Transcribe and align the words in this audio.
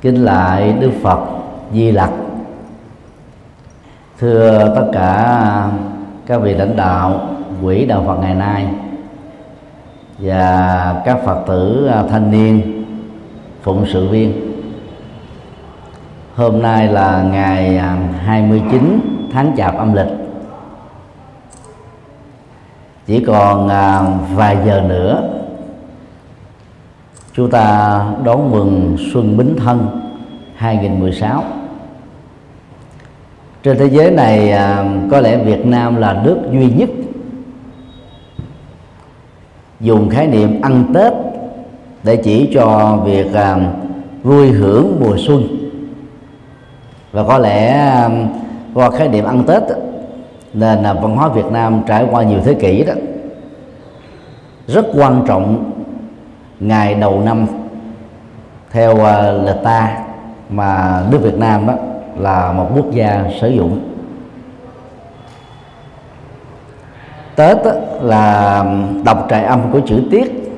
kính 0.00 0.24
lại 0.24 0.72
đức 0.72 0.90
phật 1.02 1.20
di 1.72 1.90
lặc. 1.90 2.10
Thưa 4.18 4.72
tất 4.76 4.90
cả 4.92 5.68
các 6.26 6.40
vị 6.42 6.54
lãnh 6.54 6.76
đạo, 6.76 7.20
quỹ 7.62 7.84
đạo 7.84 8.04
Phật 8.06 8.16
ngày 8.16 8.34
nay 8.34 8.68
và 10.18 11.02
các 11.04 11.18
Phật 11.24 11.44
tử 11.46 11.86
à, 11.86 12.02
thanh 12.10 12.30
niên, 12.30 12.84
phụng 13.62 13.86
sự 13.92 14.08
viên, 14.08 14.32
hôm 16.34 16.62
nay 16.62 16.88
là 16.88 17.22
ngày 17.22 17.76
à, 17.76 17.98
29 18.24 19.00
tháng 19.32 19.54
chạp 19.56 19.76
âm 19.76 19.92
lịch. 19.92 20.10
Chỉ 23.06 23.24
còn 23.24 23.68
à, 23.68 24.02
vài 24.34 24.58
giờ 24.66 24.82
nữa 24.88 25.39
chúng 27.34 27.50
ta 27.50 28.04
đón 28.24 28.50
mừng 28.50 28.96
xuân 29.12 29.36
Bính 29.36 29.56
Thân 29.56 30.00
2016 30.54 31.44
trên 33.62 33.78
thế 33.78 33.86
giới 33.86 34.10
này 34.10 34.50
à, 34.50 34.84
có 35.10 35.20
lẽ 35.20 35.36
Việt 35.44 35.66
Nam 35.66 35.96
là 35.96 36.20
nước 36.24 36.38
duy 36.52 36.70
nhất 36.70 36.88
dùng 39.80 40.08
khái 40.08 40.26
niệm 40.26 40.60
ăn 40.60 40.84
tết 40.94 41.12
để 42.02 42.16
chỉ 42.16 42.50
cho 42.54 42.98
việc 43.04 43.34
à, 43.34 43.72
vui 44.22 44.50
hưởng 44.50 44.96
mùa 45.00 45.16
xuân. 45.18 45.42
Và 47.12 47.24
có 47.24 47.38
lẽ 47.38 47.68
à, 47.68 48.10
qua 48.74 48.90
khái 48.90 49.08
niệm 49.08 49.24
ăn 49.24 49.44
tết 49.46 49.62
nên 50.54 50.82
là 50.82 50.92
văn 50.92 51.16
hóa 51.16 51.28
việt 51.28 51.46
nam 51.52 51.82
trải 51.86 52.06
qua 52.10 52.22
nhiều 52.22 52.38
thế 52.44 52.54
kỷ 52.54 52.84
đó, 52.84 52.94
rất 54.66 54.86
quan 54.94 55.24
trọng 55.26 55.72
ngày 56.60 56.94
đầu 56.94 57.20
năm 57.20 57.46
theo 58.70 58.96
ờ, 58.96 59.38
uh, 59.40 59.46
lịch 59.46 59.64
ta 59.64 59.98
mà 60.48 61.02
nước 61.10 61.18
việt 61.22 61.38
nam 61.38 61.66
đó 61.66 61.74
là 62.16 62.52
một 62.52 62.70
quốc 62.74 62.90
gia 62.90 63.24
sử 63.40 63.48
dụng. 63.48 63.80
Tết 67.36 67.56
là 68.00 68.64
đọc 69.04 69.26
trại 69.30 69.44
âm 69.44 69.60
của 69.72 69.80
chữ 69.86 70.02
tiết. 70.10 70.54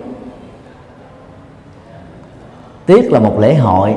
Tiết 2.87 3.13
là 3.13 3.21
một 3.21 3.39
lễ 3.41 3.55
hội. 3.55 3.97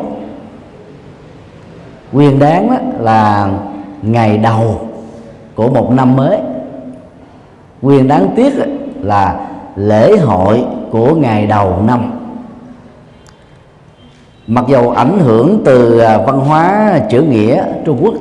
Nguyên 2.11 2.39
đáng 2.39 2.93
là 2.99 3.49
ngày 4.01 4.37
đầu 4.37 4.89
của 5.55 5.69
một 5.69 5.91
năm 5.91 6.15
mới. 6.15 6.39
Nguyên 7.81 8.07
đáng 8.07 8.27
tiết 8.35 8.53
là 9.01 9.47
lễ 9.75 10.17
hội 10.17 10.65
của 10.91 11.15
ngày 11.15 11.47
đầu 11.47 11.81
năm. 11.87 12.11
Mặc 14.47 14.65
dầu 14.67 14.91
ảnh 14.91 15.19
hưởng 15.19 15.61
từ 15.65 15.99
à, 15.99 16.17
văn 16.17 16.39
hóa 16.39 16.91
chữ 17.09 17.21
nghĩa 17.21 17.63
trung 17.85 17.99
quốc 18.01 18.13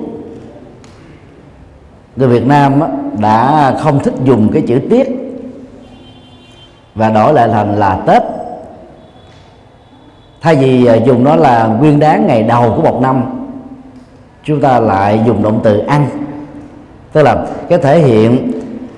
người 2.17 2.29
việt 2.29 2.47
nam 2.47 2.81
đã 3.21 3.75
không 3.81 3.99
thích 3.99 4.15
dùng 4.25 4.51
cái 4.53 4.63
chữ 4.67 4.81
tiết. 4.91 5.09
Và 6.95 7.11
đổi 7.11 7.35
lại 7.35 7.49
thành 7.49 7.75
là 7.75 7.99
tết. 8.07 8.23
Thay 10.41 10.57
vì 10.57 10.87
à, 10.87 10.95
dùng 10.95 11.25
nó 11.25 11.37
là 11.37 11.67
nguyên 11.67 12.01
đáng 12.01 12.27
ngày 12.27 12.43
đầu 12.43 12.73
của 12.77 12.83
một 12.83 13.03
năm 13.03 13.23
chúng 14.45 14.61
ta 14.61 14.81
lại 14.81 15.21
dùng 15.27 15.43
động 15.43 15.61
từ 15.63 15.79
ăn. 15.79 16.07
Tức 17.13 17.23
là 17.23 17.47
cái 17.69 17.79
thể 17.79 17.99
hiện 17.99 18.53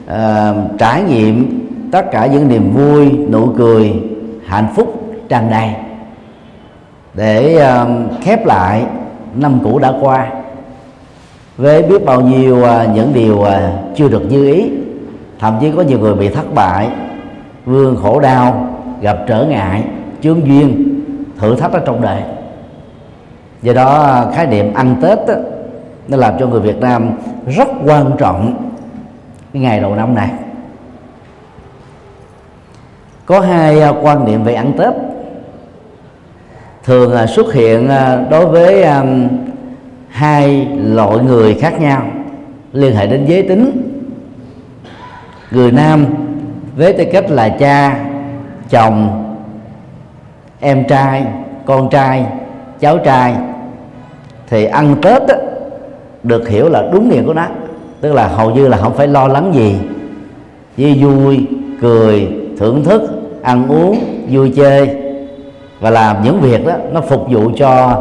uh, 0.04 0.78
trải 0.78 1.02
nghiệm 1.02 1.65
tất 1.92 2.10
cả 2.10 2.26
những 2.26 2.48
niềm 2.48 2.72
vui 2.74 3.18
nụ 3.30 3.46
cười 3.58 4.02
hạnh 4.46 4.68
phúc 4.76 5.02
tràn 5.28 5.50
đầy. 5.50 5.70
Để 7.14 7.64
khép 8.22 8.46
lại 8.46 8.84
năm 9.34 9.60
cũ 9.64 9.78
đã 9.78 9.92
qua. 10.00 10.32
Với 11.56 11.82
biết 11.82 12.04
bao 12.04 12.20
nhiêu 12.20 12.56
uh, 12.56 12.94
những 12.94 13.12
điều 13.14 13.34
uh, 13.34 13.48
chưa 13.96 14.08
được 14.08 14.22
như 14.30 14.52
ý 14.54 14.70
thậm 15.38 15.58
chí 15.60 15.72
có 15.76 15.82
nhiều 15.82 15.98
người 15.98 16.14
bị 16.14 16.28
thất 16.28 16.54
bại 16.54 16.88
vương 17.64 17.96
khổ 17.96 18.20
đau 18.20 18.68
gặp 19.00 19.18
trở 19.28 19.44
ngại 19.44 19.84
chướng 20.22 20.46
duyên 20.46 20.96
thử 21.38 21.56
thách 21.56 21.72
ở 21.72 21.82
trong 21.86 22.02
đời. 22.02 22.22
Do 23.62 23.72
đó 23.72 24.02
à, 24.02 24.24
khái 24.34 24.46
niệm 24.46 24.74
ăn 24.74 24.96
tết 25.02 25.18
đó, 25.28 25.34
nó 26.08 26.16
làm 26.16 26.34
cho 26.38 26.46
người 26.46 26.60
việt 26.60 26.80
nam 26.80 27.10
rất 27.56 27.68
quan 27.86 28.10
trọng 28.18 28.70
cái 29.52 29.62
ngày 29.62 29.80
đầu 29.80 29.94
năm 29.94 30.14
này 30.14 30.30
có 33.26 33.40
hai 33.40 33.80
à, 33.80 33.92
quan 34.02 34.24
niệm 34.24 34.44
về 34.44 34.54
ăn 34.54 34.72
tết. 34.78 34.94
Thường 36.84 37.14
à, 37.14 37.26
xuất 37.26 37.54
hiện 37.54 37.88
à, 37.88 38.24
đối 38.30 38.46
với 38.46 38.86
hai 40.08 40.68
loại 40.84 41.18
người 41.18 41.54
khác 41.54 41.80
nhau 41.80 42.02
liên 42.72 42.96
hệ 42.96 43.06
đến 43.06 43.26
giới 43.26 43.42
tính. 43.42 43.92
Người 45.50 45.72
nam 45.72 46.06
với 46.76 46.92
tư 46.92 47.04
cách 47.12 47.30
là 47.30 47.48
cha 47.48 48.04
chồng 48.70 49.22
em 50.60 50.84
trai 50.84 51.26
con 51.66 51.90
trai 51.90 52.26
cháu 52.80 52.98
trai 52.98 53.34
thì 54.48 54.64
ăn 54.64 54.96
tết 55.02 55.22
đó, 55.28 55.34
được 56.22 56.48
hiểu 56.48 56.68
là 56.68 56.88
đúng 56.92 57.08
nghĩa 57.08 57.22
của 57.22 57.34
nó 57.34 57.46
tức 58.00 58.12
là 58.12 58.28
hầu 58.28 58.50
như 58.50 58.68
là 58.68 58.76
không 58.76 58.94
phải 58.94 59.08
lo 59.08 59.28
lắng 59.28 59.54
gì 59.54 59.78
chỉ 60.76 61.04
vui 61.04 61.46
cười 61.80 62.28
thưởng 62.58 62.84
thức 62.84 63.15
ăn 63.46 63.68
uống 63.68 63.98
vui 64.30 64.52
chơi. 64.56 64.96
Và 65.80 65.90
làm 65.90 66.22
những 66.22 66.40
việc 66.40 66.66
đó 66.66 66.72
nó 66.92 67.00
phục 67.00 67.26
vụ 67.30 67.50
cho 67.56 68.00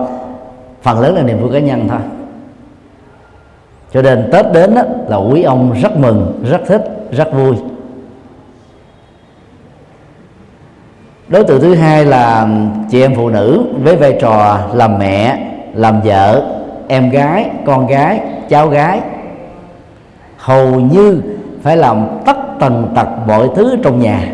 phần 0.81 1.00
lớn 1.00 1.16
là 1.16 1.22
niềm 1.23 1.41
vui 1.41 1.51
cá 1.53 1.59
nhân 1.59 1.88
thôi. 1.89 2.00
Cho 3.94 4.01
nên 4.01 4.29
tết 4.31 4.45
đến 4.53 4.75
đó, 4.75 4.81
là 5.07 5.17
quý 5.17 5.44
ông 5.44 5.73
rất 5.81 5.97
mừng 5.97 6.44
rất 6.50 6.61
thích 6.67 7.07
rất 7.11 7.34
vui. 7.34 7.55
Đối 11.28 11.44
tượng 11.44 11.61
thứ 11.61 11.75
hai 11.75 12.05
là 12.05 12.47
chị 12.89 13.01
em 13.01 13.16
phụ 13.16 13.29
nữ 13.29 13.66
với 13.84 13.95
vai 13.95 14.17
trò 14.22 14.59
làm 14.73 15.00
mẹ 15.00 15.47
làm 15.73 16.01
vợ 16.01 16.44
em 16.88 17.09
gái 17.09 17.50
con 17.66 17.88
gái 17.88 18.22
cháu 18.50 18.67
gái. 18.67 19.01
Hầu 20.38 20.79
như 20.79 21.22
phải 21.61 21.78
làm 21.78 22.07
tất 22.25 22.38
tần 22.59 22.91
tật 22.95 23.07
mọi 23.28 23.50
thứ 23.55 23.78
trong 23.84 24.00
nhà 24.00 24.28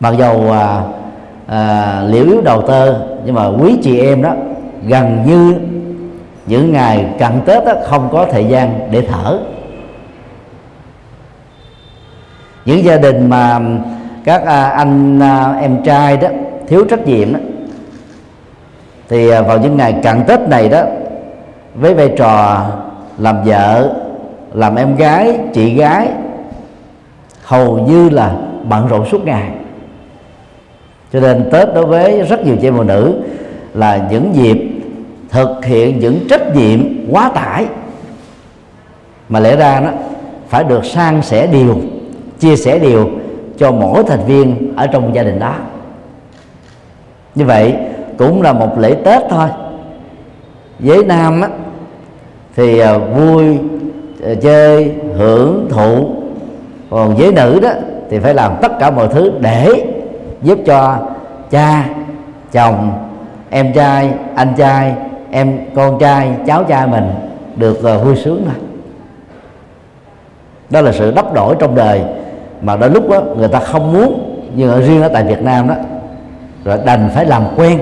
mặc 0.00 0.14
dầu 0.18 0.52
à, 0.52 0.82
à, 1.46 2.02
liễu 2.06 2.24
yếu 2.24 2.40
đầu 2.40 2.62
tơ 2.62 2.94
nhưng 3.24 3.34
mà 3.34 3.46
quý 3.46 3.78
chị 3.82 3.98
em 3.98 4.22
đó 4.22 4.34
gần 4.82 5.22
như 5.26 5.54
những 6.46 6.72
ngày 6.72 7.06
cận 7.18 7.32
tết 7.46 7.64
đó, 7.64 7.72
không 7.84 8.08
có 8.12 8.26
thời 8.30 8.44
gian 8.44 8.88
để 8.90 9.06
thở. 9.08 9.38
Những 12.64 12.84
gia 12.84 12.96
đình 12.96 13.30
mà 13.30 13.60
các 14.24 14.46
à, 14.46 14.64
anh 14.64 15.20
à, 15.20 15.58
em 15.60 15.82
trai 15.82 16.16
đó 16.16 16.28
thiếu 16.68 16.84
trách 16.90 17.06
nhiệm 17.06 17.32
đó 17.32 17.38
thì 19.08 19.30
à, 19.30 19.42
vào 19.42 19.58
những 19.58 19.76
ngày 19.76 19.94
cận 20.02 20.24
tết 20.26 20.40
này 20.40 20.68
đó 20.68 20.82
với 21.74 21.94
vai 21.94 22.12
trò 22.16 22.66
làm 23.18 23.44
vợ 23.44 23.94
làm 24.54 24.74
em 24.74 24.96
gái 24.96 25.38
chị 25.54 25.74
gái 25.74 26.08
hầu 27.44 27.78
như 27.78 28.08
là 28.08 28.32
bận 28.64 28.86
rộn 28.88 29.06
suốt 29.10 29.24
ngày 29.24 29.50
cho 31.12 31.20
nên 31.20 31.48
tết 31.52 31.74
đối 31.74 31.86
với 31.86 32.22
rất 32.22 32.46
nhiều 32.46 32.56
chị 32.60 32.66
em 32.66 32.76
phụ 32.76 32.82
nữ 32.82 33.14
là 33.74 34.08
những 34.10 34.34
dịp 34.34 34.68
thực 35.30 35.64
hiện 35.64 35.98
những 35.98 36.18
trách 36.28 36.56
nhiệm 36.56 36.80
quá 37.10 37.30
tải. 37.34 37.66
Mà 39.28 39.40
lẽ 39.40 39.56
ra 39.56 39.80
nó 39.80 39.90
phải 40.48 40.64
được 40.64 40.84
san 40.84 41.22
sẻ 41.22 41.46
điều 41.46 41.76
chia 42.38 42.56
sẻ 42.56 42.78
điều 42.78 43.10
cho 43.58 43.72
mỗi 43.72 44.04
thành 44.04 44.26
viên 44.26 44.72
ở 44.76 44.86
trong 44.86 45.14
gia 45.14 45.22
đình 45.22 45.38
đó. 45.38 45.54
Như 47.34 47.44
vậy 47.44 47.74
cũng 48.18 48.42
là 48.42 48.52
một 48.52 48.78
lễ 48.78 48.94
tết 49.04 49.22
thôi. 49.30 49.48
Với 50.78 51.04
nam 51.04 51.40
á, 51.40 51.48
thì 52.56 52.78
à, 52.78 52.98
vui 52.98 53.58
à, 54.24 54.34
chơi 54.42 54.92
hưởng 55.16 55.66
thụ. 55.70 56.10
Còn 56.90 57.16
với 57.16 57.32
nữ 57.32 57.60
đó 57.62 57.70
thì 58.10 58.18
phải 58.18 58.34
làm 58.34 58.52
tất 58.62 58.78
cả 58.80 58.90
mọi 58.90 59.08
thứ 59.08 59.32
để 59.40 59.84
giúp 60.42 60.58
cho 60.66 60.98
cha 61.50 61.84
chồng 62.52 62.92
em 63.50 63.72
trai 63.72 64.10
anh 64.34 64.54
trai 64.56 64.94
em 65.30 65.58
con 65.74 65.98
trai 65.98 66.30
cháu 66.46 66.64
trai 66.64 66.86
mình 66.86 67.10
được 67.56 67.78
uh, 67.78 68.04
vui 68.04 68.16
sướng 68.16 68.42
thôi. 68.44 68.54
Đó 70.70 70.80
là 70.80 70.92
sự 70.92 71.10
đắp 71.10 71.34
đổi 71.34 71.54
trong 71.58 71.74
đời 71.74 72.02
mà 72.62 72.76
đôi 72.76 72.90
lúc 72.90 73.10
đó, 73.10 73.20
người 73.36 73.48
ta 73.48 73.60
không 73.60 73.92
muốn 73.92 74.40
nhưng 74.54 74.70
ở 74.70 74.80
riêng 74.80 75.02
ở 75.02 75.08
tại 75.08 75.24
Việt 75.24 75.42
Nam 75.42 75.68
đó 75.68 75.74
rồi 76.64 76.78
đành 76.84 77.10
phải 77.14 77.24
làm 77.24 77.44
quen. 77.56 77.80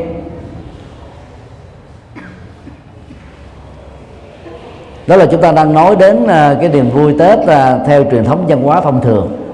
Đó 5.06 5.16
là 5.16 5.26
chúng 5.26 5.40
ta 5.40 5.52
đang 5.52 5.74
nói 5.74 5.96
đến 5.96 6.26
ờ, 6.26 6.56
cái 6.60 6.68
niềm 6.68 6.90
vui 6.90 7.14
Tết 7.18 7.38
ờ, 7.46 7.80
theo 7.86 8.04
truyền 8.10 8.24
thống 8.24 8.44
văn 8.48 8.62
hóa 8.62 8.80
thông 8.80 9.00
thường 9.00 9.45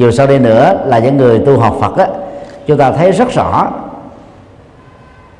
dù 0.00 0.10
sau 0.10 0.26
đây 0.26 0.38
nữa 0.38 0.80
là 0.86 0.98
những 0.98 1.16
người 1.16 1.38
tu 1.38 1.58
học 1.58 1.76
Phật 1.80 1.96
á 1.96 2.06
chúng 2.66 2.78
ta 2.78 2.92
thấy 2.92 3.12
rất 3.12 3.32
rõ. 3.32 3.68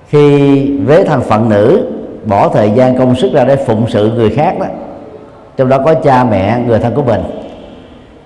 Khi 0.08 0.66
với 0.78 1.04
thân 1.04 1.20
phận 1.20 1.48
nữ 1.48 1.92
bỏ 2.24 2.48
thời 2.48 2.70
gian 2.70 2.98
công 2.98 3.16
sức 3.16 3.32
ra 3.32 3.44
để 3.44 3.56
phụng 3.56 3.86
sự 3.88 4.12
người 4.12 4.30
khác 4.30 4.56
đó 4.60 4.66
trong 5.56 5.68
đó 5.68 5.78
có 5.84 5.94
cha 5.94 6.24
mẹ 6.24 6.62
người 6.66 6.78
thân 6.78 6.94
của 6.94 7.02
mình 7.02 7.20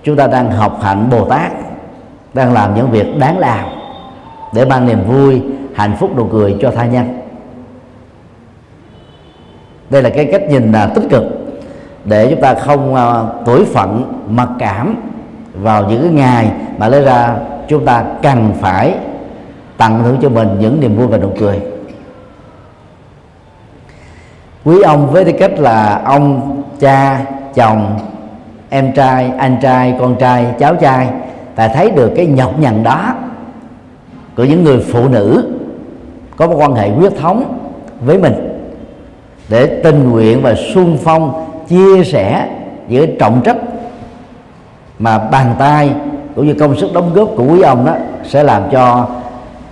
chúng 0.03 0.15
ta 0.15 0.27
đang 0.27 0.51
học 0.51 0.79
hạnh 0.81 1.07
bồ 1.11 1.25
tát 1.25 1.51
đang 2.33 2.53
làm 2.53 2.75
những 2.75 2.91
việc 2.91 3.17
đáng 3.19 3.39
làm 3.39 3.65
để 4.53 4.65
mang 4.65 4.85
niềm 4.85 5.03
vui 5.07 5.41
hạnh 5.75 5.95
phúc 5.99 6.17
nụ 6.17 6.27
cười 6.31 6.57
cho 6.61 6.71
tha 6.71 6.85
nhân. 6.85 7.19
Đây 9.89 10.03
là 10.03 10.09
cái 10.09 10.25
cách 10.31 10.49
nhìn 10.49 10.71
là 10.71 10.87
tích 10.87 11.09
cực 11.09 11.23
để 12.05 12.27
chúng 12.29 12.41
ta 12.41 12.53
không 12.53 12.93
uh, 12.93 13.45
tuổi 13.45 13.65
phận 13.65 14.13
mặc 14.29 14.49
cảm 14.59 14.95
vào 15.61 15.89
những 15.89 16.01
cái 16.01 16.11
ngày 16.11 16.51
mà 16.77 16.87
lấy 16.87 17.01
ra 17.01 17.35
chúng 17.67 17.85
ta 17.85 18.03
cần 18.21 18.53
phải 18.61 18.95
tặng 19.77 20.03
thưởng 20.03 20.17
cho 20.21 20.29
mình 20.29 20.57
những 20.59 20.79
niềm 20.79 20.95
vui 20.95 21.07
và 21.07 21.17
nụ 21.17 21.29
cười. 21.39 21.61
Quý 24.63 24.81
ông 24.81 25.11
với 25.11 25.25
tư 25.25 25.31
cách 25.39 25.59
là 25.59 26.01
ông 26.05 26.61
cha, 26.79 27.25
chồng, 27.53 27.99
em 28.69 28.93
trai, 28.93 29.31
anh 29.37 29.57
trai, 29.61 29.95
con 29.99 30.15
trai, 30.19 30.45
cháu 30.59 30.75
trai, 30.75 31.07
ta 31.55 31.67
thấy 31.67 31.91
được 31.91 32.11
cái 32.15 32.25
nhọc 32.25 32.59
nhằn 32.59 32.83
đó 32.83 33.13
của 34.35 34.43
những 34.43 34.63
người 34.63 34.85
phụ 34.91 35.07
nữ 35.09 35.53
có 36.37 36.47
một 36.47 36.55
quan 36.57 36.75
hệ 36.75 36.89
huyết 36.89 37.13
thống 37.21 37.59
với 38.05 38.17
mình 38.17 38.33
để 39.49 39.81
tình 39.83 40.09
nguyện 40.09 40.41
và 40.41 40.55
sung 40.73 40.97
phong, 41.03 41.45
chia 41.67 42.03
sẻ 42.03 42.49
giữa 42.87 43.05
trọng 43.05 43.41
trách 43.43 43.57
mà 44.99 45.17
bàn 45.17 45.55
tay 45.59 45.95
cũng 46.35 46.47
như 46.47 46.55
công 46.59 46.79
sức 46.79 46.93
đóng 46.93 47.13
góp 47.13 47.29
của 47.37 47.43
quý 47.43 47.61
ông 47.61 47.85
đó 47.85 47.93
sẽ 48.23 48.43
làm 48.43 48.63
cho 48.71 49.07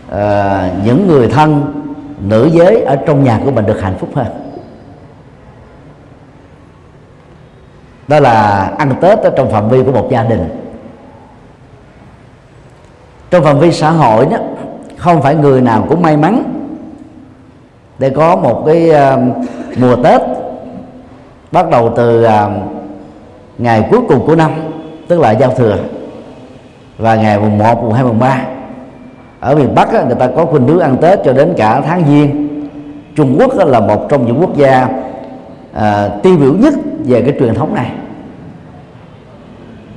uh, 0.07 0.85
những 0.85 1.07
người 1.07 1.27
thân 1.27 1.73
nữ 2.19 2.49
giới 2.53 2.81
ở 2.81 2.95
trong 2.95 3.23
nhà 3.23 3.39
của 3.45 3.51
mình 3.51 3.65
được 3.65 3.81
hạnh 3.81 3.95
phúc 3.99 4.09
hơn. 4.15 4.27
Đó 8.07 8.19
là 8.19 8.71
ăn 8.77 8.95
tết 9.01 9.19
ở 9.19 9.29
trong 9.37 9.51
phạm 9.51 9.69
vi 9.69 9.83
của 9.83 9.91
một 9.91 10.07
gia 10.11 10.23
đình. 10.23 10.49
Trong 13.31 13.43
phạm 13.43 13.59
vi 13.59 13.71
xã 13.71 13.91
hội 13.91 14.25
đó 14.25 14.37
không 14.97 15.21
phải 15.21 15.35
người 15.35 15.61
nào 15.61 15.85
cũng 15.89 16.01
may 16.01 16.17
mắn 16.17 16.43
để 17.99 18.09
có 18.09 18.35
một 18.35 18.63
cái 18.65 18.89
uh, 18.89 19.19
mùa 19.77 19.95
tết 20.03 20.21
bắt 21.51 21.69
đầu 21.69 21.93
từ 21.95 22.25
uh, 22.25 22.31
ngày 23.57 23.87
cuối 23.91 23.99
cùng 24.09 24.27
của 24.27 24.35
năm 24.35 24.51
tức 25.07 25.19
là 25.19 25.31
giao 25.31 25.51
thừa. 25.51 25.77
Và 26.97 27.15
ngày 27.15 27.39
mùng 27.39 27.57
1, 27.57 27.83
mùng 27.83 27.93
2, 27.93 28.03
mùng 28.03 28.19
3 28.19 28.41
ở 29.43 29.55
miền 29.55 29.75
Bắc 29.75 29.93
á, 29.93 30.03
người 30.03 30.15
ta 30.15 30.27
có 30.35 30.45
khuynh 30.45 30.67
hướng 30.67 30.79
ăn 30.79 30.97
Tết 31.01 31.19
cho 31.25 31.33
đến 31.33 31.53
cả 31.57 31.81
tháng 31.81 32.03
giêng. 32.07 32.49
Trung 33.15 33.35
Quốc 33.39 33.57
á, 33.57 33.65
là 33.65 33.79
một 33.79 34.09
trong 34.09 34.27
những 34.27 34.41
quốc 34.41 34.57
gia 34.57 34.87
à, 35.73 36.09
tiêu 36.23 36.37
biểu 36.37 36.53
nhất 36.53 36.73
về 37.05 37.21
cái 37.21 37.35
truyền 37.39 37.53
thống 37.53 37.75
này. 37.75 37.91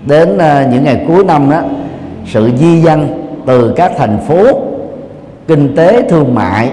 Đến 0.06 0.38
à, 0.38 0.68
những 0.72 0.84
ngày 0.84 1.04
cuối 1.08 1.24
năm 1.24 1.50
đó 1.50 1.60
sự 2.26 2.50
di 2.58 2.80
dân 2.80 3.24
từ 3.46 3.72
các 3.76 3.92
thành 3.96 4.18
phố 4.28 4.44
kinh 5.48 5.76
tế 5.76 6.02
thương 6.08 6.34
mại 6.34 6.72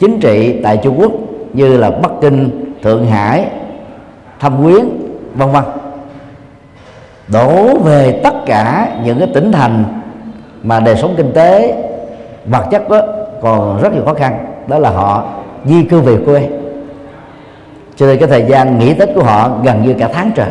chính 0.00 0.20
trị 0.20 0.60
tại 0.62 0.76
Trung 0.82 1.00
Quốc 1.00 1.12
như 1.52 1.76
là 1.76 1.90
Bắc 1.90 2.10
Kinh, 2.20 2.50
Thượng 2.82 3.06
Hải, 3.06 3.46
Thâm 4.40 4.62
Quyến, 4.62 4.84
vân 5.34 5.50
vân 5.52 5.64
đổ 7.32 7.78
về 7.78 8.20
tất 8.24 8.34
cả 8.46 8.88
những 9.04 9.18
cái 9.18 9.28
tỉnh 9.34 9.52
thành 9.52 9.84
mà 10.62 10.80
đời 10.80 10.96
sống 10.96 11.14
kinh 11.16 11.32
tế, 11.32 11.84
vật 12.46 12.66
chất 12.70 12.88
đó 12.88 13.02
còn 13.42 13.82
rất 13.82 13.92
nhiều 13.92 14.04
khó 14.04 14.14
khăn. 14.14 14.46
Đó 14.66 14.78
là 14.78 14.90
họ 14.90 15.24
di 15.64 15.82
cư 15.82 16.00
về 16.00 16.16
quê. 16.24 16.48
Cho 17.96 18.06
nên 18.06 18.18
cái 18.18 18.28
thời 18.28 18.44
gian 18.48 18.78
nghỉ 18.78 18.94
tết 18.94 19.08
của 19.14 19.22
họ 19.22 19.50
gần 19.64 19.82
như 19.82 19.94
cả 19.98 20.10
tháng 20.12 20.30
trời. 20.34 20.50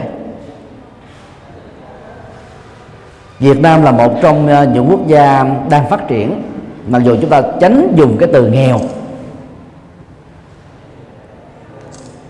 Việt 3.39 3.61
Nam 3.61 3.83
là 3.83 3.91
một 3.91 4.13
trong 4.21 4.47
ờ, 4.47 4.63
những 4.73 4.87
quốc 4.89 5.07
gia 5.07 5.45
đang 5.69 5.89
phát 5.89 6.07
triển, 6.07 6.41
mặc 6.87 7.01
dù 7.05 7.15
chúng 7.21 7.29
ta 7.29 7.41
tránh 7.59 7.93
dùng 7.95 8.17
cái 8.17 8.29
từ 8.33 8.47
nghèo. 8.47 8.79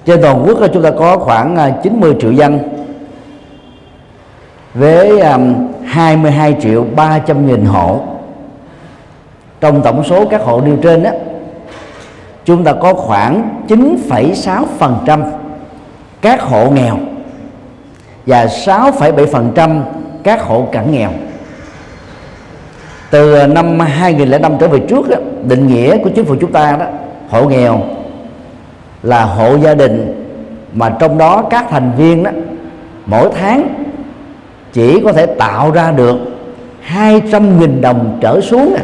Trên 0.06 0.22
toàn 0.22 0.44
quốc 0.48 0.58
chúng 0.74 0.84
ta 0.84 0.92
có 0.92 1.18
khoảng 1.18 1.56
ờ, 1.56 1.72
90 1.84 2.16
triệu 2.20 2.32
dân 2.32 2.77
với 4.78 5.20
um, 5.20 5.56
22 5.86 6.56
triệu 6.62 6.86
300 6.96 7.48
nghìn 7.48 7.66
hộ. 7.66 8.02
Trong 9.62 9.82
tổng 9.82 10.04
số 10.04 10.26
các 10.26 10.42
hộ 10.42 10.62
nêu 10.62 10.78
trên 10.84 11.04
đó 11.04 11.10
chúng 12.46 12.64
ta 12.64 12.74
có 12.74 12.94
khoảng 12.94 13.64
9,6% 13.68 15.24
các 16.22 16.42
hộ 16.42 16.70
nghèo 16.70 16.98
và 18.26 18.46
6,7% 18.46 19.82
các 20.24 20.42
hộ 20.42 20.68
cận 20.72 20.92
nghèo. 20.92 21.10
Từ 23.10 23.44
uh, 23.44 23.50
năm 23.50 23.80
2005 23.80 24.58
trở 24.60 24.68
về 24.68 24.80
trước 24.80 25.10
đó, 25.10 25.18
định 25.44 25.68
nghĩa 25.68 25.98
của 25.98 26.10
chính 26.16 26.26
phủ 26.26 26.36
chúng 26.42 26.52
ta 26.52 26.72
đó 26.80 26.86
hộ 27.30 27.50
nghèo 27.50 27.82
là 29.04 29.24
hộ 29.24 29.58
gia 29.58 29.74
đình 29.74 30.24
mà 30.74 30.90
trong 31.00 31.18
đó 31.18 31.44
các 31.50 31.66
thành 31.70 31.92
viên 31.98 32.24
đó 32.24 32.32
mỗi 33.06 33.30
tháng 33.40 33.77
chỉ 34.74 35.02
có 35.04 35.14
thể 35.14 35.26
tạo 35.26 35.72
ra 35.72 35.92
được 35.92 36.18
200.000 36.94 37.82
đồng 37.82 38.18
trở 38.22 38.42
xuống 38.42 38.76
à. 38.76 38.84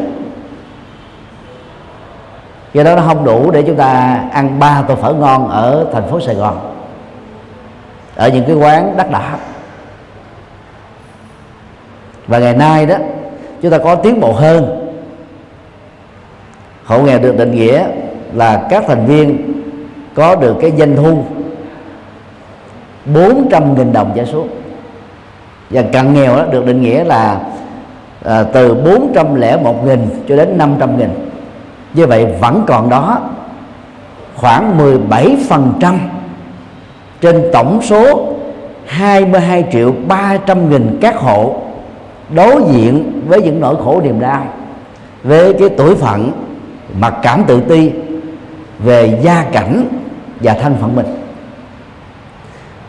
do 2.73 2.83
đó 2.83 2.95
nó 2.95 3.01
không 3.01 3.25
đủ 3.25 3.51
để 3.51 3.63
chúng 3.67 3.75
ta 3.75 4.23
ăn 4.31 4.59
ba 4.59 4.83
tô 4.87 4.95
phở 4.95 5.13
ngon 5.13 5.49
ở 5.49 5.85
thành 5.93 6.07
phố 6.09 6.19
Sài 6.19 6.35
Gòn, 6.35 6.73
ở 8.15 8.29
những 8.29 8.45
cái 8.47 8.55
quán 8.55 8.97
đắt 8.97 9.11
đỏ. 9.11 9.21
Và 12.27 12.39
ngày 12.39 12.55
nay 12.55 12.85
đó, 12.85 12.95
chúng 13.61 13.71
ta 13.71 13.77
có 13.77 13.95
tiến 13.95 14.19
bộ 14.19 14.33
hơn. 14.33 14.79
Hộ 16.85 17.01
nghèo 17.01 17.19
được 17.19 17.37
định 17.37 17.51
nghĩa 17.51 17.87
là 18.33 18.67
các 18.69 18.83
thành 18.87 19.05
viên 19.05 19.53
có 20.13 20.35
được 20.35 20.55
cái 20.61 20.71
doanh 20.77 20.95
thu 20.95 21.23
400.000 23.13 23.91
đồng 23.91 24.11
trở 24.15 24.25
xuống 24.25 24.49
và 25.74 25.82
cận 25.82 26.13
nghèo 26.13 26.36
đó 26.36 26.46
được 26.51 26.65
định 26.65 26.82
nghĩa 26.82 27.03
là 27.03 27.39
à, 28.25 28.44
từ 28.44 28.74
401 28.74 29.86
nghìn 29.86 30.00
cho 30.30 30.36
đến 30.36 30.58
500 30.58 30.98
nghìn. 30.98 31.10
Như 31.94 32.08
vậy 32.08 32.25
vẫn 32.42 32.63
còn 32.68 32.89
đó 32.89 33.20
khoảng 34.36 34.77
17 34.77 35.38
phần 35.50 35.74
trăm 35.80 36.00
trên 37.22 37.44
tổng 37.53 37.80
số 37.82 38.34
22 38.86 39.63
triệu 39.72 39.94
300 40.08 40.70
nghìn 40.70 40.98
các 41.01 41.18
hộ 41.18 41.56
đối 42.36 42.62
diện 42.72 43.22
với 43.27 43.42
những 43.42 43.60
nỗi 43.60 43.75
khổ 43.84 44.01
niềm 44.03 44.20
đau 44.20 44.46
với 45.24 45.53
cái 45.53 45.70
tuổi 45.77 45.96
phận 45.96 46.32
mặc 47.00 47.13
cảm 47.22 47.44
tự 47.48 47.62
ti 47.62 47.92
về 48.80 49.20
gia 49.24 49.46
cảnh 49.51 49.86
và 50.39 50.53
thân 50.53 50.75
phận 50.82 50.96
mình. 50.96 51.06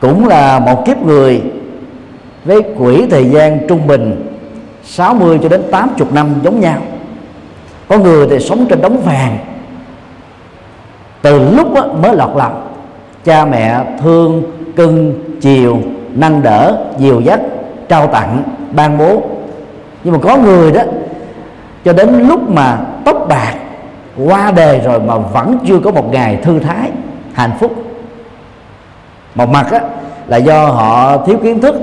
Cũng 0.00 0.28
là 0.28 0.58
một 0.58 0.86
kiếp 0.86 1.02
người 1.02 1.42
với 2.44 2.62
quỹ 2.78 3.06
thời 3.10 3.30
gian 3.30 3.68
trung 3.68 3.86
bình 3.86 4.34
60 4.84 5.38
cho 5.42 5.48
đến 5.48 5.62
80 5.70 6.08
năm 6.12 6.34
giống 6.42 6.60
nhau. 6.60 6.78
Có 7.88 7.98
người 7.98 8.26
thì 8.30 8.40
sống 8.40 8.66
trên 8.68 8.80
đống 8.80 9.00
vàng. 9.04 9.38
Từ 11.22 11.50
lúc 11.50 11.68
mới 12.02 12.16
lọt 12.16 12.30
lòng 12.36 12.68
cha 13.24 13.44
mẹ 13.44 13.84
thương 14.02 14.42
cưng 14.76 15.14
chiều 15.40 15.78
nâng 16.14 16.42
đỡ 16.42 16.84
dìu 16.98 17.20
dắt 17.20 17.40
trao 17.88 18.06
tặng 18.06 18.42
ban 18.72 18.98
bố. 18.98 19.22
Nhưng 20.04 20.14
mà 20.14 20.20
có 20.22 20.36
người 20.36 20.72
đó 20.72 20.82
cho 21.84 21.92
đến 21.92 22.28
lúc 22.28 22.50
mà 22.50 22.78
tóc 23.04 23.26
bạc 23.28 23.54
qua 24.26 24.52
đời 24.56 24.80
rồi 24.84 25.00
mà 25.00 25.18
vẫn 25.18 25.58
chưa 25.66 25.78
có 25.78 25.90
một 25.90 26.12
ngày 26.12 26.36
thư 26.36 26.58
thái 26.58 26.90
hạnh 27.32 27.52
phúc. 27.60 27.72
Một 29.34 29.48
mặt 29.48 29.66
á, 29.70 29.80
là 30.26 30.36
do 30.36 30.66
họ 30.66 31.16
thiếu 31.26 31.38
kiến 31.42 31.60
thức 31.60 31.74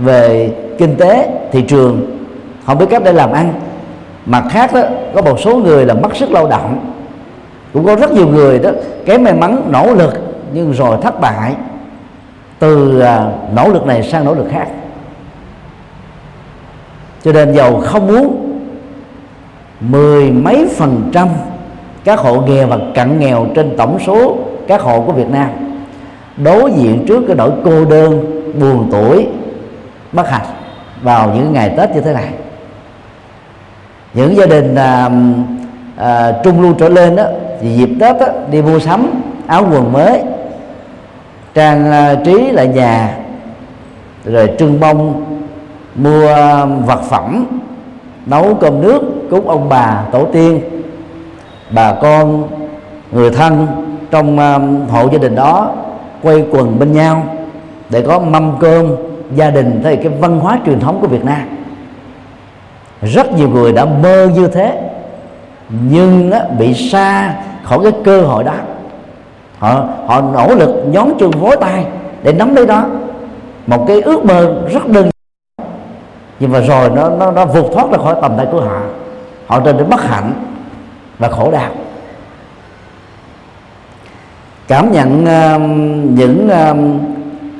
về 0.00 0.52
kinh 0.78 0.96
tế, 0.96 1.28
thị 1.52 1.62
trường, 1.62 2.18
không 2.66 2.78
biết 2.78 2.86
cách 2.90 3.02
để 3.04 3.12
làm 3.12 3.32
ăn. 3.32 3.52
Mặt 4.26 4.44
khác 4.50 4.70
đó, 4.74 4.82
có 5.14 5.22
một 5.22 5.40
số 5.40 5.56
người 5.56 5.86
là 5.86 5.94
mất 5.94 6.16
sức 6.16 6.30
lao 6.30 6.46
động. 6.46 6.92
Cũng 7.72 7.84
có 7.84 7.96
rất 7.96 8.12
nhiều 8.12 8.28
người 8.28 8.58
đó 8.58 8.70
kém 9.06 9.24
may 9.24 9.34
mắn, 9.34 9.62
nỗ 9.70 9.94
lực, 9.94 10.14
nhưng 10.52 10.72
rồi 10.72 10.96
thất 11.02 11.20
bại. 11.20 11.54
Từ 12.58 13.00
à, 13.00 13.32
nỗ 13.54 13.68
lực 13.68 13.86
này 13.86 14.02
sang 14.02 14.24
nỗ 14.24 14.34
lực 14.34 14.46
khác. 14.50 14.68
Cho 17.24 17.32
nên 17.32 17.54
giàu 17.54 17.80
không 17.80 18.06
muốn, 18.06 18.58
mười 19.80 20.30
mấy 20.30 20.68
phần 20.76 21.10
trăm 21.12 21.28
các 22.04 22.18
hộ 22.18 22.40
nghèo 22.40 22.66
và 22.66 22.78
cận 22.94 23.18
nghèo 23.18 23.46
trên 23.54 23.76
tổng 23.76 23.98
số 24.06 24.36
các 24.66 24.80
hộ 24.80 25.00
của 25.00 25.12
Việt 25.12 25.28
Nam 25.30 25.48
đối 26.36 26.72
diện 26.72 27.04
trước 27.08 27.24
cái 27.26 27.36
nỗi 27.36 27.50
cô 27.64 27.84
đơn, 27.84 28.24
buồn 28.60 28.88
tuổi 28.90 29.26
bất 30.12 30.30
hạnh 30.30 30.46
vào 31.02 31.34
những 31.34 31.52
ngày 31.52 31.74
Tết 31.76 31.90
như 31.90 32.00
thế 32.00 32.12
này. 32.12 32.28
Những 34.14 34.36
gia 34.36 34.46
đình 34.46 34.74
à, 34.74 35.10
à, 35.96 36.32
trung 36.44 36.62
lưu 36.62 36.74
trở 36.78 36.88
lên 36.88 37.16
đó 37.16 37.24
thì 37.60 37.76
dịp 37.76 37.90
Tết 38.00 38.20
đó, 38.20 38.26
đi 38.50 38.62
mua 38.62 38.78
sắm 38.78 39.22
áo 39.46 39.66
quần 39.72 39.92
mới 39.92 40.22
trang 41.54 41.90
à, 41.92 42.14
trí 42.24 42.50
lại 42.50 42.68
nhà 42.68 43.16
rồi 44.24 44.50
trưng 44.58 44.80
bông 44.80 45.24
mua 45.94 46.26
vật 46.86 47.02
phẩm 47.10 47.46
nấu 48.26 48.54
cơm 48.54 48.80
nước 48.80 49.02
cúng 49.30 49.48
ông 49.48 49.68
bà 49.68 50.04
tổ 50.12 50.26
tiên 50.32 50.60
bà 51.70 51.92
con 51.92 52.48
người 53.12 53.30
thân 53.30 53.66
trong 54.10 54.38
à, 54.38 54.58
hộ 54.90 55.08
gia 55.12 55.18
đình 55.18 55.34
đó 55.34 55.72
quay 56.22 56.44
quần 56.50 56.78
bên 56.78 56.92
nhau 56.92 57.26
để 57.90 58.02
có 58.02 58.18
mâm 58.18 58.52
cơm 58.60 58.96
gia 59.34 59.50
đình 59.50 59.80
thế 59.84 59.96
cái 59.96 60.08
văn 60.08 60.40
hóa 60.40 60.58
truyền 60.66 60.80
thống 60.80 60.98
của 61.00 61.06
Việt 61.06 61.24
Nam. 61.24 61.42
Rất 63.02 63.32
nhiều 63.32 63.48
người 63.48 63.72
đã 63.72 63.84
mơ 63.84 64.28
như 64.34 64.46
thế 64.46 64.80
nhưng 65.70 66.30
á, 66.30 66.40
bị 66.58 66.74
xa 66.74 67.34
khỏi 67.62 67.78
cái 67.82 67.92
cơ 68.04 68.20
hội 68.20 68.44
đó. 68.44 68.54
Họ 69.58 69.84
họ 70.06 70.20
nỗ 70.20 70.54
lực 70.54 70.84
nhón 70.86 71.08
chân 71.20 71.30
vối 71.30 71.56
tay 71.60 71.84
để 72.22 72.32
nắm 72.32 72.54
lấy 72.54 72.66
đó. 72.66 72.84
Một 73.66 73.84
cái 73.88 74.00
ước 74.00 74.24
mơ 74.24 74.62
rất 74.72 74.86
đơn 74.86 75.04
giản. 75.04 75.66
Nhưng 76.40 76.52
mà 76.52 76.60
rồi 76.60 76.90
nó 76.90 77.10
nó 77.10 77.30
nó 77.30 77.46
vụt 77.46 77.72
thoát 77.72 77.90
ra 77.90 77.98
khỏi 77.98 78.14
tầm 78.22 78.36
tay 78.36 78.46
của 78.52 78.60
họ. 78.60 78.80
Họ 79.46 79.60
trở 79.60 79.72
nên 79.72 79.88
bất 79.90 80.02
hạnh 80.02 80.32
và 81.18 81.28
khổ 81.28 81.50
đau. 81.50 81.70
Cảm 84.68 84.92
nhận 84.92 85.22
uh, 85.22 85.60
những 86.18 86.48
uh, 86.48 86.76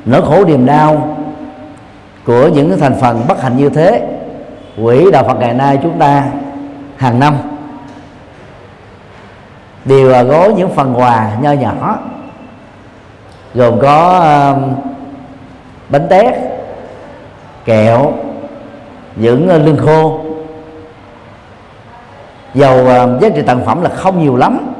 nỗi 0.05 0.21
khổ 0.21 0.45
niềm 0.45 0.65
đau 0.65 1.17
của 2.31 2.47
những 2.47 2.69
cái 2.69 2.79
thành 2.79 2.95
phần 3.01 3.21
bất 3.27 3.41
hạnh 3.41 3.57
như 3.57 3.69
thế 3.69 4.07
quỹ 4.83 5.11
đạo 5.11 5.23
Phật 5.23 5.39
ngày 5.39 5.53
nay 5.53 5.79
chúng 5.83 5.99
ta 5.99 6.23
hàng 6.97 7.19
năm 7.19 7.37
đều 9.85 10.25
gói 10.25 10.53
những 10.53 10.69
phần 10.69 10.93
quà 10.97 11.31
nho 11.41 11.51
nhỏ 11.51 11.99
gồm 13.53 13.79
có 13.79 14.17
uh, 14.51 14.77
bánh 15.89 16.07
tét 16.09 16.33
kẹo 17.65 18.13
những 19.15 19.49
uh, 19.55 19.65
lương 19.65 19.77
khô. 19.77 20.19
Dầu 22.53 22.79
uh, 22.79 23.21
giá 23.21 23.29
trị 23.29 23.41
tặng 23.41 23.65
phẩm 23.65 23.81
là 23.81 23.89
không 23.89 24.23
nhiều 24.23 24.35
lắm. 24.35 24.73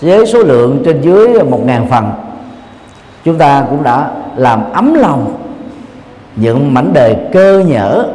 Với 0.00 0.26
số 0.26 0.42
lượng 0.42 0.82
trên 0.84 1.00
dưới 1.00 1.42
một 1.42 1.60
ngàn 1.64 1.86
phần 1.86 2.10
chúng 3.24 3.38
ta 3.38 3.64
cũng 3.70 3.82
đã 3.82 4.10
làm 4.36 4.72
ấm 4.72 4.94
lòng 4.94 5.47
những 6.40 6.74
mảnh 6.74 6.90
đời 6.94 7.16
cơ 7.32 7.64
nhở 7.66 8.06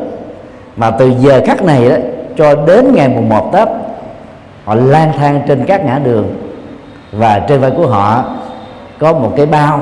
mà 0.77 0.91
từ 0.91 1.11
giờ 1.19 1.41
khắc 1.45 1.63
này 1.63 1.89
đó, 1.89 1.95
cho 2.37 2.55
đến 2.55 2.93
ngày 2.93 3.07
mùng 3.07 3.29
một 3.29 3.49
Tết, 3.53 3.67
họ 4.65 4.75
lang 4.75 5.11
thang 5.17 5.41
trên 5.47 5.65
các 5.65 5.85
ngã 5.85 5.99
đường. 6.03 6.33
Và 7.11 7.39
trên 7.39 7.59
vai 7.59 7.71
của 7.71 7.87
họ 7.87 8.23
có 8.99 9.13
một 9.13 9.33
cái 9.37 9.45
bao, 9.45 9.81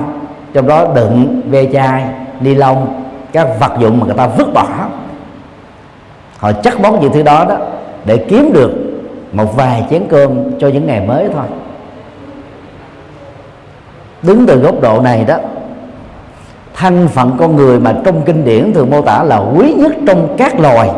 trong 0.54 0.68
đó 0.68 0.88
đựng 0.96 1.42
ve 1.50 1.66
chai, 1.74 2.04
ni 2.40 2.56
lông, 2.56 3.04
các 3.32 3.48
vật 3.60 3.72
dụng 3.80 4.00
mà 4.00 4.06
người 4.06 4.16
ta 4.16 4.28
vứt 4.28 4.54
bỏ. 4.54 4.68
Họ 6.38 6.52
chắc 6.52 6.82
bóng 6.82 7.00
những 7.00 7.14
thứ 7.14 7.24
đó 7.24 7.46
đó 7.50 7.58
để 8.06 8.18
kiếm 8.18 8.52
được 8.54 8.72
một 9.32 9.56
vài 9.56 9.86
chén 9.90 10.04
cơm 10.10 10.60
cho 10.60 10.68
những 10.68 10.88
ngày 10.88 11.00
mới 11.08 11.30
thôi. 11.34 11.46
Đứng 14.22 14.46
từ 14.48 14.60
góc 14.60 14.82
độ 14.82 15.02
này 15.02 15.26
đó 15.26 15.38
thân 16.82 17.08
phận 17.08 17.36
con 17.40 17.56
người 17.56 17.80
mà 17.80 17.96
trong 18.06 18.22
kinh 18.26 18.46
điển 18.46 18.74
thường 18.74 18.90
mô 18.90 19.02
tả 19.02 19.24
là 19.24 19.38
quý 19.38 19.74
nhất 19.74 19.92
trong 20.08 20.36
các 20.38 20.60
loài. 20.60 20.90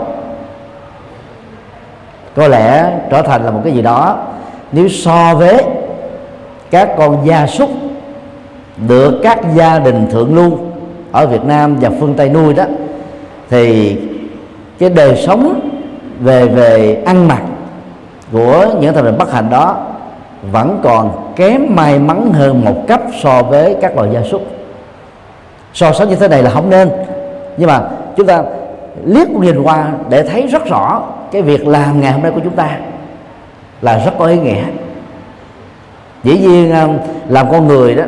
Có 2.36 2.48
lẽ 2.48 3.00
trở 3.10 3.22
thành 3.22 3.46
là 3.46 3.52
một 3.52 3.62
cái 3.64 3.74
gì 3.74 3.82
đó, 3.82 4.18
nếu 4.72 4.90
so 4.90 5.36
với 5.36 5.64
các 6.72 6.90
con 6.98 7.18
gia 7.26 7.48
súc 7.48 7.70
được 8.88 9.20
các 9.24 9.40
gia 9.56 9.80
đình 9.80 10.08
thượng 10.12 10.36
lưu 10.36 10.58
ở 11.12 11.28
Việt 11.28 11.44
Nam 11.46 11.76
và 11.76 11.90
phương 12.00 12.14
Tây 12.14 12.30
nuôi 12.30 12.54
đó, 12.54 12.64
thì 13.50 13.98
cái 14.80 14.90
đời 14.90 15.16
sống 15.16 15.60
về 16.20 16.48
về 16.48 17.04
ăn 17.06 17.28
mặc 17.28 17.42
của 18.32 18.66
những 18.80 18.94
thành 18.94 19.04
phần 19.04 19.18
bất 19.18 19.34
hạnh 19.34 19.50
đó 19.50 19.78
vẫn 20.52 20.80
còn 20.84 21.34
kém 21.36 21.66
may 21.70 22.00
mắn 22.00 22.32
hơn 22.34 22.66
một 22.66 22.76
cấp 22.88 23.02
so 23.22 23.44
với 23.44 23.76
các 23.82 23.96
loài 23.96 24.10
gia 24.14 24.22
súc 24.22 24.42
so 25.74 25.94
sánh 25.94 26.10
như 26.10 26.16
thế 26.16 26.28
này 26.28 26.44
là 26.44 26.50
không 26.50 26.70
nên. 26.70 26.90
Nhưng 27.58 27.68
mà 27.68 27.82
chúng 28.18 28.28
ta 28.28 28.44
liếc 29.06 29.30
nhìn 29.30 29.64
qua 29.64 29.88
để 30.10 30.24
thấy 30.24 30.48
rất 30.48 30.66
rõ 30.66 31.04
cái 31.32 31.42
việc 31.42 31.68
làm 31.68 32.02
ngày 32.02 32.12
hôm 32.12 32.22
nay 32.22 32.32
của 32.36 32.42
chúng 32.44 32.56
ta 32.56 32.78
là 33.82 33.98
rất 34.06 34.12
có 34.20 34.26
ý 34.26 34.40
nghĩa. 34.40 34.64
Dĩ 36.24 36.38
nhiên 36.38 36.72
à, 36.72 36.88
làm 37.28 37.52
con 37.52 37.68
người 37.68 37.96
đó, 37.96 38.04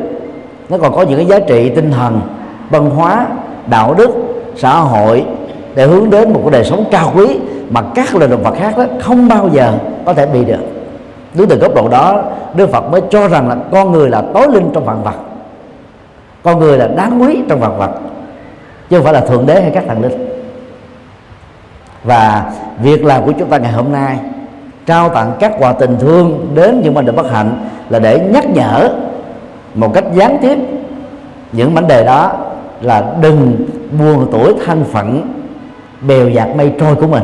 nó 0.70 0.78
còn 0.78 0.96
có 0.96 1.02
những 1.02 1.18
cái 1.18 1.26
giá 1.26 1.40
trị 1.40 1.70
tinh 1.70 1.92
thần, 1.92 2.22
văn 2.70 2.90
hóa, 2.90 3.28
đạo 3.68 3.94
đức, 3.94 4.10
xã 4.56 4.80
hội 4.80 5.26
để 5.76 5.88
hướng 5.88 6.10
đến 6.10 6.34
một 6.34 6.40
cái 6.44 6.52
đời 6.52 6.64
sống 6.64 6.86
cao 6.92 7.12
quý 7.16 7.40
mà 7.70 7.82
các 7.96 8.16
loài 8.16 8.30
động 8.30 8.44
vật 8.44 8.54
khác 8.58 8.78
đó 8.78 8.86
không 9.02 9.28
bao 9.28 9.50
giờ 9.52 9.78
có 10.06 10.14
thể 10.14 10.26
bị 10.26 10.46
được. 10.46 10.60
Đứng 11.34 11.48
từ 11.48 11.58
góc 11.58 11.76
độ 11.76 11.90
đó, 11.90 12.24
đức 12.56 12.70
phật 12.72 12.92
mới 12.92 13.02
cho 13.10 13.28
rằng 13.28 13.50
là 13.50 13.56
con 13.72 13.92
người 13.92 14.10
là 14.10 14.24
tối 14.34 14.48
linh 14.54 14.70
trong 14.74 14.86
vạn 14.86 15.04
vật 15.04 15.16
con 16.46 16.60
người 16.60 16.78
là 16.78 16.88
đáng 16.88 17.22
quý 17.22 17.42
trong 17.50 17.60
vạn 17.60 17.78
vật, 17.78 17.92
chứ 18.90 18.98
không 18.98 19.04
phải 19.04 19.14
là 19.14 19.22
thượng 19.22 19.46
đế 19.46 19.62
hay 19.62 19.72
các 19.72 19.84
thần 19.88 20.02
linh. 20.02 20.30
Và 22.04 22.52
việc 22.82 23.06
làm 23.06 23.26
của 23.26 23.32
chúng 23.40 23.50
ta 23.50 23.58
ngày 23.58 23.72
hôm 23.72 23.92
nay, 23.92 24.20
trao 24.86 25.10
tặng 25.10 25.32
các 25.40 25.54
quà 25.60 25.74
tình 25.74 25.98
thương 26.00 26.52
đến 26.56 26.82
những 26.84 26.94
mảnh 26.94 27.06
đời 27.06 27.16
bất 27.16 27.32
hạnh 27.32 27.68
là 27.90 28.00
để 28.00 28.20
nhắc 28.34 28.46
nhở 28.50 28.90
một 29.76 29.94
cách 29.94 30.04
gián 30.14 30.38
tiếp 30.42 30.58
những 31.52 31.74
mảnh 31.74 31.88
đề 31.88 32.06
đó 32.06 32.34
là 32.82 33.04
đừng 33.22 33.66
buồn 34.00 34.28
tuổi 34.32 34.54
thân 34.66 34.84
phận 34.84 35.34
bèo 36.02 36.30
dạt 36.30 36.56
mây 36.56 36.74
trôi 36.80 36.96
của 36.96 37.08
mình. 37.08 37.24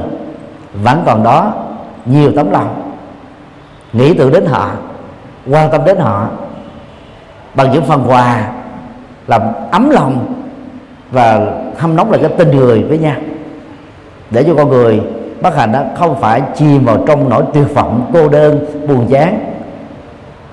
Vẫn 0.84 1.04
còn 1.06 1.24
đó 1.24 1.54
nhiều 2.06 2.32
tấm 2.36 2.52
lòng. 2.52 2.92
Nghĩ 3.94 4.14
tưởng 4.14 4.32
đến 4.32 4.46
họ, 4.46 4.70
quan 5.48 5.72
tâm 5.72 5.82
đến 5.86 5.98
họ 5.98 6.28
bằng 7.56 7.72
những 7.72 7.86
phần 7.86 8.04
quà 8.08 8.48
làm 9.28 9.42
ấm 9.72 9.90
lòng 9.90 10.34
và 11.12 11.40
hâm 11.78 11.96
nóng 11.96 12.12
lại 12.12 12.22
cái 12.22 12.32
tình 12.38 12.52
người 12.52 12.84
với 12.84 12.98
nhau. 12.98 13.16
Để 14.32 14.44
cho 14.44 14.56
con 14.56 14.70
người 14.70 15.02
bất 15.42 15.56
hạnh 15.56 15.72
đó 15.72 15.84
không 15.96 16.22
phải 16.22 16.42
chìm 16.56 16.86
vào 16.86 17.04
trong 17.08 17.30
nỗi 17.30 17.44
tuyệt 17.54 17.74
vọng, 17.74 18.10
cô 18.14 18.30
đơn, 18.30 18.66
buồn 18.88 19.08
chán 19.12 19.40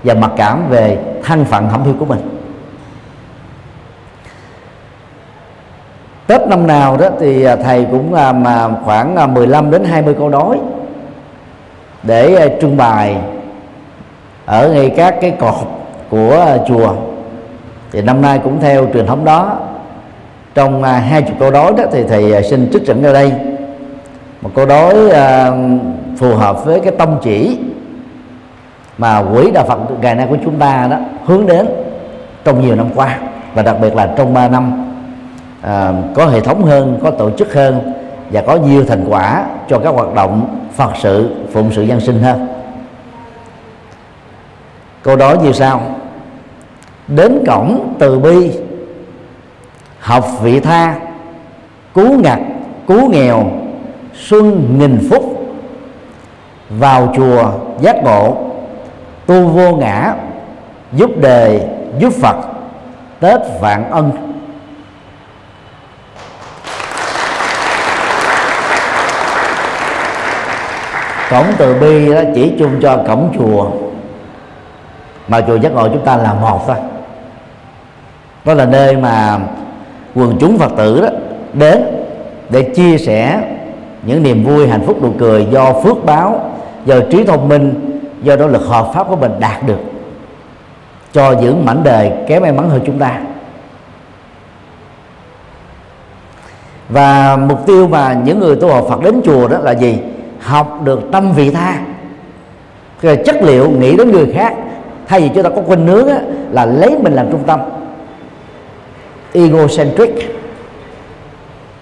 và 0.04 0.14
mặc 0.14 0.30
cảm 0.36 0.68
về 0.70 0.98
thân 1.24 1.44
phận 1.44 1.68
hẩm 1.68 1.84
hiu 1.84 1.94
của 1.98 2.04
mình. 2.04 2.38
Tết 6.26 6.48
năm 6.48 6.66
nào 6.66 6.96
đó 6.96 7.08
thì 7.20 7.44
à, 7.44 7.56
thầy 7.56 7.86
cũng 7.90 8.14
làm 8.14 8.44
khoảng 8.84 9.16
à, 9.16 9.26
15 9.26 9.70
đến 9.70 9.84
20 9.84 10.14
câu 10.18 10.28
đối 10.28 10.58
để 12.02 12.34
à, 12.34 12.46
trưng 12.60 12.76
bày 12.76 13.16
ở 14.46 14.68
ngay 14.68 14.90
các 14.96 15.14
cái 15.20 15.30
cột 15.30 15.54
của 16.10 16.46
chùa 16.68 16.94
thì 17.92 18.02
năm 18.02 18.22
nay 18.22 18.40
cũng 18.44 18.60
theo 18.60 18.86
truyền 18.92 19.06
thống 19.06 19.24
đó 19.24 19.58
trong 20.54 20.82
à, 20.82 20.92
hai 20.92 21.22
chục 21.22 21.36
câu 21.38 21.50
đối 21.50 21.72
đó 21.72 21.84
thì 21.92 22.04
thầy 22.08 22.34
à, 22.34 22.42
xin 22.42 22.70
trích 22.72 22.82
dẫn 22.82 23.02
ra 23.02 23.12
đây. 23.12 23.32
Một 24.40 24.50
câu 24.54 24.66
đối 24.66 25.10
à, 25.10 25.52
phù 26.18 26.34
hợp 26.34 26.64
với 26.64 26.80
cái 26.80 26.92
tông 26.98 27.18
chỉ 27.22 27.58
mà 28.98 29.22
quỹ 29.32 29.50
đạo 29.50 29.64
Phật 29.68 29.78
ngày 30.00 30.14
nay 30.14 30.26
của 30.30 30.36
chúng 30.44 30.58
ta 30.58 30.86
đó 30.90 30.96
hướng 31.24 31.46
đến 31.46 31.66
trong 32.44 32.66
nhiều 32.66 32.74
năm 32.74 32.86
qua 32.94 33.18
và 33.54 33.62
đặc 33.62 33.76
biệt 33.80 33.96
là 33.96 34.14
trong 34.16 34.34
3 34.34 34.48
năm 34.48 34.94
à, 35.62 35.92
có 36.14 36.26
hệ 36.26 36.40
thống 36.40 36.64
hơn 36.64 36.98
có 37.02 37.10
tổ 37.10 37.30
chức 37.30 37.54
hơn 37.54 37.92
và 38.30 38.42
có 38.46 38.56
nhiều 38.56 38.84
thành 38.84 39.04
quả 39.08 39.46
cho 39.68 39.78
các 39.78 39.94
hoạt 39.94 40.14
động 40.14 40.58
phật 40.74 40.90
sự 40.96 41.36
phụng 41.52 41.70
sự 41.72 41.82
dân 41.82 42.00
sinh 42.00 42.22
hơn. 42.22 42.48
Câu 45.02 45.16
đó 45.16 45.34
như 45.42 45.52
sau 45.52 45.80
đến 47.08 47.44
cổng 47.46 47.94
từ 47.98 48.18
bi, 48.18 48.50
học 50.00 50.24
vị 50.42 50.60
tha, 50.60 50.94
cứu 51.94 52.20
ngặt, 52.20 52.38
cứu 52.86 53.10
nghèo, 53.10 53.44
xuân 54.14 54.76
nghìn 54.78 55.08
phúc. 55.10 55.34
Vào 56.70 57.12
chùa 57.16 57.52
giác 57.80 57.96
ngộ, 58.04 58.36
tu 59.26 59.48
vô 59.48 59.76
ngã, 59.76 60.14
giúp 60.92 61.10
đề, 61.20 61.68
giúp 61.98 62.12
phật, 62.22 62.36
tết 63.20 63.40
vạn 63.60 63.90
ân. 63.90 64.12
Cổng 71.30 71.46
từ 71.58 71.74
bi 71.74 72.14
đó 72.14 72.20
chỉ 72.34 72.52
chung 72.58 72.80
cho 72.82 73.04
cổng 73.08 73.32
chùa, 73.38 73.70
mà 75.28 75.40
chùa 75.40 75.56
giác 75.56 75.72
ngộ 75.72 75.88
chúng 75.88 76.04
ta 76.04 76.16
là 76.16 76.34
một 76.34 76.64
thôi 76.66 76.76
đó 78.44 78.54
là 78.54 78.64
nơi 78.66 78.96
mà 78.96 79.38
quần 80.14 80.36
chúng 80.40 80.58
phật 80.58 80.72
tử 80.76 81.00
đó 81.00 81.08
đến 81.52 81.84
để 82.50 82.62
chia 82.62 82.98
sẻ 82.98 83.40
những 84.02 84.22
niềm 84.22 84.44
vui 84.44 84.68
hạnh 84.68 84.82
phúc 84.86 85.02
nụ 85.02 85.12
cười 85.18 85.46
do 85.50 85.72
phước 85.72 86.04
báo 86.04 86.50
do 86.84 87.00
trí 87.10 87.24
thông 87.24 87.48
minh 87.48 87.74
do 88.22 88.36
nỗ 88.36 88.46
lực 88.46 88.62
hợp 88.66 88.90
pháp 88.94 89.06
của 89.08 89.16
mình 89.16 89.32
đạt 89.40 89.66
được 89.66 89.78
cho 91.12 91.32
những 91.32 91.64
mảnh 91.64 91.80
đời 91.84 92.12
kém 92.26 92.42
may 92.42 92.52
mắn 92.52 92.70
hơn 92.70 92.80
chúng 92.86 92.98
ta. 92.98 93.20
Và 96.88 97.36
mục 97.36 97.66
tiêu 97.66 97.88
mà 97.88 98.12
những 98.24 98.40
người 98.40 98.56
tu 98.56 98.68
học 98.68 98.86
Phật 98.88 99.02
đến 99.02 99.20
chùa 99.24 99.48
đó 99.48 99.58
là 99.58 99.72
gì? 99.72 99.98
Học 100.40 100.80
được 100.84 101.00
tâm 101.12 101.32
vị 101.32 101.50
tha. 101.50 101.80
Chất 103.02 103.36
liệu 103.42 103.70
nghĩ 103.70 103.96
đến 103.96 104.12
người 104.12 104.32
khác 104.34 104.54
thay 105.06 105.20
vì 105.20 105.30
chúng 105.34 105.42
ta 105.42 105.50
có 105.50 105.62
quên 105.66 105.86
nướng 105.86 106.08
á, 106.08 106.18
là 106.50 106.64
lấy 106.64 106.98
mình 106.98 107.12
làm 107.12 107.30
trung 107.30 107.42
tâm 107.46 107.60
egocentric. 109.42 110.38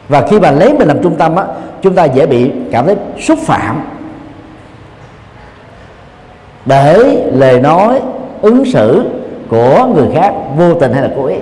Và 0.08 0.26
khi 0.30 0.40
mà 0.40 0.50
lấy 0.50 0.72
mình 0.72 0.88
làm 0.88 1.02
trung 1.02 1.14
tâm 1.18 1.36
á 1.36 1.44
chúng 1.82 1.94
ta 1.94 2.04
dễ 2.04 2.26
bị 2.26 2.50
cảm 2.72 2.86
thấy 2.86 2.96
xúc 3.20 3.38
phạm. 3.46 3.82
Để 6.64 7.22
lời 7.32 7.60
nói 7.60 8.00
ứng 8.42 8.64
xử 8.64 9.04
của 9.48 9.86
người 9.94 10.08
khác 10.14 10.34
vô 10.56 10.74
tình 10.74 10.92
hay 10.92 11.02
là 11.02 11.10
cố 11.16 11.26
ý. 11.26 11.36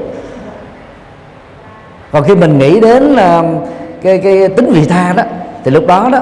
Còn 2.13 2.25
khi 2.25 2.35
mình 2.35 2.59
nghĩ 2.59 2.81
đến 2.81 3.13
uh, 3.13 3.69
cái 4.03 4.19
cái 4.19 4.49
tính 4.49 4.73
vị 4.73 4.85
tha 4.85 5.13
đó 5.17 5.23
thì 5.65 5.71
lúc 5.71 5.87
đó 5.87 6.09
đó 6.13 6.21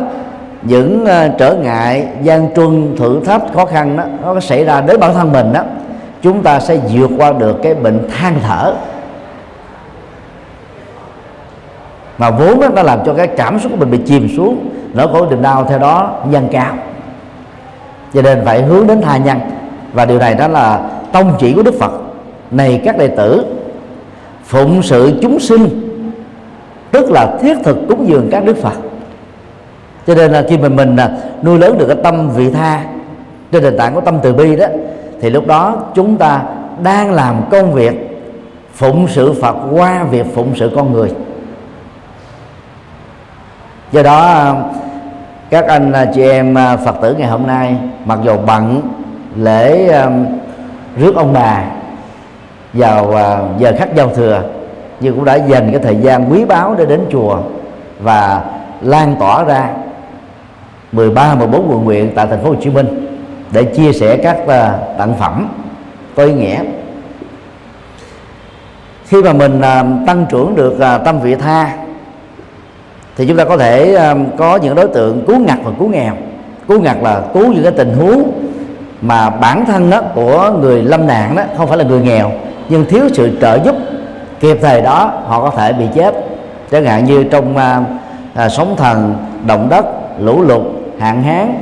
những 0.63 1.03
uh, 1.03 1.39
trở 1.39 1.55
ngại 1.55 2.07
gian 2.23 2.55
truân 2.55 2.97
thử 2.99 3.21
thách 3.25 3.43
khó 3.55 3.65
khăn 3.65 3.97
đó 3.97 4.05
nó 4.23 4.41
xảy 4.41 4.65
ra 4.65 4.81
đến 4.81 5.01
bản 5.01 5.15
thân 5.15 5.33
mình 5.33 5.53
đó 5.53 5.61
chúng 6.23 6.43
ta 6.43 6.61
sẽ 6.61 6.77
vượt 6.93 7.11
qua 7.19 7.33
được 7.33 7.57
cái 7.63 7.75
bệnh 7.75 8.09
than 8.11 8.35
thở. 8.43 8.75
Mà 12.23 12.31
vốn 12.31 12.61
đó 12.61 12.69
nó 12.69 12.83
làm 12.83 12.99
cho 13.07 13.15
cái 13.15 13.27
cảm 13.27 13.61
xúc 13.61 13.73
của 13.73 13.79
mình 13.79 13.91
bị 13.91 13.99
chìm 14.07 14.29
xuống, 14.37 14.71
nỗi 14.95 15.09
khổ 15.13 15.27
niềm 15.31 15.43
đau 15.43 15.65
theo 15.65 15.79
đó 15.79 16.21
dâng 16.31 16.49
cao. 16.53 16.75
Cho 18.15 18.23
nên 18.23 18.45
phải 18.45 18.63
hướng 18.63 18.87
đến 18.87 19.03
tha 19.03 19.17
nhân. 19.17 19.39
Và 19.93 20.05
điều 20.05 20.19
này 20.19 20.35
đó 20.35 20.49
là 20.49 20.91
tông 21.13 21.33
chỉ 21.39 21.53
của 21.53 21.63
đức 21.63 21.75
phật. 21.81 21.93
Này 22.51 22.81
các 22.85 22.99
đệ 22.99 23.09
tử, 23.09 23.45
phụng 24.45 24.83
sự 24.83 25.19
chúng 25.23 25.41
sinh, 25.41 25.69
tức 26.91 27.11
là 27.11 27.37
thiết 27.41 27.57
thực 27.65 27.77
cúng 27.89 28.09
dường 28.09 28.29
các 28.31 28.45
đức 28.45 28.57
phật. 28.57 28.77
Cho 30.07 30.15
nên 30.15 30.33
là 30.33 30.45
khi 30.49 30.59
mà 30.59 30.69
mình 30.69 30.97
à, 30.97 31.11
nuôi 31.43 31.59
lớn 31.59 31.79
được 31.79 31.87
cái 31.87 31.97
tâm 32.03 32.31
vị 32.31 32.51
tha 32.51 32.85
trên 33.53 33.63
nền 33.63 33.79
tảng 33.79 33.95
của 33.95 34.01
tâm 34.01 34.19
từ 34.23 34.33
bi 34.33 34.57
đó, 34.57 34.67
thì 35.21 35.31
lúc 35.31 35.47
đó 35.47 35.77
chúng 35.95 36.17
ta 36.17 36.43
đang 36.83 37.13
làm 37.13 37.37
công 37.51 37.73
việc 37.73 38.21
phụng 38.75 39.07
sự 39.09 39.33
phật 39.33 39.57
qua 39.71 40.05
việc 40.05 40.27
phụng 40.35 40.53
sự 40.57 40.71
con 40.77 40.93
người 40.93 41.11
do 43.93 44.03
đó, 44.03 44.55
các 45.51 45.67
anh 45.67 45.93
à, 45.93 46.05
chị 46.15 46.23
em 46.23 46.59
à, 46.59 46.77
phật 46.77 46.97
tử 47.03 47.15
ngày 47.19 47.29
hôm 47.29 47.47
nay, 47.47 47.77
mặc 48.05 48.19
dù 48.25 48.37
bận 48.47 48.83
lễ 49.37 49.89
à, 49.89 50.11
rước 50.97 51.17
ông 51.17 51.33
bà 51.33 51.65
vào 52.73 53.15
giờ 53.59 53.73
khắc 53.79 53.95
giao 53.95 54.09
thừa, 54.09 54.43
nhưng 55.01 55.15
cũng 55.15 55.25
đã 55.25 55.35
dành 55.35 55.73
cái 55.73 55.81
thời 55.83 55.97
gian 55.97 56.33
quý 56.33 56.45
báu 56.45 56.75
để 56.75 56.87
đến 56.87 57.01
chùa 57.11 57.39
và 58.01 58.45
lan 58.81 59.17
tỏa 59.21 59.45
ra 59.45 59.71
13 60.93 61.35
14 61.35 61.71
quận 61.71 61.85
huyện 61.85 62.13
tại 62.15 62.27
thành 62.27 62.43
phố 62.43 62.49
Hồ 62.49 62.57
Chí 62.63 62.71
Minh 62.71 63.19
để 63.53 63.65
chia 63.65 63.93
sẻ 63.93 64.17
các 64.17 64.37
tặng 64.99 65.15
phẩm 65.19 65.49
có 66.17 66.25
ý 66.25 66.33
nghĩa. 66.33 66.61
Khi 69.07 69.23
mà 69.23 69.33
mình 69.33 69.61
tăng 70.07 70.27
trưởng 70.31 70.55
được 70.55 70.77
tâm 71.05 71.21
vị 71.21 71.35
tha 71.35 71.82
thì 73.17 73.27
chúng 73.27 73.37
ta 73.37 73.45
có 73.45 73.57
thể 73.57 73.95
ờ, 73.95 74.17
có 74.37 74.57
những 74.57 74.75
đối 74.75 74.89
tượng 74.89 75.25
cứu 75.27 75.39
ngặt 75.39 75.59
và 75.65 75.71
cứu 75.79 75.89
nghèo. 75.89 76.13
Cứu 76.69 76.81
ngặt 76.81 76.97
là 77.03 77.23
cứu 77.35 77.53
những 77.53 77.63
cái 77.63 77.73
tình 77.73 77.95
huống 77.95 78.33
mà 79.01 79.31
bản 79.31 79.65
thân 79.65 79.91
đó 79.91 80.01
của 80.15 80.53
người 80.61 80.83
lâm 80.83 81.07
nạn 81.07 81.37
đó 81.37 81.43
không 81.57 81.69
phải 81.69 81.79
là 81.79 81.85
người 81.85 82.01
nghèo 82.01 82.31
nhưng 82.69 82.85
thiếu 82.85 83.05
sự 83.13 83.31
trợ 83.41 83.59
giúp 83.65 83.77
kịp 84.41 84.59
thời 84.63 84.81
đó 84.81 85.13
họ 85.27 85.41
có 85.41 85.51
thể 85.51 85.73
bị 85.73 85.85
chết. 85.95 86.15
Chẳng 86.71 86.85
hạn 86.85 87.05
như 87.05 87.25
trong 87.25 87.57
à, 87.57 87.81
à, 88.35 88.49
sóng 88.49 88.77
thần 88.77 89.17
động 89.47 89.69
đất 89.69 89.85
lũ 90.19 90.43
lụt 90.43 90.63
hạn 90.99 91.23
hán 91.23 91.55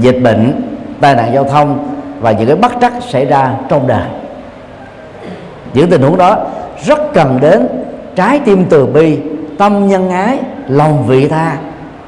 dịch 0.00 0.20
bệnh 0.22 0.62
tai 1.00 1.14
nạn 1.14 1.34
giao 1.34 1.44
thông 1.44 1.88
và 2.20 2.32
những 2.32 2.46
cái 2.46 2.56
bất 2.56 2.72
trắc 2.80 2.92
xảy 3.08 3.24
ra 3.24 3.52
trong 3.68 3.86
đời. 3.86 4.06
Những 5.74 5.90
tình 5.90 6.02
huống 6.02 6.16
đó 6.16 6.36
rất 6.84 6.98
cần 7.14 7.38
đến 7.40 7.68
trái 8.16 8.40
tim 8.44 8.64
từ 8.70 8.86
bi 8.86 9.18
tâm 9.60 9.88
nhân 9.88 10.10
ái 10.10 10.38
lòng 10.68 11.06
vị 11.06 11.28
tha 11.28 11.56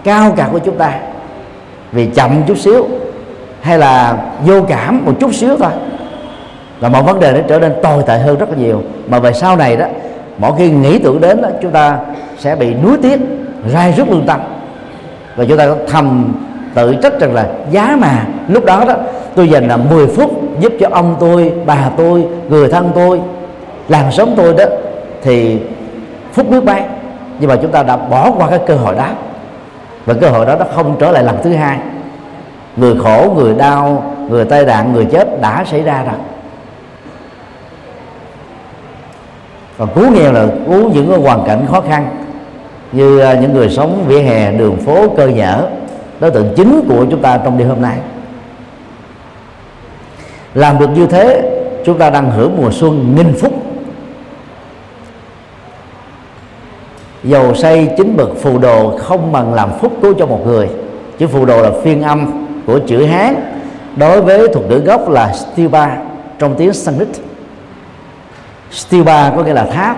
cao 0.05 0.33
cả 0.37 0.49
của 0.53 0.59
chúng 0.59 0.77
ta. 0.77 0.93
Vì 1.93 2.07
chậm 2.07 2.43
chút 2.47 2.59
xíu 2.59 2.87
hay 3.61 3.79
là 3.79 4.17
vô 4.47 4.63
cảm 4.69 5.05
một 5.05 5.13
chút 5.21 5.35
xíu 5.35 5.57
thôi 5.57 5.71
là 6.81 6.89
một 6.89 7.03
vấn 7.03 7.21
đề 7.21 7.33
nó 7.33 7.39
trở 7.49 7.59
nên 7.59 7.73
tồi 7.83 8.03
tệ 8.07 8.19
hơn 8.19 8.39
rất 8.39 8.51
là 8.51 8.57
nhiều. 8.57 8.83
Mà 9.09 9.19
về 9.19 9.33
sau 9.33 9.57
này 9.57 9.77
đó 9.77 9.87
mỗi 10.39 10.53
khi 10.59 10.71
nghĩ 10.71 10.99
tưởng 10.99 11.21
đến 11.21 11.43
đó, 11.43 11.49
chúng 11.63 11.71
ta 11.71 11.99
sẽ 12.39 12.57
bị 12.57 12.75
nuối 12.75 12.97
tiếc 13.03 13.21
rai 13.73 13.93
rút 13.93 14.11
lương 14.11 14.27
tâm. 14.27 14.41
Và 15.37 15.45
chúng 15.49 15.59
ta 15.59 15.67
thầm 15.89 16.35
tự 16.75 16.95
trách 16.95 17.21
rằng 17.21 17.35
là 17.35 17.47
giá 17.71 17.97
mà 18.01 18.27
lúc 18.49 18.65
đó 18.65 18.85
đó 18.89 18.95
tôi 19.35 19.49
dành 19.49 19.69
là 19.69 19.77
10 19.77 20.07
phút 20.07 20.31
giúp 20.61 20.73
cho 20.81 20.89
ông 20.93 21.17
tôi 21.21 21.53
bà 21.67 21.91
tôi 21.97 22.25
người 22.49 22.69
thân 22.69 22.91
tôi 22.95 23.21
làm 23.89 24.13
sống 24.13 24.35
tôi 24.37 24.55
đó. 24.55 24.65
Thì 25.23 25.59
phút 26.33 26.51
biết 26.51 26.65
bay 26.65 26.83
nhưng 27.39 27.49
mà 27.49 27.57
chúng 27.63 27.71
ta 27.71 27.83
đã 27.83 27.97
bỏ 27.97 28.31
qua 28.31 28.51
cái 28.51 28.59
cơ 28.67 28.75
hội 28.75 28.95
đó. 28.95 29.09
Và 30.07 30.15
cơ 30.21 30.29
hội 30.29 30.47
đó 30.47 30.57
nó 30.59 30.65
không 30.75 30.97
trở 30.99 31.11
lại 31.11 31.25
lần 31.25 31.37
thứ 31.43 31.53
hai. 31.53 31.79
Người 32.77 32.95
khổ, 33.03 33.35
người 33.37 33.55
đau, 33.55 34.15
người 34.29 34.45
tai 34.45 34.65
nạn, 34.65 34.93
người 34.93 35.05
chết 35.05 35.41
đã 35.41 35.65
xảy 35.71 35.83
ra 35.83 36.03
rồi. 36.05 36.15
Còn 39.79 39.89
cứu 39.95 40.11
nghèo 40.11 40.33
là 40.33 40.47
cứu 40.67 40.91
những 40.91 41.09
cái 41.11 41.19
hoàn 41.19 41.45
cảnh 41.47 41.67
khó 41.71 41.81
khăn. 41.81 42.17
Như 42.93 43.19
à, 43.19 43.35
những 43.35 43.53
người 43.53 43.69
sống 43.71 44.05
vỉa 44.07 44.19
hè, 44.19 44.53
đường 44.53 44.77
phố, 44.77 45.09
cơ 45.17 45.27
nhở. 45.27 45.67
Đối 46.21 46.31
tượng 46.31 46.53
chính 46.57 46.85
của 46.89 47.07
chúng 47.11 47.23
ta 47.23 47.39
trong 47.45 47.59
đêm 47.59 47.69
hôm 47.69 47.83
nay. 47.83 47.97
Làm 50.55 50.79
được 50.79 50.91
như 50.95 51.07
thế, 51.07 51.43
chúng 51.85 51.99
ta 51.99 52.11
đang 52.11 52.31
hưởng 52.31 52.57
mùa 52.63 52.71
xuân 52.71 53.15
nghìn 53.17 53.35
phúc. 53.41 53.53
Dầu 57.25 57.55
xây 57.55 57.89
chính 57.97 58.17
bậc 58.17 58.29
phù 58.41 58.59
đồ 58.59 58.97
không 58.99 59.33
bằng 59.33 59.55
làm 59.55 59.71
phúc 59.81 59.93
cứu 60.03 60.15
cho 60.19 60.27
một 60.27 60.47
người. 60.47 60.69
Chữ 61.19 61.27
phù 61.27 61.45
đồ 61.45 61.63
là 61.63 61.71
phiên 61.83 62.03
âm 62.03 62.47
của 62.67 62.79
chữ 62.87 63.05
hán. 63.07 63.35
Đối 63.97 64.21
với 64.23 64.49
thuật 64.49 64.67
ngữ 64.69 64.79
gốc 64.79 65.09
là 65.09 65.33
stipa 65.33 65.89
trong 66.39 66.55
tiếng 66.55 66.73
sanskrit. 66.73 67.09
Stipa 68.71 69.31
có 69.31 69.43
nghĩa 69.43 69.53
là 69.53 69.65
tháp. 69.65 69.97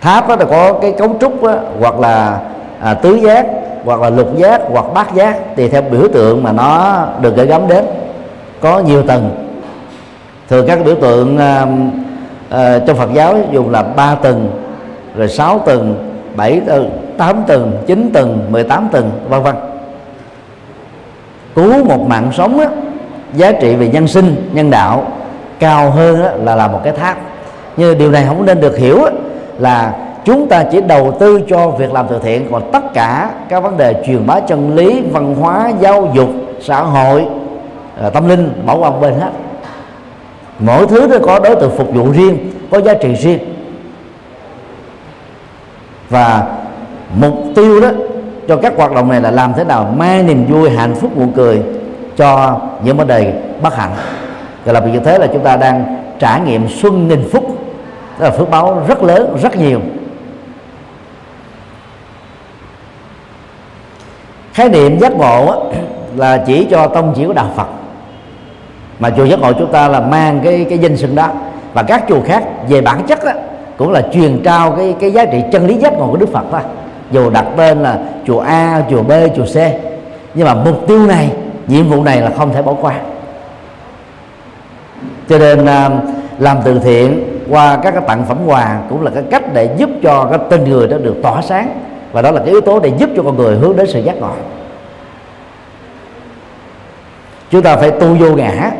Tháp 0.00 0.28
đó 0.28 0.36
là 0.36 0.44
có 0.44 0.72
cái 0.72 0.92
cấu 0.92 1.16
trúc 1.20 1.42
đó, 1.42 1.54
hoặc 1.80 2.00
là 2.00 2.40
à, 2.80 2.94
tứ 2.94 3.14
giác 3.14 3.46
hoặc 3.84 4.00
là 4.00 4.10
lục 4.10 4.36
giác 4.36 4.60
hoặc 4.68 4.84
bát 4.94 5.14
giác 5.14 5.56
tùy 5.56 5.68
theo 5.68 5.82
biểu 5.82 6.08
tượng 6.12 6.42
mà 6.42 6.52
nó 6.52 7.04
được 7.20 7.36
gửi 7.36 7.46
gắm 7.46 7.68
đến. 7.68 7.84
Có 8.60 8.78
nhiều 8.78 9.02
tầng. 9.02 9.30
Thường 10.48 10.66
các 10.66 10.78
biểu 10.84 10.94
tượng 10.94 11.38
à, 11.38 11.66
à, 12.50 12.78
trong 12.86 12.96
Phật 12.96 13.08
giáo 13.14 13.36
dùng 13.52 13.70
là 13.70 13.82
ba 13.82 14.14
tầng 14.14 14.50
rồi 15.16 15.28
sáu 15.28 15.58
tầng 15.58 16.08
bảy 16.36 16.60
tầng 16.66 16.90
tám 17.18 17.44
tầng 17.46 17.72
chín 17.86 18.10
tầng 18.12 18.46
18 18.50 18.88
tầng 18.92 19.10
vân 19.28 19.42
vân. 19.42 19.54
Cứu 21.54 21.84
một 21.84 22.00
mạng 22.00 22.30
sống 22.32 22.58
đó, 22.58 22.64
giá 23.34 23.52
trị 23.52 23.74
về 23.74 23.88
nhân 23.88 24.08
sinh 24.08 24.50
nhân 24.52 24.70
đạo 24.70 25.06
cao 25.58 25.90
hơn 25.90 26.22
á, 26.22 26.32
là 26.42 26.56
là 26.56 26.68
một 26.68 26.80
cái 26.84 26.92
tháp 26.92 27.18
nhưng 27.76 27.98
điều 27.98 28.10
này 28.10 28.24
không 28.28 28.46
nên 28.46 28.60
được 28.60 28.78
hiểu 28.78 29.04
á, 29.04 29.10
là 29.58 29.94
chúng 30.24 30.48
ta 30.48 30.64
chỉ 30.72 30.80
đầu 30.80 31.12
tư 31.20 31.40
cho 31.48 31.68
việc 31.68 31.92
làm 31.92 32.06
từ 32.10 32.18
thiện 32.22 32.48
còn 32.52 32.70
tất 32.72 32.94
cả 32.94 33.30
các 33.48 33.62
vấn 33.62 33.76
đề 33.76 34.02
truyền 34.06 34.26
bá 34.26 34.40
chân 34.40 34.76
lý 34.76 35.02
văn 35.12 35.34
hóa 35.34 35.72
giáo 35.80 36.08
dục 36.14 36.28
xã 36.60 36.82
hội 36.82 37.26
ờ, 37.98 38.10
tâm 38.10 38.28
linh 38.28 38.52
bỏ 38.66 38.76
qua 38.76 38.90
bên 38.90 39.14
hết. 39.14 39.30
Mỗi 40.58 40.86
thứ 40.86 41.06
nó 41.10 41.16
có 41.22 41.38
đối 41.38 41.56
tượng 41.56 41.70
phục 41.76 41.94
vụ 41.94 42.10
riêng 42.12 42.38
có 42.70 42.80
giá 42.80 42.94
trị 42.94 43.14
riêng 43.14 43.38
và 46.12 46.46
mục 47.16 47.34
tiêu 47.54 47.80
đó 47.80 47.88
cho 48.48 48.56
các 48.56 48.72
hoạt 48.76 48.92
động 48.92 49.08
này 49.08 49.20
là 49.20 49.30
làm 49.30 49.52
thế 49.54 49.64
nào 49.64 49.94
mang 49.96 50.26
niềm 50.26 50.46
vui 50.46 50.70
hạnh 50.70 50.94
phúc 50.94 51.18
nụ 51.18 51.26
cười 51.36 51.62
cho 52.16 52.60
những 52.84 52.96
vấn 52.96 53.06
đề 53.06 53.42
bất 53.62 53.76
hạnh. 53.76 53.90
Gọi 54.64 54.74
là 54.74 54.80
vì 54.80 54.92
như 54.92 55.00
thế 55.00 55.18
là 55.18 55.26
chúng 55.26 55.44
ta 55.44 55.56
đang 55.56 56.02
trải 56.18 56.40
nghiệm 56.40 56.68
xuân 56.68 57.08
nghìn 57.08 57.28
phúc 57.32 57.44
tức 58.18 58.24
là 58.24 58.30
phước 58.30 58.50
báo 58.50 58.82
rất 58.88 59.02
lớn 59.02 59.36
rất 59.42 59.56
nhiều. 59.56 59.80
Khái 64.52 64.68
niệm 64.68 64.98
giác 64.98 65.12
ngộ 65.12 65.72
là 66.16 66.44
chỉ 66.46 66.66
cho 66.70 66.86
tông 66.86 67.12
chỉ 67.16 67.26
của 67.26 67.32
đạo 67.32 67.50
Phật. 67.56 67.66
Mà 68.98 69.10
chùa 69.10 69.24
giác 69.24 69.40
ngộ 69.40 69.52
chúng 69.52 69.72
ta 69.72 69.88
là 69.88 70.00
mang 70.00 70.40
cái 70.44 70.66
cái 70.68 70.78
danh 70.78 70.96
xưng 70.96 71.14
đó. 71.14 71.28
Và 71.74 71.82
các 71.82 72.04
chùa 72.08 72.20
khác 72.26 72.44
về 72.68 72.80
bản 72.80 73.02
chất 73.06 73.24
đó, 73.24 73.32
cũng 73.82 73.92
là 73.92 74.02
truyền 74.12 74.42
trao 74.42 74.72
cái 74.72 74.94
cái 75.00 75.10
giá 75.10 75.24
trị 75.24 75.38
chân 75.52 75.66
lý 75.66 75.74
giác 75.74 75.92
ngộ 75.92 76.06
của 76.10 76.16
Đức 76.16 76.32
Phật 76.32 76.44
thôi. 76.50 76.60
Dù 77.10 77.30
đặt 77.30 77.44
tên 77.56 77.82
là 77.82 77.98
chùa 78.26 78.40
A, 78.40 78.82
chùa 78.90 79.02
B, 79.02 79.12
chùa 79.36 79.44
C, 79.44 79.56
nhưng 80.34 80.46
mà 80.46 80.54
mục 80.54 80.86
tiêu 80.86 81.06
này, 81.06 81.30
nhiệm 81.66 81.90
vụ 81.90 82.04
này 82.04 82.20
là 82.20 82.30
không 82.36 82.52
thể 82.52 82.62
bỏ 82.62 82.74
qua. 82.80 82.94
Cho 85.28 85.38
nên 85.38 85.66
à, 85.66 85.90
làm 86.38 86.58
từ 86.64 86.78
thiện 86.78 87.24
qua 87.50 87.76
các 87.82 87.90
cái 87.90 88.02
tặng 88.06 88.24
phẩm 88.28 88.38
quà 88.46 88.80
cũng 88.88 89.02
là 89.02 89.10
cái 89.14 89.22
cách 89.30 89.54
để 89.54 89.74
giúp 89.76 89.90
cho 90.02 90.24
cái 90.24 90.38
tên 90.50 90.64
người 90.64 90.88
đó 90.88 90.96
được 90.98 91.16
tỏa 91.22 91.42
sáng. 91.42 91.80
Và 92.12 92.22
đó 92.22 92.30
là 92.30 92.40
cái 92.40 92.48
yếu 92.48 92.60
tố 92.60 92.80
để 92.80 92.92
giúp 92.98 93.10
cho 93.16 93.22
con 93.22 93.36
người 93.36 93.56
hướng 93.56 93.76
đến 93.76 93.86
sự 93.86 94.00
giác 94.00 94.16
ngộ. 94.20 94.32
Chúng 97.50 97.62
ta 97.62 97.76
phải 97.76 97.90
tu 97.90 98.14
vô 98.14 98.30
ngã. 98.30 98.70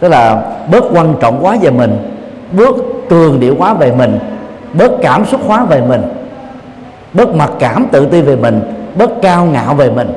Tức 0.00 0.08
là 0.08 0.42
bớt 0.70 0.84
quan 0.92 1.14
trọng 1.20 1.38
quá 1.44 1.56
về 1.62 1.70
mình 1.70 2.13
bớt 2.56 2.74
cường 3.08 3.40
điệu 3.40 3.56
hóa 3.58 3.74
về 3.74 3.92
mình 3.92 4.18
bớt 4.72 4.90
cảm 5.02 5.24
xúc 5.24 5.40
hóa 5.46 5.64
về 5.64 5.80
mình 5.80 6.02
bớt 7.12 7.34
mặc 7.34 7.50
cảm 7.58 7.86
tự 7.92 8.06
ti 8.06 8.22
về 8.22 8.36
mình 8.36 8.60
bớt 8.98 9.10
cao 9.22 9.44
ngạo 9.44 9.74
về 9.74 9.90
mình. 9.90 10.12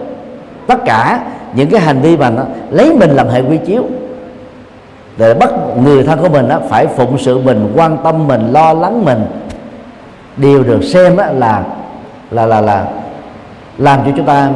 Tất 0.67 0.85
cả 0.85 1.19
những 1.53 1.69
cái 1.69 1.81
hành 1.81 2.01
vi 2.01 2.17
mà 2.17 2.29
nó 2.29 2.43
lấy 2.71 2.93
mình 2.93 3.09
làm 3.09 3.27
hệ 3.27 3.41
quy 3.41 3.57
chiếu. 3.57 3.83
Để 5.17 5.33
bắt 5.33 5.49
người 5.83 6.03
thân 6.03 6.19
của 6.19 6.29
mình 6.29 6.47
đó 6.47 6.59
phải 6.69 6.87
phụng 6.87 7.17
sự 7.17 7.39
mình 7.39 7.73
quan 7.75 7.97
tâm 8.03 8.27
mình 8.27 8.53
lo 8.53 8.73
lắng 8.73 9.05
mình. 9.05 9.25
Đều 10.37 10.63
được 10.63 10.83
xem 10.83 11.17
đó 11.17 11.25
là 11.25 11.63
là 12.31 12.45
là 12.45 12.61
là 12.61 12.85
làm 13.77 13.99
cho 14.05 14.11
chúng 14.17 14.25
ta 14.25 14.49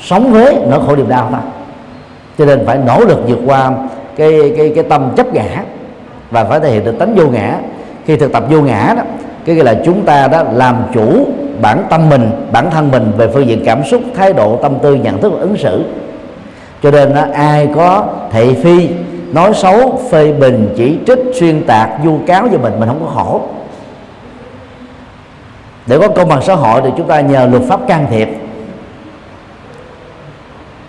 sống 0.00 0.32
với 0.32 0.58
nỗi 0.70 0.80
khổ 0.86 0.96
niềm 0.96 1.08
đau 1.08 1.28
ta, 1.32 1.38
cho 2.38 2.44
nên 2.44 2.66
phải 2.66 2.78
nỗ 2.86 3.00
lực 3.00 3.18
vượt 3.28 3.38
qua 3.46 3.70
cái 4.16 4.54
cái 4.56 4.72
cái 4.74 4.84
tâm 4.84 5.12
chấp 5.16 5.34
ngã 5.34 5.62
và 6.34 6.44
phải 6.44 6.60
thể 6.60 6.70
hiện 6.70 6.84
được 6.84 6.98
tánh 6.98 7.14
vô 7.14 7.26
ngã. 7.26 7.58
Khi 8.06 8.16
thực 8.16 8.32
tập 8.32 8.44
vô 8.50 8.60
ngã 8.60 8.94
đó 8.96 9.02
cái 9.44 9.56
là 9.56 9.74
chúng 9.84 10.04
ta 10.04 10.28
đó 10.28 10.42
làm 10.52 10.76
chủ 10.94 11.26
bản 11.60 11.84
tâm 11.90 12.08
mình 12.08 12.30
bản 12.52 12.70
thân 12.70 12.90
mình 12.90 13.12
về 13.16 13.28
phương 13.28 13.46
diện 13.46 13.62
cảm 13.64 13.84
xúc 13.84 14.02
thái 14.14 14.32
độ 14.32 14.56
tâm 14.56 14.72
tư 14.82 14.94
nhận 14.94 15.20
thức 15.20 15.32
và 15.32 15.40
ứng 15.40 15.56
xử. 15.56 15.84
Cho 16.82 16.90
nên 16.90 17.14
đó, 17.14 17.22
ai 17.34 17.68
có 17.74 18.06
thị 18.32 18.54
phi 18.54 18.88
nói 19.32 19.54
xấu 19.54 20.00
phê 20.10 20.32
bình 20.32 20.74
chỉ 20.76 20.98
trích 21.06 21.18
xuyên 21.34 21.64
tạc 21.66 21.90
vu 22.04 22.18
cáo 22.26 22.48
cho 22.52 22.58
mình 22.58 22.72
mình 22.80 22.88
không 22.88 23.00
có 23.04 23.12
khổ. 23.14 23.40
Để 25.86 25.98
có 25.98 26.08
công 26.08 26.28
bằng 26.28 26.42
xã 26.42 26.54
hội 26.54 26.80
thì 26.84 26.90
chúng 26.96 27.06
ta 27.06 27.20
nhờ 27.20 27.46
luật 27.46 27.62
pháp 27.68 27.80
can 27.88 28.06
thiệp. 28.10 28.28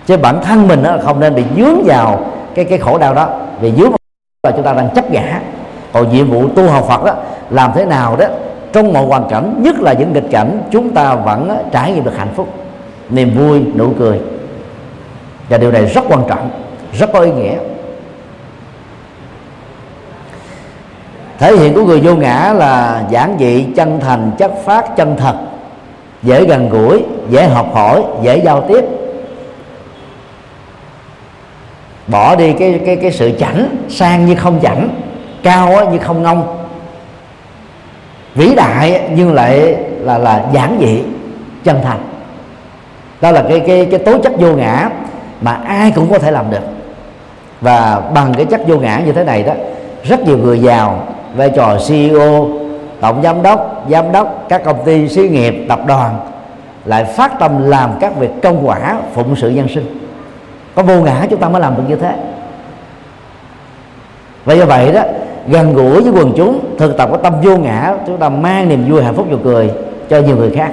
Chứ 0.06 0.18
bản 0.18 0.40
thân 0.44 0.68
mình 0.68 0.84
đó 0.84 0.98
không 1.04 1.20
nên 1.20 1.36
bị 1.36 1.44
dướng 1.58 1.84
vào 1.86 2.26
cái 2.56 2.66
cái 2.66 2.80
khổ 2.80 2.98
đau 2.98 3.14
đó. 3.14 3.30
Vì 3.62 3.72
dướng 3.72 3.92
là 4.46 4.52
chúng 4.52 4.64
ta 4.64 4.74
đang 4.74 4.90
chấp 4.96 5.12
ngã 5.12 5.42
còn 5.94 6.10
nhiệm 6.10 6.30
vụ 6.30 6.50
tu 6.50 6.68
học 6.68 6.86
Phật 6.88 7.04
đó 7.04 7.14
làm 7.50 7.72
thế 7.76 7.86
nào 7.86 8.16
đó, 8.16 8.26
trong 8.74 8.94
mọi 8.94 9.06
hoàn 9.06 9.30
cảnh, 9.30 9.56
nhất 9.58 9.80
là 9.80 9.94
những 9.94 10.14
nghịch 10.14 10.32
cảnh, 10.32 10.62
chúng 10.72 10.90
ta 10.90 11.16
vẫn 11.16 11.58
trải 11.72 11.92
nghiệm 11.92 12.04
được 12.04 12.18
hạnh 12.18 12.34
phúc. 12.36 12.48
Niềm 13.10 13.38
vui, 13.38 13.64
nụ 13.76 13.90
cười. 14.00 14.20
Và 15.50 15.58
điều 15.58 15.72
này 15.72 15.86
rất 15.86 16.02
quan 16.10 16.24
trọng, 16.28 16.50
rất 16.94 17.10
có 17.14 17.20
ý 17.20 17.32
nghĩa. 17.32 17.56
Thể 21.40 21.56
hiện 21.56 21.74
của 21.74 21.86
người 21.86 22.00
vô 22.00 22.16
ngã 22.16 22.54
là 22.56 23.04
giản 23.10 23.36
dị, 23.40 23.64
chân 23.76 24.00
thành, 24.00 24.32
chất 24.38 24.52
phát, 24.66 24.96
chân 24.96 25.16
thật. 25.18 25.36
Dễ 26.24 26.46
gần 26.46 26.70
gũi, 26.70 27.04
dễ 27.30 27.48
học 27.48 27.68
hỏi, 27.74 28.04
dễ 28.22 28.38
giao 28.38 28.62
tiếp 28.68 28.86
bỏ 32.08 32.36
đi 32.36 32.54
cái 32.54 32.80
cái 32.86 32.96
cái 32.96 33.12
sự 33.12 33.32
chảnh, 33.40 33.78
sang 33.90 34.26
như 34.26 34.36
không 34.36 34.60
chảnh, 34.62 34.90
cao 35.44 35.92
như 35.92 35.98
không 35.98 36.24
ngông. 36.24 36.58
Vĩ 38.36 38.56
đại 38.56 39.02
nhưng 39.16 39.34
lại 39.34 39.76
là 40.00 40.18
là 40.18 40.46
giản 40.54 40.78
dị, 40.82 41.04
chân 41.64 41.80
thành. 41.84 42.00
Đó 43.22 43.32
là 43.32 43.44
cái 43.50 43.60
cái 43.60 43.88
cái 43.92 44.00
tố 44.00 44.18
chất 44.18 44.34
vô 44.38 44.52
ngã 44.52 44.90
mà 45.42 45.54
ai 45.54 45.92
cũng 45.92 46.12
có 46.12 46.20
thể 46.20 46.32
làm 46.32 46.52
được. 46.52 46.64
Và 47.62 48.02
bằng 48.14 48.34
cái 48.34 48.46
chất 48.46 48.62
vô 48.68 48.78
ngã 48.78 49.02
như 49.06 49.12
thế 49.12 49.24
này 49.24 49.44
đó, 49.44 49.54
rất 50.04 50.20
nhiều 50.20 50.38
người 50.38 50.60
giàu, 50.60 51.08
vai 51.36 51.52
trò 51.56 51.78
CEO 51.88 52.50
tổng 53.02 53.22
giám 53.24 53.44
đốc 53.44 53.86
giám 53.90 54.12
đốc, 54.12 54.46
các 54.50 54.64
công 54.64 54.84
ty 54.86 55.10
xí 55.10 55.30
nghiệp, 55.30 55.66
tập 55.70 55.80
đoàn, 55.88 56.16
lại 56.86 57.04
phát 57.04 57.40
tâm 57.40 57.70
làm 57.70 57.92
các 58.00 58.16
việc 58.16 58.30
công 58.44 58.68
quả, 58.68 58.98
phụng 59.14 59.36
sự 59.36 59.50
nhân 59.50 59.68
sinh 59.68 60.05
có 60.76 60.84
vô 60.84 61.02
ngã 61.02 61.28
chúng 61.30 61.40
ta 61.40 61.50
mới 61.50 61.62
làm 61.62 61.76
được 61.78 61.84
như 61.88 61.96
thế. 61.96 62.16
Và 64.46 64.54
do 64.54 64.66
vậy 64.66 64.92
đó, 64.92 65.02
gần 65.48 65.74
gũi 65.74 66.02
với 66.02 66.12
quần 66.12 66.34
chúng, 66.38 66.78
thực 66.78 66.98
tập 66.98 67.10
có 67.12 67.18
tâm 67.18 67.34
vô 67.44 67.58
ngã, 67.58 67.94
chúng 68.08 68.18
ta 68.18 68.30
mang 68.30 68.70
niềm 68.70 68.92
vui, 68.92 69.04
hạnh 69.04 69.16
phúc, 69.16 69.28
nụ 69.32 69.38
cười 69.44 69.72
cho 70.10 70.20
nhiều 70.20 70.38
người 70.38 70.52
khác. 70.56 70.72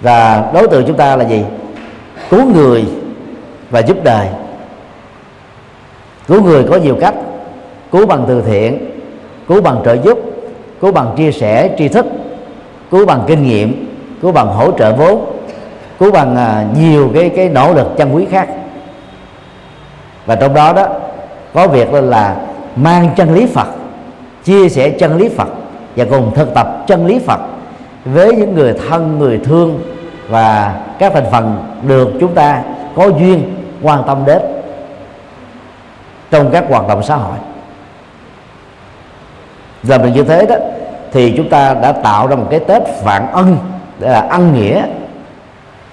Và 0.00 0.50
đối 0.54 0.68
tượng 0.68 0.84
chúng 0.86 0.96
ta 0.96 1.16
là 1.16 1.24
gì? 1.24 1.44
Cứu 2.30 2.44
người 2.44 2.84
và 3.70 3.80
giúp 3.80 3.96
đời. 4.04 4.28
Cứu 6.26 6.42
người 6.42 6.64
có 6.64 6.76
nhiều 6.76 6.96
cách. 7.00 7.14
Cứu 7.92 8.06
bằng 8.06 8.24
từ 8.28 8.42
thiện, 8.42 8.90
cứu 9.48 9.62
bằng 9.62 9.82
trợ 9.84 9.92
giúp, 9.92 10.18
cứu 10.80 10.92
bằng 10.92 11.14
chia 11.16 11.32
sẻ 11.32 11.74
tri 11.78 11.88
thức, 11.88 12.06
cứu 12.90 13.06
bằng 13.06 13.24
kinh 13.26 13.42
nghiệm, 13.42 13.94
cứu 14.22 14.32
bằng 14.32 14.46
hỗ 14.46 14.72
trợ 14.78 14.92
vốn 14.92 15.31
cứu 16.02 16.12
bằng 16.12 16.36
à, 16.36 16.64
nhiều 16.78 17.10
cái 17.14 17.28
cái 17.28 17.48
nỗ 17.48 17.74
lực 17.74 17.86
chân 17.96 18.14
quý 18.14 18.26
khác. 18.30 18.48
Và 20.26 20.34
trong 20.34 20.54
đó 20.54 20.72
đó, 20.72 20.86
có 21.54 21.68
việc 21.68 21.92
là 21.92 22.36
mang 22.76 23.10
chân 23.16 23.34
lý 23.34 23.46
Phật, 23.46 23.66
chia 24.44 24.68
sẻ 24.68 24.90
chân 24.90 25.18
lý 25.18 25.28
Phật 25.28 25.48
và 25.96 26.04
cùng 26.10 26.34
thực 26.34 26.54
tập 26.54 26.84
chân 26.86 27.06
lý 27.06 27.18
Phật 27.18 27.40
với 28.04 28.36
những 28.36 28.54
người 28.54 28.74
thân, 28.88 29.18
người 29.18 29.40
thương 29.44 29.80
và 30.28 30.80
các 30.98 31.12
thành 31.14 31.26
phần 31.30 31.64
được 31.82 32.08
chúng 32.20 32.34
ta 32.34 32.62
có 32.96 33.08
duyên 33.08 33.56
quan 33.82 34.02
tâm 34.06 34.24
đến 34.26 34.42
trong 36.30 36.50
các 36.50 36.64
hoạt 36.68 36.88
động 36.88 37.02
xã 37.02 37.16
hội. 37.16 37.36
Làm 39.82 40.02
được 40.02 40.10
như 40.14 40.24
thế 40.24 40.46
đó, 40.46 40.56
thì 41.12 41.34
chúng 41.36 41.48
ta 41.48 41.74
đã 41.74 41.92
tạo 41.92 42.26
ra 42.26 42.36
một 42.36 42.46
cái 42.50 42.60
tết 42.60 42.82
vạn 43.04 43.32
ân 43.32 43.56
là 43.98 44.20
ân 44.20 44.54
nghĩa 44.54 44.82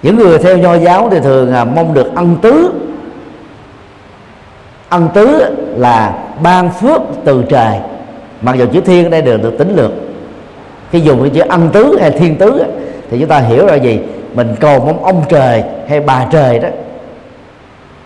những 0.02 0.16
người 0.16 0.38
theo 0.38 0.58
nho 0.58 0.74
giáo 0.74 1.08
thì 1.10 1.20
thường 1.20 1.52
à, 1.52 1.64
mong 1.64 1.94
được 1.94 2.14
ân 2.14 2.36
tứ. 2.42 2.72
Ân 4.88 5.08
tứ 5.14 5.56
là 5.76 6.14
ban 6.42 6.70
phước 6.70 7.00
từ 7.24 7.44
trời. 7.48 7.78
Mặc 8.42 8.56
dù 8.56 8.66
chữ 8.72 8.80
thiên 8.80 9.04
ở 9.04 9.10
đây 9.10 9.22
được 9.22 9.42
được 9.42 9.58
tính 9.58 9.76
lược. 9.76 9.90
Khi 10.90 11.00
dùng 11.00 11.20
cái 11.20 11.30
chữ 11.30 11.40
ân 11.48 11.68
tứ 11.72 11.98
hay 12.00 12.10
thiên 12.10 12.36
tứ 12.36 12.64
thì 13.10 13.18
chúng 13.20 13.28
ta 13.28 13.38
hiểu 13.38 13.66
ra 13.66 13.74
gì? 13.74 14.00
Mình 14.34 14.56
cầu 14.60 14.80
mong 14.80 15.04
ông 15.04 15.22
trời 15.28 15.64
hay 15.88 16.00
bà 16.00 16.26
trời 16.30 16.58
đó, 16.58 16.68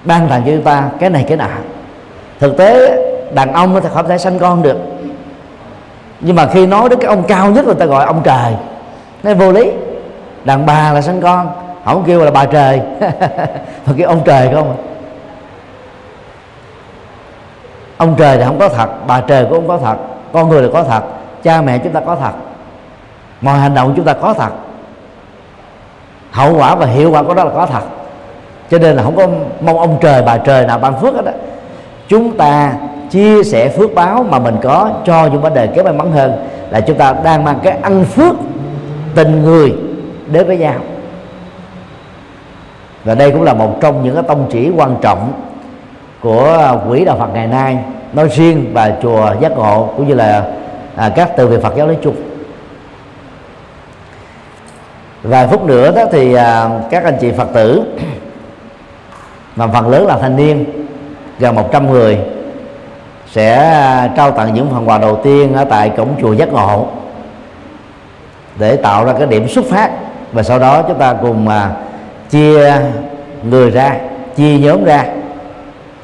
ban 0.05 0.29
tặng 0.29 0.43
cho 0.47 0.53
chúng 0.53 0.63
ta 0.63 0.91
cái 1.01 1.11
này 1.11 1.25
cái 1.29 1.37
nọ. 1.37 1.47
Thực 2.41 2.57
tế, 2.57 3.03
đàn 3.35 3.53
ông 3.53 3.81
thì 3.83 3.89
không 3.95 4.09
thể 4.09 4.19
sanh 4.19 4.39
con 4.39 4.63
được. 4.63 4.77
Nhưng 6.21 6.37
mà 6.37 6.47
khi 6.47 6.67
nói 6.67 6.89
đến 6.89 6.99
cái 6.99 7.09
ông 7.09 7.23
cao 7.23 7.51
nhất, 7.51 7.67
người 7.67 7.75
ta 7.75 7.87
gọi 7.87 8.07
ông 8.07 8.21
trời. 8.25 8.53
Nó 9.23 9.35
vô 9.35 9.53
lý. 9.53 9.71
Đàn 10.45 10.67
bà 10.67 10.93
là 10.93 11.01
sanh 11.01 11.21
con 11.21 11.49
không 11.93 12.05
kêu 12.07 12.25
là 12.25 12.31
bà 12.31 12.45
trời. 12.45 12.81
Mà 13.87 13.93
kêu 13.97 14.09
ông 14.09 14.23
trời 14.25 14.51
không 14.55 14.77
ông 17.97 18.15
trời 18.19 18.39
thì 18.39 18.45
không 18.45 18.59
có 18.59 18.69
thật, 18.69 18.89
bà 19.07 19.21
trời 19.21 19.45
cũng 19.45 19.53
không 19.53 19.69
có 19.69 19.79
thật, 19.79 19.97
con 20.33 20.49
người 20.49 20.63
là 20.63 20.69
có 20.73 20.85
thật, 20.85 21.03
cha 21.43 21.63
mẹ 21.63 21.79
chúng 21.79 21.93
ta 21.93 22.01
có 22.01 22.17
thật, 22.17 22.33
mọi 23.41 23.59
hành 23.59 23.75
động 23.75 23.93
chúng 23.97 24.05
ta 24.05 24.13
có 24.13 24.35
thật. 24.35 24.51
Hậu 26.31 26.57
quả 26.57 26.75
và 26.75 26.87
hiệu 26.87 27.11
quả 27.11 27.23
của 27.23 27.35
đó 27.35 27.45
là 27.45 27.51
có 27.55 27.67
thật. 27.67 27.83
Cho 28.71 28.79
nên 28.79 28.97
là 28.97 29.03
không 29.03 29.17
có 29.17 29.29
mong 29.61 29.79
ông 29.79 29.99
trời, 30.01 30.23
bà 30.23 30.39
trời 30.39 30.67
nào 30.67 30.79
ban 30.79 31.01
phước 31.01 31.15
hết 31.15 31.25
đó 31.25 31.33
chúng 32.09 32.37
ta 32.37 32.73
chia 33.11 33.43
sẻ 33.43 33.69
phước 33.69 33.95
báo 33.95 34.27
mà 34.31 34.39
mình 34.39 34.57
có, 34.63 34.91
cho 35.05 35.27
những 35.27 35.41
vấn 35.41 35.55
đề 35.55 35.67
kế 35.67 35.83
may 35.83 35.93
mắn 35.93 36.13
hơn 36.13 36.33
là 36.71 36.81
chúng 36.81 36.97
ta 36.97 37.15
đang 37.25 37.45
mang 37.45 37.59
cái 37.63 37.79
ăn 37.83 38.05
phước 38.05 38.35
tình 39.15 39.43
người 39.43 39.75
đến 40.27 40.47
với 40.47 40.57
nhau 40.57 40.75
và 43.05 43.15
đây 43.15 43.31
cũng 43.31 43.43
là 43.43 43.55
một 43.55 43.81
trong 43.81 44.05
những 44.05 44.15
cái 44.15 44.25
tông 44.29 44.47
chỉ 44.53 44.71
quan 44.77 44.97
trọng 45.03 45.33
của 46.21 46.59
à, 46.61 46.75
quỹ 46.89 47.05
đạo 47.05 47.17
Phật 47.19 47.29
ngày 47.35 47.47
nay 47.47 47.79
nói 48.13 48.29
riêng 48.29 48.71
và 48.73 48.93
chùa 49.03 49.35
giác 49.41 49.53
ngộ 49.53 49.93
cũng 49.97 50.09
như 50.09 50.15
là 50.15 50.45
à, 50.97 51.13
các 51.17 51.31
từ 51.37 51.49
về 51.49 51.59
Phật 51.61 51.77
giáo 51.77 51.87
nói 51.87 51.97
chung. 52.03 52.17
Vài 55.23 55.47
phút 55.47 55.65
nữa 55.65 55.93
đó 55.97 56.05
thì 56.13 56.35
à, 56.35 56.71
các 56.91 57.05
anh 57.05 57.17
chị 57.21 57.33
Phật 57.33 57.49
tử 57.53 57.83
mà 59.57 59.67
phần 59.67 59.89
lớn 59.89 60.07
là 60.07 60.19
thanh 60.19 60.37
niên 60.37 60.65
gần 61.39 61.55
100 61.55 61.91
người 61.91 62.19
sẽ 63.31 63.57
à, 63.57 64.09
trao 64.17 64.31
tặng 64.31 64.55
những 64.55 64.71
phần 64.71 64.89
quà 64.89 64.99
đầu 64.99 65.21
tiên 65.25 65.55
ở 65.55 65.65
tại 65.65 65.91
cổng 65.97 66.09
chùa 66.21 66.33
giác 66.33 66.53
ngộ 66.53 66.87
để 68.59 68.77
tạo 68.77 69.05
ra 69.05 69.13
cái 69.13 69.27
điểm 69.27 69.49
xuất 69.49 69.65
phát. 69.65 69.91
Và 70.33 70.43
sau 70.43 70.59
đó 70.59 70.83
chúng 70.83 70.99
ta 70.99 71.15
cùng 71.23 71.49
à, 71.49 71.71
chia 72.35 72.81
người 73.51 73.71
ra 73.71 73.97
chia 74.37 74.59
nhóm 74.59 74.85
ra. 74.85 75.05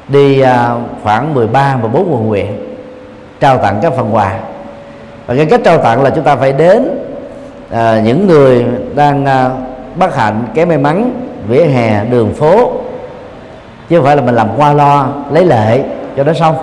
Đi 0.07 0.41
à, 0.41 0.75
khoảng 1.03 1.33
13 1.33 1.77
và 1.81 1.87
4 1.87 2.13
quận 2.13 2.27
huyện 2.27 2.45
trao 3.39 3.57
tặng 3.57 3.79
các 3.81 3.93
phần 3.93 4.15
quà. 4.15 4.39
Và 5.27 5.35
cái 5.35 5.45
cách 5.45 5.61
trao 5.63 5.77
tặng 5.77 6.03
là 6.03 6.09
chúng 6.09 6.23
ta 6.23 6.35
phải 6.35 6.53
đến 6.53 6.89
à, 7.69 8.01
những 8.03 8.27
người 8.27 8.65
đang 8.95 9.25
à, 9.25 9.49
bất 9.95 10.15
hạnh 10.15 10.43
kém 10.53 10.67
may 10.67 10.77
mắn 10.77 11.11
vỉa 11.47 11.63
hè 11.63 12.05
đường 12.05 12.33
phố. 12.33 12.71
Chứ 13.89 13.97
không 13.97 14.05
phải 14.05 14.15
là 14.15 14.21
mình 14.21 14.35
làm 14.35 14.47
qua 14.57 14.73
lo 14.73 15.07
lấy 15.31 15.45
lệ 15.45 15.83
cho 16.17 16.23
nó 16.23 16.33
xong. 16.33 16.55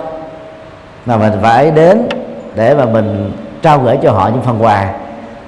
Mà 1.05 1.17
mình 1.17 1.33
phải 1.41 1.71
đến 1.71 2.09
để 2.55 2.75
mà 2.75 2.85
mình 2.85 3.31
trao 3.61 3.79
gửi 3.79 3.97
cho 4.01 4.11
họ 4.11 4.29
những 4.33 4.41
phần 4.41 4.57
quà 4.63 4.93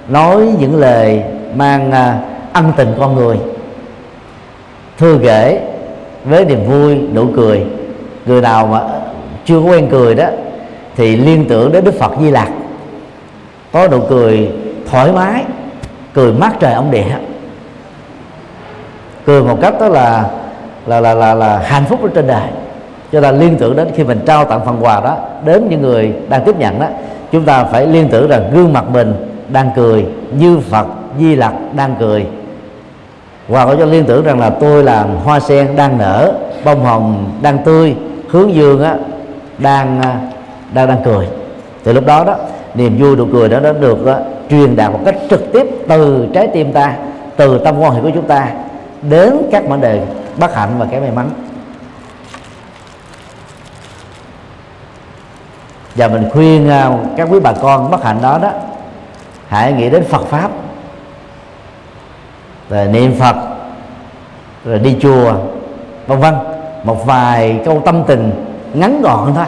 nói 0.08 0.48
những 0.58 0.80
lời 0.80 1.22
mang 1.54 1.92
à, 1.92 2.18
ân 2.52 2.72
tình 2.76 2.94
con 2.98 3.14
người 3.14 3.38
thư 4.98 5.18
kể 5.22 5.60
với 6.24 6.44
niềm 6.44 6.64
vui 6.64 7.00
nụ 7.14 7.26
cười 7.36 7.64
người 8.26 8.40
nào 8.40 8.66
mà 8.66 8.80
chưa 9.44 9.60
có 9.60 9.66
quen 9.66 9.88
cười 9.90 10.14
đó 10.14 10.26
thì 10.96 11.16
liên 11.16 11.44
tưởng 11.48 11.72
đến 11.72 11.84
đức 11.84 11.94
phật 11.98 12.12
di 12.20 12.30
lặc. 12.30 12.48
Có 13.72 13.88
nụ 13.88 14.00
cười 14.00 14.50
thoải 14.90 15.12
mái 15.12 15.44
cười 16.14 16.32
mát 16.32 16.52
trời 16.60 16.72
ông 16.72 16.90
địa 16.90 17.16
cười 19.26 19.42
một 19.42 19.58
cách 19.60 19.74
đó 19.80 19.88
là 19.88 20.30
là 20.86 21.00
là 21.00 21.14
là, 21.14 21.34
là 21.34 21.58
hạnh 21.58 21.84
phúc 21.88 22.02
ở 22.02 22.08
trên 22.14 22.26
đời. 22.26 22.48
Cho 23.12 23.20
nên 23.20 23.38
liên 23.38 23.56
tưởng 23.56 23.76
đến 23.76 23.88
khi 23.96 24.04
mình 24.04 24.20
trao 24.26 24.44
tặng 24.44 24.60
phần 24.66 24.78
quà 24.80 25.00
đó 25.00 25.16
đến 25.44 25.66
những 25.70 25.82
người 25.82 26.12
đang 26.28 26.44
tiếp 26.44 26.56
nhận 26.58 26.80
đó 26.80 26.86
chúng 27.32 27.44
ta 27.44 27.64
phải 27.64 27.86
liên 27.86 28.08
tưởng 28.08 28.28
rằng 28.28 28.50
gương 28.52 28.72
mặt 28.72 28.84
mình 28.90 29.14
đang 29.48 29.70
cười 29.76 30.06
như 30.38 30.58
phật 30.70 30.86
di 31.18 31.34
lặc 31.36 31.52
đang 31.76 31.94
cười 32.00 32.26
hoặc 33.52 33.66
có 33.66 33.76
cho 33.78 33.84
liên 33.84 34.04
tưởng 34.04 34.24
rằng 34.24 34.40
là 34.40 34.50
tôi 34.50 34.84
là 34.84 35.02
hoa 35.24 35.40
sen 35.40 35.76
đang 35.76 35.98
nở 35.98 36.34
bông 36.64 36.84
hồng 36.84 37.32
đang 37.42 37.58
tươi 37.64 37.96
hướng 38.28 38.54
dương 38.54 38.82
á 38.82 38.96
đang 39.58 40.00
à, 40.02 40.20
đang 40.72 40.88
đang 40.88 41.02
cười. 41.04 41.26
Thì 41.84 41.92
lúc 41.92 42.06
đó 42.06 42.24
đó 42.24 42.36
niềm 42.74 42.98
vui 42.98 43.16
nụ 43.16 43.26
cười 43.32 43.48
đó 43.48 43.60
nó 43.60 43.72
được 43.72 44.06
đó, 44.06 44.18
truyền 44.50 44.76
đạt 44.76 44.92
một 44.92 45.00
cách 45.04 45.14
trực 45.30 45.52
tiếp 45.52 45.66
từ 45.88 46.26
trái 46.34 46.48
tim 46.54 46.72
ta 46.72 46.94
từ 47.36 47.58
tâm 47.58 47.80
quan 47.80 47.94
hệ 47.94 48.00
của 48.00 48.10
chúng 48.14 48.26
ta 48.26 48.48
đến 49.02 49.36
các 49.52 49.68
vấn 49.68 49.80
đề 49.80 50.02
bất 50.36 50.54
hạnh 50.54 50.70
và 50.78 50.86
cái 50.90 51.00
may 51.00 51.10
mắn. 51.10 51.30
Và 55.94 56.08
mình 56.08 56.30
khuyên 56.32 56.68
à, 56.68 56.90
các 57.16 57.28
quý 57.30 57.40
bà 57.40 57.52
con 57.52 57.90
bất 57.90 58.04
hạnh 58.04 58.18
đó 58.22 58.38
đó 58.42 58.50
hãy 59.48 59.72
nghĩ 59.72 59.90
đến 59.90 60.04
Phật 60.04 60.26
pháp 60.26 60.50
rồi 62.72 62.86
niệm 62.86 63.14
Phật, 63.18 63.36
rồi 64.64 64.78
đi 64.78 64.96
chùa, 65.00 65.32
vân 66.06 66.18
vân. 66.18 66.34
Một 66.84 67.06
vài 67.06 67.60
câu 67.64 67.82
tâm 67.84 68.02
tình 68.06 68.30
ngắn 68.74 69.02
gọn 69.02 69.32
thôi. 69.34 69.44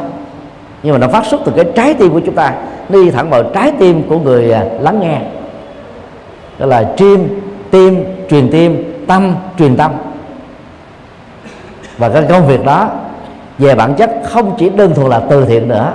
Nhưng 0.82 0.92
mà 0.92 0.98
nó 0.98 1.08
phát 1.08 1.26
xuất 1.26 1.40
từ 1.44 1.52
cái 1.56 1.64
trái 1.76 1.94
tim 1.94 2.12
của 2.12 2.20
chúng 2.26 2.34
ta. 2.34 2.54
Đi 2.88 3.10
thẳng 3.10 3.30
vào 3.30 3.42
trái 3.42 3.72
tim 3.78 4.02
của 4.08 4.18
người 4.18 4.52
à, 4.52 4.64
lắng 4.80 5.00
nghe. 5.00 5.20
Đó 6.58 6.66
là 6.66 6.92
tim 6.96 7.40
tim, 7.70 8.04
truyền 8.30 8.50
tim, 8.50 8.94
tâm, 9.06 9.34
truyền 9.58 9.76
tâm. 9.76 9.92
Và 11.98 12.08
cái 12.08 12.22
công 12.28 12.46
việc 12.46 12.64
đó, 12.64 12.90
về 13.58 13.74
bản 13.74 13.94
chất 13.94 14.10
không 14.24 14.54
chỉ 14.58 14.68
đơn 14.68 14.94
thuần 14.94 15.10
là 15.10 15.20
từ 15.30 15.44
thiện 15.44 15.68
nữa, 15.68 15.92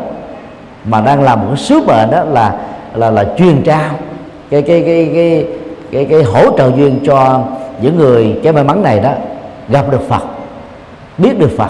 mà 0.86 1.02
đang 1.02 1.24
làm 1.24 1.50
một 1.50 1.56
sứ 1.56 1.82
mệnh 1.88 2.12
đó 2.12 2.24
là 2.24 2.56
là 2.94 3.10
là 3.10 3.26
truyền 3.38 3.64
trao. 3.64 3.92
Cái 4.50 4.62
cái 4.62 4.84
cái 4.86 5.12
cái 5.14 5.48
cái, 5.92 6.06
cái 6.06 6.24
hỗ 6.24 6.58
trợ 6.58 6.72
duyên 6.76 7.00
cho 7.06 7.42
những 7.82 7.98
người 7.98 8.40
cái 8.44 8.54
may 8.54 8.64
mắn 8.64 8.84
này 8.84 9.00
đó 9.00 9.12
gặp 9.70 9.92
được 9.92 10.10
Phật 10.10 10.22
biết 11.18 11.40
được 11.40 11.52
Phật 11.58 11.70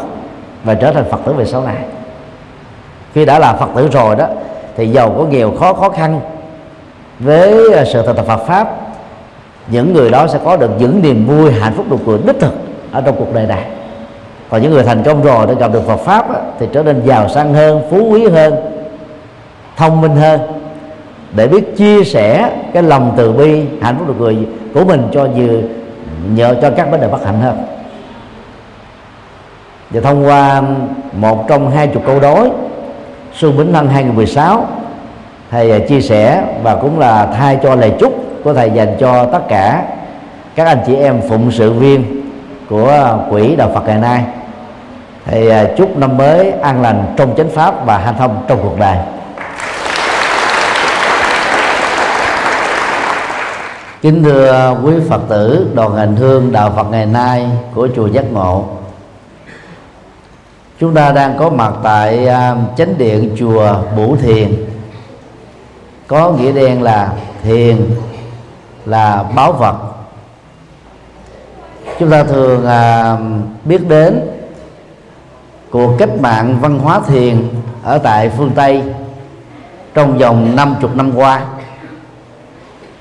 và 0.63 0.73
trở 0.73 0.91
thành 0.91 1.05
Phật 1.11 1.19
tử 1.25 1.33
về 1.33 1.45
sau 1.45 1.63
này. 1.63 1.77
Khi 3.13 3.25
đã 3.25 3.39
là 3.39 3.53
Phật 3.53 3.69
tử 3.75 3.89
rồi 3.91 4.15
đó 4.15 4.25
thì 4.77 4.87
giàu 4.87 5.15
có 5.17 5.23
nghèo 5.23 5.51
khó 5.51 5.73
khó 5.73 5.89
khăn 5.89 6.21
với 7.19 7.73
à, 7.73 7.85
sự 7.85 8.03
thực 8.05 8.15
tập 8.15 8.25
Phật 8.27 8.37
pháp 8.37 8.75
những 9.67 9.93
người 9.93 10.09
đó 10.09 10.27
sẽ 10.27 10.39
có 10.45 10.57
được 10.57 10.69
những 10.79 11.01
niềm 11.01 11.27
vui 11.27 11.51
hạnh 11.51 11.73
phúc 11.77 11.85
được 11.89 11.97
cười 12.05 12.17
đích 12.27 12.39
thực 12.39 12.53
ở 12.91 13.01
trong 13.01 13.15
cuộc 13.19 13.33
đời 13.33 13.47
này. 13.47 13.63
Còn 14.49 14.61
những 14.61 14.71
người 14.71 14.83
thành 14.83 15.03
công 15.03 15.23
rồi 15.23 15.47
để 15.47 15.55
gặp 15.55 15.73
được 15.73 15.87
Phật 15.87 15.97
pháp 15.97 16.31
đó, 16.31 16.39
thì 16.59 16.67
trở 16.73 16.83
nên 16.83 17.01
giàu 17.05 17.29
sang 17.29 17.53
hơn 17.53 17.81
phú 17.91 18.09
quý 18.11 18.27
hơn 18.27 18.55
thông 19.77 20.01
minh 20.01 20.15
hơn 20.15 20.58
để 21.35 21.47
biết 21.47 21.77
chia 21.77 22.03
sẻ 22.03 22.51
cái 22.73 22.83
lòng 22.83 23.13
từ 23.17 23.31
bi, 23.31 23.63
hạnh 23.81 23.95
phúc 23.99 24.07
được 24.07 24.15
người 24.19 24.37
của 24.73 24.85
mình 24.85 25.07
cho 25.11 25.27
vừa 25.27 25.61
nhờ 26.33 26.55
cho 26.61 26.69
các 26.69 26.91
vấn 26.91 27.01
đề 27.01 27.07
bất 27.07 27.25
hạnh 27.25 27.41
hơn 27.41 27.57
và 29.89 30.01
thông 30.01 30.25
qua 30.25 30.61
một 31.13 31.47
trong 31.47 31.71
hai 31.71 31.87
chục 31.87 32.03
câu 32.05 32.19
đối, 32.19 32.49
Xuân 33.33 33.57
Bính 33.57 33.73
Thân 33.73 33.87
2016 33.87 34.67
thầy 35.51 35.71
à, 35.71 35.79
chia 35.87 36.01
sẻ 36.01 36.43
và 36.63 36.75
cũng 36.75 36.99
là 36.99 37.25
thay 37.25 37.57
cho 37.63 37.75
lời 37.75 37.93
chúc 37.99 38.13
của 38.43 38.53
thầy 38.53 38.71
dành 38.71 38.95
cho 38.99 39.25
tất 39.25 39.47
cả 39.47 39.83
các 40.55 40.67
anh 40.67 40.77
chị 40.87 40.95
em 40.95 41.21
phụng 41.29 41.51
sự 41.51 41.73
viên 41.73 42.03
của 42.69 43.19
quỹ 43.29 43.55
đạo 43.55 43.71
Phật 43.73 43.87
ngày 43.87 43.97
nay. 43.97 44.23
Thầy 45.25 45.51
à, 45.51 45.65
chúc 45.77 45.97
năm 45.97 46.17
mới 46.17 46.51
an 46.51 46.81
lành 46.81 47.05
trong 47.17 47.35
chánh 47.37 47.49
pháp 47.49 47.85
và 47.85 47.97
hanh 47.97 48.15
thông 48.17 48.43
trong 48.47 48.59
cuộc 48.63 48.79
đời. 48.79 48.97
Kính 54.01 54.23
thưa 54.23 54.77
quý 54.83 54.93
phật 55.09 55.21
tử, 55.29 55.67
đoàn 55.73 55.95
hành 55.95 56.15
hương 56.15 56.51
đạo 56.51 56.73
phật 56.75 56.83
ngày 56.83 57.05
nay 57.05 57.49
của 57.75 57.87
chùa 57.95 58.07
giác 58.07 58.31
ngộ. 58.31 58.65
Chúng 60.79 60.93
ta 60.93 61.11
đang 61.11 61.37
có 61.39 61.49
mặt 61.49 61.73
tại 61.83 62.27
à, 62.27 62.55
chánh 62.77 62.97
điện 62.97 63.35
chùa 63.39 63.75
Bủ 63.97 64.15
Thiền. 64.15 64.65
Có 66.07 66.31
nghĩa 66.31 66.51
đen 66.51 66.83
là 66.83 67.13
thiền, 67.43 67.77
là 68.85 69.23
báo 69.35 69.51
vật 69.51 69.75
chúng 71.99 72.09
ta 72.09 72.23
thường 72.23 72.65
à, 72.65 73.17
biết 73.65 73.87
đến 73.89 74.19
cuộc 75.71 75.95
cách 75.97 76.09
mạng 76.19 76.57
văn 76.61 76.79
hóa 76.79 76.99
thiền 77.07 77.49
ở 77.83 77.97
tại 77.97 78.29
phương 78.29 78.51
Tây 78.55 78.83
trong 79.93 80.17
vòng 80.17 80.55
50 80.55 80.91
năm 80.95 81.11
qua 81.15 81.41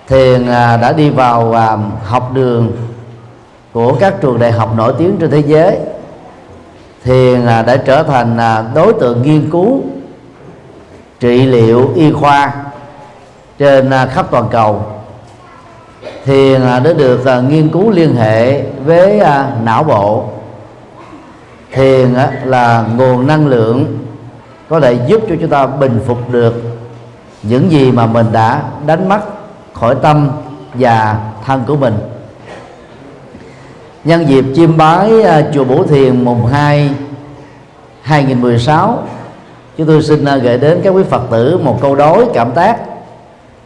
thiền 0.08 0.46
à, 0.46 0.76
đã 0.76 0.92
đi 0.92 1.10
vào 1.10 1.52
à, 1.52 1.76
học 2.04 2.30
đường 2.34 2.72
của 3.72 3.94
các 4.00 4.14
trường 4.20 4.38
đại 4.38 4.52
học 4.52 4.74
nổi 4.76 4.94
tiếng 4.98 5.16
trên 5.20 5.30
thế 5.30 5.42
giới. 5.46 5.78
Thiền 7.04 7.46
à, 7.46 7.62
đã 7.62 7.76
trở 7.76 8.02
thành 8.02 8.38
đối 8.74 8.92
tượng 8.92 9.22
nghiên 9.22 9.50
cứu 9.50 9.80
trị 11.20 11.46
liệu 11.46 11.92
y 11.94 12.12
khoa 12.12 12.52
trên 13.58 13.90
khắp 14.12 14.26
toàn 14.30 14.48
cầu. 14.50 14.82
Thiền 16.24 16.60
đã 16.60 16.80
được 16.80 17.20
nghiên 17.48 17.68
cứu 17.68 17.90
liên 17.90 18.16
hệ 18.16 18.62
với 18.62 19.20
não 19.62 19.84
bộ. 19.84 20.24
Thiền 21.72 22.14
là 22.44 22.84
nguồn 22.96 23.26
năng 23.26 23.46
lượng 23.46 23.98
có 24.68 24.80
thể 24.80 24.98
giúp 25.06 25.20
cho 25.28 25.34
chúng 25.40 25.50
ta 25.50 25.66
bình 25.66 26.00
phục 26.06 26.30
được 26.30 26.54
những 27.42 27.70
gì 27.70 27.92
mà 27.92 28.06
mình 28.06 28.26
đã 28.32 28.62
đánh 28.86 29.08
mất 29.08 29.37
khỏi 29.80 29.94
tâm 30.02 30.30
và 30.74 31.18
thân 31.46 31.64
của 31.66 31.76
mình. 31.76 31.94
Nhân 34.04 34.28
dịp 34.28 34.44
chiêm 34.56 34.76
bái 34.76 35.22
à, 35.22 35.42
chùa 35.54 35.64
Bổ 35.64 35.84
Thiền 35.84 36.24
mùng 36.24 36.46
2 36.46 36.90
2016 38.02 39.02
chúng 39.78 39.86
tôi 39.86 40.02
xin 40.02 40.24
à, 40.24 40.36
gửi 40.36 40.58
đến 40.58 40.80
các 40.84 40.90
quý 40.90 41.02
Phật 41.10 41.22
tử 41.30 41.58
một 41.58 41.78
câu 41.82 41.94
đối, 41.94 42.26
cảm 42.34 42.52
tác 42.52 42.80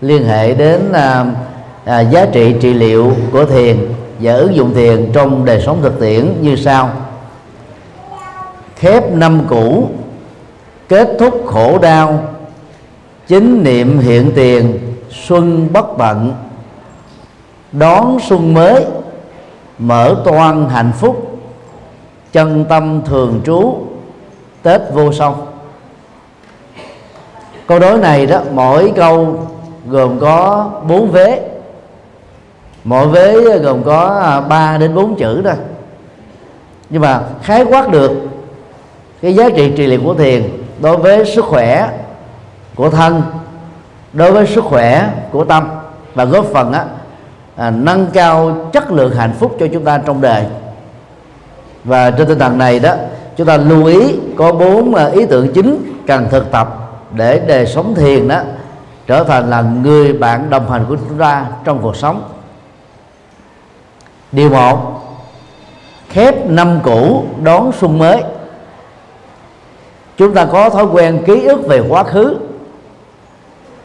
liên 0.01 0.25
hệ 0.25 0.55
đến 0.55 0.93
à, 1.85 2.01
giá 2.01 2.27
trị 2.33 2.55
trị 2.61 2.75
liệu 2.75 3.13
của 3.33 3.45
thiền 3.45 3.77
và 4.21 4.35
ứng 4.35 4.55
dụng 4.55 4.75
thiền 4.75 5.11
trong 5.13 5.45
đời 5.45 5.63
sống 5.67 5.79
thực 5.83 6.01
tiễn 6.01 6.35
như 6.41 6.57
sau. 6.57 6.91
Khép 8.77 9.13
năm 9.13 9.41
cũ, 9.49 9.89
kết 10.89 11.09
thúc 11.19 11.43
khổ 11.47 11.79
đau, 11.79 12.25
chính 13.29 13.65
niệm 13.65 13.99
hiện 13.99 14.33
tiền 14.35 14.92
xuân 15.13 15.69
bất 15.73 15.99
bận, 15.99 16.35
đón 17.73 18.19
xuân 18.21 18.55
mới, 18.55 18.87
mở 19.79 20.17
toan 20.25 20.69
hạnh 20.69 20.93
phúc, 20.99 21.39
chân 22.33 22.65
tâm 22.69 23.03
thường 23.05 23.41
trú, 23.45 23.75
tết 24.63 24.81
vô 24.93 25.13
song 25.13 25.47
câu 27.67 27.79
đối 27.79 27.99
này 27.99 28.27
đó, 28.27 28.41
mỗi 28.53 28.93
câu 28.97 29.39
gồm 29.87 30.19
có 30.21 30.71
bốn 30.89 31.11
vế 31.11 31.49
mỗi 32.85 33.09
vế 33.09 33.59
gồm 33.59 33.83
có 33.85 34.43
3 34.49 34.79
đến 34.79 34.95
4 34.95 35.17
chữ 35.17 35.43
thôi. 35.45 35.55
nhưng 36.91 37.03
mà 37.03 37.23
khái 37.43 37.65
quát 37.65 37.89
được 37.89 38.13
cái 39.23 39.35
giá 39.35 39.49
trị 39.57 39.73
trị 39.77 39.87
liệu 39.87 40.01
của 40.05 40.15
thiền 40.15 40.43
đối 40.81 40.97
với 40.97 41.25
sức 41.25 41.45
khỏe 41.45 41.89
của 42.75 42.91
thân 42.91 43.23
đối 44.13 44.33
với 44.33 44.47
sức 44.47 44.65
khỏe 44.65 45.11
của 45.31 45.45
tâm 45.45 45.69
và 46.15 46.25
góp 46.25 46.45
phần 46.45 46.73
á, 46.73 46.85
à, 47.57 47.71
nâng 47.71 48.07
cao 48.13 48.57
chất 48.73 48.93
lượng 48.93 49.15
hạnh 49.15 49.33
phúc 49.41 49.57
cho 49.61 49.67
chúng 49.73 49.85
ta 49.85 49.99
trong 49.99 50.21
đời. 50.21 50.45
Và 51.85 52.11
trên 52.11 52.29
tinh 52.29 52.39
thần 52.39 52.59
này 52.59 52.81
đó 52.81 52.95
chúng 53.37 53.47
ta 53.47 53.57
lưu 53.57 53.85
ý 53.85 54.15
có 54.37 54.53
bốn 54.53 54.95
à, 54.95 55.07
ý 55.07 55.27
tưởng 55.27 55.53
chính 55.53 56.01
cần 56.07 56.27
thực 56.31 56.51
tập 56.51 56.79
để 57.11 57.39
đời 57.47 57.67
sống 57.67 57.95
thiền 57.95 58.29
đó 58.29 58.41
trở 59.07 59.25
thành 59.25 59.51
là 59.51 59.63
người 59.63 60.13
bạn 60.13 60.51
đồng 60.51 60.71
hành 60.71 60.85
của 60.89 60.97
chúng 60.97 61.19
ta 61.19 61.47
trong 61.65 61.79
cuộc 61.83 61.97
sống. 61.97 62.23
Điều 64.33 64.51
một 64.51 65.03
khép 66.09 66.47
năm 66.47 66.81
cũ 66.83 67.25
đón 67.43 67.73
xuân 67.81 67.99
mới. 67.99 68.23
Chúng 70.17 70.35
ta 70.35 70.45
có 70.45 70.71
thói 70.71 70.85
quen 70.85 71.23
ký 71.27 71.45
ức 71.45 71.67
về 71.69 71.83
quá 71.89 72.05
khứ 72.05 72.37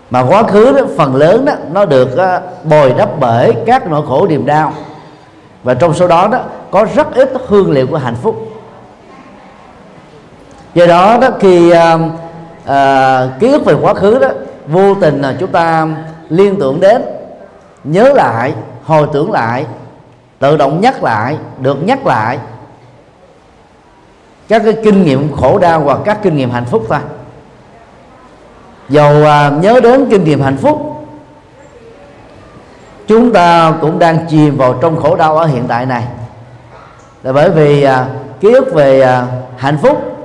mà 0.10 0.24
quá 0.30 0.44
khứ 0.44 0.72
đó, 0.72 0.82
phần 0.98 1.16
lớn 1.16 1.46
đó 1.46 1.54
nó 1.72 1.86
được 1.86 2.10
uh, 2.14 2.66
bồi 2.66 2.94
đắp 2.98 3.10
bởi 3.20 3.54
các 3.66 3.88
nỗi 3.88 4.06
khổ 4.08 4.28
niềm 4.28 4.46
đau. 4.46 4.74
Và 5.64 5.74
trong 5.74 5.94
số 5.94 6.08
đó 6.08 6.28
đó 6.28 6.40
có 6.72 6.86
rất 6.96 7.16
ít 7.16 7.34
hương 7.48 7.72
liệu 7.72 7.88
của 7.88 7.98
hạnh 7.98 8.16
phúc. 8.22 8.36
Do 10.74 10.86
đó 10.86 11.18
đó 11.22 11.30
khi 11.40 11.72
uh, 11.72 12.02
uh, 12.64 13.40
ký 13.40 13.52
ức 13.52 13.66
về 13.66 13.74
quá 13.82 13.94
khứ 13.94 14.20
đó 14.20 14.28
vô 14.68 14.96
tình 14.96 15.22
là 15.22 15.36
chúng 15.40 15.52
ta 15.52 15.88
liên 16.30 16.60
tưởng 16.60 16.80
đến 16.80 17.02
nhớ 17.84 18.14
lại 18.16 18.54
hồi 18.84 19.08
tưởng 19.14 19.32
lại 19.32 19.66
tự 20.40 20.58
động 20.58 20.82
nhắc 20.82 21.04
lại 21.04 21.38
được 21.60 21.84
nhắc 21.84 22.06
lại 22.06 22.38
các 24.48 24.62
cái 24.66 24.78
kinh 24.84 25.04
nghiệm 25.04 25.36
khổ 25.36 25.60
đau 25.60 25.80
và 25.80 25.98
các 26.06 26.20
kinh 26.24 26.38
nghiệm 26.38 26.50
hạnh 26.52 26.66
phúc 26.66 26.86
thôi 26.90 27.00
dầu 28.90 29.26
à, 29.26 29.52
nhớ 29.62 29.80
đến 29.84 30.08
kinh 30.10 30.24
nghiệm 30.24 30.42
hạnh 30.42 30.58
phúc 30.58 30.88
chúng 33.08 33.34
ta 33.34 33.74
cũng 33.82 34.00
đang 34.00 34.26
chìm 34.30 34.58
vào 34.58 34.74
trong 34.82 34.96
khổ 34.96 35.16
đau 35.16 35.38
ở 35.38 35.46
hiện 35.46 35.64
tại 35.68 35.86
này. 35.86 36.04
Là 37.24 37.34
bởi 37.34 37.50
vì 37.50 37.84
à, 37.84 38.08
ký 38.40 38.54
ức 38.54 38.74
về 38.74 39.02
à, 39.02 39.26
hạnh 39.58 39.78
phúc 39.82 40.18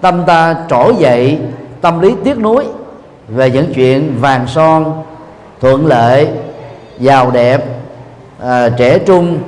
tâm 0.00 0.22
ta 0.26 0.56
trỗi 0.70 0.94
dậy 0.98 1.38
tâm 1.80 2.00
lý 2.00 2.14
tiếc 2.24 2.38
nuối 2.38 2.64
về 3.28 3.50
những 3.50 3.72
chuyện 3.74 4.16
vàng 4.20 4.46
son 4.46 5.02
thuận 5.60 5.86
lợi 5.86 6.28
giàu 6.98 7.30
đẹp 7.30 7.64
à, 8.42 8.68
trẻ 8.68 8.98
trung 8.98 9.38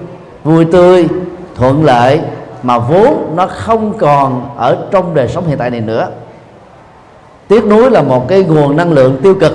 vui 0.44 0.64
tươi 0.64 1.08
thuận 1.54 1.84
lợi 1.84 2.20
mà 2.62 2.78
vốn 2.78 3.32
nó 3.36 3.46
không 3.46 3.98
còn 3.98 4.50
ở 4.56 4.78
trong 4.90 5.14
đời 5.14 5.28
sống 5.28 5.46
hiện 5.46 5.58
tại 5.58 5.70
này 5.70 5.80
nữa 5.80 6.08
tiếc 7.48 7.64
nuối 7.64 7.90
là 7.90 8.02
một 8.02 8.28
cái 8.28 8.44
nguồn 8.44 8.76
năng 8.76 8.92
lượng 8.92 9.20
tiêu 9.22 9.34
cực, 9.34 9.52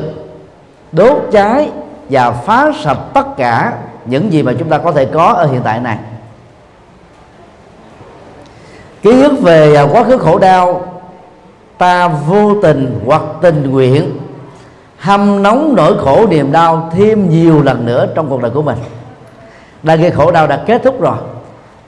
đốt 0.92 1.18
cháy 1.32 1.72
và 2.10 2.32
phá 2.32 2.72
sập 2.84 3.14
tất 3.14 3.38
cả 3.38 3.74
những 4.06 4.34
gì 4.34 4.44
mà 4.44 4.54
chúng 4.60 4.70
ta 4.70 4.78
có 4.78 4.92
thể 4.92 5.06
có 5.06 5.26
ở 5.26 5.46
hiện 5.46 5.62
tại 5.64 5.80
này. 5.80 5.98
Ký 9.02 9.22
ức 9.22 9.42
về 9.42 9.88
quá 9.92 10.04
khứ 10.04 10.18
khổ 10.18 10.40
đau, 10.40 10.86
ta 11.78 12.08
vô 12.08 12.62
tình 12.62 13.00
hoặc 13.06 13.22
tình 13.42 13.72
nguyện 13.72 14.18
hâm 14.98 15.44
nóng 15.44 15.74
nỗi 15.78 15.98
khổ 15.98 16.28
niềm 16.30 16.52
đau 16.52 16.90
thêm 16.96 17.30
nhiều 17.30 17.62
lần 17.64 17.86
nữa 17.86 18.08
trong 18.16 18.30
cuộc 18.30 18.42
đời 18.42 18.52
của 18.52 18.62
mình. 18.62 18.78
Đang 19.84 20.02
gây 20.02 20.12
khổ 20.12 20.32
đau 20.32 20.48
đã 20.48 20.64
kết 20.68 20.84
thúc 20.84 21.02
rồi. 21.02 21.18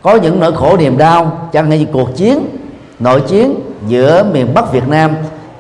Có 0.02 0.15
những 0.15 0.39
nỗi 0.39 0.54
khổ 0.54 0.78
niềm 0.78 0.98
đau, 0.98 1.50
chẳng 1.54 1.70
hạn 1.70 1.80
như 1.80 1.86
cuộc 1.94 2.15
chiến, 2.15 2.39
nội 3.00 3.22
chiến 3.22 3.56
giữa 3.88 4.24
miền 4.24 4.54
Bắc 4.54 4.72
Việt 4.72 4.88
Nam 4.88 5.12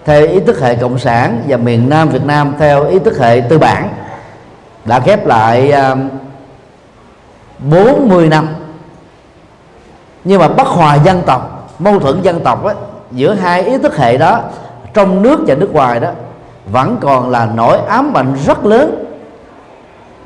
theo 0.05 0.27
ý 0.27 0.39
thức 0.39 0.59
hệ 0.59 0.75
cộng 0.75 0.99
sản 0.99 1.41
và 1.47 1.57
miền 1.57 1.89
Nam 1.89 2.09
Việt 2.09 2.25
Nam 2.25 2.53
theo 2.59 2.87
ý 2.87 2.99
thức 2.99 3.19
hệ 3.19 3.41
tư 3.49 3.57
bản 3.57 3.89
đã 4.85 4.99
khép 4.99 5.25
lại 5.25 5.71
um, 5.71 6.07
uh, 6.07 6.11
40 7.59 8.29
năm. 8.29 8.47
Nhưng 10.23 10.39
mà 10.39 10.47
bất 10.47 10.67
hòa 10.67 10.95
dân 10.95 11.21
tộc 11.25 11.69
mâu 11.79 11.99
thuẫn 11.99 12.21
dân 12.21 12.39
tộc 12.39 12.63
ấy, 12.63 12.75
giữa 13.11 13.33
hai 13.33 13.61
ý 13.61 13.77
thức 13.77 13.97
hệ 13.97 14.17
đó 14.17 14.39
trong 14.93 15.21
nước 15.21 15.39
và 15.47 15.55
nước 15.55 15.73
ngoài 15.73 15.99
đó 15.99 16.09
vẫn 16.65 16.97
còn 17.01 17.29
là 17.29 17.47
nỗi 17.55 17.77
ám 17.87 18.17
ảnh 18.17 18.35
rất 18.45 18.65
lớn 18.65 19.05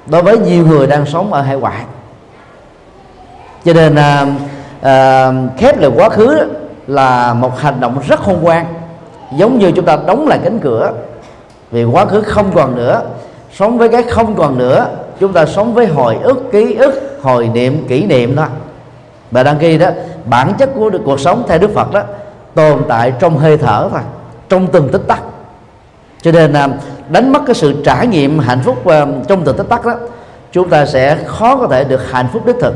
đối 0.06 0.22
với 0.22 0.38
nhiều 0.38 0.68
người 0.68 0.88
đang 0.88 1.06
sống 1.06 1.34
ở 1.34 1.42
hải 1.42 1.56
ngoại. 1.56 1.84
Cho 3.66 3.74
nên 3.74 3.96
à, 3.96 4.26
à, 4.82 5.32
khép 5.58 5.78
lại 5.78 5.92
quá 5.96 6.10
khứ 6.10 6.54
là 6.88 7.34
một 7.34 7.60
hành 7.60 7.80
động 7.80 8.02
rất 8.08 8.20
khôn 8.20 8.40
ngoan 8.42 8.66
giống 9.38 9.60
như 9.60 9.72
chúng 9.72 9.86
ta 9.86 9.98
đóng 10.08 10.28
lại 10.28 10.40
cánh 10.44 10.60
cửa 10.60 10.92
vì 11.72 11.84
quá 11.84 12.06
khứ 12.06 12.22
không 12.22 12.52
còn 12.56 12.76
nữa 12.76 13.02
sống 13.54 13.78
với 13.78 13.90
cái 13.90 14.04
không 14.04 14.36
còn 14.36 14.58
nữa 14.58 14.88
chúng 15.20 15.34
ta 15.34 15.46
sống 15.46 15.74
với 15.74 15.88
hồi 15.88 16.18
ức 16.24 16.52
ký 16.52 16.76
ức 16.76 17.20
hồi 17.22 17.50
niệm 17.54 17.88
kỷ 17.88 18.06
niệm 18.06 18.36
đó. 18.36 18.48
Và 19.32 19.44
đăng 19.44 19.58
ký 19.58 19.78
đó 19.78 19.90
bản 20.26 20.54
chất 20.58 20.70
của 20.76 20.92
cuộc 21.06 21.20
sống 21.20 21.44
theo 21.48 21.58
đức 21.58 21.74
phật 21.74 21.92
đó 21.94 22.02
tồn 22.56 22.82
tại 22.88 23.14
trong 23.20 23.38
hơi 23.38 23.58
thở 23.58 23.88
thôi 23.92 24.02
trong 24.50 24.68
từng 24.68 24.90
tích 24.90 25.02
tắc. 25.08 25.22
Cho 26.22 26.32
nên 26.32 26.54
à, 26.54 26.68
đánh 27.10 27.32
mất 27.32 27.40
cái 27.46 27.56
sự 27.56 27.82
trải 27.86 28.08
nghiệm 28.08 28.40
hạnh 28.40 28.60
phúc 28.64 28.88
à, 28.88 29.06
trong 29.28 29.44
từng 29.44 29.58
tích 29.58 29.70
tắc 29.70 29.86
đó 29.86 29.94
chúng 30.52 30.70
ta 30.70 30.86
sẽ 30.86 31.18
khó 31.26 31.58
có 31.58 31.68
thể 31.68 31.84
được 31.84 32.12
hạnh 32.12 32.28
phúc 32.34 32.46
đích 32.46 32.56
thực. 32.62 32.74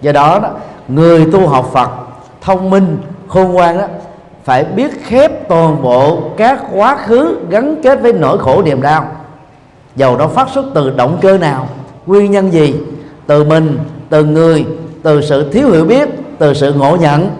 Do 0.00 0.12
đó, 0.12 0.38
đó 0.42 0.50
người 0.88 1.26
tu 1.32 1.46
học 1.46 1.70
Phật 1.72 1.90
thông 2.40 2.70
minh 2.70 2.98
khôn 3.28 3.52
ngoan 3.52 3.78
đó 3.78 3.86
phải 4.44 4.64
biết 4.64 5.04
khép 5.04 5.48
toàn 5.48 5.82
bộ 5.82 6.22
các 6.36 6.62
quá 6.74 6.96
khứ 6.96 7.38
gắn 7.48 7.76
kết 7.82 8.00
với 8.02 8.12
nỗi 8.12 8.38
khổ 8.38 8.62
niềm 8.62 8.82
đau. 8.82 9.06
Dầu 9.96 10.16
nó 10.16 10.28
phát 10.28 10.48
xuất 10.54 10.64
từ 10.74 10.90
động 10.90 11.18
cơ 11.20 11.38
nào, 11.38 11.68
nguyên 12.06 12.30
nhân 12.30 12.52
gì, 12.52 12.74
từ 13.26 13.44
mình, 13.44 13.78
từ 14.08 14.24
người, 14.24 14.66
từ 15.02 15.20
sự 15.20 15.52
thiếu 15.52 15.70
hiểu 15.70 15.84
biết, 15.84 16.08
từ 16.38 16.54
sự 16.54 16.72
ngộ 16.72 16.96
nhận, 16.96 17.30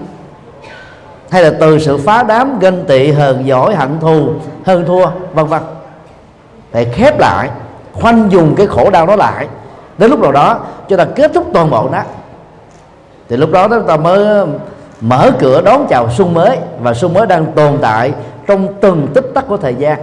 hay 1.30 1.42
là 1.42 1.50
từ 1.60 1.78
sự 1.78 1.98
phá 1.98 2.22
đám 2.22 2.58
ganh 2.58 2.84
tị, 2.84 3.12
hờn 3.12 3.46
giỏi 3.46 3.74
hận 3.74 4.00
thù, 4.00 4.28
hơn 4.64 4.84
thua, 4.86 5.06
vân 5.34 5.46
vân. 5.46 5.62
Phải 6.72 6.84
khép 6.84 7.18
lại, 7.18 7.50
khoanh 7.92 8.28
dùng 8.30 8.54
cái 8.54 8.66
khổ 8.66 8.90
đau 8.90 9.06
đó 9.06 9.16
lại. 9.16 9.48
Đến 9.98 10.10
lúc 10.10 10.20
nào 10.20 10.32
đó 10.32 10.60
cho 10.88 10.96
ta 10.96 11.04
kết 11.04 11.30
thúc 11.34 11.46
toàn 11.52 11.70
bộ 11.70 11.88
nó. 11.92 12.02
Thì 13.28 13.36
lúc 13.36 13.50
đó 13.50 13.68
chúng 13.68 13.86
ta 13.86 13.96
mới 13.96 14.46
mở 15.02 15.30
cửa 15.38 15.62
đón 15.64 15.86
chào 15.90 16.10
xuân 16.10 16.34
mới, 16.34 16.58
và 16.80 16.94
xuân 16.94 17.14
mới 17.14 17.26
đang 17.26 17.52
tồn 17.52 17.78
tại 17.82 18.12
trong 18.46 18.68
từng 18.80 19.08
tích 19.14 19.24
tắc 19.34 19.48
của 19.48 19.56
thời 19.56 19.74
gian. 19.74 19.98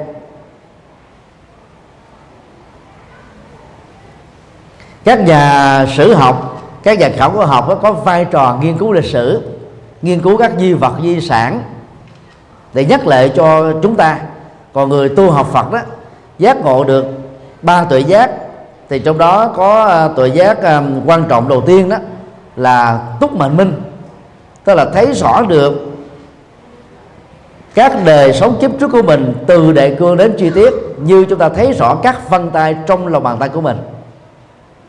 Các 5.04 5.20
nhà 5.20 5.86
sử 5.98 6.14
học, 6.14 6.64
các 6.84 7.00
nhà 7.00 7.10
khảo 7.18 7.30
cổ 7.30 7.46
học 7.46 7.80
có 7.82 7.92
vai 7.92 8.26
trò 8.26 8.58
nghiên 8.62 8.78
cứu 8.78 8.94
lịch 8.94 9.06
sử, 9.06 9.42
nghiên 10.02 10.22
cứu 10.22 10.38
các 10.38 10.52
di 10.58 10.74
vật, 10.74 10.94
di 11.02 11.22
sản 11.22 11.62
để 12.74 12.86
nhắc 12.86 13.08
lại 13.08 13.32
cho 13.36 13.74
chúng 13.84 13.96
ta. 13.96 14.20
Còn 14.74 14.90
người 14.90 15.10
tu 15.10 15.32
học 15.32 15.48
Phật 15.52 15.72
đó, 15.72 15.80
giác 16.40 16.58
ngộ 16.58 16.84
được 16.84 17.06
ba 17.62 17.84
tuệ 17.84 18.00
giác, 18.00 18.32
thì 18.90 19.00
trong 19.00 19.18
đó 19.18 19.48
có 19.48 19.86
à, 19.86 20.08
tuệ 20.08 20.28
giác 20.28 20.64
à, 20.64 20.82
quan 21.06 21.24
trọng 21.30 21.48
đầu 21.48 21.62
tiên 21.62 21.90
đó 21.90 21.98
là 22.56 23.00
túc 23.20 23.36
mệnh 23.36 23.58
minh 23.58 23.82
tức 24.64 24.76
là 24.76 24.86
thấy 24.86 25.14
rõ 25.14 25.42
được 25.42 25.74
các 27.76 28.06
đời 28.06 28.34
sống 28.34 28.58
kiếp 28.62 28.72
trước 28.80 28.92
của 28.92 29.02
mình 29.02 29.34
từ 29.48 29.72
đại 29.72 29.96
cương 30.00 30.18
đến 30.18 30.34
chi 30.38 30.50
tiết, 30.50 30.74
như 30.98 31.26
chúng 31.30 31.40
ta 31.40 31.50
thấy 31.50 31.74
rõ 31.74 31.96
các 31.96 32.30
vân 32.30 32.50
tay 32.52 32.76
trong 32.88 33.08
lòng 33.08 33.24
bàn 33.24 33.38
tay 33.40 33.50
của 33.50 33.62
mình. 33.62 33.78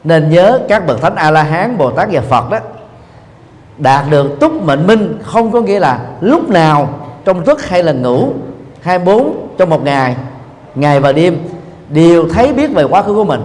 Nên 0.04 0.30
nhớ 0.30 0.60
các 0.68 0.86
bậc 0.86 1.00
thánh 1.00 1.14
a 1.14 1.30
la 1.30 1.42
hán 1.42 1.78
bồ 1.78 1.90
tát 1.90 2.08
và 2.12 2.20
phật 2.20 2.50
đó, 2.50 2.58
đạt 3.78 4.04
được 4.10 4.40
túc 4.40 4.62
mệnh 4.62 4.86
minh 4.86 5.18
không 5.22 5.52
có 5.52 5.60
nghĩa 5.60 5.80
là 5.80 6.00
lúc 6.20 6.48
nào, 6.48 6.88
trong 7.24 7.44
thức 7.44 7.68
hay 7.68 7.82
là 7.82 7.92
ngủ 7.92 8.32
24 8.80 9.48
trong 9.58 9.70
một 9.70 9.84
ngày 9.84 10.16
ngày 10.74 11.00
và 11.00 11.12
đêm, 11.12 11.38
đều 11.88 12.28
thấy 12.28 12.52
biết 12.52 12.70
về 12.74 12.84
quá 12.84 13.02
khứ 13.02 13.14
của 13.14 13.24
mình. 13.24 13.42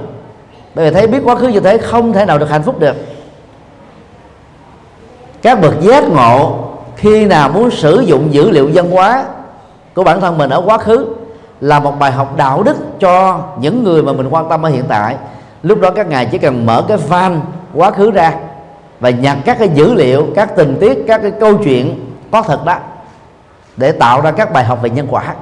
Bởi 0.76 0.86
vì 0.86 0.96
thấy 0.96 1.08
biết 1.08 1.20
quá 1.24 1.36
khứ 1.36 1.48
như 1.48 1.60
thế 1.60 1.78
không 1.78 2.14
thể 2.14 2.26
nào 2.26 2.38
được 2.38 2.50
hạnh 2.50 2.64
phúc 2.64 2.80
được 2.80 2.96
các 5.46 5.62
bậc 5.62 5.82
giác 5.82 6.04
ngộ 6.04 6.58
khi 6.96 7.26
nào 7.26 7.50
muốn 7.50 7.72
sử 7.72 8.00
dụng 8.00 8.34
dữ 8.34 8.52
liệu 8.52 8.70
văn 8.74 8.92
hóa 8.92 9.26
của 9.94 10.04
bản 10.04 10.22
thân 10.22 10.38
mình 10.38 10.50
ở 10.50 10.62
quá 10.66 10.78
khứ 10.78 11.16
là 11.62 11.80
một 11.80 12.00
bài 12.00 12.12
học 12.12 12.38
đạo 12.38 12.64
đức 12.64 12.76
cho 13.00 13.40
những 13.60 13.84
người 13.84 14.04
mà 14.04 14.14
mình 14.14 14.30
quan 14.30 14.50
tâm 14.50 14.66
ở 14.66 14.70
hiện 14.70 14.84
tại. 14.88 15.16
Lúc 15.64 15.80
đó 15.82 15.90
các 15.96 16.08
ngài 16.08 16.26
chỉ 16.26 16.38
cần 16.38 16.66
mở 16.66 16.84
cái 16.88 16.98
van 16.98 17.42
quá 17.74 17.92
khứ 17.92 18.12
ra 18.12 18.34
và 19.00 19.10
nhặt 19.10 19.38
các 19.46 19.60
cái 19.60 19.70
dữ 19.70 19.94
liệu, 19.94 20.28
các 20.36 20.56
tình 20.56 20.78
tiết, 20.80 21.04
các 21.08 21.22
cái 21.22 21.32
câu 21.40 21.58
chuyện 21.64 22.12
có 22.32 22.42
thật 22.42 22.66
đó 22.66 22.78
để 23.78 23.92
tạo 23.92 24.22
ra 24.22 24.32
các 24.32 24.54
bài 24.54 24.64
học 24.64 24.80
về 24.82 24.90
nhân 24.90 25.08
quả. 25.10 25.36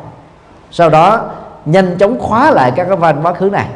Sau 0.71 0.89
đó 0.89 1.21
nhanh 1.65 1.97
chóng 1.97 2.19
khóa 2.19 2.51
lại 2.51 2.71
các 2.75 2.83
cái 2.83 2.95
van 2.95 3.23
quá 3.23 3.33
khứ 3.33 3.49
này. 3.49 3.67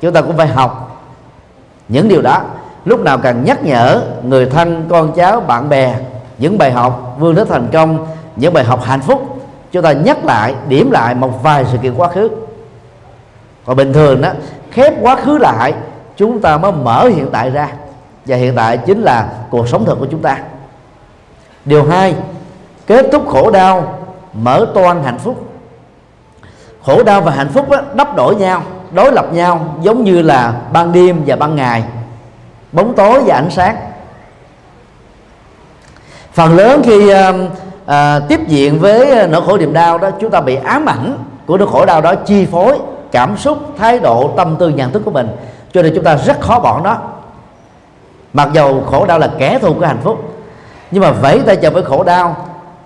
Chúng 0.00 0.12
ta 0.12 0.20
cũng 0.20 0.36
phải 0.36 0.46
học 0.46 1.00
những 1.88 2.08
điều 2.08 2.22
đó 2.22 2.40
lúc 2.84 3.00
nào 3.00 3.18
cần 3.18 3.44
nhắc 3.44 3.64
nhở 3.64 4.02
người 4.22 4.46
thân 4.46 4.86
con 4.88 5.12
cháu 5.12 5.40
bạn 5.40 5.68
bè 5.68 5.94
những 6.38 6.58
bài 6.58 6.72
học 6.72 7.16
vươn 7.18 7.34
đến 7.34 7.48
thành 7.48 7.68
công 7.72 8.06
những 8.36 8.52
bài 8.52 8.64
học 8.64 8.84
hạnh 8.84 9.00
phúc 9.00 9.32
chúng 9.72 9.82
ta 9.82 9.92
nhắc 9.92 10.24
lại 10.24 10.54
điểm 10.68 10.90
lại 10.90 11.14
một 11.14 11.42
vài 11.42 11.64
sự 11.72 11.78
kiện 11.78 11.94
quá 11.94 12.08
khứ. 12.08 12.30
Còn 13.64 13.76
bình 13.76 13.92
thường 13.92 14.20
đó 14.20 14.28
khép 14.70 14.94
quá 15.00 15.16
khứ 15.16 15.38
lại 15.38 15.74
chúng 16.16 16.40
ta 16.40 16.58
mới 16.58 16.72
mở 16.72 17.08
hiện 17.08 17.28
tại 17.32 17.50
ra. 17.50 17.68
Và 18.26 18.36
hiện 18.36 18.54
tại 18.56 18.78
chính 18.78 19.02
là 19.02 19.28
cuộc 19.50 19.68
sống 19.68 19.84
thực 19.84 19.98
của 19.98 20.06
chúng 20.10 20.22
ta. 20.22 20.38
Điều 21.64 21.84
hai 21.84 22.14
kết 22.86 23.06
thúc 23.12 23.28
khổ 23.28 23.50
đau 23.50 23.98
mở 24.32 24.66
toan 24.74 25.02
hạnh 25.04 25.18
phúc. 25.18 25.48
Khổ 26.82 27.02
đau 27.02 27.20
và 27.20 27.32
hạnh 27.32 27.48
phúc 27.48 27.70
đó, 27.70 27.80
đắp 27.94 28.16
đổi 28.16 28.36
nhau 28.36 28.62
đối 28.92 29.12
lập 29.12 29.32
nhau 29.32 29.76
giống 29.82 30.04
như 30.04 30.22
là 30.22 30.54
ban 30.72 30.92
đêm 30.92 31.22
và 31.26 31.36
ban 31.36 31.56
ngày 31.56 31.84
bóng 32.72 32.94
tối 32.94 33.22
và 33.26 33.34
ánh 33.34 33.50
sáng. 33.50 33.76
Phần 36.32 36.56
lớn 36.56 36.82
khi 36.84 37.12
uh, 37.12 37.34
uh, 37.84 38.28
tiếp 38.28 38.40
diện 38.48 38.78
với 38.80 39.10
ờ, 39.10 39.26
nỗi 39.26 39.42
khổ 39.46 39.58
niềm 39.58 39.72
đau 39.72 39.98
đó 39.98 40.10
chúng 40.20 40.30
ta 40.30 40.40
bị 40.40 40.54
ám 40.54 40.88
ảnh 40.88 41.18
của 41.46 41.58
nỗi 41.58 41.68
khổ 41.68 41.86
đau 41.86 42.00
đó 42.00 42.14
chi 42.14 42.46
phối 42.46 42.78
cảm 43.12 43.36
xúc 43.36 43.58
thái 43.78 43.98
độ 43.98 44.30
tâm 44.36 44.56
tư 44.58 44.68
nhận 44.68 44.92
thức 44.92 45.02
của 45.04 45.10
mình. 45.10 45.28
Cho 45.72 45.82
nên 45.82 45.92
chúng 45.94 46.04
ta 46.04 46.16
rất 46.16 46.40
khó 46.40 46.60
bỏ 46.60 46.80
nó. 46.84 46.98
Mặc 48.32 48.48
dầu 48.52 48.84
khổ 48.90 49.06
đau 49.06 49.18
là 49.18 49.30
kẻ 49.38 49.58
thù 49.58 49.74
của 49.74 49.86
hạnh 49.86 50.00
phúc 50.02 50.32
nhưng 50.90 51.02
mà 51.02 51.10
vẫy 51.10 51.40
tay 51.46 51.56
chào 51.56 51.70
với 51.70 51.82
khổ 51.82 52.04
đau 52.04 52.36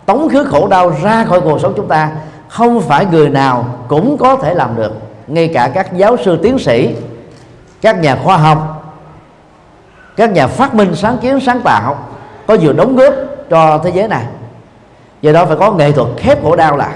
tống 0.06 0.28
khứ 0.28 0.44
khổ 0.44 0.68
đau 0.68 0.92
ra 1.02 1.24
khỏi 1.24 1.40
cuộc 1.40 1.60
sống 1.60 1.72
chúng 1.76 1.88
ta 1.88 2.10
không 2.48 2.80
phải 2.80 3.06
người 3.06 3.28
nào 3.28 3.64
cũng 3.88 4.16
có 4.18 4.36
thể 4.36 4.54
làm 4.54 4.76
được. 4.76 4.92
Ngay 5.26 5.50
cả 5.54 5.70
các 5.74 5.96
giáo 5.96 6.16
sư 6.24 6.38
tiến 6.42 6.58
sĩ 6.58 6.94
các 7.82 7.98
nhà 7.98 8.18
khoa 8.24 8.36
học 8.36 8.75
các 10.16 10.32
nhà 10.32 10.46
phát 10.46 10.74
minh 10.74 10.94
sáng 10.94 11.18
kiến 11.18 11.40
sáng 11.40 11.60
tạo 11.60 11.96
có 12.46 12.54
nhiều 12.54 12.72
đóng 12.72 12.96
góp 12.96 13.14
cho 13.50 13.80
thế 13.84 13.90
giới 13.94 14.08
này 14.08 14.24
do 15.22 15.32
đó 15.32 15.44
phải 15.46 15.56
có 15.56 15.72
nghệ 15.72 15.92
thuật 15.92 16.08
khép 16.16 16.42
khổ 16.42 16.56
đau 16.56 16.76
lại 16.76 16.94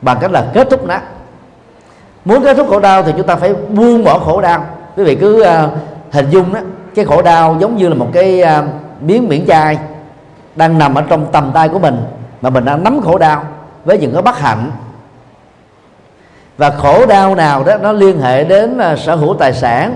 bằng 0.00 0.18
cách 0.20 0.30
là 0.30 0.44
kết 0.54 0.70
thúc 0.70 0.86
nó. 0.86 0.98
Muốn 2.24 2.42
kết 2.42 2.56
thúc 2.56 2.66
khổ 2.70 2.80
đau 2.80 3.02
thì 3.02 3.12
chúng 3.16 3.26
ta 3.26 3.36
phải 3.36 3.54
buông 3.54 4.04
bỏ 4.04 4.18
khổ 4.18 4.40
đau 4.40 4.64
quý 4.96 5.04
vị 5.04 5.16
cứ 5.20 5.42
uh, 5.42 5.70
hình 6.12 6.30
dung 6.30 6.54
đó 6.54 6.60
cái 6.94 7.04
khổ 7.04 7.22
đau 7.22 7.56
giống 7.60 7.76
như 7.76 7.88
là 7.88 7.94
một 7.94 8.08
cái 8.12 8.42
uh, 8.42 8.64
miếng 9.00 9.28
miễn 9.28 9.46
chai 9.46 9.78
đang 10.56 10.78
nằm 10.78 10.94
ở 10.94 11.02
trong 11.08 11.26
tầm 11.32 11.50
tay 11.54 11.68
của 11.68 11.78
mình 11.78 12.02
mà 12.40 12.50
mình 12.50 12.64
đang 12.64 12.84
nắm 12.84 13.00
khổ 13.00 13.18
đau 13.18 13.44
với 13.84 13.98
những 13.98 14.12
cái 14.12 14.22
bất 14.22 14.38
hạnh. 14.38 14.70
Và 16.56 16.70
khổ 16.70 17.06
đau 17.06 17.34
nào 17.34 17.64
đó 17.64 17.76
nó 17.76 17.92
liên 17.92 18.20
hệ 18.20 18.44
đến 18.44 18.78
uh, 18.92 18.98
sở 18.98 19.14
hữu 19.14 19.34
tài 19.34 19.52
sản 19.52 19.94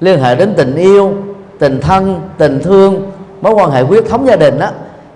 liên 0.00 0.22
hệ 0.22 0.36
đến 0.36 0.54
tình 0.56 0.76
yêu 0.76 1.14
tình 1.58 1.80
thân 1.80 2.20
tình 2.38 2.60
thương 2.62 3.10
mối 3.40 3.52
quan 3.52 3.70
hệ 3.70 3.82
huyết 3.82 4.04
thống 4.08 4.26
gia 4.26 4.36
đình 4.36 4.58
đó 4.58 4.68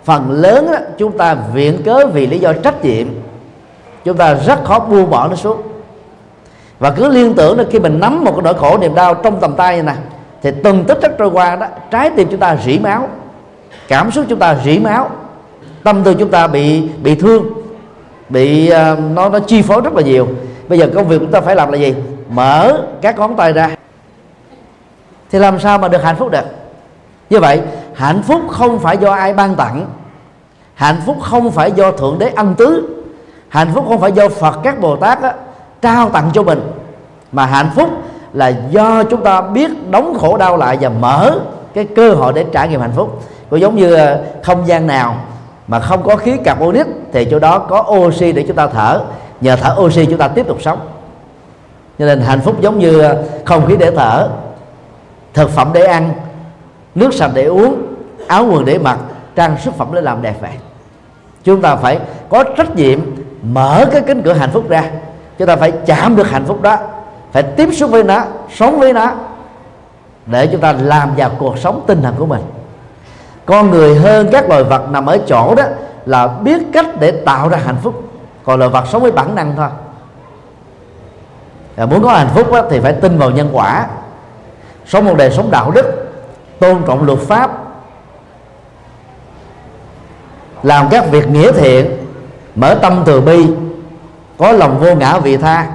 phần 0.04 0.30
lớn 0.30 0.66
đó, 0.72 0.78
chúng 0.98 1.18
ta 1.18 1.36
viện 1.54 1.82
cớ 1.84 2.06
vì 2.06 2.26
lý 2.26 2.38
do 2.38 2.52
trách 2.52 2.84
nhiệm. 2.84 3.06
Chúng 4.04 4.16
ta 4.16 4.34
rất 4.34 4.64
khó 4.64 4.78
buông 4.78 5.10
bỏ 5.10 5.28
nó 5.28 5.36
xuống. 5.36 5.62
Và 6.78 6.90
cứ 6.90 7.08
liên 7.08 7.34
tưởng 7.34 7.58
là 7.58 7.64
khi 7.70 7.78
mình 7.78 8.00
nắm 8.00 8.24
một 8.24 8.32
cái 8.32 8.42
nỗi 8.42 8.54
khổ 8.54 8.78
niềm 8.78 8.94
đau 8.94 9.14
trong 9.14 9.40
tầm 9.40 9.54
tay 9.56 9.82
này 9.82 9.96
nè 9.96 10.02
thì 10.42 10.50
từng 10.64 10.84
tích 10.84 10.98
tắc 11.00 11.18
trôi 11.18 11.30
qua 11.30 11.56
đó 11.56 11.66
trái 11.90 12.10
tim 12.10 12.28
chúng 12.30 12.40
ta 12.40 12.56
rỉ 12.64 12.78
máu 12.78 13.08
cảm 13.88 14.10
xúc 14.10 14.24
chúng 14.28 14.38
ta 14.38 14.56
rỉ 14.64 14.78
máu 14.78 15.10
tâm 15.82 16.02
tư 16.04 16.14
chúng 16.14 16.30
ta 16.30 16.46
bị 16.46 16.88
bị 17.02 17.14
thương 17.14 17.44
bị 18.28 18.72
uh, 18.72 18.98
nó 19.14 19.28
nó 19.28 19.38
chi 19.38 19.62
phối 19.62 19.80
rất 19.80 19.94
là 19.94 20.02
nhiều. 20.02 20.28
Bây 20.68 20.78
giờ 20.78 20.88
công 20.94 21.08
việc 21.08 21.18
chúng 21.18 21.30
ta 21.30 21.40
phải 21.40 21.56
làm 21.56 21.72
là 21.72 21.78
gì? 21.78 21.94
Mở 22.30 22.82
các 23.00 23.18
ngón 23.18 23.36
tay 23.36 23.52
ra 23.52 23.76
thì 25.32 25.38
làm 25.38 25.60
sao 25.60 25.78
mà 25.78 25.88
được 25.88 26.02
hạnh 26.02 26.16
phúc 26.16 26.30
được? 26.30 26.44
Như 27.30 27.40
vậy 27.40 27.60
hạnh 27.94 28.22
phúc 28.22 28.40
không 28.50 28.78
phải 28.78 28.96
do 28.96 29.12
ai 29.12 29.32
ban 29.32 29.54
tặng. 29.54 29.86
Hạnh 30.74 31.00
phúc 31.06 31.16
không 31.20 31.50
phải 31.50 31.72
do 31.72 31.92
thượng 31.92 32.18
đế 32.18 32.28
ân 32.28 32.54
tứ. 32.54 32.88
Hạnh 33.48 33.68
phúc 33.74 33.84
không 33.88 34.00
phải 34.00 34.12
do 34.12 34.28
phật 34.28 34.58
các 34.62 34.80
bồ 34.80 34.96
tát 34.96 35.22
á, 35.22 35.34
trao 35.82 36.08
tặng 36.08 36.30
cho 36.32 36.42
mình. 36.42 36.72
Mà 37.32 37.46
hạnh 37.46 37.70
phúc 37.74 37.90
là 38.32 38.52
do 38.70 39.02
chúng 39.04 39.24
ta 39.24 39.40
biết 39.40 39.90
đóng 39.90 40.18
khổ 40.20 40.36
đau 40.36 40.56
lại 40.56 40.78
và 40.80 40.88
mở 40.88 41.38
cái 41.74 41.84
cơ 41.84 42.14
hội 42.14 42.32
để 42.32 42.44
trải 42.52 42.68
nghiệm 42.68 42.80
hạnh 42.80 42.92
phúc. 42.96 43.22
Cũng 43.50 43.60
giống 43.60 43.76
như 43.76 43.94
ờ, 43.94 44.22
không 44.42 44.66
gian 44.66 44.86
nào 44.86 45.16
mà 45.68 45.80
không 45.80 46.02
có 46.02 46.16
khí 46.16 46.36
carbonic 46.44 46.86
thì 47.12 47.24
chỗ 47.24 47.38
đó 47.38 47.58
có 47.58 47.84
oxy 47.90 48.32
để 48.32 48.44
chúng 48.48 48.56
ta 48.56 48.66
thở. 48.66 49.00
Nhờ 49.40 49.56
thở 49.56 49.76
oxy 49.78 50.06
chúng 50.06 50.18
ta 50.18 50.28
tiếp 50.28 50.48
tục 50.48 50.62
sống. 50.62 50.78
Cho 51.98 52.06
nên 52.06 52.20
hạnh 52.20 52.40
phúc 52.40 52.56
giống 52.60 52.78
như 52.78 53.00
ờ, 53.00 53.22
không 53.44 53.66
khí 53.66 53.76
để 53.76 53.90
thở 53.90 54.28
thực 55.34 55.50
phẩm 55.50 55.70
để 55.72 55.84
ăn 55.84 56.12
nước 56.94 57.14
sạch 57.14 57.30
để 57.34 57.44
uống 57.44 57.82
áo 58.28 58.46
quần 58.50 58.64
để 58.64 58.78
mặc 58.78 58.98
trang 59.34 59.56
sức 59.64 59.74
phẩm 59.74 59.88
để 59.94 60.00
làm 60.00 60.22
đẹp 60.22 60.34
vậy 60.40 60.52
chúng 61.44 61.62
ta 61.62 61.76
phải 61.76 61.98
có 62.28 62.44
trách 62.56 62.76
nhiệm 62.76 63.00
mở 63.42 63.86
cái 63.92 64.00
cánh 64.00 64.22
cửa 64.22 64.32
hạnh 64.32 64.50
phúc 64.50 64.68
ra. 64.68 64.90
Chúng 65.38 65.48
ta 65.48 65.56
phải 65.56 65.72
chạm 65.86 66.16
được 66.16 66.30
hạnh 66.30 66.44
phúc 66.44 66.62
đó 66.62 66.76
phải 67.32 67.42
tiếp 67.42 67.68
xúc 67.72 67.90
với 67.90 68.04
nó 68.04 68.22
sống 68.54 68.80
với 68.80 68.92
nó 68.92 69.12
để 70.26 70.46
chúng 70.46 70.60
ta 70.60 70.72
làm 70.72 71.14
vào 71.16 71.30
cuộc 71.38 71.58
sống 71.58 71.84
tinh 71.86 72.02
thần 72.02 72.14
của 72.18 72.26
mình. 72.26 72.42
Con 73.46 73.70
người 73.70 73.96
hơn 73.96 74.28
các 74.32 74.48
loài 74.48 74.64
vật 74.64 74.90
nằm 74.90 75.06
ở 75.06 75.18
chỗ 75.26 75.54
đó 75.54 75.62
là 76.06 76.26
biết 76.26 76.62
cách 76.72 76.86
để 77.00 77.10
tạo 77.10 77.48
ra 77.48 77.58
hạnh 77.64 77.76
phúc. 77.82 78.02
Còn 78.44 78.58
loài 78.58 78.70
vật 78.70 78.84
sống 78.92 79.02
với 79.02 79.12
bản 79.12 79.34
năng 79.34 79.56
thôi. 79.56 79.68
À, 81.76 81.86
muốn 81.86 82.02
có 82.02 82.10
hạnh 82.10 82.28
phúc 82.34 82.52
đó, 82.52 82.62
thì 82.70 82.80
phải 82.80 82.92
tin 82.92 83.18
vào 83.18 83.30
nhân 83.30 83.48
quả 83.52 83.86
sống 84.86 85.04
một 85.04 85.16
đời 85.16 85.30
sống 85.30 85.50
đạo 85.50 85.70
đức 85.70 85.86
tôn 86.58 86.82
trọng 86.86 87.06
luật 87.06 87.18
pháp 87.18 87.50
làm 90.62 90.88
các 90.90 91.10
việc 91.10 91.28
nghĩa 91.28 91.52
thiện 91.52 91.96
mở 92.54 92.74
tâm 92.82 93.02
từ 93.06 93.20
bi 93.20 93.46
có 94.38 94.52
lòng 94.52 94.80
vô 94.80 94.94
ngã 94.94 95.18
vị 95.18 95.36
tha 95.36 95.66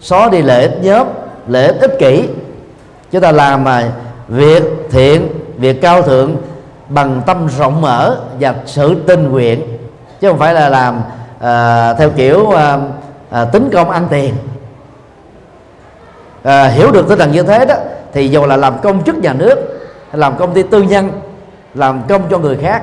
xóa 0.00 0.28
đi 0.28 0.42
lợi 0.42 0.62
ích 0.62 0.78
nhóm 0.82 1.06
lợi 1.48 1.66
ích 1.66 1.80
ích 1.80 1.98
kỷ. 1.98 2.28
Chúng 3.10 3.20
ta 3.20 3.32
làm 3.32 3.64
mà 3.64 3.90
việc 4.28 4.62
thiện 4.90 5.28
việc 5.56 5.82
cao 5.82 6.02
thượng 6.02 6.36
bằng 6.88 7.22
tâm 7.26 7.48
rộng 7.58 7.80
mở 7.80 8.20
và 8.40 8.54
sự 8.66 9.02
tình 9.06 9.30
nguyện 9.30 9.78
chứ 10.20 10.28
không 10.28 10.38
phải 10.38 10.54
là 10.54 10.68
làm 10.68 11.00
à, 11.40 11.94
theo 11.94 12.10
kiểu 12.10 12.50
à, 12.50 12.78
à, 13.30 13.44
tính 13.44 13.70
công 13.72 13.90
ăn 13.90 14.06
tiền. 14.10 14.34
À, 16.42 16.68
hiểu 16.68 16.90
được 16.90 17.08
tinh 17.08 17.18
thần 17.18 17.32
như 17.32 17.42
thế 17.42 17.64
đó 17.64 17.74
thì 18.12 18.28
dù 18.28 18.46
là 18.46 18.56
làm 18.56 18.78
công 18.82 19.04
chức 19.04 19.16
nhà 19.18 19.32
nước 19.32 19.58
làm 20.12 20.36
công 20.36 20.54
ty 20.54 20.62
tư 20.62 20.82
nhân 20.82 21.10
làm 21.74 22.02
công 22.08 22.22
cho 22.30 22.38
người 22.38 22.56
khác 22.56 22.82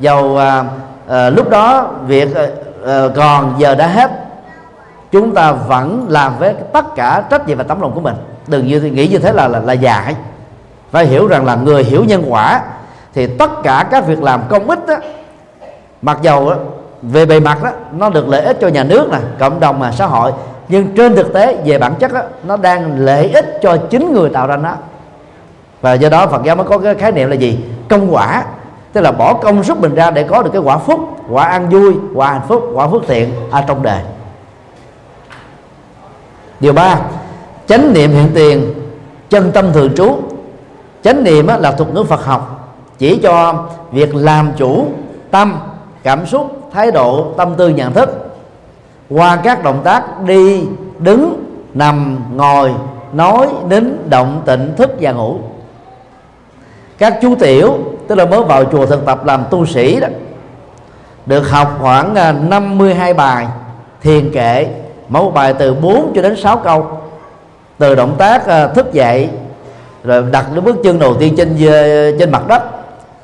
dầu 0.00 0.36
à, 0.36 0.64
à, 1.08 1.30
lúc 1.30 1.50
đó 1.50 1.90
việc 2.06 2.34
à, 2.34 2.46
à, 2.86 3.02
còn 3.16 3.54
giờ 3.58 3.74
đã 3.74 3.86
hết 3.86 4.10
chúng 5.12 5.34
ta 5.34 5.52
vẫn 5.52 6.06
làm 6.08 6.38
với 6.38 6.54
tất 6.72 6.94
cả 6.94 7.24
trách 7.30 7.48
nhiệm 7.48 7.58
và 7.58 7.64
tấm 7.64 7.80
lòng 7.80 7.92
của 7.94 8.00
mình. 8.00 8.14
Đừng 8.46 8.66
như 8.66 8.80
nghĩ 8.80 9.08
như 9.08 9.18
thế 9.18 9.32
là 9.32 9.48
là, 9.48 9.58
là 9.58 9.72
dại. 9.72 10.16
Phải 10.90 11.06
hiểu 11.06 11.26
rằng 11.26 11.44
là 11.44 11.54
người 11.54 11.84
hiểu 11.84 12.04
nhân 12.04 12.24
quả 12.28 12.62
thì 13.14 13.26
tất 13.26 13.50
cả 13.62 13.86
các 13.90 14.06
việc 14.06 14.22
làm 14.22 14.42
công 14.48 14.70
ích 14.70 14.86
đó, 14.86 14.94
mặc 16.02 16.18
dầu 16.22 16.50
đó, 16.50 16.56
về 17.02 17.26
bề 17.26 17.40
mặt 17.40 17.62
đó 17.62 17.70
nó 17.92 18.10
được 18.10 18.28
lợi 18.28 18.42
ích 18.42 18.58
cho 18.60 18.68
nhà 18.68 18.84
nước 18.84 19.08
nè 19.12 19.18
cộng 19.38 19.60
đồng 19.60 19.78
mà 19.78 19.92
xã 19.92 20.06
hội 20.06 20.32
nhưng 20.72 20.94
trên 20.94 21.16
thực 21.16 21.32
tế 21.32 21.56
về 21.64 21.78
bản 21.78 21.94
chất 21.98 22.12
đó, 22.12 22.20
nó 22.46 22.56
đang 22.56 22.98
lợi 22.98 23.30
ích 23.34 23.58
cho 23.62 23.76
chính 23.76 24.12
người 24.12 24.30
tạo 24.30 24.46
ra 24.46 24.56
nó. 24.56 24.74
Và 25.80 25.92
do 25.94 26.08
đó 26.08 26.26
Phật 26.26 26.42
giáo 26.44 26.56
mới 26.56 26.66
có 26.66 26.78
cái 26.78 26.94
khái 26.94 27.12
niệm 27.12 27.28
là 27.28 27.34
gì? 27.34 27.58
Công 27.88 28.14
quả. 28.14 28.44
Tức 28.92 29.00
là 29.00 29.12
bỏ 29.12 29.34
công 29.34 29.64
sức 29.64 29.78
mình 29.78 29.94
ra 29.94 30.10
để 30.10 30.22
có 30.22 30.42
được 30.42 30.50
cái 30.52 30.62
quả 30.62 30.78
phúc 30.78 31.00
quả 31.30 31.44
an 31.44 31.68
vui 31.68 31.94
quả 32.14 32.32
hạnh 32.32 32.40
phúc 32.48 32.70
quả 32.74 32.88
phước 32.88 33.02
thiện 33.06 33.30
ở 33.50 33.64
trong 33.66 33.82
đời. 33.82 34.02
Điều 36.60 36.72
ba 36.72 37.00
chánh 37.66 37.92
niệm 37.92 38.10
hiện 38.10 38.30
tiền 38.34 38.74
chân 39.30 39.52
tâm 39.52 39.72
thường 39.72 39.94
trú. 39.94 40.16
Chánh 41.02 41.24
niệm 41.24 41.46
là 41.46 41.72
thuật 41.72 41.94
ngữ 41.94 42.04
Phật 42.04 42.24
học 42.24 42.74
chỉ 42.98 43.20
cho 43.22 43.64
việc 43.90 44.14
làm 44.14 44.52
chủ 44.56 44.86
tâm 45.30 45.58
cảm 46.02 46.26
xúc 46.26 46.68
thái 46.72 46.90
độ 46.90 47.32
tâm 47.36 47.54
tư 47.54 47.68
nhận 47.68 47.92
thức 47.92 48.31
qua 49.10 49.36
các 49.36 49.62
động 49.62 49.80
tác 49.84 50.22
đi, 50.22 50.64
đứng, 50.98 51.44
nằm, 51.74 52.24
ngồi, 52.36 52.72
nói 53.12 53.48
đến 53.68 53.98
động 54.08 54.42
tịnh 54.46 54.72
thức 54.76 54.90
và 55.00 55.12
ngủ. 55.12 55.36
Các 56.98 57.18
chú 57.22 57.34
tiểu, 57.34 57.78
tức 58.08 58.14
là 58.14 58.24
mới 58.24 58.42
vào 58.42 58.64
chùa 58.64 58.86
thực 58.86 59.06
tập 59.06 59.24
làm 59.24 59.44
tu 59.50 59.66
sĩ 59.66 60.00
đó, 60.00 60.08
được 61.26 61.50
học 61.50 61.78
khoảng 61.80 62.14
à, 62.14 62.32
52 62.32 63.14
bài 63.14 63.46
thiền 64.02 64.32
kệ, 64.32 64.66
mỗi 65.08 65.30
bài 65.30 65.54
từ 65.58 65.74
4 65.74 66.12
cho 66.14 66.22
đến 66.22 66.36
6 66.36 66.56
câu. 66.56 66.86
Từ 67.78 67.94
động 67.94 68.14
tác 68.18 68.46
à, 68.46 68.66
thức 68.66 68.92
dậy, 68.92 69.28
rồi 70.04 70.24
đặt 70.32 70.46
cái 70.52 70.60
bước 70.60 70.76
chân 70.84 70.98
đầu 70.98 71.14
tiên 71.14 71.34
trên 71.36 71.48
à, 71.48 72.10
trên 72.18 72.30
mặt 72.30 72.48
đất, 72.48 72.62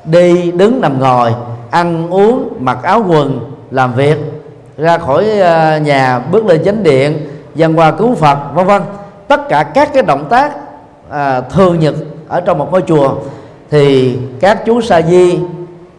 đi, 0.05 0.51
đứng, 0.51 0.81
nằm, 0.81 0.99
ngồi, 0.99 1.33
ăn 1.69 2.09
uống, 2.09 2.49
mặc 2.59 2.77
áo 2.83 3.03
quần, 3.07 3.39
làm 3.71 3.93
việc 3.93 4.38
ra 4.79 4.97
khỏi 4.97 5.39
ờ, 5.39 5.77
nhà 5.77 6.19
bước 6.19 6.45
lên 6.45 6.63
chánh 6.65 6.83
điện 6.83 7.29
dân 7.55 7.79
qua 7.79 7.91
cứu 7.91 8.15
phật 8.15 8.37
vân 8.53 8.65
vân. 8.65 8.81
Tất 9.27 9.49
cả 9.49 9.63
các 9.63 9.93
cái 9.93 10.03
động 10.03 10.25
tác 10.29 10.51
à, 11.09 11.41
thường 11.41 11.79
nhật 11.79 11.95
ở 12.27 12.41
trong 12.41 12.57
một 12.57 12.71
ngôi 12.71 12.81
chùa 12.87 13.15
thì 13.69 14.17
các 14.39 14.65
chú 14.65 14.81
sa 14.81 15.01
di 15.01 15.39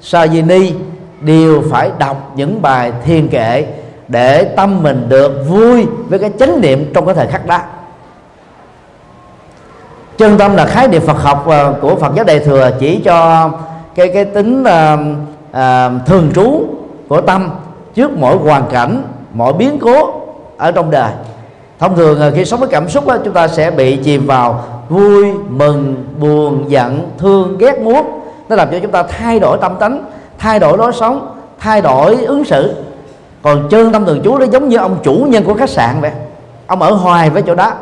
sa 0.00 0.26
di 0.26 0.42
ni 0.42 0.72
đều 1.20 1.62
phải 1.70 1.90
đọc 1.98 2.32
những 2.36 2.62
bài 2.62 2.92
thiền 3.04 3.28
kệ 3.28 3.66
để 4.08 4.44
tâm 4.44 4.82
mình 4.82 5.06
được 5.08 5.44
vui 5.48 5.86
với 6.08 6.18
cái 6.18 6.30
chánh 6.38 6.60
niệm 6.60 6.90
trong 6.94 7.06
cái 7.06 7.14
thời 7.14 7.26
khắc 7.26 7.46
đó. 7.46 7.58
Chân 10.18 10.38
tâm 10.38 10.56
là 10.56 10.66
khái 10.66 10.88
niệm 10.88 11.02
Phật 11.06 11.18
học 11.18 11.44
ờ, 11.46 11.74
của 11.80 11.96
Phật 11.96 12.14
giáo 12.14 12.24
Đại 12.24 12.38
thừa 12.38 12.70
chỉ 12.80 13.00
cho 13.04 13.50
cái 13.94 14.08
cái 14.08 14.24
tính 14.24 14.62
uh, 14.62 15.00
uh, 15.50 16.06
thường 16.06 16.30
trú 16.34 16.64
của 17.08 17.20
tâm 17.20 17.50
trước 17.94 18.10
mỗi 18.18 18.36
hoàn 18.36 18.64
cảnh 18.70 19.02
mọi 19.34 19.52
biến 19.52 19.78
cố 19.80 20.20
ở 20.56 20.72
trong 20.72 20.90
đời. 20.90 21.10
Thông 21.78 21.96
thường 21.96 22.32
khi 22.34 22.44
sống 22.44 22.60
với 22.60 22.68
cảm 22.68 22.88
xúc 22.88 23.06
đó, 23.06 23.16
chúng 23.24 23.34
ta 23.34 23.48
sẽ 23.48 23.70
bị 23.70 23.96
chìm 23.96 24.26
vào 24.26 24.64
vui 24.88 25.32
mừng 25.48 26.04
buồn 26.20 26.64
giận 26.68 27.10
thương 27.18 27.58
ghét 27.58 27.80
muốn. 27.80 28.20
Nó 28.48 28.56
làm 28.56 28.68
cho 28.70 28.78
chúng 28.82 28.90
ta 28.90 29.02
thay 29.02 29.40
đổi 29.40 29.58
tâm 29.60 29.76
tánh 29.80 30.04
thay 30.38 30.58
đổi 30.58 30.78
lối 30.78 30.92
sống 30.92 31.36
thay 31.58 31.80
đổi 31.80 32.24
ứng 32.24 32.44
xử. 32.44 32.74
Còn 33.42 33.68
chân 33.68 33.92
tâm 33.92 34.06
thường 34.06 34.20
trú 34.24 34.38
nó 34.38 34.44
giống 34.44 34.68
như 34.68 34.76
ông 34.76 34.96
chủ 35.02 35.26
nhân 35.28 35.44
của 35.44 35.54
khách 35.54 35.70
sạn 35.70 36.00
vậy. 36.00 36.10
Ông 36.66 36.82
ở 36.82 36.92
hoài 36.92 37.30
với 37.30 37.42
chỗ 37.42 37.54
đó. 37.54 37.72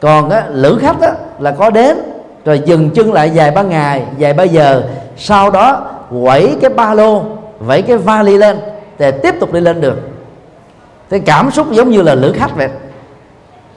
Còn 0.00 0.30
á, 0.30 0.44
lữ 0.48 0.78
khách 0.80 1.00
á, 1.00 1.12
là 1.38 1.50
có 1.50 1.70
đến 1.70 1.98
rồi 2.44 2.62
dừng 2.64 2.90
chân 2.90 3.12
lại 3.12 3.30
vài 3.34 3.50
ba 3.50 3.62
ngày 3.62 4.02
vài 4.18 4.32
ba 4.32 4.44
giờ. 4.44 4.82
Sau 5.16 5.50
đó 5.50 5.82
quẩy 6.22 6.56
cái 6.60 6.70
ba 6.70 6.94
lô 6.94 7.22
vẫy 7.58 7.82
cái 7.82 7.96
vali 7.96 8.36
lên 8.36 8.58
để 8.98 9.10
tiếp 9.10 9.34
tục 9.40 9.52
đi 9.52 9.60
lên 9.60 9.80
được 9.80 9.98
cái 11.10 11.20
cảm 11.20 11.50
xúc 11.50 11.72
giống 11.72 11.90
như 11.90 12.02
là 12.02 12.14
lữ 12.14 12.32
khách 12.32 12.56
vậy. 12.56 12.68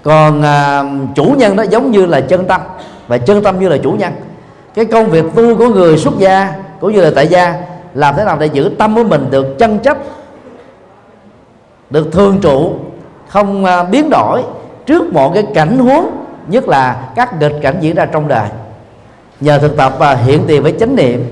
Còn 0.04 0.42
à, 0.42 0.84
chủ 1.16 1.36
nhân 1.38 1.56
đó 1.56 1.64
giống 1.64 1.92
như 1.92 2.06
là 2.06 2.22
chân 2.22 2.46
tâm. 2.46 2.62
Và 3.08 3.18
chân 3.18 3.44
tâm 3.44 3.60
như 3.60 3.70
là 3.70 3.78
chủ 3.84 3.92
nhân. 3.92 4.14
Cái 4.74 4.86
công 4.86 5.10
việc 5.10 5.26
tu 5.36 5.58
của 5.58 5.68
người 5.68 5.98
xuất 5.98 6.14
gia 6.18 6.54
cũng 6.80 6.94
như 6.94 7.02
là 7.02 7.12
tại 7.16 7.28
gia 7.28 7.56
làm 7.94 8.16
thế 8.18 8.24
nào 8.24 8.38
để 8.40 8.46
giữ 8.46 8.72
tâm 8.78 8.96
của 8.96 9.04
mình 9.04 9.28
được 9.32 9.58
chân 9.60 9.80
chấp 9.80 9.98
được 11.90 12.12
thường 12.12 12.40
trụ 12.42 12.74
không 13.28 13.66
à, 13.66 13.84
biến 13.84 14.10
đổi 14.10 14.44
trước 14.86 15.14
mọi 15.14 15.32
cái 15.34 15.44
cảnh 15.54 15.78
huống 15.78 16.10
nhất 16.48 16.68
là 16.68 17.10
các 17.16 17.40
nghịch 17.40 17.56
cảnh 17.62 17.78
diễn 17.80 17.96
ra 17.96 18.06
trong 18.06 18.28
đời. 18.28 18.50
Nhờ 19.40 19.60
thực 19.60 19.78
tập 19.78 19.96
và 20.00 20.16
hiện 20.16 20.44
tiền 20.48 20.64
với 20.64 20.74
chánh 20.80 20.96
niệm 20.96 21.26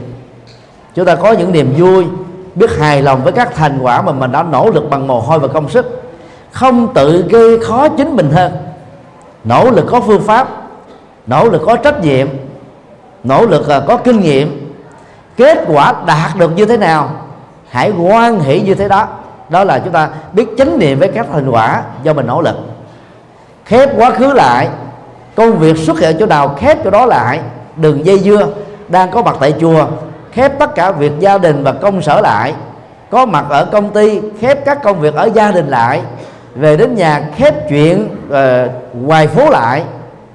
chúng 0.95 1.05
ta 1.05 1.15
có 1.15 1.31
những 1.31 1.51
niềm 1.51 1.73
vui 1.77 2.05
biết 2.56 2.78
hài 2.78 3.01
lòng 3.01 3.24
với 3.24 3.34
các 3.34 3.56
thành 3.56 3.80
quả 3.82 4.01
mà 4.01 4.12
mình 4.12 4.32
đã 4.32 4.43
nỗ 4.43 4.70
lực 4.70 4.89
bằng 4.89 5.08
mồ 5.08 5.20
hôi 5.20 5.39
và 5.39 5.47
công 5.47 5.70
sức. 5.70 6.01
Không 6.51 6.93
tự 6.93 7.26
gây 7.30 7.60
khó 7.60 7.88
chính 7.88 8.16
mình 8.16 8.32
hơn. 8.32 8.51
Nỗ 9.43 9.72
lực 9.72 9.86
có 9.89 10.01
phương 10.01 10.24
pháp, 10.24 10.47
nỗ 11.28 11.49
lực 11.49 11.62
có 11.66 11.76
trách 11.76 12.01
nhiệm, 12.01 12.28
nỗ 13.24 13.45
lực 13.45 13.70
à, 13.70 13.80
có 13.88 13.97
kinh 13.97 14.20
nghiệm. 14.20 14.76
Kết 15.38 15.64
quả 15.68 15.93
đạt 16.06 16.38
được 16.38 16.51
như 16.56 16.66
thế 16.66 16.78
nào, 16.78 17.10
hãy 17.70 17.91
quan 17.91 18.39
hỷ 18.39 18.62
như 18.62 18.76
thế 18.76 18.88
đó. 18.88 19.08
Đó 19.49 19.64
là 19.64 19.80
chúng 19.80 19.93
ta 19.93 20.10
biết 20.34 20.47
chánh 20.58 20.80
niệm 20.80 20.99
với 20.99 21.08
các 21.08 21.26
thành 21.34 21.49
quả 21.49 21.82
do 22.03 22.14
mình 22.14 22.28
nỗ 22.28 22.41
lực. 22.41 22.56
Khép 23.66 23.89
quá 23.97 24.12
khứ 24.12 24.34
lại, 24.34 24.70
công 25.36 25.58
việc 25.60 25.78
xuất 25.78 25.99
hiện 25.99 26.16
chỗ 26.20 26.26
nào 26.26 26.56
khép 26.58 26.84
chỗ 26.84 26.89
đó 26.89 27.06
lại 27.06 27.39
đừng 27.76 28.06
dây 28.06 28.20
dưa 28.20 28.47
đang 28.89 29.12
có 29.12 29.24
mặt 29.24 29.36
tại 29.39 29.53
chùa 29.62 29.86
khép 30.36 30.59
tất 30.59 30.75
cả 30.75 30.91
việc 30.91 31.11
gia 31.19 31.38
đình 31.38 31.63
và 31.63 31.71
công 31.71 32.01
sở 32.01 32.21
lại. 32.21 32.53
Có 33.09 33.25
mặt 33.25 33.45
ở 33.49 33.65
công 33.65 33.89
ty 33.89 34.21
khép 34.39 34.65
các 34.65 34.83
công 34.83 34.99
việc 34.99 35.15
ở 35.15 35.29
gia 35.33 35.51
đình 35.51 35.67
lại. 35.67 36.01
Về 36.55 36.77
đến 36.77 36.95
nhà 36.95 37.27
khép 37.36 37.69
chuyện 37.69 38.09
ờ, 38.29 38.65
uh, 38.65 38.95
ngoài 39.05 39.27
phố 39.27 39.49
lại 39.49 39.83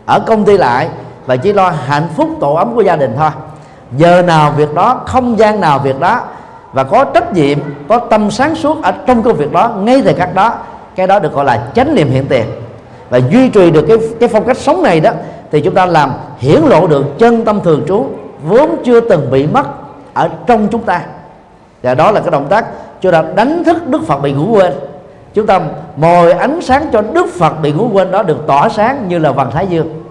ở 0.07 0.21
công 0.21 0.45
ty 0.45 0.57
lại 0.57 0.89
và 1.27 1.37
chỉ 1.37 1.53
lo 1.53 1.71
hạnh 1.87 2.09
phúc 2.17 2.29
tổ 2.41 2.55
ấm 2.55 2.75
của 2.75 2.83
gia 2.83 2.97
đình 2.97 3.15
thôi. 3.19 3.31
Giờ 3.97 4.23
nào 4.23 4.53
việc 4.57 4.75
đó 4.75 5.01
không 5.07 5.39
gian 5.39 5.61
nào 5.61 5.79
việc 5.79 6.01
đó 6.01 6.21
và 6.73 6.85
có 6.85 7.05
trách 7.05 7.33
nhiệm 7.33 7.59
có 7.89 7.99
tâm 7.99 8.31
sáng 8.31 8.55
suốt 8.55 8.83
ở 8.83 8.93
trong 9.07 9.23
công 9.23 9.37
việc 9.37 9.53
đó 9.53 9.73
ngay 9.79 10.03
thời 10.03 10.15
khắc 10.15 10.35
đó 10.35 10.55
cái 10.97 11.07
đó 11.07 11.19
được 11.19 11.33
gọi 11.33 11.45
là 11.45 11.63
chánh 11.75 11.95
niệm 11.95 12.11
hiện 12.11 12.27
tiền. 12.27 12.45
Và 13.11 13.21
duy 13.31 13.49
trì 13.49 13.71
được 13.71 13.85
cái 13.89 13.97
cái 14.21 14.29
phong 14.29 14.45
cách 14.45 14.57
sống 14.57 14.83
này 14.83 15.01
đó 15.01 15.11
thì 15.53 15.61
chúng 15.61 15.75
ta 15.75 15.87
làm 15.87 16.13
hiển 16.39 16.61
lộ 16.61 16.87
được 16.87 17.19
chân 17.19 17.45
tâm 17.45 17.61
thường 17.65 17.85
trú 17.89 18.07
vốn 18.43 18.83
chưa 18.85 19.01
từng 19.01 19.31
bị 19.31 19.47
mất 19.47 19.67
ở 20.15 20.29
trong 20.47 20.69
chúng 20.69 20.83
ta. 20.83 21.01
Và 21.83 21.95
đó 21.95 22.11
là 22.11 22.21
cái 22.21 22.31
động 22.31 22.47
tác 22.51 22.67
cho 23.01 23.11
ta 23.11 23.25
đánh 23.35 23.65
thức 23.65 23.89
Đức 23.89 24.07
Phật 24.07 24.23
bị 24.23 24.33
ngủ 24.33 24.47
quên. 24.57 24.73
Chúng 25.35 25.47
ta 25.47 25.61
mồi 25.97 26.33
ánh 26.33 26.61
sáng 26.63 26.87
cho 26.93 27.03
Đức 27.03 27.27
Phật 27.39 27.61
bị 27.63 27.73
ngủ 27.73 27.91
quên 27.93 28.11
đó 28.11 28.23
được 28.23 28.47
tỏa 28.47 28.69
sáng 28.69 29.09
như 29.09 29.19
là 29.19 29.33
vầng 29.33 29.51
thái 29.51 29.67
dương. 29.67 30.05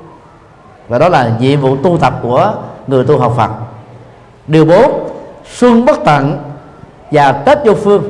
Và 0.87 0.99
đó 0.99 1.09
là 1.09 1.31
nhiệm 1.39 1.61
vụ 1.61 1.77
tu 1.83 1.97
tập 1.97 2.19
của 2.21 2.53
người 2.87 3.03
tu 3.05 3.17
học 3.17 3.33
Phật. 3.37 3.49
Điều 4.47 4.65
bốn 4.65 5.09
xuân 5.53 5.85
bất 5.85 5.99
tận 6.05 6.37
và 7.11 7.31
tết 7.31 7.57
vô 7.65 7.73
phương. 7.73 8.03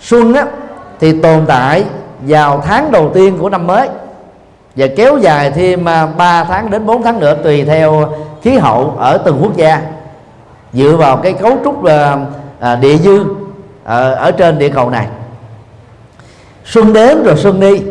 Xuân 0.00 0.34
á, 0.34 0.46
thì 1.00 1.20
tồn 1.20 1.44
tại 1.46 1.84
vào 2.20 2.62
tháng 2.66 2.92
đầu 2.92 3.10
tiên 3.14 3.38
của 3.38 3.48
năm 3.48 3.66
mới 3.66 3.88
và 4.76 4.86
kéo 4.96 5.18
dài 5.18 5.50
thêm 5.50 5.88
à, 5.88 6.06
3 6.06 6.44
tháng 6.44 6.70
đến 6.70 6.86
4 6.86 7.02
tháng 7.02 7.20
nữa 7.20 7.36
tùy 7.44 7.64
theo 7.64 8.12
khí 8.42 8.58
hậu 8.58 8.94
ở 8.98 9.18
từng 9.18 9.38
quốc 9.42 9.56
gia 9.56 9.80
dựa 10.72 10.96
vào 10.96 11.16
cái 11.16 11.32
cấu 11.32 11.58
trúc 11.64 11.84
à, 11.84 12.16
à, 12.60 12.76
địa 12.76 12.96
dư 12.96 13.24
ở, 13.84 14.14
ở 14.14 14.30
trên 14.30 14.58
địa 14.58 14.68
cầu 14.68 14.90
này. 14.90 15.06
Xuân 16.64 16.92
đến 16.92 17.22
rồi 17.24 17.36
xuân 17.36 17.60
đi. 17.60 17.82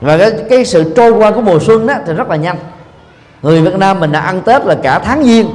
Và 0.00 0.18
cái, 0.18 0.30
cái 0.50 0.64
sự 0.64 0.92
trôi 0.96 1.12
qua 1.12 1.30
của 1.30 1.40
mùa 1.40 1.58
xuân 1.58 1.86
đó 1.86 1.94
thì 2.06 2.12
rất 2.12 2.28
là 2.28 2.36
nhanh. 2.36 2.56
Người 3.42 3.62
Việt 3.62 3.76
Nam 3.76 4.00
mình 4.00 4.12
đã 4.12 4.20
ăn 4.20 4.42
Tết 4.42 4.64
là 4.64 4.74
cả 4.82 4.98
tháng 4.98 5.24
giêng. 5.24 5.46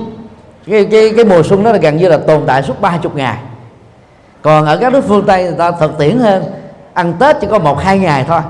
Cái 0.68 0.88
cái 0.92 1.14
cái 1.16 1.26
mùa 1.26 1.44
xuân 1.44 1.64
đó 1.64 1.72
là 1.72 1.78
gần 1.78 1.98
như 1.98 2.08
là 2.08 2.18
tồn 2.18 2.44
tại 2.48 2.64
suốt 2.64 2.82
30 2.82 3.12
ngày. 3.16 3.38
Còn 4.42 4.66
ở 4.66 4.78
các 4.78 4.94
nước 4.94 5.02
phương 5.08 5.26
Tây 5.26 5.44
người 5.44 5.56
ta 5.58 5.72
thực 5.72 5.98
tiễn 5.98 6.20
hơn 6.20 6.44
ăn 6.94 7.14
Tết 7.20 7.36
chỉ 7.42 7.48
có 7.52 7.60
một 7.60 7.80
hai 7.80 8.00
ngày 8.00 8.26
thôi. 8.28 8.42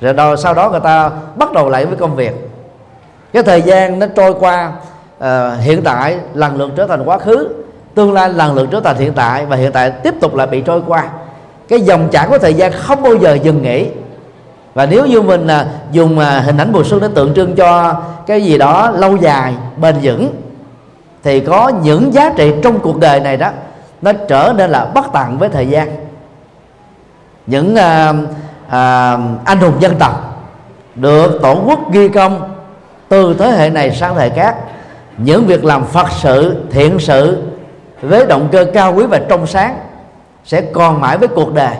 Rồi 0.00 0.12
đó, 0.12 0.36
sau 0.36 0.54
đó 0.54 0.70
người 0.70 0.80
ta 0.80 1.10
bắt 1.36 1.52
đầu 1.52 1.68
lại 1.68 1.86
với 1.86 1.96
công 1.96 2.16
việc. 2.16 2.32
Cái 3.32 3.42
thời 3.42 3.62
gian 3.62 3.98
nó 3.98 4.06
trôi 4.16 4.34
qua 4.34 4.72
uh, 5.22 5.60
hiện 5.60 5.82
tại 5.82 6.18
lần 6.34 6.56
lượt 6.56 6.70
trở 6.76 6.86
thành 6.86 7.04
quá 7.04 7.18
khứ 7.18 7.48
tương 7.94 8.12
lai 8.12 8.28
lần 8.28 8.54
lượt 8.54 8.68
trở 8.70 8.80
thành 8.80 8.96
hiện 8.96 9.12
tại 9.12 9.46
và 9.46 9.56
hiện 9.56 9.72
tại 9.72 9.90
tiếp 9.90 10.14
tục 10.20 10.34
lại 10.34 10.46
bị 10.46 10.60
trôi 10.60 10.82
qua. 10.86 11.08
Cái 11.68 11.80
dòng 11.80 12.08
chảy 12.12 12.26
của 12.28 12.38
thời 12.38 12.54
gian 12.54 12.72
không 12.72 13.02
bao 13.02 13.14
giờ 13.14 13.38
dừng 13.42 13.62
nghỉ. 13.62 13.88
Và 14.74 14.86
nếu 14.86 15.06
như 15.06 15.22
mình 15.22 15.46
uh, 15.46 15.92
dùng 15.92 16.18
uh, 16.18 16.44
hình 16.44 16.56
ảnh 16.56 16.72
mùa 16.72 16.84
xuân 16.84 17.00
để 17.00 17.08
tượng 17.14 17.34
trưng 17.34 17.54
cho 17.54 18.00
cái 18.26 18.44
gì 18.44 18.58
đó 18.58 18.90
lâu 18.90 19.16
dài 19.16 19.54
bền 19.76 19.96
vững 20.02 20.34
thì 21.22 21.40
có 21.40 21.72
những 21.82 22.14
giá 22.14 22.32
trị 22.36 22.52
trong 22.62 22.78
cuộc 22.78 22.98
đời 22.98 23.20
này 23.20 23.36
đó 23.36 23.50
nó 24.02 24.12
trở 24.28 24.52
nên 24.56 24.70
là 24.70 24.84
bất 24.84 25.04
tận 25.12 25.38
với 25.38 25.48
thời 25.48 25.66
gian. 25.66 25.88
Những 27.46 27.74
uh, 27.74 28.16
uh, 28.66 28.72
anh 29.44 29.58
hùng 29.60 29.74
dân 29.80 29.94
tộc 29.98 30.44
được 30.94 31.38
tổ 31.42 31.62
quốc 31.66 31.92
ghi 31.92 32.08
công 32.08 32.54
từ 33.08 33.34
thế 33.38 33.50
hệ 33.50 33.70
này 33.70 33.90
sang 33.94 34.14
thế 34.14 34.20
hệ 34.20 34.30
khác 34.30 34.56
những 35.24 35.46
việc 35.46 35.64
làm 35.64 35.84
phật 35.84 36.06
sự, 36.10 36.56
thiện 36.70 36.98
sự, 36.98 37.42
với 38.02 38.26
động 38.26 38.48
cơ 38.52 38.66
cao 38.74 38.94
quý 38.94 39.06
và 39.06 39.20
trong 39.28 39.46
sáng 39.46 39.78
sẽ 40.44 40.60
còn 40.60 41.00
mãi 41.00 41.18
với 41.18 41.28
cuộc 41.28 41.54
đời. 41.54 41.76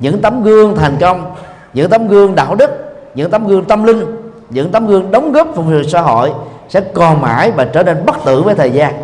Những 0.00 0.22
tấm 0.22 0.42
gương 0.42 0.76
thành 0.76 0.96
công, 1.00 1.34
những 1.74 1.90
tấm 1.90 2.08
gương 2.08 2.34
đạo 2.34 2.54
đức, 2.54 2.70
những 3.14 3.30
tấm 3.30 3.46
gương 3.46 3.64
tâm 3.64 3.84
linh, 3.84 4.04
những 4.50 4.72
tấm 4.72 4.86
gương 4.86 5.10
đóng 5.10 5.32
góp 5.32 5.48
phục 5.54 5.66
vụ 5.66 5.82
xã 5.88 6.00
hội 6.00 6.32
sẽ 6.68 6.80
còn 6.80 7.20
mãi 7.20 7.50
và 7.50 7.64
trở 7.64 7.82
nên 7.82 8.06
bất 8.06 8.16
tử 8.24 8.42
với 8.42 8.54
thời 8.54 8.70
gian. 8.70 8.94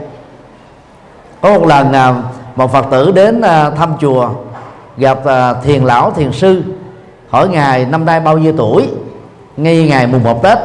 Có 1.41 1.59
một 1.59 1.66
lần 1.66 1.93
à, 1.93 2.14
một 2.55 2.72
phật 2.72 2.86
tử 2.91 3.11
đến 3.11 3.41
à, 3.41 3.70
thăm 3.70 3.93
chùa, 4.01 4.28
gặp 4.97 5.24
à, 5.24 5.55
thiền 5.55 5.84
lão, 5.84 6.11
thiền 6.11 6.32
sư, 6.32 6.62
hỏi 7.28 7.49
ngài, 7.49 7.84
năm 7.84 8.05
nay 8.05 8.20
bao 8.20 8.39
nhiêu 8.39 8.53
tuổi? 8.57 8.89
Ngay 9.57 9.89
ngày 9.89 10.07
mùng 10.07 10.24
một 10.24 10.43
tết 10.43 10.59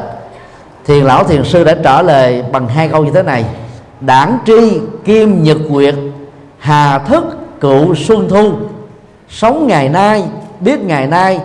thiền 0.86 1.06
lão 1.06 1.24
thiền 1.24 1.44
sư 1.44 1.64
đã 1.64 1.76
trả 1.84 2.02
lời 2.02 2.44
bằng 2.52 2.68
hai 2.68 2.88
câu 2.90 3.06
như 3.06 3.12
thế 3.12 3.24
này. 3.24 3.46
Đảng 4.02 4.38
tri, 4.46 4.80
kim 5.06 5.44
nhật 5.44 5.58
nguyệt, 5.70 5.96
hà 6.60 7.00
thức, 7.00 7.24
cựu 7.60 7.96
xuân 7.96 8.30
thu. 8.30 8.52
Sống 9.30 9.68
ngày 9.68 9.90
nay, 9.90 10.24
biết 10.60 10.80
ngày 10.80 11.08
nay, 11.08 11.40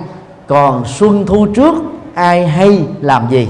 còn 0.47 0.84
xuân 0.84 1.26
thu 1.26 1.47
trước, 1.47 1.74
ai 2.14 2.47
hay 2.47 2.82
làm 3.01 3.26
gì? 3.30 3.49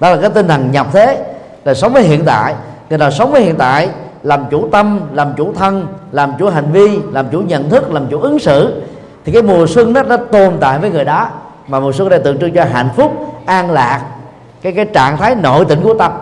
Đó 0.00 0.10
là 0.10 0.16
cái 0.16 0.30
tinh 0.30 0.48
thần 0.48 0.70
nhập 0.70 0.86
thế, 0.92 1.24
là 1.64 1.74
sống 1.74 1.92
với 1.92 2.02
hiện 2.02 2.24
tại. 2.24 2.54
Người 2.90 2.98
nào 2.98 3.10
sống 3.10 3.32
với 3.32 3.42
hiện 3.42 3.54
tại, 3.58 3.88
làm 4.22 4.44
chủ 4.50 4.68
tâm, 4.72 5.00
làm 5.12 5.32
chủ 5.36 5.52
thân, 5.52 5.86
làm 6.12 6.32
chủ 6.38 6.50
hành 6.50 6.72
vi, 6.72 6.98
làm 7.12 7.26
chủ 7.32 7.40
nhận 7.40 7.70
thức, 7.70 7.92
làm 7.92 8.06
chủ 8.10 8.20
ứng 8.20 8.38
xử, 8.38 8.82
thì 9.24 9.32
cái 9.32 9.42
mùa 9.42 9.66
xuân 9.66 9.92
đó 9.92 10.02
nó 10.02 10.16
tồn 10.16 10.56
tại 10.60 10.78
với 10.78 10.90
người 10.90 11.04
đó. 11.04 11.28
Mà 11.68 11.80
mùa 11.80 11.92
xuân 11.92 12.08
đây 12.08 12.18
tượng 12.18 12.38
trưng 12.38 12.54
cho 12.54 12.64
hạnh 12.64 12.88
phúc, 12.96 13.12
an 13.46 13.70
lạc 13.70 14.02
cái 14.66 14.72
cái 14.72 14.84
trạng 14.84 15.16
thái 15.16 15.34
nội 15.34 15.64
tỉnh 15.64 15.82
của 15.82 15.94
tâm 15.94 16.12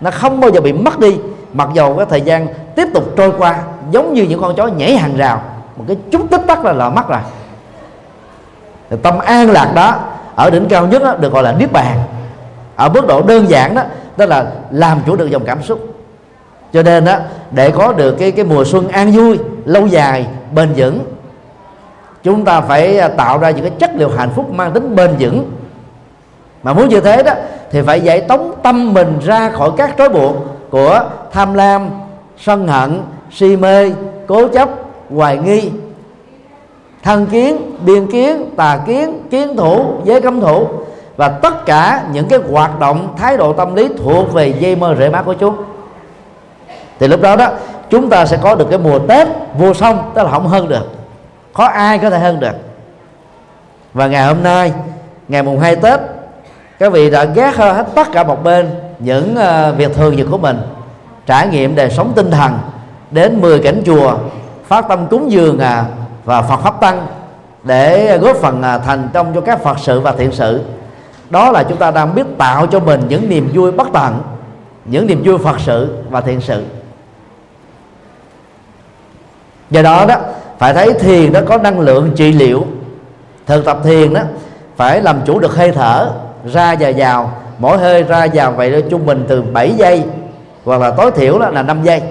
nó 0.00 0.10
không 0.10 0.40
bao 0.40 0.50
giờ 0.50 0.60
bị 0.60 0.72
mất 0.72 0.98
đi. 0.98 1.16
Mặc 1.52 1.68
dầu 1.74 1.96
cái 1.96 2.06
thời 2.10 2.20
gian 2.20 2.46
tiếp 2.76 2.88
tục 2.94 3.04
trôi 3.16 3.32
qua 3.38 3.58
giống 3.90 4.14
như 4.14 4.22
những 4.22 4.40
con 4.40 4.56
chó 4.56 4.66
nhảy 4.66 4.96
hàng 4.96 5.16
rào 5.16 5.42
một 5.76 5.84
cái 5.88 5.96
chút 6.10 6.30
tích 6.30 6.40
tắc 6.46 6.64
là 6.64 6.72
là 6.72 6.88
mất 6.88 7.08
rồi. 7.08 7.18
Thì 8.90 8.96
tâm 9.02 9.18
an 9.18 9.50
lạc 9.50 9.72
đó 9.74 9.94
ở 10.34 10.50
đỉnh 10.50 10.68
cao 10.68 10.86
nhất 10.86 11.02
đó, 11.02 11.14
được 11.14 11.32
gọi 11.32 11.42
là 11.42 11.52
niết 11.52 11.72
bàn. 11.72 11.98
Ở 12.76 12.88
mức 12.88 13.06
độ 13.06 13.22
đơn 13.22 13.50
giản 13.50 13.74
đó 13.74 13.82
tức 14.16 14.26
là 14.26 14.46
làm 14.70 15.00
chủ 15.06 15.16
được 15.16 15.30
dòng 15.30 15.44
cảm 15.44 15.62
xúc. 15.62 15.94
Cho 16.72 16.82
nên 16.82 17.04
đó 17.04 17.16
để 17.50 17.70
có 17.70 17.92
được 17.92 18.16
cái 18.18 18.30
cái 18.30 18.44
mùa 18.44 18.64
xuân 18.64 18.88
an 18.88 19.12
vui 19.12 19.38
lâu 19.64 19.86
dài 19.86 20.26
bền 20.54 20.72
vững 20.76 20.98
chúng 22.22 22.44
ta 22.44 22.60
phải 22.60 22.98
à, 22.98 23.08
tạo 23.08 23.38
ra 23.38 23.50
những 23.50 23.64
cái 23.64 23.72
chất 23.78 23.90
liệu 23.94 24.08
hạnh 24.08 24.30
phúc 24.34 24.52
mang 24.52 24.72
tính 24.72 24.96
bền 24.96 25.10
vững 25.18 25.50
mà 26.62 26.72
muốn 26.72 26.88
như 26.88 27.00
thế 27.00 27.22
đó, 27.22 27.32
thì 27.70 27.82
phải 27.82 28.00
giải 28.00 28.20
tống 28.20 28.52
tâm 28.62 28.94
mình 28.94 29.18
ra 29.24 29.50
khỏi 29.50 29.70
các 29.76 29.94
trói 29.98 30.08
buộc 30.08 30.36
của 30.70 31.02
tham 31.32 31.54
lam, 31.54 31.90
sân 32.38 32.68
hận, 32.68 33.02
si 33.32 33.56
mê, 33.56 33.90
cố 34.26 34.48
chấp, 34.48 34.68
hoài 35.14 35.38
nghi. 35.38 35.70
Thân 37.02 37.26
kiến, 37.26 37.56
biên 37.84 38.10
kiến, 38.10 38.50
tà 38.56 38.78
kiến 38.86 39.22
kiến 39.30 39.56
thủ, 39.56 39.84
giới 40.04 40.20
cấm 40.20 40.40
thủ. 40.40 40.68
Và 41.16 41.28
tất 41.28 41.66
cả 41.66 42.02
những 42.12 42.28
cái 42.28 42.38
hoạt 42.52 42.80
động 42.80 43.14
thái 43.16 43.36
độ 43.36 43.52
tâm 43.52 43.74
lý 43.74 43.88
thuộc 44.04 44.32
về 44.32 44.54
dây 44.58 44.76
mơ 44.76 44.94
rễ 44.98 45.08
má 45.08 45.22
của 45.22 45.34
chúng 45.34 45.56
thì 47.00 47.08
lúc 47.08 47.20
đó 47.22 47.36
đó, 47.36 47.48
chúng 47.90 48.10
ta 48.10 48.26
sẽ 48.26 48.38
có 48.42 48.54
được 48.54 48.66
cái 48.70 48.78
mùa 48.78 48.98
tết 48.98 49.28
vô 49.58 49.74
song, 49.74 50.12
tức 50.14 50.22
là 50.22 50.30
không 50.30 50.46
hơn 50.46 50.68
được. 50.68 50.88
Có 51.52 51.64
ai 51.64 51.98
có 51.98 52.10
thể 52.10 52.18
hơn 52.18 52.40
được? 52.40 52.54
Và 53.94 54.06
ngày 54.06 54.26
hôm 54.26 54.42
nay, 54.42 54.72
ngày 55.28 55.42
mùng 55.42 55.60
2 55.60 55.76
tết 55.76 56.00
các 56.80 56.92
vị 56.92 57.10
đã 57.10 57.24
gác 57.24 57.58
ờ, 57.58 57.72
hết 57.72 57.86
tất 57.94 58.12
cả 58.12 58.24
một 58.24 58.44
bên 58.44 58.70
những 58.98 59.36
ờ, 59.36 59.72
việc 59.72 59.94
thường 59.94 60.16
nhật 60.16 60.26
của 60.30 60.38
mình 60.38 60.58
trải 61.26 61.48
nghiệm 61.48 61.74
đời 61.74 61.90
sống 61.90 62.12
tinh 62.16 62.30
thần 62.30 62.58
đến 63.10 63.40
10 63.40 63.58
cảnh 63.58 63.82
chùa 63.86 64.14
phát 64.66 64.84
tâm 64.88 65.06
cúng 65.10 65.30
dường 65.30 65.58
à, 65.58 65.84
và 66.24 66.42
Phật 66.42 66.56
pháp 66.56 66.80
tăng 66.80 67.06
để 67.62 68.18
góp 68.18 68.36
phần 68.36 68.62
à, 68.62 68.78
thành 68.78 69.08
công 69.14 69.34
cho 69.34 69.40
các 69.40 69.62
Phật 69.62 69.78
sự 69.78 70.00
và 70.00 70.12
thiện 70.12 70.32
sự. 70.32 70.64
Đó 71.30 71.50
là 71.50 71.62
chúng 71.62 71.78
ta 71.78 71.90
đang 71.90 72.14
biết 72.14 72.26
tạo 72.38 72.66
cho 72.66 72.80
mình 72.80 73.00
những 73.08 73.28
niềm 73.28 73.50
vui 73.54 73.72
bất 73.72 73.88
tận 73.92 74.22
những 74.84 75.06
niềm 75.06 75.22
vui 75.24 75.38
Phật 75.38 75.60
sự 75.60 75.96
và 76.10 76.20
thiện 76.20 76.40
sự. 76.40 76.64
Do 79.70 79.82
đó 79.82 80.04
đó 80.08 80.16
phải 80.58 80.74
thấy 80.74 80.92
thiền 80.92 81.32
nó 81.32 81.40
có 81.46 81.56
năng 81.56 81.80
lượng 81.80 82.12
trị 82.16 82.32
liệu 82.32 82.64
thực 83.46 83.64
tập 83.64 83.78
thiền 83.84 84.14
đó 84.14 84.20
phải 84.76 85.02
làm 85.02 85.20
chủ 85.26 85.38
được 85.38 85.56
hơi 85.56 85.72
thở 85.72 86.10
ra 86.52 86.76
và 86.80 86.92
vào. 86.96 87.32
Mỗi 87.58 87.78
hơi 87.78 88.02
ra 88.02 88.26
vào 88.34 88.52
vậy 88.52 88.70
đó 88.70 88.78
trung 88.90 89.06
bình 89.06 89.24
từ 89.28 89.42
7 89.42 89.72
giây, 89.76 90.02
hoặc 90.64 90.80
là 90.80 90.90
tối 90.90 91.10
thiểu 91.10 91.38
là 91.38 91.62
5 91.62 91.82
giây. 91.82 92.02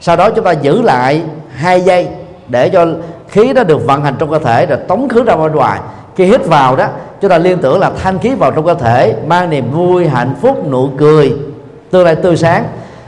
Sau 0.00 0.16
đó 0.16 0.30
chúng 0.30 0.44
ta 0.44 0.52
giữ 0.52 0.82
lại 0.82 1.22
hai 1.54 1.80
giây 1.80 2.08
để 2.48 2.68
cho 2.68 2.86
khí 3.28 3.52
nó 3.52 3.64
được 3.64 3.86
vận 3.86 4.04
hành 4.04 4.14
trong 4.18 4.30
cơ 4.30 4.38
thể 4.38 4.66
rồi 4.66 4.78
tống 4.88 5.08
khứ 5.08 5.24
ra 5.24 5.36
bên 5.36 5.52
ngoài. 5.52 5.80
Khi 6.16 6.24
hít 6.24 6.46
vào 6.46 6.76
đó, 6.76 6.86
chúng 7.20 7.30
ta 7.30 7.38
liên 7.38 7.58
tưởng 7.58 7.80
là 7.80 7.90
thanh 8.02 8.18
khí 8.18 8.34
vào 8.34 8.50
trong 8.50 8.66
cơ 8.66 8.74
thể, 8.74 9.14
mang 9.26 9.50
niềm 9.50 9.70
vui, 9.70 10.08
hạnh 10.08 10.34
phúc, 10.42 10.70
nụ 10.70 10.90
cười. 10.98 11.36
Tương 11.90 12.04
lai 12.04 12.16
tươi 12.16 12.36
sáng. 12.36 12.64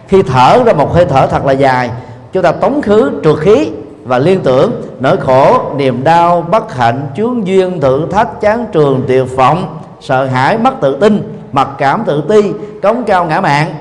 Khi 0.08 0.22
thở 0.22 0.62
ra 0.66 0.72
một 0.72 0.94
hơi 0.94 1.04
thở 1.04 1.26
thật 1.26 1.46
là 1.46 1.52
dài, 1.52 1.90
chúng 2.32 2.42
ta 2.42 2.52
tống 2.52 2.82
khứ 2.82 3.20
trượt 3.24 3.36
khí 3.38 3.70
và 4.04 4.18
liên 4.18 4.40
tưởng 4.40 4.82
nỗi 5.00 5.16
khổ, 5.16 5.60
niềm 5.76 6.04
đau, 6.04 6.46
bất 6.50 6.74
hạnh, 6.74 7.06
chướng 7.16 7.46
duyên, 7.46 7.80
thử 7.80 8.06
thách, 8.10 8.40
chán 8.40 8.66
trường 8.72 9.04
tiều 9.08 9.24
vọng 9.24 9.78
sợ 10.00 10.24
hãi 10.24 10.58
mất 10.58 10.74
tự 10.80 10.98
tin 11.00 11.40
mặc 11.52 11.68
cảm 11.78 12.02
tự 12.06 12.22
ti 12.28 12.52
cống 12.82 13.04
cao 13.04 13.24
ngã 13.24 13.40
mạng 13.40 13.74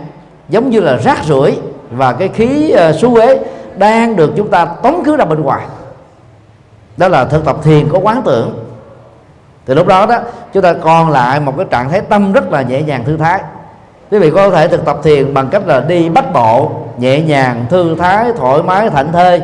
giống 0.49 0.69
như 0.69 0.79
là 0.79 0.97
rác 0.97 1.23
rưởi 1.23 1.57
và 1.91 2.13
cái 2.13 2.27
khí 2.27 2.75
uh, 2.89 2.95
xú 2.95 3.15
uế 3.15 3.39
đang 3.77 4.15
được 4.15 4.33
chúng 4.35 4.49
ta 4.49 4.65
tống 4.65 5.03
khứ 5.03 5.17
ra 5.17 5.25
bên 5.25 5.41
ngoài. 5.41 5.67
Đó 6.97 7.07
là 7.07 7.25
thực 7.25 7.45
tập 7.45 7.57
thiền 7.63 7.89
có 7.89 7.99
quán 7.99 8.21
tưởng. 8.25 8.63
Thì 9.65 9.73
lúc 9.73 9.87
đó 9.87 10.05
đó 10.05 10.19
chúng 10.53 10.63
ta 10.63 10.73
còn 10.73 11.09
lại 11.09 11.39
một 11.39 11.53
cái 11.57 11.65
trạng 11.69 11.89
thái 11.89 12.01
tâm 12.01 12.33
rất 12.33 12.51
là 12.51 12.61
nhẹ 12.61 12.81
nhàng 12.81 13.05
thư 13.05 13.17
thái. 13.17 13.41
Quý 14.11 14.19
vị 14.19 14.31
có 14.31 14.49
thể 14.49 14.67
thực 14.67 14.85
tập 14.85 14.99
thiền 15.03 15.33
bằng 15.33 15.47
cách 15.47 15.67
là 15.67 15.79
đi 15.79 16.09
bách 16.09 16.33
bộ 16.33 16.71
nhẹ 16.97 17.21
nhàng 17.21 17.65
thư 17.69 17.95
thái 17.95 18.31
thoải 18.37 18.63
mái 18.63 18.89
thảnh 18.89 19.11
thơi. 19.11 19.41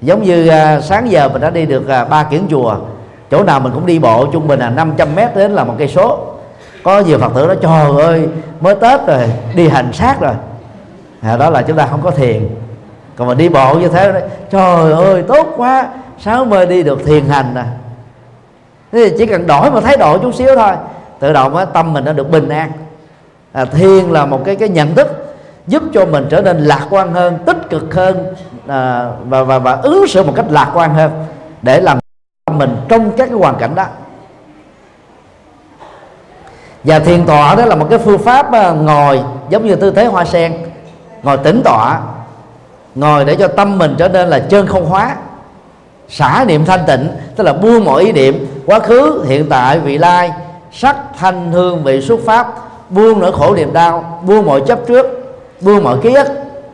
Giống 0.00 0.22
như 0.22 0.48
uh, 0.48 0.84
sáng 0.84 1.10
giờ 1.10 1.28
mình 1.28 1.40
đã 1.42 1.50
đi 1.50 1.66
được 1.66 1.88
à, 1.88 2.04
ba 2.04 2.22
kiển 2.24 2.40
chùa 2.50 2.76
chỗ 3.34 3.44
nào 3.44 3.60
mình 3.60 3.72
cũng 3.74 3.86
đi 3.86 3.98
bộ 3.98 4.26
trung 4.26 4.48
bình 4.48 4.60
là 4.60 4.70
500 4.70 5.14
mét 5.14 5.36
đến 5.36 5.52
là 5.52 5.64
một 5.64 5.74
cây 5.78 5.88
số. 5.88 6.18
Có 6.82 7.00
nhiều 7.00 7.18
phật 7.18 7.32
tử 7.34 7.46
nói 7.46 7.56
trời 7.62 8.04
ơi 8.04 8.28
mới 8.60 8.74
tết 8.74 9.06
rồi 9.06 9.30
đi 9.54 9.68
hành 9.68 9.92
sát 9.92 10.20
rồi. 10.20 10.32
À, 11.22 11.36
đó 11.36 11.50
là 11.50 11.62
chúng 11.62 11.76
ta 11.76 11.86
không 11.86 12.02
có 12.02 12.10
thiền. 12.10 12.48
Còn 13.16 13.28
mà 13.28 13.34
đi 13.34 13.48
bộ 13.48 13.74
như 13.74 13.88
thế 13.88 14.28
trời 14.50 14.92
ơi 14.92 15.22
tốt 15.28 15.46
quá 15.56 15.88
sáu 16.18 16.44
mươi 16.44 16.66
đi 16.66 16.82
được 16.82 17.06
thiền 17.06 17.24
hành 17.24 17.54
à? 17.54 17.66
Thế 18.92 19.08
thì 19.08 19.16
chỉ 19.18 19.26
cần 19.26 19.46
đổi 19.46 19.70
mà 19.70 19.80
thái 19.80 19.96
độ 19.96 20.18
chút 20.18 20.34
xíu 20.34 20.56
thôi. 20.56 20.72
Tự 21.18 21.32
động 21.32 21.56
á, 21.56 21.64
tâm 21.64 21.92
mình 21.92 22.04
nó 22.04 22.12
được 22.12 22.30
bình 22.30 22.48
an. 22.48 22.72
À, 23.52 23.64
thiền 23.64 24.04
là 24.04 24.26
một 24.26 24.44
cái 24.44 24.56
cái 24.56 24.68
nhận 24.68 24.94
thức 24.94 25.36
giúp 25.66 25.82
cho 25.94 26.06
mình 26.06 26.26
trở 26.30 26.42
nên 26.42 26.58
lạc 26.58 26.86
quan 26.90 27.12
hơn 27.12 27.38
tích 27.46 27.70
cực 27.70 27.94
hơn 27.94 28.34
à, 28.68 29.10
và 29.24 29.42
và 29.42 29.58
và 29.58 29.72
ứng 29.72 30.06
xử 30.06 30.22
một 30.22 30.32
cách 30.36 30.46
lạc 30.50 30.70
quan 30.74 30.94
hơn 30.94 31.10
để 31.62 31.80
làm 31.80 31.98
mình 32.54 32.76
trong 32.88 33.10
các 33.10 33.26
cái 33.26 33.38
hoàn 33.38 33.54
cảnh 33.58 33.74
đó. 33.74 33.84
Và 36.84 36.98
thiền 36.98 37.26
tọa 37.26 37.54
đó 37.54 37.64
là 37.64 37.74
một 37.74 37.86
cái 37.90 37.98
phương 37.98 38.18
pháp 38.18 38.52
à, 38.52 38.70
ngồi 38.70 39.20
giống 39.48 39.66
như 39.66 39.76
tư 39.76 39.90
thế 39.90 40.04
hoa 40.04 40.24
sen, 40.24 40.54
ngồi 41.22 41.36
tĩnh 41.36 41.62
tọa, 41.64 42.00
ngồi 42.94 43.24
để 43.24 43.36
cho 43.36 43.48
tâm 43.48 43.78
mình 43.78 43.94
trở 43.98 44.08
nên 44.08 44.28
là 44.28 44.38
chân 44.38 44.66
không 44.66 44.86
hóa, 44.86 45.16
xả 46.08 46.44
niệm 46.48 46.64
thanh 46.64 46.80
tịnh, 46.86 47.08
tức 47.36 47.44
là 47.44 47.52
buông 47.52 47.84
mọi 47.84 48.02
ý 48.02 48.12
niệm, 48.12 48.62
quá 48.66 48.78
khứ, 48.78 49.24
hiện 49.26 49.48
tại, 49.48 49.78
vị 49.78 49.98
lai, 49.98 50.32
sắc, 50.72 50.96
thanh, 51.18 51.52
hương, 51.52 51.84
vị, 51.84 52.00
xuất 52.00 52.20
pháp, 52.26 52.48
buông 52.88 53.20
nỗi 53.20 53.32
khổ 53.32 53.54
niềm 53.54 53.72
đau, 53.72 54.20
buông 54.26 54.46
mọi 54.46 54.60
chấp 54.66 54.78
trước, 54.86 55.06
buông 55.60 55.84
mọi 55.84 55.98
ký 56.02 56.14
ức, 56.14 56.28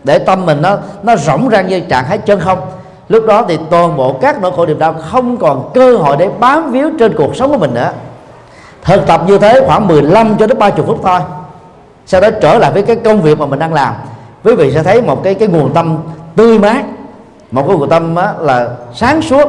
để 0.05 0.19
tâm 0.19 0.47
mình 0.47 0.63
nó 0.63 0.79
nó 1.03 1.17
rỗng 1.17 1.49
ra 1.49 1.61
như 1.61 1.81
trạng 1.81 2.05
thái 2.05 2.19
chân 2.19 2.41
không 2.41 2.59
lúc 3.11 3.27
đó 3.27 3.45
thì 3.49 3.59
toàn 3.71 3.97
bộ 3.97 4.13
các 4.13 4.41
nỗi 4.43 4.53
khổ 4.57 4.67
niềm 4.67 4.79
đau 4.79 4.93
không 4.93 5.37
còn 5.37 5.71
cơ 5.75 5.97
hội 5.97 6.17
để 6.19 6.29
bám 6.41 6.71
víu 6.71 6.91
trên 6.99 7.17
cuộc 7.17 7.37
sống 7.37 7.51
của 7.51 7.59
mình 7.59 7.75
nữa. 7.75 7.93
Thực 8.83 9.07
tập 9.07 9.23
như 9.27 9.39
thế 9.39 9.63
khoảng 9.67 9.87
15 9.87 10.37
cho 10.39 10.47
đến 10.47 10.59
30 10.59 10.85
phút 10.87 11.01
thôi. 11.03 11.21
Sau 12.07 12.21
đó 12.21 12.29
trở 12.43 12.59
lại 12.59 12.73
với 12.73 12.83
cái 12.83 12.97
công 12.97 13.23
việc 13.23 13.39
mà 13.39 13.47
mình 13.47 13.59
đang 13.59 13.75
làm. 13.75 13.95
Quý 14.45 14.55
vị 14.55 14.73
sẽ 14.73 14.83
thấy 14.83 15.03
một 15.03 15.25
cái 15.25 15.35
cái 15.35 15.49
nguồn 15.49 15.75
tâm 15.75 15.99
tươi 16.37 16.59
mát 16.59 16.85
một 17.51 17.65
cái 17.69 17.77
nguồn 17.77 17.89
tâm 17.89 18.17
á, 18.17 18.35
là 18.41 18.69
sáng 18.95 19.23
suốt 19.23 19.49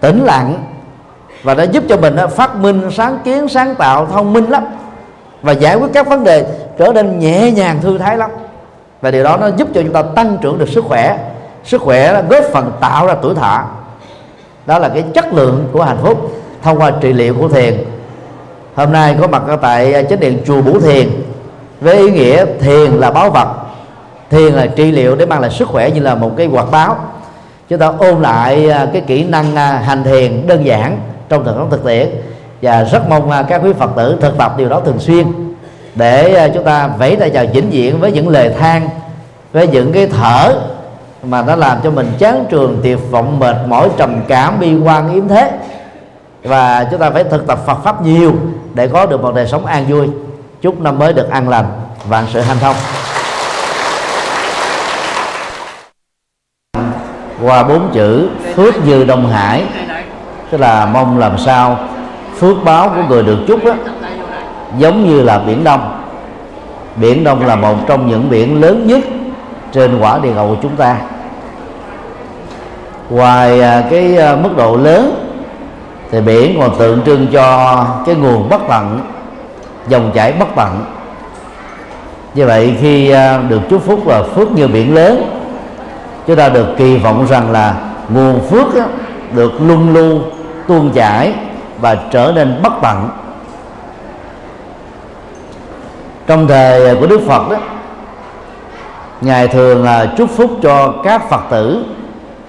tĩnh 0.00 0.24
lặng 0.24 0.64
và 1.42 1.54
nó 1.54 1.62
giúp 1.62 1.84
cho 1.88 1.96
mình 1.96 2.16
á, 2.16 2.26
phát 2.26 2.56
minh 2.56 2.90
sáng 2.92 3.18
kiến 3.24 3.48
sáng 3.48 3.74
tạo 3.74 4.06
thông 4.06 4.32
minh 4.32 4.50
lắm 4.50 4.64
và 5.42 5.52
giải 5.52 5.76
quyết 5.76 5.88
các 5.92 6.08
vấn 6.08 6.24
đề 6.24 6.46
trở 6.78 6.92
nên 6.92 7.18
nhẹ 7.18 7.50
nhàng 7.50 7.78
thư 7.82 7.98
thái 7.98 8.16
lắm. 8.16 8.30
Và 9.00 9.10
điều 9.10 9.24
đó 9.24 9.36
nó 9.36 9.50
giúp 9.56 9.68
cho 9.74 9.82
chúng 9.82 9.92
ta 9.92 10.02
tăng 10.02 10.36
trưởng 10.40 10.58
được 10.58 10.68
sức 10.68 10.84
khỏe 10.84 11.18
sức 11.66 11.80
khỏe 11.80 12.12
là 12.12 12.22
góp 12.22 12.44
phần 12.52 12.72
tạo 12.80 13.06
ra 13.06 13.14
tuổi 13.22 13.34
thọ. 13.34 13.64
Đó 14.66 14.78
là 14.78 14.88
cái 14.88 15.04
chất 15.14 15.32
lượng 15.32 15.68
của 15.72 15.82
hạnh 15.82 15.98
phúc 16.02 16.32
thông 16.62 16.80
qua 16.80 16.90
trị 17.00 17.12
liệu 17.12 17.34
của 17.34 17.48
thiền. 17.48 17.84
Hôm 18.74 18.92
nay 18.92 19.16
có 19.20 19.26
mặt 19.26 19.42
ở 19.46 19.56
tại 19.56 19.94
à, 19.94 20.02
chánh 20.02 20.20
điện 20.20 20.38
chùa 20.46 20.62
Bủ 20.62 20.80
Thiền 20.80 21.08
với 21.80 21.96
ý 21.96 22.10
nghĩa 22.10 22.44
thiền 22.60 22.92
là 22.92 23.10
báo 23.10 23.30
vật, 23.30 23.48
thiền 24.30 24.52
là 24.52 24.66
trị 24.66 24.90
liệu 24.90 25.16
để 25.16 25.26
mang 25.26 25.40
lại 25.40 25.50
sức 25.50 25.68
khỏe 25.68 25.90
như 25.90 26.00
là 26.00 26.14
một 26.14 26.30
cái 26.36 26.46
quạt 26.46 26.70
báo 26.70 26.96
chúng 27.68 27.78
ta 27.78 27.92
ôn 27.98 28.22
lại 28.22 28.70
à, 28.70 28.86
cái 28.92 29.02
kỹ 29.06 29.24
năng 29.24 29.56
à, 29.56 29.82
hành 29.84 30.04
thiền 30.04 30.46
đơn 30.46 30.66
giản 30.66 30.98
trong 31.28 31.44
thực 31.44 31.54
sống 31.56 31.70
thực 31.70 31.84
tiễn. 31.84 32.08
Và 32.62 32.84
rất 32.84 33.08
mong 33.08 33.30
các 33.48 33.60
quý 33.64 33.72
phật 33.72 33.90
tử 33.96 34.16
thực 34.20 34.38
tập 34.38 34.54
điều 34.58 34.68
đó 34.68 34.80
thường 34.80 34.98
xuyên 34.98 35.26
để 35.94 36.50
chúng 36.54 36.64
ta 36.64 36.86
vẫy 36.86 37.16
tay 37.16 37.30
chào 37.30 37.44
vĩnh 37.52 37.70
viễn 37.70 38.00
với 38.00 38.12
những 38.12 38.28
lời 38.28 38.54
than, 38.58 38.88
với 39.52 39.68
những 39.68 39.92
cái 39.92 40.06
thở 40.06 40.54
mà 41.28 41.42
nó 41.42 41.56
làm 41.56 41.78
cho 41.84 41.90
mình 41.90 42.12
chán 42.18 42.44
trường 42.50 42.80
tuyệt 42.82 42.98
vọng 43.10 43.38
mệt 43.38 43.56
mỏi 43.68 43.88
trầm 43.96 44.20
cảm 44.28 44.60
bi 44.60 44.74
quan 44.84 45.14
yếm 45.14 45.28
thế. 45.28 45.52
Và 46.42 46.86
chúng 46.90 47.00
ta 47.00 47.10
phải 47.10 47.24
thực 47.24 47.46
tập 47.46 47.58
Phật 47.66 47.78
pháp 47.84 48.02
nhiều 48.02 48.32
để 48.74 48.88
có 48.88 49.06
được 49.06 49.22
một 49.22 49.34
đời 49.34 49.46
sống 49.46 49.66
an 49.66 49.84
vui. 49.88 50.08
Chúc 50.62 50.80
năm 50.80 50.98
mới 50.98 51.12
được 51.12 51.30
an 51.30 51.48
lành 51.48 51.64
vạn 52.08 52.24
sự 52.32 52.40
hanh 52.40 52.58
thông 52.60 52.76
qua 57.42 57.62
bốn 57.62 57.90
chữ 57.92 58.28
phước 58.54 58.74
dư 58.86 59.04
đông 59.04 59.30
hải. 59.30 59.64
Tức 60.50 60.60
là 60.60 60.86
mong 60.86 61.18
làm 61.18 61.38
sao 61.38 61.78
phước 62.38 62.56
báo 62.64 62.88
của 62.88 63.02
người 63.08 63.22
được 63.22 63.38
chúc 63.48 63.64
đó, 63.64 63.74
giống 64.78 65.08
như 65.08 65.22
là 65.22 65.38
biển 65.38 65.64
đông. 65.64 66.02
Biển 66.96 67.24
đông 67.24 67.46
là 67.46 67.56
một 67.56 67.74
trong 67.86 68.08
những 68.08 68.30
biển 68.30 68.60
lớn 68.60 68.86
nhất 68.86 69.04
trên 69.72 69.98
quả 69.98 70.18
địa 70.18 70.32
cầu 70.34 70.48
của 70.48 70.56
chúng 70.62 70.76
ta 70.76 70.96
ngoài 73.10 73.60
à, 73.60 73.84
cái 73.90 74.16
à, 74.16 74.36
mức 74.36 74.56
độ 74.56 74.76
lớn 74.76 75.26
thì 76.10 76.20
biển 76.20 76.60
còn 76.60 76.78
tượng 76.78 77.02
trưng 77.06 77.26
cho 77.32 77.84
cái 78.06 78.14
nguồn 78.14 78.48
bất 78.48 78.60
tận 78.68 79.00
dòng 79.88 80.10
chảy 80.14 80.32
bất 80.32 80.48
tận. 80.56 80.84
Như 82.34 82.46
vậy 82.46 82.76
khi 82.80 83.10
à, 83.10 83.38
được 83.48 83.60
chúc 83.70 83.82
phúc 83.86 84.06
là 84.06 84.22
phước 84.22 84.52
như 84.52 84.68
biển 84.68 84.94
lớn 84.94 85.32
chúng 86.26 86.36
ta 86.36 86.48
được 86.48 86.66
kỳ 86.76 86.96
vọng 86.96 87.26
rằng 87.30 87.50
là 87.52 87.74
nguồn 88.08 88.40
phước 88.40 88.74
đó, 88.74 88.82
được 89.32 89.52
luân 89.60 89.94
lưu 89.94 90.20
tuôn 90.68 90.90
chảy 90.90 91.32
và 91.80 91.96
trở 92.10 92.32
nên 92.34 92.62
bất 92.62 92.72
tận. 92.82 93.08
Trong 96.26 96.46
thời 96.46 96.96
của 96.96 97.06
Đức 97.06 97.20
Phật 97.26 97.50
đó 97.50 97.56
ngài 99.20 99.48
thường 99.48 99.84
là 99.84 100.06
chúc 100.16 100.30
phúc 100.36 100.50
cho 100.62 100.94
các 101.04 101.30
phật 101.30 101.40
tử 101.50 101.84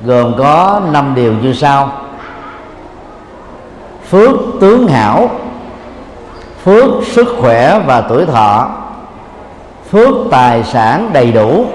gồm 0.05 0.33
có 0.37 0.81
năm 0.91 1.15
điều 1.15 1.33
như 1.33 1.53
sau. 1.53 1.91
Phước 4.09 4.35
tướng 4.61 4.87
hảo 4.87 5.29
phước 6.63 6.89
sức 7.03 7.35
khỏe 7.41 7.79
và 7.85 8.01
tuổi 8.01 8.25
thọ 8.25 8.69
phước 9.91 10.15
tài 10.31 10.63
sản 10.63 11.09
đầy 11.13 11.31
đủ 11.31 11.65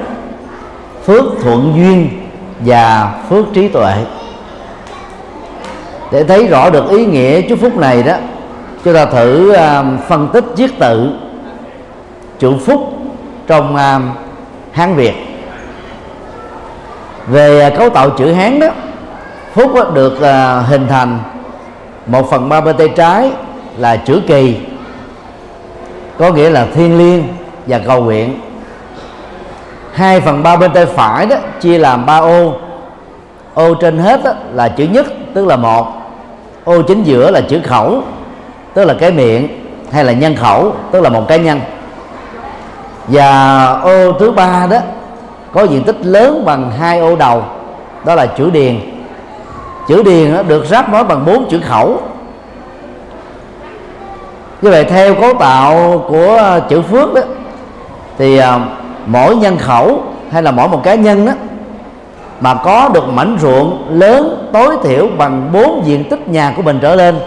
phước 1.04 1.24
thuận 1.42 1.72
duyên 1.76 2.08
và 2.60 3.14
phước 3.28 3.44
trí 3.54 3.68
tuệ. 3.68 3.94
Để 6.10 6.24
thấy 6.24 6.46
rõ 6.46 6.70
được 6.70 6.90
ý 6.90 7.06
nghĩa 7.06 7.40
chúc 7.42 7.58
phúc 7.60 7.76
này 7.76 8.02
đó 8.02 8.14
chúng 8.84 8.94
ta 8.94 9.04
thử 9.04 9.52
à, 9.52 9.84
phân 10.08 10.28
tích 10.32 10.44
viết 10.56 10.78
tự 10.78 11.12
chữ 12.38 12.52
phúc 12.66 12.92
trong 13.46 13.74
uh, 13.74 14.16
hán 14.72 14.94
việt 14.94 15.31
về 17.26 17.60
à, 17.60 17.70
cấu 17.70 17.90
tạo 17.90 18.10
chữ 18.10 18.32
hán 18.32 18.60
đó 18.60 18.66
phúc 19.54 19.74
đó 19.74 19.84
được 19.94 20.22
à, 20.22 20.60
hình 20.60 20.86
thành 20.88 21.18
một 22.06 22.30
phần 22.30 22.48
ba 22.48 22.60
bên 22.60 22.76
tay 22.76 22.88
trái 22.88 23.30
là 23.78 23.96
chữ 23.96 24.20
kỳ 24.26 24.56
có 26.18 26.32
nghĩa 26.32 26.50
là 26.50 26.66
thiên 26.74 26.98
liêng 26.98 27.24
và 27.66 27.78
cầu 27.78 28.02
nguyện. 28.02 28.40
Hai 29.92 30.20
phần 30.20 30.42
ba 30.42 30.56
bên 30.56 30.72
tay 30.72 30.86
phải 30.86 31.26
đó 31.26 31.36
chia 31.60 31.78
làm 31.78 32.06
ba 32.06 32.16
ô. 32.18 32.54
Ô 33.54 33.74
trên 33.74 33.98
hết 33.98 34.24
đó, 34.24 34.32
là 34.52 34.68
chữ 34.68 34.84
nhất 34.84 35.06
tức 35.34 35.46
là 35.46 35.56
một. 35.56 35.86
Ô 36.64 36.82
chính 36.82 37.02
giữa 37.02 37.30
là 37.30 37.40
chữ 37.40 37.60
khẩu 37.64 38.02
tức 38.74 38.84
là 38.84 38.94
cái 39.00 39.10
miệng 39.10 39.48
hay 39.92 40.04
là 40.04 40.12
nhân 40.12 40.36
khẩu 40.36 40.72
tức 40.90 41.00
là 41.00 41.08
một 41.08 41.24
cái 41.28 41.38
nhân. 41.38 41.60
Và 43.06 43.66
ô 43.82 44.12
thứ 44.12 44.30
ba 44.30 44.66
đó 44.70 44.78
có 45.52 45.62
diện 45.62 45.84
tích 45.84 45.96
lớn 46.02 46.42
bằng 46.44 46.70
hai 46.70 46.98
ô 46.98 47.16
đầu. 47.16 47.44
Đó 48.04 48.14
là 48.14 48.26
chữ 48.26 48.50
điền. 48.50 48.80
Chữ 49.88 50.02
điền 50.02 50.34
đó 50.34 50.42
được 50.42 50.66
ráp 50.66 50.88
nối 50.88 51.04
bằng 51.04 51.24
bốn 51.26 51.48
chữ 51.50 51.60
khẩu. 51.64 52.00
Như 54.62 54.70
vậy, 54.70 54.84
theo 54.84 55.14
cấu 55.14 55.34
tạo 55.34 56.04
của 56.08 56.36
à, 56.36 56.60
chữ 56.68 56.82
phước 56.82 57.14
đó, 57.14 57.20
thì 58.18 58.38
à, 58.38 58.60
mỗi 59.06 59.36
nhân 59.36 59.58
khẩu 59.58 60.02
hay 60.30 60.42
là 60.42 60.50
mỗi 60.50 60.68
một 60.68 60.80
cá 60.84 60.94
nhân 60.94 61.26
đó 61.26 61.32
mà 62.40 62.54
có 62.54 62.88
được 62.94 63.08
mảnh 63.08 63.36
ruộng 63.40 63.86
lớn 63.90 64.48
tối 64.52 64.76
thiểu 64.82 65.08
bằng 65.18 65.50
bốn 65.52 65.82
diện 65.84 66.04
tích 66.10 66.28
nhà 66.28 66.52
của 66.56 66.62
mình 66.62 66.78
trở 66.82 66.94
lên, 66.94 67.18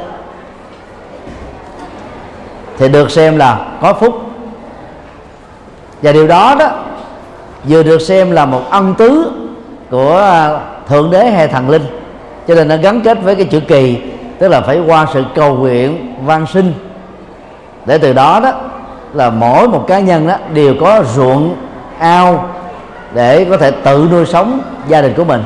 thì 2.78 2.90
được 2.90 3.12
xem 3.12 3.38
là 3.38 3.66
có 3.82 3.94
phúc. 3.94 4.22
Và 6.02 6.12
điều 6.12 6.28
đó 6.28 6.56
đó 6.60 6.70
vừa 7.68 7.84
được 7.84 8.02
xem 8.02 8.32
là 8.32 8.46
một 8.46 8.62
ân 8.70 8.94
tứ 8.98 9.32
của 9.90 10.18
à, 10.18 10.60
thượng 10.88 11.12
đế 11.12 11.30
hay 11.30 11.48
thần 11.48 11.70
linh. 11.70 11.84
Cho 12.48 12.56
nên 12.56 12.68
nó 12.68 12.78
gắn 12.78 13.02
kết 13.02 13.24
với 13.24 13.36
cái 13.36 13.46
chữ 13.46 13.60
kỳ 13.60 13.98
tức 14.40 14.48
là 14.48 14.62
phải 14.62 14.80
qua 14.88 15.06
sự 15.14 15.24
cầu 15.36 15.56
nguyện 15.56 16.16
van 16.26 16.46
sinh 16.54 16.74
để 17.86 17.98
từ 17.98 18.14
đó 18.14 18.40
đó 18.44 18.52
là 19.14 19.30
mỗi 19.30 19.68
một 19.68 19.86
cá 19.88 20.00
nhân 20.00 20.28
đó 20.28 20.36
đều 20.54 20.74
có 20.82 21.04
ruộng 21.16 21.56
ao 22.00 22.50
để 23.14 23.46
có 23.50 23.58
thể 23.58 23.72
tự 23.72 24.08
nuôi 24.12 24.26
sống 24.26 24.60
gia 24.88 25.02
đình 25.02 25.14
của 25.18 25.24
mình. 25.24 25.44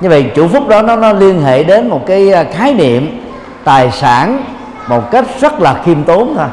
Như 0.00 0.08
vậy 0.08 0.30
chủ 0.34 0.48
phúc 0.48 0.68
đó 0.68 0.82
nó, 0.82 0.96
nó 0.96 1.12
liên 1.12 1.42
hệ 1.42 1.64
đến 1.64 1.88
một 1.88 2.00
cái 2.06 2.32
à, 2.32 2.44
khái 2.44 2.74
niệm 2.74 3.20
tài 3.64 3.90
sản 3.90 4.44
một 4.88 5.10
cách 5.10 5.24
rất 5.40 5.60
là 5.60 5.82
khiêm 5.84 6.02
tốn 6.02 6.34
thôi. 6.36 6.46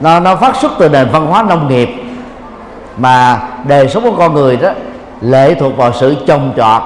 Nó 0.00 0.20
nó 0.20 0.36
phát 0.36 0.56
xuất 0.56 0.72
từ 0.78 0.88
nền 0.88 1.08
văn 1.12 1.26
hóa 1.26 1.42
nông 1.42 1.68
nghiệp 1.68 1.90
mà 2.96 3.40
đời 3.64 3.88
sống 3.88 4.02
của 4.02 4.16
con 4.18 4.34
người 4.34 4.56
đó 4.56 4.70
lệ 5.20 5.54
thuộc 5.54 5.76
vào 5.76 5.92
sự 5.92 6.16
trồng 6.26 6.52
trọt 6.56 6.82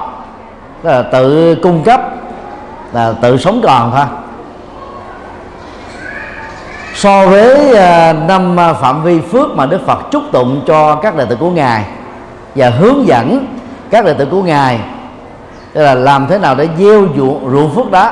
là 0.83 1.01
tự 1.01 1.55
cung 1.55 1.83
cấp 1.83 2.01
là 2.93 3.13
tự 3.21 3.37
sống 3.37 3.61
còn 3.63 3.91
thôi. 3.91 4.05
So 6.95 7.27
với 7.27 7.77
à, 7.77 8.13
năm 8.13 8.59
à, 8.59 8.73
phạm 8.73 9.03
vi 9.03 9.19
phước 9.19 9.55
mà 9.55 9.65
Đức 9.65 9.85
Phật 9.85 9.99
chúc 10.11 10.23
tụng 10.31 10.61
cho 10.67 10.95
các 10.95 11.15
đệ 11.15 11.25
tử 11.25 11.35
của 11.35 11.49
ngài 11.49 11.83
và 12.55 12.69
hướng 12.69 13.07
dẫn 13.07 13.45
các 13.89 14.05
đệ 14.05 14.13
tử 14.13 14.27
của 14.31 14.41
ngài 14.41 14.79
tức 15.73 15.83
là 15.83 15.95
làm 15.95 16.27
thế 16.27 16.37
nào 16.39 16.55
để 16.55 16.67
gieo 16.77 17.07
ruộng, 17.17 17.49
ruộng 17.51 17.75
phước 17.75 17.91
đó 17.91 18.11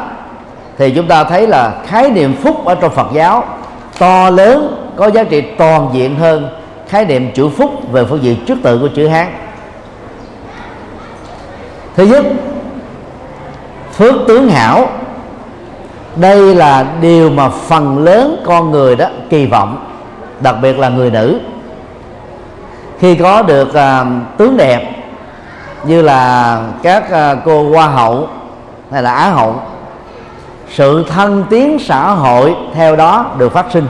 thì 0.77 0.91
chúng 0.91 1.07
ta 1.07 1.23
thấy 1.23 1.47
là 1.47 1.71
khái 1.87 2.09
niệm 2.09 2.35
phúc 2.43 2.65
ở 2.65 2.75
trong 2.75 2.91
Phật 2.91 3.07
giáo 3.13 3.43
to 3.99 4.29
lớn 4.29 4.91
có 4.95 5.07
giá 5.07 5.23
trị 5.23 5.41
toàn 5.41 5.89
diện 5.93 6.15
hơn 6.15 6.49
khái 6.87 7.05
niệm 7.05 7.31
chữ 7.33 7.49
phúc 7.49 7.91
về 7.91 8.05
phương 8.05 8.23
diện 8.23 8.45
trước 8.45 8.57
tự 8.63 8.79
của 8.79 8.89
chữ 8.95 9.07
Hán. 9.07 9.27
Thứ 11.95 12.05
nhất 12.05 12.25
phước 13.93 14.15
tướng 14.27 14.49
hảo. 14.49 14.89
Đây 16.15 16.55
là 16.55 16.85
điều 17.01 17.29
mà 17.29 17.49
phần 17.49 18.03
lớn 18.03 18.43
con 18.45 18.71
người 18.71 18.95
đó 18.95 19.07
kỳ 19.29 19.45
vọng 19.45 19.85
đặc 20.39 20.55
biệt 20.61 20.79
là 20.79 20.89
người 20.89 21.11
nữ. 21.11 21.39
Khi 22.99 23.15
có 23.15 23.41
được 23.41 23.67
uh, 23.67 24.07
tướng 24.37 24.57
đẹp 24.57 24.91
như 25.83 26.01
là 26.01 26.59
các 26.83 27.03
uh, 27.03 27.37
cô 27.45 27.69
hoa 27.69 27.87
hậu 27.87 28.27
hay 28.91 29.03
là 29.03 29.13
á 29.13 29.29
hậu 29.29 29.61
sự 30.69 31.05
thân 31.09 31.43
tiến 31.49 31.79
xã 31.79 32.11
hội 32.11 32.55
theo 32.73 32.95
đó 32.95 33.25
được 33.37 33.53
phát 33.53 33.65
sinh 33.73 33.87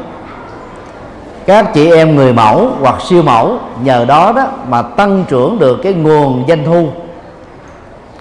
các 1.45 1.73
chị 1.73 1.91
em 1.91 2.15
người 2.15 2.33
mẫu 2.33 2.71
hoặc 2.81 2.95
siêu 3.01 3.23
mẫu, 3.23 3.57
nhờ 3.83 4.05
đó 4.05 4.33
đó 4.35 4.47
mà 4.69 4.81
tăng 4.81 5.23
trưởng 5.27 5.59
được 5.59 5.79
cái 5.83 5.93
nguồn 5.93 6.43
doanh 6.47 6.63
thu 6.65 6.87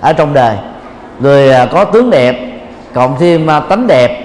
ở 0.00 0.12
trong 0.12 0.34
đời. 0.34 0.56
Người 1.18 1.50
à, 1.52 1.66
có 1.66 1.84
tướng 1.84 2.10
đẹp, 2.10 2.36
cộng 2.94 3.16
thêm 3.18 3.50
à, 3.50 3.60
tánh 3.60 3.86
đẹp, 3.86 4.24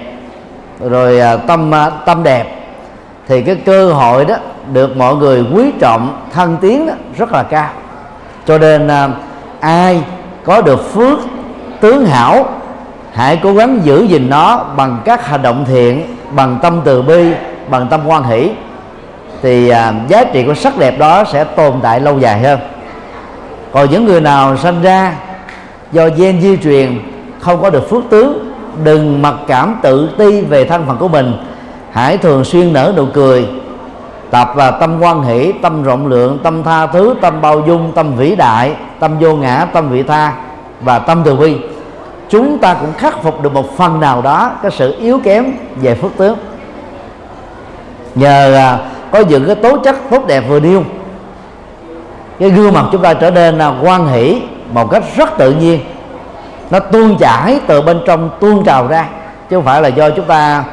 rồi 0.80 1.20
à, 1.20 1.36
tâm 1.36 1.72
tâm 2.06 2.22
đẹp, 2.22 2.56
thì 3.28 3.42
cái 3.42 3.54
cơ 3.54 3.92
hội 3.92 4.24
đó 4.24 4.34
được 4.72 4.96
mọi 4.96 5.14
người 5.14 5.44
quý 5.54 5.72
trọng 5.80 6.16
thân 6.32 6.56
tiến 6.60 6.86
đó 6.86 6.92
rất 7.18 7.32
là 7.32 7.42
cao. 7.42 7.68
Cho 8.46 8.58
nên 8.58 8.88
ai 9.60 10.02
có 10.44 10.60
được 10.60 10.92
phước 10.94 11.18
tướng 11.80 12.06
hảo, 12.06 12.48
hãy 13.12 13.40
cố 13.42 13.54
gắng 13.54 13.80
giữ 13.84 14.02
gìn 14.02 14.30
nó 14.30 14.64
bằng 14.76 14.98
các 15.04 15.26
hành 15.26 15.42
động 15.42 15.64
thiện, 15.68 16.16
bằng 16.30 16.58
tâm 16.62 16.80
từ 16.84 17.02
bi, 17.02 17.32
bằng 17.70 17.86
tâm 17.90 18.00
quan 18.06 18.22
hỷ 18.22 18.50
thì 19.42 19.68
à, 19.68 19.94
giá 20.08 20.24
trị 20.24 20.44
của 20.44 20.54
sắc 20.54 20.78
đẹp 20.78 20.98
đó 20.98 21.24
sẽ 21.32 21.44
tồn 21.44 21.72
tại 21.82 22.00
lâu 22.00 22.18
dài 22.18 22.40
hơn. 22.40 22.58
Còn 23.72 23.90
những 23.90 24.04
người 24.04 24.20
nào 24.20 24.56
sinh 24.56 24.82
ra 24.82 25.12
do 25.92 26.08
gen 26.08 26.40
di 26.40 26.56
truyền 26.56 26.98
không 27.40 27.62
có 27.62 27.70
được 27.70 27.90
phước 27.90 28.02
tướng 28.10 28.54
đừng 28.84 29.22
mặc 29.22 29.34
cảm 29.48 29.76
tự 29.82 30.10
ti 30.18 30.40
về 30.40 30.64
thân 30.64 30.86
phận 30.86 30.96
của 30.96 31.08
mình 31.08 31.32
hãy 31.92 32.18
thường 32.18 32.44
xuyên 32.44 32.72
nở 32.72 32.92
nụ 32.96 33.06
cười 33.14 33.48
tập 34.30 34.56
là 34.56 34.70
tâm 34.70 35.00
quan 35.00 35.22
hỷ 35.22 35.52
tâm 35.62 35.82
rộng 35.82 36.06
lượng 36.06 36.38
tâm 36.42 36.62
tha 36.62 36.86
thứ 36.86 37.14
tâm 37.20 37.40
bao 37.40 37.62
dung 37.66 37.92
tâm 37.94 38.14
vĩ 38.16 38.36
đại 38.36 38.72
tâm 39.00 39.18
vô 39.18 39.34
ngã 39.34 39.66
tâm 39.72 39.88
vị 39.88 40.02
tha 40.02 40.32
và 40.80 40.98
tâm 40.98 41.22
từ 41.24 41.36
bi. 41.36 41.56
Chúng 42.28 42.58
ta 42.58 42.74
cũng 42.74 42.92
khắc 42.98 43.22
phục 43.22 43.42
được 43.42 43.54
một 43.54 43.76
phần 43.76 44.00
nào 44.00 44.22
đó 44.22 44.50
cái 44.62 44.70
sự 44.70 44.96
yếu 45.00 45.20
kém 45.24 45.52
về 45.76 45.94
phước 45.94 46.10
tướng 46.16 46.36
nhờ 48.14 48.54
à, 48.54 48.78
có 49.12 49.18
những 49.18 49.46
cái 49.46 49.54
tố 49.54 49.78
chất 49.78 49.96
tốt 50.10 50.26
đẹp 50.26 50.40
vừa 50.48 50.60
nêu 50.60 50.84
cái 52.40 52.50
gương 52.50 52.72
mặt 52.72 52.84
chúng 52.92 53.02
ta 53.02 53.14
trở 53.14 53.30
nên 53.30 53.58
là 53.58 53.72
quan 53.82 54.06
hỷ 54.06 54.42
một 54.72 54.90
cách 54.90 55.02
rất 55.16 55.38
tự 55.38 55.52
nhiên. 55.52 55.80
Nó 56.70 56.78
tuôn 56.78 57.16
chảy 57.18 57.60
từ 57.66 57.82
bên 57.82 58.00
trong 58.06 58.30
tuôn 58.40 58.64
trào 58.64 58.86
ra 58.86 59.06
chứ 59.50 59.56
không 59.56 59.64
phải 59.64 59.82
là 59.82 59.88
do 59.88 60.10
chúng 60.10 60.24
ta 60.24 60.64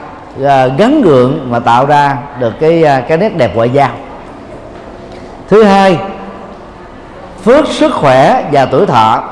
à, 0.45 0.67
gắn 0.67 1.01
gượng 1.01 1.51
mà 1.51 1.59
tạo 1.59 1.85
ra 1.85 2.17
được 2.39 2.53
cái 2.59 2.83
à, 2.83 3.01
cái 3.01 3.17
nét 3.17 3.38
đẹp 3.38 3.55
ngoại 3.55 3.69
giao. 3.69 3.89
Thứ 5.49 5.63
hai 5.63 5.97
phước 7.43 7.67
sức 7.67 7.93
khỏe 7.93 8.43
và 8.51 8.65
tuổi 8.65 8.85
thọ. 8.85 9.23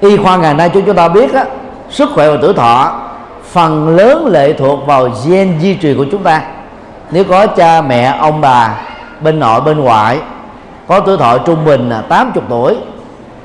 Y 0.00 0.16
khoa 0.16 0.36
ngày 0.36 0.54
nay 0.54 0.70
chúng 0.74 0.84
chúng 0.86 0.96
ta 0.96 1.08
biết 1.08 1.34
á, 1.34 1.44
sức 1.90 2.10
khỏe 2.14 2.30
và 2.30 2.36
tuổi 2.42 2.54
thọ 2.54 3.00
phần 3.44 3.96
lớn 3.96 4.26
lệ 4.26 4.52
thuộc 4.52 4.86
vào 4.86 5.08
gen 5.26 5.60
di 5.60 5.78
truyền 5.82 5.96
của 5.96 6.06
chúng 6.10 6.22
ta 6.22 6.42
nếu 7.10 7.24
có 7.24 7.46
cha, 7.46 7.82
mẹ, 7.82 8.16
ông, 8.20 8.40
bà, 8.40 8.74
bên 9.20 9.40
nội, 9.40 9.60
bên 9.60 9.80
ngoại, 9.80 10.18
có 10.88 11.00
tuổi 11.00 11.16
thọ 11.16 11.38
trung 11.38 11.64
bình 11.64 11.88
là 11.88 12.02
80 12.08 12.44
tuổi, 12.48 12.76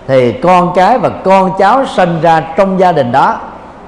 thì 0.07 0.31
con 0.31 0.71
cái 0.75 0.97
và 0.97 1.09
con 1.09 1.51
cháu 1.59 1.85
sinh 1.85 2.21
ra 2.21 2.41
trong 2.57 2.79
gia 2.79 2.91
đình 2.91 3.11
đó, 3.11 3.37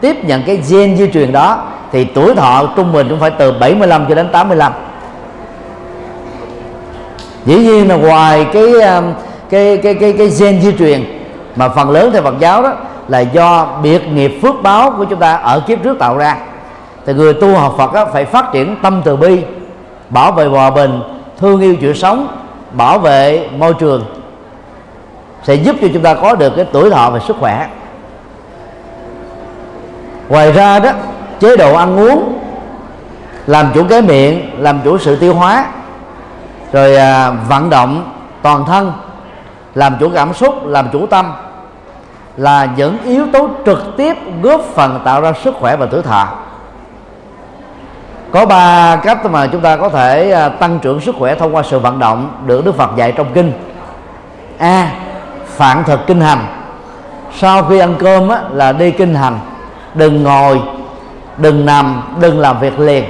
tiếp 0.01 0.25
nhận 0.25 0.43
cái 0.43 0.61
gen 0.69 0.97
di 0.97 1.11
truyền 1.11 1.31
đó, 1.31 1.63
thì 1.91 2.03
tuổi 2.03 2.35
thọ 2.35 2.63
trung 2.75 2.93
bình 2.93 3.07
cũng 3.09 3.19
phải 3.19 3.31
từ 3.31 3.51
75 3.51 4.05
cho 4.09 4.15
đến 4.15 4.29
85 4.31 4.71
dĩ 7.45 7.55
nhiên 7.55 7.89
là 7.89 7.95
ngoài 7.95 8.47
cái 8.53 8.71
um, 8.71 9.13
cái 9.49 9.77
cái 9.77 9.93
cái 9.93 10.13
cái 10.17 10.29
gen 10.39 10.61
di 10.61 10.71
truyền, 10.79 11.03
mà 11.55 11.69
phần 11.69 11.89
lớn 11.89 12.09
theo 12.13 12.21
Phật 12.21 12.39
giáo 12.39 12.63
đó 12.63 12.73
là 13.07 13.19
do 13.19 13.67
biệt 13.83 14.07
nghiệp 14.07 14.39
phước 14.41 14.55
báo 14.63 14.91
của 14.97 15.05
chúng 15.05 15.19
ta 15.19 15.33
ở 15.33 15.59
kiếp 15.59 15.83
trước 15.83 15.99
tạo 15.99 16.17
ra. 16.17 16.37
Thì 17.05 17.13
người 17.13 17.33
tu 17.33 17.55
học 17.55 17.75
Phật 17.77 17.93
đó 17.93 18.05
phải 18.13 18.25
phát 18.25 18.45
triển 18.53 18.75
tâm 18.81 19.01
từ 19.05 19.15
bi 19.15 19.43
bảo 20.09 20.31
vệ 20.31 20.45
hòa 20.45 20.69
bình 20.69 21.01
thương 21.37 21.61
yêu 21.61 21.75
chuyện 21.81 21.95
sống 21.95 22.27
bảo 22.71 22.99
vệ 22.99 23.49
môi 23.57 23.73
trường 23.73 24.05
sẽ 25.43 25.55
giúp 25.55 25.75
cho 25.81 25.87
chúng 25.93 26.03
ta 26.03 26.13
có 26.13 26.35
được 26.35 26.53
cái 26.55 26.65
tuổi 26.71 26.89
thọ 26.89 27.09
và 27.09 27.19
sức 27.19 27.35
khỏe. 27.39 27.67
Ngoài 30.29 30.51
ra 30.51 30.79
đó 30.79 30.91
chế 31.39 31.57
độ 31.57 31.75
ăn 31.75 31.97
uống 31.97 32.39
làm 33.47 33.71
chủ 33.73 33.83
cái 33.89 34.01
miệng 34.01 34.51
làm 34.57 34.79
chủ 34.83 34.97
sự 34.97 35.15
tiêu 35.15 35.33
hóa 35.33 35.65
rồi 36.71 36.95
à, 36.95 37.31
vận 37.31 37.69
động 37.69 38.11
toàn 38.41 38.65
thân 38.65 38.93
làm 39.75 39.95
chủ 39.99 40.09
cảm 40.15 40.33
xúc 40.33 40.55
làm 40.65 40.89
chủ 40.91 41.07
tâm 41.07 41.33
là 42.37 42.67
những 42.77 42.97
yếu 43.03 43.25
tố 43.33 43.49
trực 43.65 43.97
tiếp 43.97 44.17
góp 44.41 44.61
phần 44.61 45.01
tạo 45.05 45.21
ra 45.21 45.33
sức 45.43 45.55
khỏe 45.59 45.75
và 45.75 45.85
tuổi 45.91 46.01
thọ 46.01 46.27
có 48.37 48.45
ba 48.45 48.95
cách 48.95 49.25
mà 49.25 49.47
chúng 49.47 49.61
ta 49.61 49.75
có 49.75 49.89
thể 49.89 50.31
à, 50.31 50.49
tăng 50.49 50.79
trưởng 50.79 51.01
sức 51.01 51.15
khỏe 51.19 51.35
thông 51.35 51.55
qua 51.55 51.63
sự 51.63 51.79
vận 51.79 51.99
động 51.99 52.29
được 52.45 52.65
Đức 52.65 52.75
Phật 52.75 52.89
dạy 52.95 53.11
trong 53.11 53.27
kinh. 53.33 53.51
A 54.57 54.91
phạn 55.45 55.83
thực 55.83 56.07
kinh 56.07 56.21
hành. 56.21 56.45
Sau 57.37 57.63
khi 57.63 57.79
ăn 57.79 57.95
cơm 57.99 58.29
á, 58.29 58.41
là 58.51 58.71
đi 58.71 58.91
kinh 58.91 59.15
hành. 59.15 59.39
Đừng 59.93 60.23
ngồi 60.23 60.61
đừng 61.37 61.65
nằm 61.65 62.03
đừng 62.19 62.39
làm 62.39 62.59
việc 62.59 62.79
liền. 62.79 63.03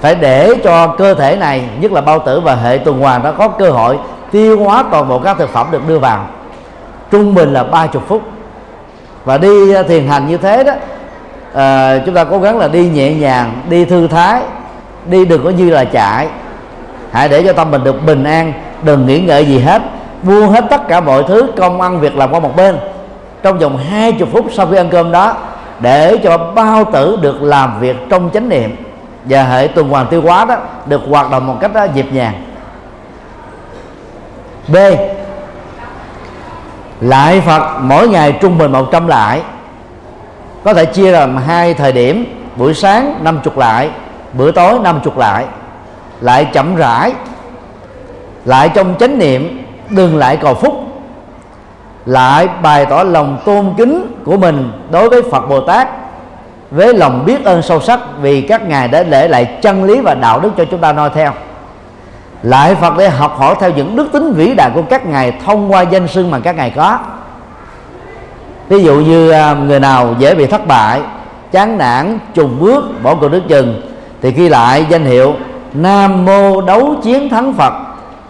Phải 0.00 0.14
để 0.14 0.54
cho 0.64 0.86
cơ 0.86 1.14
thể 1.14 1.36
này 1.36 1.68
nhất 1.80 1.92
là 1.92 2.00
bao 2.00 2.18
tử 2.18 2.40
và 2.40 2.54
hệ 2.54 2.78
tuần 2.78 3.00
hoàn 3.00 3.22
nó 3.22 3.32
có 3.32 3.48
cơ 3.48 3.70
hội 3.70 3.98
tiêu 4.30 4.64
hóa 4.64 4.84
toàn 4.90 5.08
bộ 5.08 5.18
các 5.18 5.38
thực 5.38 5.50
phẩm 5.50 5.66
được 5.70 5.88
đưa 5.88 5.98
vào. 5.98 6.26
Trung 7.10 7.34
bình 7.34 7.52
là 7.52 7.64
30 7.64 8.02
phút. 8.08 8.22
Và 9.24 9.38
đi 9.38 9.74
à, 9.74 9.82
thiền 9.82 10.06
hành 10.06 10.26
như 10.26 10.36
thế 10.36 10.64
đó 10.64 10.72
à, 11.54 11.98
chúng 12.06 12.14
ta 12.14 12.24
cố 12.24 12.38
gắng 12.38 12.58
là 12.58 12.68
đi 12.68 12.88
nhẹ 12.88 13.14
nhàng 13.14 13.62
đi 13.68 13.84
thư 13.84 14.08
thái 14.08 14.42
đi 15.06 15.24
đừng 15.24 15.44
có 15.44 15.50
như 15.50 15.70
là 15.70 15.84
chạy 15.84 16.28
hãy 17.12 17.28
để 17.28 17.42
cho 17.46 17.52
tâm 17.52 17.70
mình 17.70 17.84
được 17.84 18.06
bình 18.06 18.24
an 18.24 18.52
đừng 18.82 19.06
nghĩ 19.06 19.20
ngợi 19.20 19.46
gì 19.46 19.58
hết. 19.58 19.82
Buông 20.22 20.48
hết 20.48 20.64
tất 20.70 20.88
cả 20.88 21.00
mọi 21.00 21.24
thứ 21.28 21.46
công 21.56 21.80
ăn 21.80 22.00
việc 22.00 22.16
làm 22.16 22.30
qua 22.32 22.40
một 22.40 22.56
bên. 22.56 22.78
Trong 23.42 23.58
vòng 23.58 23.76
20 23.90 24.28
phút 24.32 24.46
sau 24.52 24.66
khi 24.66 24.76
ăn 24.76 24.88
cơm 24.90 25.12
đó 25.12 25.36
để 25.80 26.18
cho 26.24 26.38
bao 26.38 26.84
tử 26.92 27.18
được 27.20 27.42
làm 27.42 27.80
việc 27.80 27.96
trong 28.10 28.30
chánh 28.34 28.48
niệm. 28.48 28.76
Và 29.24 29.42
hệ 29.42 29.66
tuần 29.66 29.88
hoàn 29.88 30.06
tiêu 30.06 30.22
hóa 30.22 30.44
đó 30.44 30.56
được 30.86 31.00
hoạt 31.10 31.30
động 31.30 31.46
một 31.46 31.56
cách 31.60 31.74
đó, 31.74 31.86
nhịp 31.94 32.06
nhàng. 32.12 32.44
B. 34.68 34.76
Lại 37.00 37.40
phật 37.40 37.78
mỗi 37.80 38.08
ngày 38.08 38.32
trung 38.32 38.58
bình 38.58 38.72
100 38.72 39.06
lại 39.06 39.42
có 40.64 40.74
thể 40.74 40.84
chia 40.84 41.10
làm 41.10 41.36
hai 41.36 41.74
thời 41.74 41.92
điểm, 41.92 42.24
buổi 42.56 42.74
sáng 42.74 43.18
50 43.22 43.54
lại, 43.56 43.90
bữa 44.32 44.50
tối 44.50 44.78
50 44.82 45.12
lại. 45.16 45.44
Lại 46.20 46.44
chậm 46.52 46.76
rãi, 46.76 47.12
lại 48.44 48.68
trong 48.74 48.94
chánh 49.00 49.18
niệm, 49.18 49.64
đừng 49.90 50.16
lại 50.16 50.36
cầu 50.36 50.54
phúc. 50.54 50.74
Lại 52.06 52.48
bày 52.62 52.86
tỏ 52.86 53.02
lòng 53.02 53.38
tôn 53.44 53.74
kính 53.76 54.06
của 54.24 54.36
mình 54.36 54.72
đối 54.90 55.08
với 55.10 55.22
Phật 55.30 55.48
Bồ 55.48 55.60
Tát, 55.60 55.88
với 56.70 56.94
lòng 56.94 57.24
biết 57.26 57.44
ơn 57.44 57.62
sâu 57.62 57.80
sắc 57.80 58.00
vì 58.20 58.40
các 58.40 58.68
ngài 58.68 58.88
đã 58.88 59.02
để 59.02 59.28
lại 59.28 59.58
chân 59.62 59.84
lý 59.84 60.00
và 60.00 60.14
đạo 60.14 60.40
đức 60.40 60.50
cho 60.56 60.64
chúng 60.64 60.80
ta 60.80 60.92
noi 60.92 61.10
theo. 61.14 61.32
Lại 62.42 62.74
Phật 62.74 62.96
để 62.98 63.08
học 63.08 63.36
hỏi 63.38 63.54
theo 63.60 63.70
những 63.70 63.96
đức 63.96 64.12
tính 64.12 64.32
vĩ 64.32 64.54
đại 64.54 64.70
của 64.74 64.82
các 64.90 65.06
ngài 65.06 65.32
thông 65.46 65.72
qua 65.72 65.82
danh 65.82 66.08
xưng 66.08 66.30
mà 66.30 66.38
các 66.38 66.56
ngài 66.56 66.70
có 66.70 66.98
ví 68.68 68.84
dụ 68.84 68.94
như 68.94 69.30
à, 69.30 69.54
người 69.54 69.80
nào 69.80 70.14
dễ 70.18 70.34
bị 70.34 70.46
thất 70.46 70.66
bại, 70.66 71.00
chán 71.52 71.78
nản, 71.78 72.18
trùng 72.34 72.56
bước, 72.60 72.84
bỏ 73.02 73.14
cuộc 73.14 73.28
nước 73.28 73.42
chừng, 73.48 73.82
thì 74.22 74.32
khi 74.32 74.48
lại 74.48 74.86
danh 74.88 75.04
hiệu 75.04 75.34
nam 75.74 76.24
mô 76.24 76.60
đấu 76.60 76.94
chiến 77.02 77.28
thắng 77.28 77.52
phật. 77.52 77.72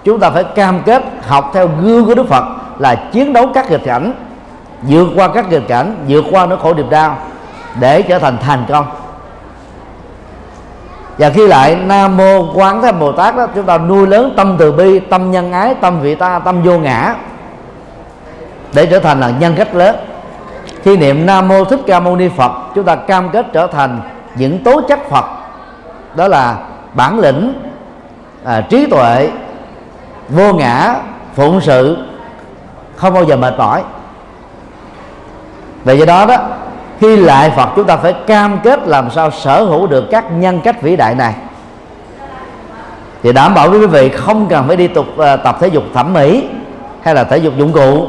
Chúng 0.05 0.21
ta 0.21 0.31
phải 0.31 0.45
cam 0.45 0.83
kết 0.83 1.03
học 1.27 1.51
theo 1.55 1.69
gương 1.83 2.07
của 2.07 2.15
đức 2.15 2.29
phật 2.29 2.45
là 2.79 2.95
chiến 2.95 3.33
đấu 3.33 3.49
các 3.55 3.71
nghịch 3.71 3.85
cảnh, 3.85 4.13
vượt 4.83 5.09
qua 5.17 5.29
các 5.29 5.51
nghịch 5.51 5.69
cảnh, 5.69 5.97
vượt 6.09 6.25
qua 6.31 6.47
nỗi 6.47 6.59
khổ 6.63 6.75
niềm 6.75 6.91
đau 6.91 7.19
để 7.81 8.03
trở 8.03 8.19
thành 8.19 8.39
thành 8.39 8.65
công. 8.69 8.87
Và 11.19 11.31
khi 11.31 11.47
lại 11.47 11.77
nam 11.77 12.17
mô 12.17 12.53
quán 12.55 12.83
thế 12.83 12.93
bồ 12.93 13.13
tát 13.13 13.37
đó, 13.37 13.47
chúng 13.55 13.65
ta 13.65 13.79
nuôi 13.79 14.07
lớn 14.07 14.35
tâm 14.37 14.57
từ 14.59 14.73
bi, 14.73 15.01
tâm 15.01 15.31
nhân 15.31 15.53
ái, 15.53 15.75
tâm 15.75 16.01
vị 16.01 16.15
ta, 16.15 16.39
tâm 16.39 16.63
vô 16.63 16.79
ngã 16.79 17.15
để 18.73 18.87
trở 18.87 18.99
thành 18.99 19.21
là 19.21 19.31
nhân 19.41 19.55
cách 19.57 19.75
lớn 19.75 19.97
khi 20.85 20.97
niệm 20.97 21.27
nam 21.27 21.49
mô 21.49 21.65
thích 21.65 21.81
ca 21.87 22.01
mâu 22.01 22.17
ni 22.17 22.29
phật 22.29 22.53
chúng 22.75 22.85
ta 22.85 22.97
cam 22.97 23.31
kết 23.31 23.47
trở 23.53 23.67
thành 23.67 24.01
những 24.35 24.65
tố 24.65 24.81
chất 24.89 24.99
phật. 25.11 25.25
Đó 26.15 26.29
là 26.29 26.57
bản 26.95 27.19
lĩnh 27.19 27.55
à, 28.45 28.61
trí 28.61 28.87
tuệ 28.87 29.31
vô 30.29 30.53
ngã 30.53 30.95
phụng 31.35 31.61
sự 31.61 31.97
không 32.97 33.15
bao 33.15 33.25
giờ 33.25 33.37
mệt 33.37 33.55
mỏi. 33.59 33.83
Vì 35.85 35.99
do 35.99 36.05
đó 36.05 36.27
đó 36.27 36.37
khi 37.01 37.17
lại 37.17 37.51
Phật 37.57 37.69
chúng 37.77 37.87
ta 37.87 37.97
phải 37.97 38.13
cam 38.13 38.59
kết 38.63 38.89
làm 38.89 39.11
sao 39.11 39.31
sở 39.31 39.65
hữu 39.65 39.87
được 39.87 40.05
các 40.11 40.25
nhân 40.33 40.61
cách 40.65 40.83
vĩ 40.83 40.97
đại 40.97 41.15
này. 41.15 41.35
Thì 43.23 43.33
đảm 43.33 43.55
bảo 43.55 43.71
với 43.71 43.81
quý 43.81 43.87
vị 43.87 44.09
không 44.09 44.47
cần 44.49 44.67
phải 44.67 44.77
đi 44.77 44.89
tục 44.89 45.19
à, 45.19 45.37
tập 45.37 45.57
thể 45.61 45.69
dục 45.69 45.85
thẩm 45.95 46.13
mỹ 46.13 46.49
hay 47.03 47.15
là 47.15 47.25
thể 47.25 47.39
dục 47.39 47.53
dụng 47.57 47.73
cụ 47.73 48.07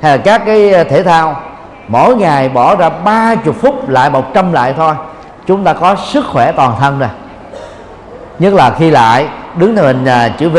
hay 0.00 0.16
là 0.16 0.22
các 0.24 0.42
cái 0.46 0.74
à, 0.74 0.84
thể 0.84 1.02
thao 1.02 1.36
mỗi 1.88 2.16
ngày 2.16 2.48
bỏ 2.48 2.76
ra 2.76 2.88
30 2.88 3.54
phút 3.60 3.88
lại 3.88 4.10
100 4.10 4.52
lại 4.52 4.74
thôi. 4.76 4.94
Chúng 5.46 5.64
ta 5.64 5.72
có 5.72 5.96
sức 5.96 6.26
khỏe 6.26 6.52
toàn 6.52 6.72
thân 6.80 6.98
rồi. 6.98 7.08
Nhất 8.38 8.54
là 8.54 8.70
khi 8.78 8.90
lại 8.90 9.28
đứng 9.56 9.76
theo 9.76 9.84
hình 9.84 10.04
à, 10.04 10.28
chữ 10.28 10.48
V 10.48 10.58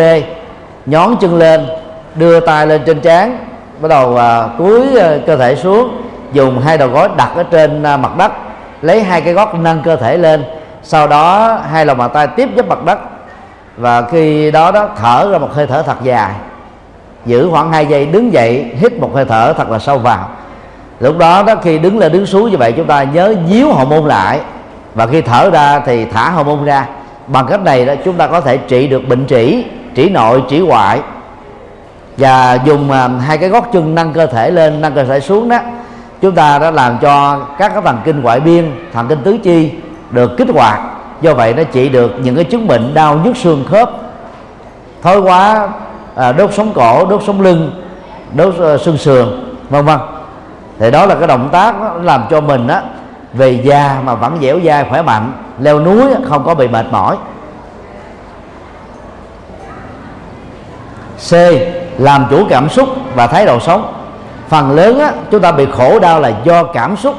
nhón 0.85 1.15
chân 1.19 1.37
lên 1.37 1.67
đưa 2.15 2.39
tay 2.39 2.67
lên 2.67 2.81
trên 2.85 3.01
trán 3.01 3.37
bắt 3.79 3.87
đầu 3.87 4.17
à, 4.17 4.47
cúi 4.57 4.99
à, 4.99 5.17
cơ 5.27 5.37
thể 5.37 5.55
xuống 5.55 6.01
dùng 6.33 6.61
hai 6.61 6.77
đầu 6.77 6.89
gối 6.89 7.09
đặt 7.17 7.31
ở 7.35 7.43
trên 7.43 7.83
à, 7.83 7.97
mặt 7.97 8.17
đất 8.17 8.31
lấy 8.81 9.03
hai 9.03 9.21
cái 9.21 9.33
gót 9.33 9.55
nâng 9.55 9.81
cơ 9.83 9.95
thể 9.95 10.17
lên 10.17 10.43
sau 10.83 11.07
đó 11.07 11.57
hai 11.71 11.85
lòng 11.85 11.97
bàn 11.97 12.09
tay 12.13 12.27
tiếp 12.27 12.49
giúp 12.55 12.67
mặt 12.67 12.85
đất 12.85 12.99
và 13.77 14.01
khi 14.01 14.51
đó 14.51 14.71
đó 14.71 14.89
thở 15.01 15.29
ra 15.31 15.37
một 15.37 15.53
hơi 15.53 15.67
thở 15.67 15.81
thật 15.81 15.97
dài. 16.03 16.31
Giữ 17.25 17.49
khoảng 17.51 17.71
2 17.71 17.85
giây 17.85 18.05
đứng 18.05 18.33
dậy 18.33 18.71
hít 18.79 18.93
một 18.93 19.11
hơi 19.13 19.25
thở 19.25 19.53
thật 19.57 19.69
là 19.69 19.79
sâu 19.79 19.97
vào 19.97 20.29
lúc 20.99 21.17
đó 21.17 21.43
đó 21.43 21.55
khi 21.61 21.79
đứng 21.79 21.97
lên 21.97 22.11
đứng 22.11 22.25
xuống 22.25 22.51
như 22.51 22.57
vậy 22.57 22.71
chúng 22.71 22.87
ta 22.87 23.03
nhớ 23.03 23.35
díu 23.49 23.73
hậu 23.73 23.85
môn 23.85 24.05
lại. 24.05 24.39
Và 24.95 25.07
khi 25.07 25.21
thở 25.21 25.49
ra 25.49 25.79
thì 25.79 26.05
thả 26.05 26.29
hậu 26.29 26.43
môn 26.43 26.65
ra. 26.65 26.85
Bằng 27.27 27.45
cách 27.47 27.63
này 27.63 27.85
đó 27.85 27.93
chúng 28.05 28.15
ta 28.15 28.27
có 28.27 28.41
thể 28.41 28.57
trị 28.57 28.87
được 28.87 29.07
bệnh 29.07 29.27
trĩ 29.27 29.65
trĩ 29.95 30.09
nội 30.09 30.43
trĩ 30.49 30.59
ngoại 30.59 30.99
và 32.17 32.59
dùng 32.65 32.89
uh, 32.89 33.21
hai 33.21 33.37
cái 33.37 33.49
gót 33.49 33.71
chân 33.73 33.95
nâng 33.95 34.13
cơ 34.13 34.25
thể 34.25 34.51
lên 34.51 34.81
nâng 34.81 34.93
cơ 34.93 35.03
thể 35.03 35.19
xuống 35.19 35.49
đó 35.49 35.57
chúng 36.21 36.35
ta 36.35 36.59
đã 36.59 36.71
làm 36.71 36.97
cho 37.01 37.39
các 37.57 37.71
cái 37.73 37.81
thần 37.81 37.97
kinh 38.05 38.21
ngoại 38.21 38.39
biên 38.39 38.71
thần 38.93 39.07
kinh 39.07 39.23
tứ 39.23 39.37
chi 39.43 39.71
được 40.11 40.37
kích 40.37 40.47
hoạt. 40.53 40.79
Do 41.21 41.33
vậy 41.33 41.53
nó 41.53 41.63
trị 41.63 41.89
được 41.89 42.15
những 42.23 42.35
cái 42.35 42.43
chứng 42.43 42.67
bệnh 42.67 42.93
đau 42.93 43.19
nhức 43.23 43.37
xương 43.37 43.65
khớp. 43.69 43.91
Thói 45.01 45.19
quá 45.19 45.67
à, 46.15 46.31
đốt 46.31 46.53
sống 46.53 46.71
cổ 46.75 47.05
đốt 47.05 47.21
sống 47.27 47.41
lưng 47.41 47.71
đốt 48.33 48.53
uh, 48.73 48.81
xương 48.81 48.97
sườn 48.97 49.27
vân 49.69 49.85
vân 49.85 49.99
thì 50.79 50.91
đó 50.91 51.05
là 51.05 51.15
cái 51.15 51.27
động 51.27 51.49
tác 51.51 51.81
đó, 51.81 51.93
làm 52.01 52.23
cho 52.29 52.41
mình 52.41 52.67
á 52.67 52.81
về 53.33 53.51
già 53.51 54.01
mà 54.05 54.15
vẫn 54.15 54.37
dẻo 54.41 54.59
dai 54.65 54.85
khỏe 54.89 55.01
mạnh 55.01 55.31
leo 55.59 55.79
núi 55.79 56.03
không 56.29 56.43
có 56.45 56.55
bị 56.55 56.67
mệt 56.67 56.85
mỏi. 56.91 57.17
C 61.29 61.33
làm 61.97 62.25
chủ 62.29 62.45
cảm 62.49 62.69
xúc 62.69 62.89
và 63.15 63.27
thái 63.27 63.45
độ 63.45 63.59
sống. 63.59 63.93
Phần 64.47 64.71
lớn 64.75 64.99
á, 64.99 65.11
chúng 65.31 65.41
ta 65.41 65.51
bị 65.51 65.67
khổ 65.77 65.99
đau 65.99 66.19
là 66.19 66.31
do 66.43 66.63
cảm 66.63 66.97
xúc 66.97 67.15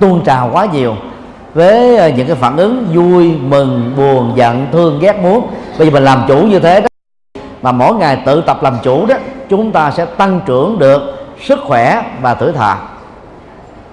tuôn 0.00 0.24
trào 0.24 0.50
quá 0.52 0.66
nhiều. 0.72 0.96
Với 1.54 1.96
ờ, 1.96 2.08
những 2.08 2.26
cái 2.26 2.36
phản 2.36 2.56
ứng 2.56 2.86
vui 2.94 3.38
mừng 3.42 3.92
buồn 3.96 4.32
giận 4.36 4.66
thương 4.72 4.98
ghét 5.00 5.18
muốn. 5.22 5.46
Bây 5.78 5.86
giờ 5.86 5.92
mình 5.92 6.04
làm 6.04 6.24
chủ 6.28 6.36
như 6.36 6.58
thế 6.58 6.80
đó 6.80 6.86
mà 7.62 7.72
mỗi 7.72 7.94
ngày 7.94 8.22
tự 8.26 8.42
tập 8.46 8.62
làm 8.62 8.78
chủ 8.82 9.06
đó 9.06 9.14
chúng 9.48 9.72
ta 9.72 9.90
sẽ 9.90 10.04
tăng 10.04 10.40
trưởng 10.46 10.78
được 10.78 11.02
sức 11.40 11.58
khỏe 11.66 12.02
và 12.20 12.34
tuổi 12.34 12.52
thọ 12.52 12.76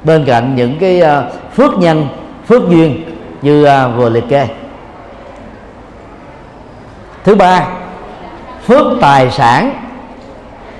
bên 0.03 0.25
cạnh 0.25 0.55
những 0.55 0.79
cái 0.79 1.01
ờ, 1.01 1.31
phước 1.55 1.77
nhân, 1.77 2.07
phước 2.47 2.69
duyên 2.69 3.03
như 3.41 3.63
ờ, 3.63 3.89
vừa 3.89 4.09
liệt 4.09 4.29
kê. 4.29 4.47
Thứ 7.23 7.35
ba, 7.35 7.67
phước 8.65 8.85
tài 9.01 9.31
sản, 9.31 9.71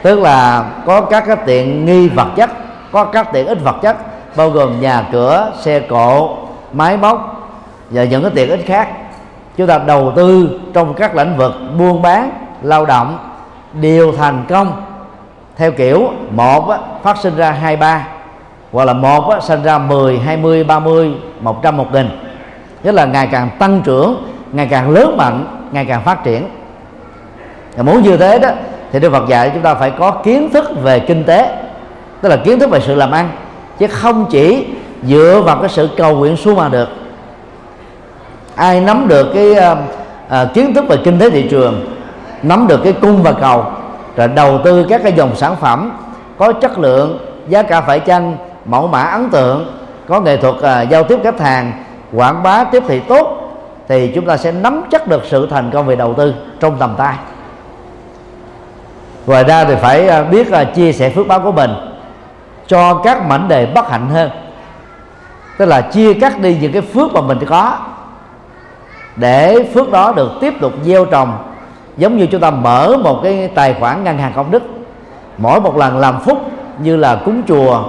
tức 0.02 0.20
là 0.20 0.66
có 0.86 1.02
các 1.02 1.24
cái 1.28 1.36
tiện 1.46 1.86
nghi 1.86 2.10
vật 2.10 2.28
chất, 2.36 2.50
có 2.92 3.06
các 3.06 3.34
tiện 3.34 3.48
ích 3.48 3.64
vật 3.64 3.76
chất, 3.82 3.98
bao 4.36 4.50
gồm 4.50 4.82
nhà 4.82 5.08
cửa, 5.12 5.52
xe 5.60 5.80
cộ, 5.80 6.38
máy 6.74 6.98
móc 6.98 7.50
và 7.90 8.04
những 8.04 8.22
cái 8.22 8.32
tiện 8.36 8.50
ích 8.50 8.66
khác. 8.66 8.90
Chúng 9.58 9.68
ta 9.68 9.78
đầu 9.78 10.14
tư 10.16 10.60
trong 10.74 10.94
các 10.94 11.16
lĩnh 11.16 11.38
vực 11.38 11.54
buôn 11.78 12.02
bán, 12.02 12.32
lao 12.62 12.86
động 12.86 13.18
đều 13.74 14.12
thành 14.12 14.46
công. 14.50 14.82
Theo 15.58 15.72
kiểu 15.72 16.10
một 16.32 16.74
phát 17.04 17.18
sinh 17.18 17.36
ra 17.36 17.52
hai 17.52 17.76
ba 17.76 18.08
hoặc 18.72 18.86
là 18.86 18.94
một 18.94 19.30
á, 19.30 19.40
sinh 19.40 19.64
ra 19.64 19.78
10, 19.78 20.20
20, 20.20 20.64
30, 20.64 21.14
100 21.40 21.78
một 21.78 21.94
nghìn. 21.94 22.10
Tức 22.82 22.92
là 22.92 23.06
ngày 23.06 23.28
càng 23.32 23.50
tăng 23.60 23.82
trưởng 23.84 24.24
ngày 24.52 24.68
càng 24.72 24.90
lớn 24.90 25.18
mạnh 25.18 25.46
ngày 25.72 25.86
càng 25.86 26.04
phát 26.04 26.24
triển. 26.24 26.50
Và 27.76 27.84
muốn 27.84 28.02
như 28.02 28.18
thế 28.18 28.40
đó 28.40 28.50
thì 28.92 29.00
Đức 29.00 29.12
Phật 29.12 29.28
dạy 29.28 29.52
chúng 29.54 29.64
ta 29.64 29.74
phải 29.74 29.92
có 29.92 30.12
kiến 30.12 30.50
thức 30.54 30.72
về 30.82 31.00
kinh 31.00 31.24
tế. 31.24 31.56
Tức 32.22 32.30
là 32.30 32.36
kiến 32.36 32.60
thức 32.60 32.70
về 32.70 32.80
sự 32.80 32.96
làm 32.96 33.12
ăn. 33.12 33.30
Chứ 33.80 33.88
không 33.88 34.26
chỉ 34.30 34.66
dựa 35.04 35.42
vào 35.46 35.58
cái 35.60 35.70
sự 35.70 35.90
cầu 35.98 36.16
nguyện 36.16 36.38
xuống 36.38 36.56
mà 36.56 36.70
được. 36.70 36.90
Ai 38.56 38.82
nắm 38.82 39.08
được 39.08 39.32
cái 39.34 39.52
uh, 39.52 39.78
uh, 40.28 40.54
kiến 40.54 40.74
thức 40.74 40.86
về 40.88 40.98
kinh 41.04 41.20
tế 41.20 41.30
thị 41.30 41.48
trường 41.50 41.96
nắm 42.44 42.68
được 42.68 42.80
cái 42.84 42.94
cung 42.94 43.24
và 43.24 43.32
cầu 43.32 43.66
rồi 44.16 44.28
đầu 44.28 44.60
tư 44.64 44.86
các 44.90 45.02
cái 45.04 45.14
dòng 45.14 45.36
sản 45.36 45.56
phẩm 45.56 45.92
có 46.38 46.54
chất 46.54 46.80
lượng 46.80 47.20
giá 47.48 47.64
cả 47.64 47.82
phải 47.82 48.00
chăng 48.00 48.38
mẫu 48.70 48.88
mã 48.88 49.02
ấn 49.02 49.30
tượng 49.30 49.74
có 50.08 50.22
nghệ 50.22 50.38
thuật 50.38 50.56
uh, 50.56 50.90
giao 50.90 51.04
tiếp 51.04 51.20
khách 51.24 51.40
hàng 51.40 51.84
quảng 52.14 52.44
bá 52.44 52.64
tiếp 52.64 52.84
thị 52.88 53.00
tốt 53.00 53.36
thì 53.88 54.12
chúng 54.16 54.26
ta 54.26 54.38
sẽ 54.38 54.52
nắm 54.52 54.84
chắc 54.92 55.08
được 55.08 55.22
sự 55.26 55.48
thành 55.48 55.72
công 55.72 55.86
về 55.86 55.96
đầu 55.96 56.14
tư 56.14 56.34
trong 56.60 56.76
tầm 56.80 56.96
tay. 56.98 57.16
Ngoài 59.26 59.44
ra 59.44 59.66
thì 59.66 59.76
phải 59.76 60.08
à, 60.08 60.24
biết 60.24 60.48
uh, 60.48 60.76
chia 60.76 60.92
sẻ 60.92 61.10
phước 61.10 61.28
báo 61.28 61.40
của 61.40 61.52
mình 61.52 61.72
cho 62.68 62.94
các 63.04 63.28
mảnh 63.28 63.48
đề 63.48 63.66
bất 63.66 63.90
hạnh 63.92 64.10
hơn. 64.10 64.30
Tức 65.58 65.66
là 65.66 65.82
chia 65.82 66.14
cắt 66.14 66.40
đi 66.40 66.58
những 66.62 66.72
cái 66.72 66.82
phước 66.82 67.14
mà 67.14 67.22
mình 67.22 67.40
có 67.48 67.78
để 69.16 69.70
phước 69.74 69.92
đó 69.92 70.14
được 70.16 70.32
tiếp 70.42 70.54
tục 70.62 70.74
gieo 70.84 71.06
trồng 71.06 71.38
giống 71.98 72.18
như 72.18 72.26
chúng 72.26 72.42
ta 72.42 72.52
mở 72.52 72.98
một 73.04 73.20
cái 73.24 73.48
tài 73.56 73.74
khoản 73.80 74.04
ngân 74.04 74.18
hàng 74.18 74.34
công 74.36 74.52
đức 74.52 74.64
mỗi 75.38 75.62
một 75.62 75.78
lần 75.78 75.98
làm 75.98 76.20
phúc 76.20 76.38
như 76.84 76.96
là 76.96 77.16
cúng 77.26 77.42
chùa 77.48 77.84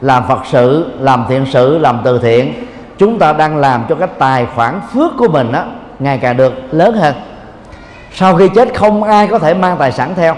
làm 0.00 0.24
phật 0.28 0.38
sự 0.46 0.90
làm 1.00 1.24
thiện 1.28 1.46
sự 1.50 1.78
làm 1.78 2.00
từ 2.04 2.18
thiện. 2.18 2.54
Chúng 2.98 3.18
ta 3.18 3.32
đang 3.32 3.56
làm 3.56 3.84
cho 3.88 3.94
cái 3.94 4.08
tài 4.18 4.46
khoản 4.54 4.80
phước 4.92 5.10
của 5.18 5.28
mình 5.28 5.52
đó 5.52 5.62
ngày 5.98 6.18
càng 6.18 6.36
được 6.36 6.52
lớn 6.70 6.96
hơn. 6.96 7.14
Sau 8.12 8.36
khi 8.36 8.48
chết 8.48 8.68
không 8.74 9.02
ai 9.02 9.26
có 9.26 9.38
thể 9.38 9.54
mang 9.54 9.76
tài 9.78 9.92
sản 9.92 10.12
theo. 10.16 10.34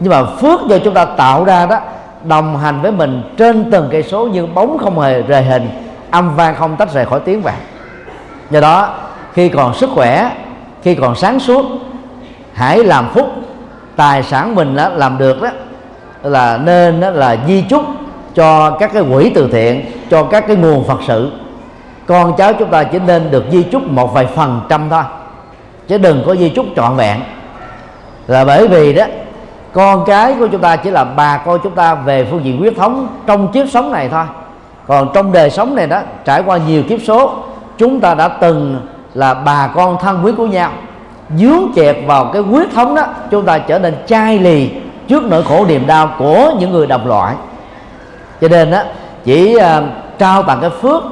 Nhưng 0.00 0.10
mà 0.10 0.24
phước 0.24 0.60
do 0.68 0.78
chúng 0.78 0.94
ta 0.94 1.04
tạo 1.04 1.44
ra 1.44 1.66
đó 1.66 1.78
đồng 2.24 2.58
hành 2.58 2.80
với 2.82 2.92
mình 2.92 3.22
trên 3.36 3.70
từng 3.70 3.88
cây 3.92 4.02
số 4.02 4.26
như 4.26 4.46
bóng 4.46 4.78
không 4.78 5.00
hề 5.00 5.22
rời 5.22 5.42
hình 5.42 5.68
âm 6.10 6.36
vang 6.36 6.54
không 6.54 6.76
tách 6.76 6.92
rời 6.92 7.06
khỏi 7.06 7.20
tiếng 7.20 7.42
vàng. 7.42 7.60
Do 8.50 8.60
đó 8.60 8.94
khi 9.32 9.48
còn 9.48 9.74
sức 9.74 9.90
khỏe 9.94 10.30
khi 10.82 10.94
còn 10.94 11.14
sáng 11.14 11.40
suốt 11.40 11.66
hãy 12.52 12.84
làm 12.84 13.10
phúc. 13.14 13.26
Tài 13.96 14.22
sản 14.22 14.54
mình 14.54 14.76
đó, 14.76 14.88
làm 14.88 15.18
được 15.18 15.42
đó 15.42 15.48
là 16.22 16.56
nên 16.56 17.00
đó 17.00 17.10
là 17.10 17.36
di 17.46 17.64
chúc 17.68 17.82
cho 18.34 18.70
các 18.70 18.90
cái 18.94 19.02
quỹ 19.12 19.30
từ 19.34 19.48
thiện, 19.52 19.84
cho 20.10 20.22
các 20.22 20.44
cái 20.46 20.56
nguồn 20.56 20.84
phật 20.84 21.00
sự. 21.06 21.32
Con 22.06 22.36
cháu 22.36 22.52
chúng 22.52 22.68
ta 22.68 22.84
chỉ 22.84 22.98
nên 23.06 23.30
được 23.30 23.44
di 23.50 23.62
chúc 23.62 23.88
một 23.88 24.14
vài 24.14 24.26
phần 24.26 24.60
trăm 24.68 24.90
thôi, 24.90 25.02
chứ 25.88 25.98
đừng 25.98 26.22
có 26.26 26.36
di 26.36 26.48
chúc 26.48 26.66
trọn 26.76 26.96
vẹn. 26.96 27.20
Là 28.26 28.44
bởi 28.44 28.68
vì 28.68 28.92
đó, 28.92 29.04
con 29.72 30.04
cái 30.06 30.34
của 30.38 30.46
chúng 30.46 30.60
ta 30.60 30.76
chỉ 30.76 30.90
là 30.90 31.04
bà 31.04 31.36
con 31.36 31.60
chúng 31.62 31.74
ta 31.74 31.94
về 31.94 32.26
phương 32.30 32.44
diện 32.44 32.58
huyết 32.58 32.76
thống 32.76 33.08
trong 33.26 33.52
kiếp 33.52 33.68
sống 33.68 33.92
này 33.92 34.08
thôi. 34.08 34.24
Còn 34.86 35.08
trong 35.14 35.32
đời 35.32 35.50
sống 35.50 35.74
này 35.74 35.86
đó, 35.86 36.00
trải 36.24 36.42
qua 36.42 36.58
nhiều 36.68 36.82
kiếp 36.88 37.00
số, 37.04 37.34
chúng 37.78 38.00
ta 38.00 38.14
đã 38.14 38.28
từng 38.28 38.80
là 39.14 39.34
bà 39.34 39.66
con 39.74 39.96
thân 40.00 40.20
quý 40.24 40.32
của 40.36 40.46
nhau. 40.46 40.70
Dướng 41.36 41.62
chẹt 41.76 41.96
vào 42.06 42.24
cái 42.24 42.42
huyết 42.42 42.68
thống 42.74 42.94
đó, 42.94 43.02
chúng 43.30 43.44
ta 43.44 43.58
trở 43.58 43.78
nên 43.78 43.94
chai 44.06 44.38
lì 44.38 44.70
trước 45.08 45.24
nỗi 45.24 45.42
khổ 45.42 45.64
niềm 45.68 45.86
đau 45.86 46.10
của 46.18 46.52
những 46.58 46.70
người 46.70 46.86
đồng 46.86 47.06
loại 47.06 47.34
cho 48.42 48.48
nên 48.48 48.70
đó 48.70 48.82
chỉ 49.24 49.56
uh, 49.56 49.62
trao 50.18 50.42
tặng 50.42 50.58
cái 50.60 50.70
phước 50.70 51.02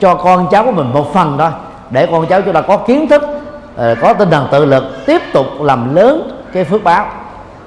cho 0.00 0.14
con 0.14 0.46
cháu 0.50 0.64
của 0.64 0.72
mình 0.72 0.92
một 0.92 1.12
phần 1.12 1.36
thôi 1.38 1.50
để 1.90 2.06
con 2.06 2.26
cháu 2.26 2.42
chúng 2.42 2.54
ta 2.54 2.60
có 2.60 2.76
kiến 2.76 3.08
thức 3.08 3.22
uh, 3.22 3.98
có 4.00 4.14
tinh 4.14 4.30
thần 4.30 4.48
tự 4.50 4.64
lực 4.64 4.84
tiếp 5.06 5.22
tục 5.32 5.46
làm 5.60 5.94
lớn 5.94 6.40
cái 6.52 6.64
phước 6.64 6.84
báo. 6.84 7.06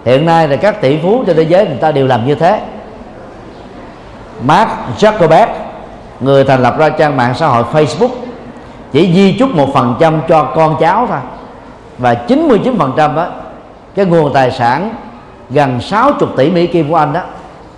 Hiện 0.06 0.26
nay 0.26 0.48
là 0.48 0.56
các 0.56 0.82
tỷ 0.82 0.98
phú 0.98 1.24
trên 1.28 1.36
thế 1.36 1.44
giới 1.44 1.68
người 1.68 1.78
ta 1.78 1.92
đều 1.92 2.08
làm 2.08 2.28
như 2.28 2.36
thế. 2.36 2.62
Mark 4.44 4.70
Zuckerberg 4.98 5.48
người 6.20 6.44
thành 6.44 6.64
lập 6.64 6.78
ra 6.78 6.90
trang 6.90 7.18
mạng 7.18 7.34
xã 7.36 7.48
hội 7.48 7.64
Facebook 7.74 8.12
chỉ 8.92 9.14
di 9.14 9.36
chúc 9.40 9.56
một 9.56 9.74
phần 9.74 9.96
trăm 10.00 10.22
cho 10.28 10.44
con 10.56 10.76
cháu 10.80 11.08
thôi. 11.10 11.20
Và 11.98 12.14
99 12.14 12.80
phần 12.80 12.94
trăm 12.98 13.16
đó 13.16 13.28
cái 13.96 14.06
nguồn 14.06 14.34
tài 14.34 14.52
sản 14.52 14.96
gần 15.50 15.82
60 15.82 16.30
tỷ 16.38 16.52
Mỹ 16.52 16.68
Kim 16.68 16.90
của 16.90 16.96
anh 16.96 17.14
đó 17.14 17.22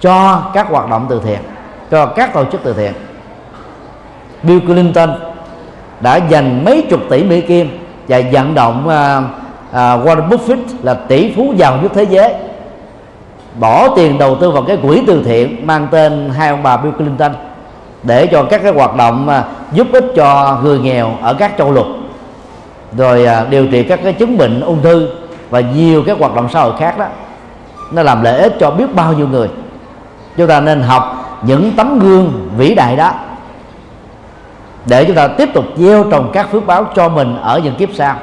cho 0.06 0.42
các 0.54 0.68
hoạt 0.70 0.90
động 0.90 1.06
từ 1.10 1.22
thiện 1.24 1.40
cho 1.92 2.06
các 2.06 2.34
tổ 2.34 2.46
chức 2.52 2.62
từ 2.64 2.74
thiện. 2.74 2.94
Bill 4.44 4.60
Clinton 4.60 5.10
đã 6.00 6.16
dành 6.16 6.66
mấy 6.66 6.86
chục 6.90 7.00
tỷ 7.10 7.24
Mỹ 7.24 7.42
Kim 7.42 7.80
và 8.08 8.22
vận 8.32 8.56
động 8.56 8.78
uh, 8.88 8.92
uh, 9.70 9.76
Warren 9.76 10.30
Buffett 10.30 10.64
là 10.84 10.94
tỷ 10.94 11.34
phú 11.36 11.54
giàu 11.58 11.78
nhất 11.82 11.92
thế 11.96 12.04
giới 12.04 12.34
bỏ 13.60 13.96
tiền 13.96 14.18
đầu 14.18 14.36
tư 14.36 14.52
vào 14.52 14.64
cái 14.64 14.78
quỹ 14.78 15.04
từ 15.08 15.24
thiện 15.24 15.68
mang 15.68 15.88
tên 15.92 16.30
hai 16.38 16.50
ông 16.50 16.64
bà 16.64 16.78
Bill 16.78 16.96
Clinton 16.96 17.32
để 18.04 18.28
cho 18.28 18.44
các 18.44 18.62
cái 18.64 18.72
hoạt 18.74 18.96
động 18.96 19.28
uh, 19.30 19.74
giúp 19.74 19.88
ích 19.94 20.06
cho 20.16 20.60
người 20.64 20.80
nghèo 20.80 21.12
ở 21.22 21.34
các 21.34 21.52
châu 21.58 21.72
lục 21.72 21.86
rồi 22.98 23.28
uh, 23.44 23.50
điều 23.50 23.68
trị 23.68 23.84
các 23.84 24.00
cái 24.04 24.14
chứng 24.14 24.38
bệnh 24.38 24.62
ung 24.62 24.82
thư 24.82 25.10
và 25.50 25.60
nhiều 25.60 26.04
cái 26.06 26.16
hoạt 26.20 26.36
động 26.36 26.48
xã 26.54 26.62
hội 26.62 26.74
khác 26.80 26.98
đó. 26.98 27.06
Nó 27.92 28.04
làm 28.04 28.24
lợi 28.24 28.42
ích 28.42 28.56
cho 28.60 28.72
biết 28.72 28.96
bao 28.96 29.14
nhiêu 29.14 29.28
người 29.28 29.50
chúng 30.38 30.48
ta 30.48 30.60
nên 30.60 30.82
học 30.82 31.26
những 31.42 31.72
tấm 31.78 32.00
gương 32.00 32.50
vĩ 32.58 32.76
đại 32.76 32.96
đó 32.96 33.12
để 34.86 35.06
chúng 35.06 35.16
ta 35.16 35.28
tiếp 35.28 35.50
tục 35.54 35.66
gieo 35.76 36.04
trồng 36.12 36.30
các 36.34 36.52
phước 36.52 36.66
báo 36.66 36.86
cho 36.96 37.10
mình 37.10 37.38
ở 37.42 37.60
những 37.60 37.76
kiếp 37.76 37.90
sau. 37.94 38.16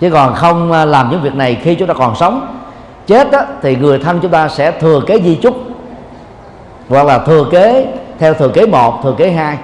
Chứ 0.00 0.10
còn 0.10 0.34
không 0.34 0.72
à, 0.72 0.84
làm 0.84 1.10
những 1.10 1.22
việc 1.22 1.34
này 1.34 1.60
khi 1.62 1.74
chúng 1.74 1.88
ta 1.88 1.94
còn 1.94 2.14
sống 2.16 2.46
chết 3.06 3.30
đó, 3.30 3.40
thì 3.62 3.76
người 3.76 3.98
thân 3.98 4.20
chúng 4.20 4.30
ta 4.30 4.48
sẽ 4.48 4.70
thừa 4.70 5.00
kế 5.06 5.20
di 5.20 5.34
chúc 5.34 5.56
hoặc 6.88 7.06
là 7.06 7.18
thừa 7.18 7.44
kế 7.50 7.86
theo 8.18 8.34
thừa 8.34 8.48
kế 8.48 8.66
một 8.66 9.00
thừa 9.02 9.14
kế 9.18 9.30
hai. 9.30 9.58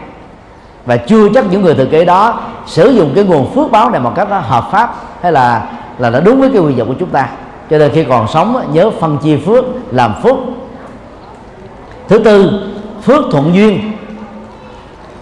Và 0.87 0.97
chưa 0.97 1.29
chắc 1.35 1.45
những 1.51 1.63
người 1.63 1.75
thừa 1.75 1.87
kế 1.87 2.05
đó 2.05 2.41
sử 2.67 2.91
dụng 2.91 3.13
cái 3.15 3.25
nguồn 3.25 3.55
phước 3.55 3.71
báo 3.71 3.91
này 3.91 4.01
một 4.01 4.13
cách 4.17 4.31
nó 4.31 4.39
hợp 4.39 4.69
pháp 4.71 4.95
hay 5.23 5.33
là 5.33 5.63
là 5.99 6.11
nó 6.11 6.21
đúng 6.21 6.41
với 6.41 6.51
cái 6.53 6.63
quyền 6.63 6.77
vọng 6.77 6.89
của 6.89 6.95
chúng 6.99 7.11
ta. 7.11 7.29
Cho 7.71 7.79
nên 7.79 7.93
khi 7.93 8.05
còn 8.05 8.29
sống 8.29 8.63
nhớ 8.73 8.91
phân 8.91 9.19
chia 9.19 9.37
phước 9.37 9.65
làm 9.91 10.15
phúc 10.23 10.39
thứ 12.09 12.19
tư, 12.19 12.51
phước 13.03 13.25
thuận 13.33 13.55
duyên. 13.55 13.93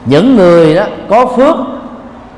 Những 0.04 0.36
người 0.36 0.74
đó 0.74 0.84
có 1.08 1.26
phước 1.26 1.56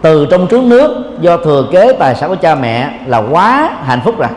từ 0.02 0.26
trong 0.30 0.46
trước 0.46 0.62
nước 0.62 1.04
do 1.20 1.36
thừa 1.36 1.64
kế 1.72 1.92
tài 1.92 2.14
sản 2.14 2.30
của 2.30 2.36
cha 2.36 2.54
mẹ 2.54 2.90
là 3.06 3.18
quá 3.18 3.70
hạnh 3.84 4.00
phúc 4.04 4.18
rồi. 4.18 4.28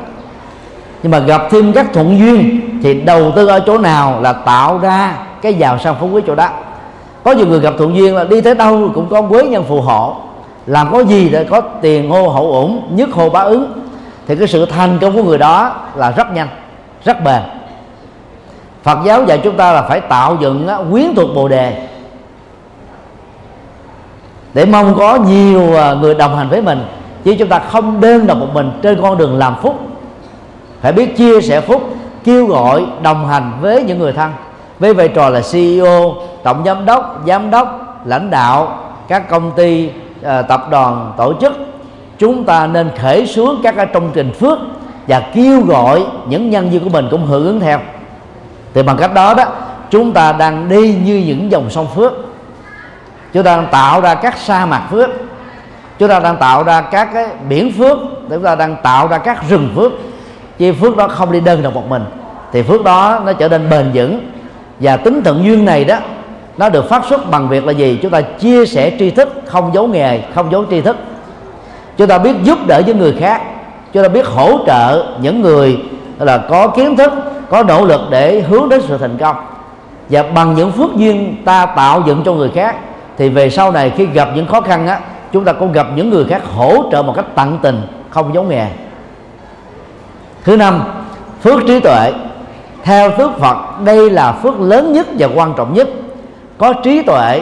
Nhưng 1.03 1.11
mà 1.11 1.19
gặp 1.19 1.41
thêm 1.51 1.73
các 1.73 1.93
thuận 1.93 2.19
duyên 2.19 2.61
thì 2.83 3.01
đầu 3.01 3.31
tư 3.35 3.47
ở 3.47 3.59
chỗ 3.59 3.77
nào 3.77 4.21
là 4.21 4.33
tạo 4.33 4.77
ra 4.77 5.17
cái 5.41 5.53
giàu 5.53 5.77
sang 5.77 5.95
phú 5.99 6.09
quý 6.13 6.21
chỗ 6.27 6.35
đó. 6.35 6.49
Có 7.23 7.31
nhiều 7.31 7.47
người 7.47 7.59
gặp 7.59 7.73
thuận 7.77 7.95
duyên 7.95 8.15
là 8.15 8.23
đi 8.23 8.41
tới 8.41 8.55
đâu 8.55 8.89
cũng 8.95 9.07
có 9.09 9.21
quế 9.21 9.43
nhân 9.43 9.63
phù 9.67 9.81
hộ. 9.81 10.15
Làm 10.65 10.91
có 10.91 10.99
gì 10.99 11.29
để 11.29 11.43
có 11.43 11.61
tiền 11.61 12.09
hô 12.09 12.29
hậu 12.29 12.51
ủng, 12.51 12.81
nhất 12.91 13.09
hô 13.11 13.29
bá 13.29 13.39
ứng. 13.39 13.71
Thì 14.27 14.35
cái 14.35 14.47
sự 14.47 14.65
thành 14.65 14.97
công 15.01 15.15
của 15.15 15.23
người 15.23 15.37
đó 15.37 15.75
là 15.95 16.11
rất 16.11 16.33
nhanh, 16.33 16.47
rất 17.05 17.23
bền. 17.23 17.41
Phật 18.83 18.97
giáo 19.05 19.25
dạy 19.25 19.39
chúng 19.43 19.57
ta 19.57 19.73
là 19.73 19.81
phải 19.81 20.01
tạo 20.01 20.37
dựng 20.41 20.67
quyến 20.91 21.15
thuộc 21.15 21.29
bồ 21.35 21.47
đề. 21.47 21.87
Để 24.53 24.65
mong 24.65 24.95
có 24.97 25.15
nhiều 25.15 25.75
à, 25.77 25.93
người 25.93 26.15
đồng 26.15 26.37
hành 26.37 26.49
với 26.49 26.61
mình. 26.61 26.85
Chứ 27.23 27.35
chúng 27.39 27.49
ta 27.49 27.59
không 27.59 28.01
đơn 28.01 28.27
độc 28.27 28.37
một 28.37 28.47
mình 28.53 28.71
trên 28.81 29.01
con 29.01 29.17
đường 29.17 29.37
làm 29.37 29.55
phúc. 29.61 29.79
Phải 30.81 30.93
biết 30.93 31.17
chia 31.17 31.41
sẻ 31.41 31.61
phúc, 31.61 31.95
kêu 32.23 32.45
gọi, 32.45 32.85
đồng 33.01 33.27
hành 33.27 33.51
với 33.61 33.83
những 33.83 33.99
người 33.99 34.13
thân. 34.13 34.31
Với 34.79 34.93
vai 34.93 35.07
trò 35.07 35.29
là 35.29 35.41
CEO 35.51 36.15
tổng 36.43 36.61
giám 36.65 36.85
đốc 36.85 37.21
giám 37.27 37.51
đốc, 37.51 37.97
lãnh 38.05 38.29
đạo 38.29 38.77
các 39.07 39.29
công 39.29 39.51
ty 39.51 39.89
à, 40.23 40.41
tập 40.41 40.67
đoàn, 40.71 41.13
tổ 41.17 41.33
chức. 41.41 41.53
Chúng 42.17 42.43
ta 42.43 42.67
nên 42.67 42.89
khởi 43.01 43.27
xuống 43.27 43.59
các 43.63 43.93
công 43.93 44.09
trình 44.13 44.33
phước 44.33 44.59
và 45.07 45.19
kêu 45.33 45.61
gọi 45.61 46.03
những 46.27 46.49
nhân 46.49 46.69
viên 46.69 46.83
của 46.83 46.89
mình 46.89 47.07
cũng 47.11 47.25
hưởng 47.25 47.45
ứng 47.45 47.59
theo 47.59 47.79
thì 48.73 48.83
bằng 48.83 48.97
cách 48.97 49.13
đó 49.13 49.33
đó, 49.33 49.43
chúng 49.89 50.11
ta 50.11 50.31
đang 50.31 50.69
đi 50.69 50.95
như 51.03 51.17
những 51.17 51.51
dòng 51.51 51.69
sông 51.69 51.87
phước. 51.95 52.13
Chúng 53.33 53.43
ta 53.43 53.55
đang 53.55 53.67
tạo 53.71 54.01
ra 54.01 54.15
các 54.15 54.37
sa 54.37 54.65
mạc 54.65 54.81
phước. 54.91 55.09
Chúng 55.99 56.09
ta 56.09 56.19
đang 56.19 56.37
tạo 56.37 56.63
ra 56.63 56.81
các 56.81 57.09
cái 57.13 57.27
biển 57.49 57.71
phước. 57.77 57.97
Chúng 58.29 58.43
ta 58.43 58.55
đang 58.55 58.75
tạo 58.83 59.07
ra 59.07 59.17
các 59.17 59.49
rừng 59.49 59.69
phước. 59.75 59.91
Chi 60.57 60.71
phước 60.71 60.97
đó 60.97 61.07
không 61.07 61.31
đi 61.31 61.39
đơn 61.39 61.61
độc 61.61 61.73
một 61.73 61.89
mình. 61.89 62.03
Thì 62.51 62.61
phước 62.61 62.83
đó 62.83 63.21
nó 63.25 63.33
trở 63.33 63.49
nên 63.49 63.69
bền 63.69 63.91
vững. 63.93 64.31
Và 64.79 64.97
tính 64.97 65.23
thượng 65.23 65.43
duyên 65.43 65.65
này 65.65 65.85
đó, 65.85 65.97
nó 66.57 66.69
được 66.69 66.89
phát 66.89 67.05
xuất 67.09 67.31
bằng 67.31 67.49
việc 67.49 67.65
là 67.65 67.71
gì? 67.71 67.99
Chúng 68.01 68.11
ta 68.11 68.21
chia 68.21 68.65
sẻ 68.65 68.91
tri 68.99 69.11
thức, 69.11 69.29
không 69.45 69.71
giấu 69.73 69.87
nghề, 69.87 70.21
không 70.35 70.51
giấu 70.51 70.65
tri 70.69 70.81
thức. 70.81 70.97
Chúng 71.97 72.07
ta 72.07 72.17
biết 72.17 72.35
giúp 72.43 72.67
đỡ 72.67 72.81
những 72.85 72.99
người 72.99 73.15
khác. 73.19 73.41
Chúng 73.93 74.03
ta 74.03 74.09
biết 74.09 74.25
hỗ 74.27 74.59
trợ 74.67 75.05
những 75.21 75.41
người 75.41 75.79
là 76.19 76.37
có 76.37 76.67
kiến 76.67 76.95
thức 76.95 77.11
có 77.51 77.63
nỗ 77.63 77.85
lực 77.85 78.01
để 78.09 78.41
hướng 78.41 78.69
đến 78.69 78.81
sự 78.87 78.97
thành 78.97 79.17
công. 79.17 79.35
Và 80.09 80.23
bằng 80.23 80.55
những 80.55 80.71
phước 80.71 80.95
duyên 80.95 81.35
ta 81.45 81.65
tạo 81.65 82.01
dựng 82.05 82.23
cho 82.25 82.33
người 82.33 82.51
khác, 82.55 82.75
thì 83.17 83.29
về 83.29 83.49
sau 83.49 83.71
này 83.71 83.93
khi 83.97 84.05
gặp 84.05 84.29
những 84.35 84.47
khó 84.47 84.61
khăn 84.61 84.87
á, 84.87 84.99
chúng 85.31 85.43
ta 85.43 85.53
cũng 85.53 85.71
gặp 85.71 85.87
những 85.95 86.09
người 86.09 86.25
khác 86.25 86.41
hỗ 86.55 86.83
trợ 86.91 87.01
một 87.01 87.13
cách 87.15 87.25
tận 87.35 87.59
tình, 87.61 87.81
không 88.09 88.33
giấu 88.33 88.43
nghề. 88.43 88.67
Thứ 90.43 90.57
năm, 90.57 90.83
phước 91.41 91.59
trí 91.67 91.79
tuệ. 91.79 92.13
Theo 92.83 93.11
thước 93.11 93.31
Phật, 93.39 93.57
đây 93.83 94.09
là 94.09 94.31
phước 94.31 94.59
lớn 94.59 94.93
nhất 94.93 95.07
và 95.17 95.27
quan 95.35 95.53
trọng 95.57 95.73
nhất. 95.73 95.87
Có 96.57 96.73
trí 96.73 97.01
tuệ 97.01 97.41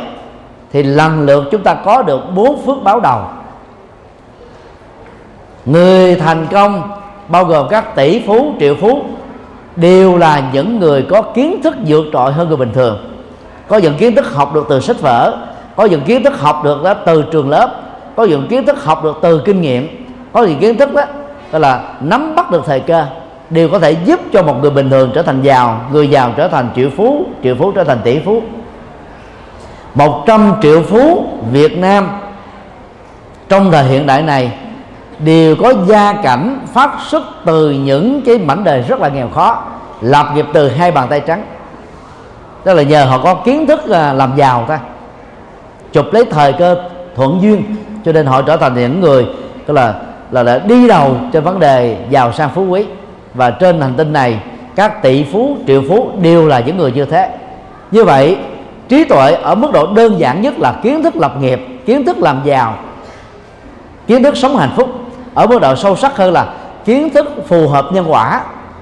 thì 0.71 0.83
lần 0.83 1.25
lượt 1.25 1.43
chúng 1.51 1.63
ta 1.63 1.73
có 1.73 2.01
được 2.01 2.21
bốn 2.35 2.65
phước 2.65 2.83
báo 2.83 2.99
đầu. 2.99 3.19
Người 5.65 6.15
thành 6.15 6.47
công 6.51 6.91
bao 7.27 7.45
gồm 7.45 7.67
các 7.69 7.95
tỷ 7.95 8.21
phú, 8.27 8.53
triệu 8.59 8.75
phú 8.81 9.01
đều 9.79 10.17
là 10.17 10.49
những 10.53 10.79
người 10.79 11.05
có 11.09 11.21
kiến 11.21 11.61
thức 11.61 11.75
vượt 11.87 12.05
trội 12.13 12.31
hơn 12.33 12.47
người 12.47 12.57
bình 12.57 12.71
thường. 12.73 12.97
Có 13.67 13.77
những 13.77 13.97
kiến 13.97 14.15
thức 14.15 14.33
học 14.33 14.55
được 14.55 14.65
từ 14.69 14.79
sách 14.79 15.01
vở, 15.01 15.37
có 15.75 15.85
những 15.85 16.01
kiến 16.01 16.23
thức 16.23 16.39
học 16.39 16.61
được 16.63 16.83
đó 16.83 16.93
từ 16.93 17.23
trường 17.31 17.49
lớp, 17.49 17.81
có 18.15 18.23
những 18.23 18.47
kiến 18.47 18.65
thức 18.65 18.83
học 18.83 19.03
được 19.03 19.19
từ 19.21 19.41
kinh 19.45 19.61
nghiệm, 19.61 20.05
có 20.31 20.43
những 20.43 20.59
kiến 20.59 20.77
thức 20.77 20.93
đó 20.93 21.03
tức 21.51 21.59
là 21.59 21.93
nắm 22.01 22.35
bắt 22.35 22.51
được 22.51 22.63
thời 22.65 22.79
cơ, 22.79 23.05
đều 23.49 23.69
có 23.69 23.79
thể 23.79 23.91
giúp 23.91 24.19
cho 24.33 24.43
một 24.43 24.55
người 24.61 24.71
bình 24.71 24.89
thường 24.89 25.11
trở 25.15 25.21
thành 25.21 25.41
giàu, 25.41 25.81
người 25.91 26.09
giàu 26.09 26.33
trở 26.37 26.47
thành 26.47 26.69
triệu 26.75 26.89
phú 26.97 27.25
triệu 27.43 27.55
phú 27.55 27.71
trở 27.71 27.83
thành 27.83 27.99
tỷ 28.03 28.19
phú. 28.19 28.41
100 29.95 30.53
triệu 30.61 30.81
phú 30.81 31.25
Việt 31.51 31.77
Nam 31.77 32.07
trong 33.49 33.71
thời 33.71 33.83
hiện 33.83 34.07
đại 34.07 34.21
này 34.21 34.51
đều 35.19 35.55
có 35.55 35.73
gia 35.85 36.13
cảnh 36.13 36.59
phát 36.73 36.89
xuất 37.07 37.23
từ 37.45 37.71
những 37.71 38.21
cái 38.25 38.37
mảnh 38.37 38.63
đời 38.63 38.81
rất 38.81 38.99
là 38.99 39.09
nghèo 39.09 39.29
khó 39.29 39.63
lập 40.01 40.27
nghiệp 40.35 40.45
từ 40.53 40.69
hai 40.69 40.91
bàn 40.91 41.07
tay 41.09 41.21
trắng. 41.27 41.43
Tức 42.63 42.73
là 42.73 42.83
nhờ 42.83 43.05
họ 43.05 43.19
có 43.23 43.33
kiến 43.33 43.67
thức 43.67 43.89
à, 43.89 44.13
làm 44.13 44.33
giàu 44.35 44.65
ta. 44.67 44.79
Chụp 45.91 46.05
lấy 46.11 46.25
thời 46.25 46.53
cơ 46.53 46.83
thuận 47.15 47.41
duyên 47.41 47.75
cho 48.05 48.11
nên 48.11 48.25
họ 48.25 48.41
trở 48.41 48.57
thành 48.57 48.75
những 48.75 49.01
người 49.01 49.25
tức 49.65 49.73
là 49.73 49.93
là, 50.31 50.43
là 50.43 50.57
đi 50.57 50.87
đầu 50.87 51.15
trên 51.31 51.43
vấn 51.43 51.59
đề 51.59 51.97
giàu 52.09 52.31
sang 52.31 52.49
phú 52.55 52.65
quý. 52.69 52.85
Và 53.33 53.51
trên 53.51 53.81
hành 53.81 53.93
tinh 53.97 54.13
này 54.13 54.39
các 54.75 55.01
tỷ 55.01 55.23
phú 55.23 55.57
triệu 55.67 55.83
phú 55.89 56.11
đều 56.21 56.47
là 56.47 56.59
những 56.59 56.77
người 56.77 56.91
như 56.91 57.05
thế. 57.05 57.29
Như 57.91 58.03
vậy 58.03 58.37
trí 58.89 59.03
tuệ 59.03 59.31
ở 59.31 59.55
mức 59.55 59.71
độ 59.73 59.93
đơn 59.93 60.19
giản 60.19 60.41
nhất 60.41 60.59
là 60.59 60.73
kiến 60.83 61.03
thức 61.03 61.15
lập 61.15 61.33
nghiệp 61.41 61.61
kiến 61.85 62.05
thức 62.05 62.17
làm 62.17 62.41
giàu 62.45 62.77
kiến 64.07 64.23
thức 64.23 64.37
sống 64.37 64.57
hạnh 64.57 64.73
phúc 64.75 64.89
ở 65.39 65.47
mức 65.47 65.61
độ 65.61 65.75
sâu 65.75 65.95
sắc 65.95 66.17
hơn 66.17 66.33
là 66.33 66.47
kiến 66.85 67.09
thức 67.09 67.27
phù 67.47 67.67
hợp 67.67 67.85
nhân 67.91 68.05
quả, 68.07 68.41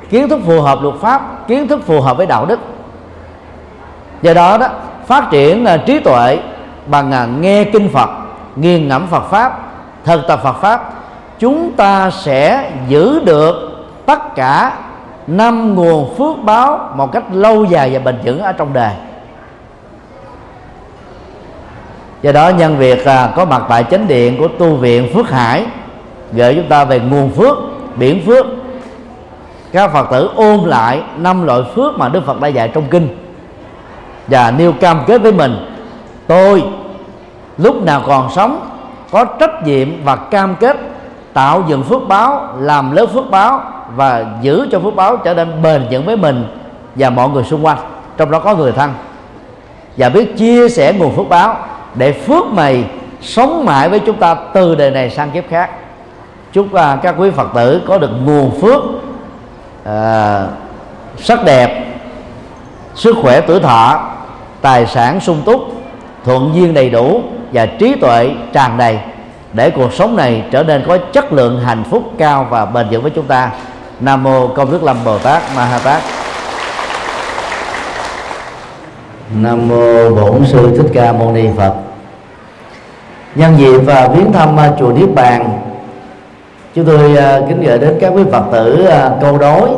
kiến 0.10 0.30
thức 0.30 0.40
phù 0.46 0.62
hợp 0.62 0.82
luật 0.82 0.96
pháp, 1.02 1.48
kiến 1.48 1.68
thức 1.68 1.80
phù 1.86 2.02
hợp 2.02 2.18
với 2.18 2.26
đạo 2.26 2.46
đức. 2.46 2.60
Do 4.22 4.34
đó 4.34 4.58
đó, 4.58 4.68
phát 5.06 5.28
triển 5.32 5.64
là 5.64 5.78
trí 5.78 6.00
tuệ 6.00 6.40
bằng 6.88 7.12
à, 7.12 7.26
nghe 7.40 7.64
kinh 7.64 7.90
phật, 7.90 8.10
nghiền 8.56 8.88
ngẫm 8.88 9.08
phật 9.08 9.30
pháp, 9.30 9.60
thực 10.04 10.28
tập 10.28 10.40
phật 10.44 10.62
pháp, 10.62 10.94
chúng 11.40 11.72
ta 11.72 12.12
sẽ 12.12 12.72
giữ 12.88 13.20
được 13.20 13.56
tất 14.06 14.36
cả 14.36 14.72
năm 15.28 15.76
nguồn 15.76 16.16
phước 16.18 16.44
báo 16.44 16.90
một 16.96 17.12
cách 17.12 17.24
lâu 17.32 17.66
dài 17.66 17.90
và 17.94 18.00
bền 18.00 18.18
vững 18.24 18.42
ở 18.42 18.52
trong 18.52 18.74
đời. 18.74 18.92
Do 22.22 22.32
đó 22.32 22.50
nhân 22.50 22.78
việc 22.78 23.06
à, 23.06 23.30
có 23.36 23.46
mặt 23.46 23.64
tại 23.70 23.84
chánh 23.92 24.08
điện 24.08 24.38
của 24.38 24.48
tu 24.48 24.76
viện 24.76 25.14
phước 25.14 25.30
hải 25.30 25.66
gợi 26.34 26.56
chúng 26.56 26.70
ta 26.70 26.86
về 26.86 27.00
nguồn 27.00 27.30
phước, 27.30 27.58
biển 27.96 28.26
phước. 28.26 28.46
Các 29.72 29.94
phật 29.94 30.08
tử 30.12 30.30
ôn 30.36 30.60
lại 30.66 31.02
năm 31.18 31.46
loại 31.46 31.62
phước 31.76 31.98
mà 31.98 32.10
đức 32.10 32.26
phật 32.26 32.42
đã 32.42 32.48
dạy 32.48 32.72
trong 32.74 32.84
kinh. 32.90 33.18
Và 34.28 34.52
nêu 34.52 34.74
cam 34.74 35.00
kết 35.08 35.22
với 35.22 35.32
mình, 35.32 35.78
tôi 36.28 36.64
lúc 37.58 37.84
nào 37.84 38.02
còn 38.08 38.30
sống 38.36 38.70
có 39.12 39.26
trách 39.26 39.64
nhiệm 39.64 40.04
và 40.04 40.16
cam 40.16 40.56
kết 40.56 40.78
tạo 41.34 41.64
dựng 41.68 41.84
phước 41.84 42.08
báo, 42.08 42.48
làm 42.60 42.96
lớn 42.96 43.10
phước 43.14 43.32
báo 43.32 43.62
và 43.96 44.26
giữ 44.42 44.68
cho 44.72 44.80
phước 44.80 44.96
báo 44.96 45.18
trở 45.18 45.34
nên 45.34 45.62
bền 45.62 45.88
vững 45.92 46.06
với 46.06 46.18
mình 46.18 46.48
và 46.96 47.10
mọi 47.10 47.30
người 47.30 47.44
xung 47.44 47.66
quanh, 47.66 47.78
trong 48.18 48.32
đó 48.32 48.40
có 48.40 48.56
người 48.56 48.72
thân. 48.72 48.94
Và 49.98 50.10
biết 50.10 50.38
chia 50.38 50.70
sẻ 50.70 50.94
nguồn 50.94 51.16
phước 51.16 51.30
báo 51.30 51.56
để 51.96 52.12
phước 52.12 52.46
mày 52.46 52.84
sống 53.22 53.66
mãi 53.66 53.90
với 53.90 54.00
chúng 54.00 54.16
ta 54.16 54.36
từ 54.54 54.76
đời 54.76 54.92
này 54.92 55.10
sang 55.10 55.32
kiếp 55.32 55.50
khác 55.50 55.70
chúc 56.58 56.66
uh, 56.66 57.02
các 57.04 57.16
quý 57.18 57.30
phật 57.32 57.48
tử 57.56 57.82
có 57.88 57.98
được 57.98 58.10
nguồn 58.26 58.62
phước 58.62 58.82
uh, 59.84 60.50
sắc 61.20 61.44
đẹp 61.46 61.86
sức 62.96 63.16
khỏe 63.22 63.42
tuổi 63.42 63.60
thọ 63.60 64.10
tài 64.62 64.86
sản 64.86 65.20
sung 65.20 65.42
túc 65.46 65.62
thuận 66.26 66.52
duyên 66.56 66.74
đầy 66.74 66.90
đủ 66.90 67.22
và 67.52 67.66
trí 67.66 67.96
tuệ 67.96 68.32
tràn 68.54 68.78
đầy 68.78 69.00
để 69.54 69.70
cuộc 69.70 69.94
sống 69.94 70.16
này 70.16 70.44
trở 70.52 70.64
nên 70.64 70.84
có 70.88 70.98
chất 71.14 71.34
lượng 71.34 71.60
hạnh 71.66 71.84
phúc 71.90 72.04
cao 72.18 72.48
và 72.50 72.66
bền 72.66 72.88
vững 72.92 73.02
với 73.02 73.12
chúng 73.12 73.26
ta. 73.26 73.52
Nam 74.00 74.24
mô 74.24 74.48
công 74.48 74.72
đức 74.72 74.84
lâm 74.84 74.98
bồ 75.06 75.18
tát 75.20 75.44
ma 75.56 75.66
ha 75.66 75.80
tát. 75.80 76.04
Nam 79.36 79.68
mô 79.68 80.10
bổn 80.10 80.46
sư 80.46 80.78
thích 80.78 80.92
ca 80.94 81.14
mâu 81.14 81.32
ni 81.32 81.48
phật. 81.58 81.74
Nhân 83.36 83.58
dịp 83.58 83.78
và 83.78 84.08
viếng 84.08 84.32
thăm 84.32 84.60
à, 84.60 84.72
chùa 84.80 84.92
niết 84.92 85.10
bàn 85.16 85.67
chúng 86.78 86.86
tôi 86.86 87.18
à, 87.18 87.42
kính 87.48 87.62
gửi 87.62 87.80
đến 87.80 87.98
các 88.02 88.14
quý 88.16 88.24
phật 88.32 88.44
tử 88.52 88.86
à, 88.86 89.12
câu 89.22 89.38
đối, 89.38 89.70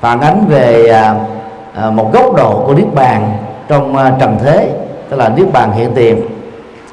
phản 0.00 0.20
ánh 0.20 0.44
về 0.48 0.88
à, 1.74 1.90
một 1.90 2.12
góc 2.12 2.34
độ 2.36 2.62
của 2.66 2.74
niết 2.74 2.94
bàn 2.94 3.32
trong 3.68 3.96
trần 4.20 4.36
thế, 4.44 4.70
tức 5.08 5.16
là 5.16 5.28
niết 5.28 5.52
bàn 5.52 5.72
hiện 5.72 5.92
tiền. 5.94 6.20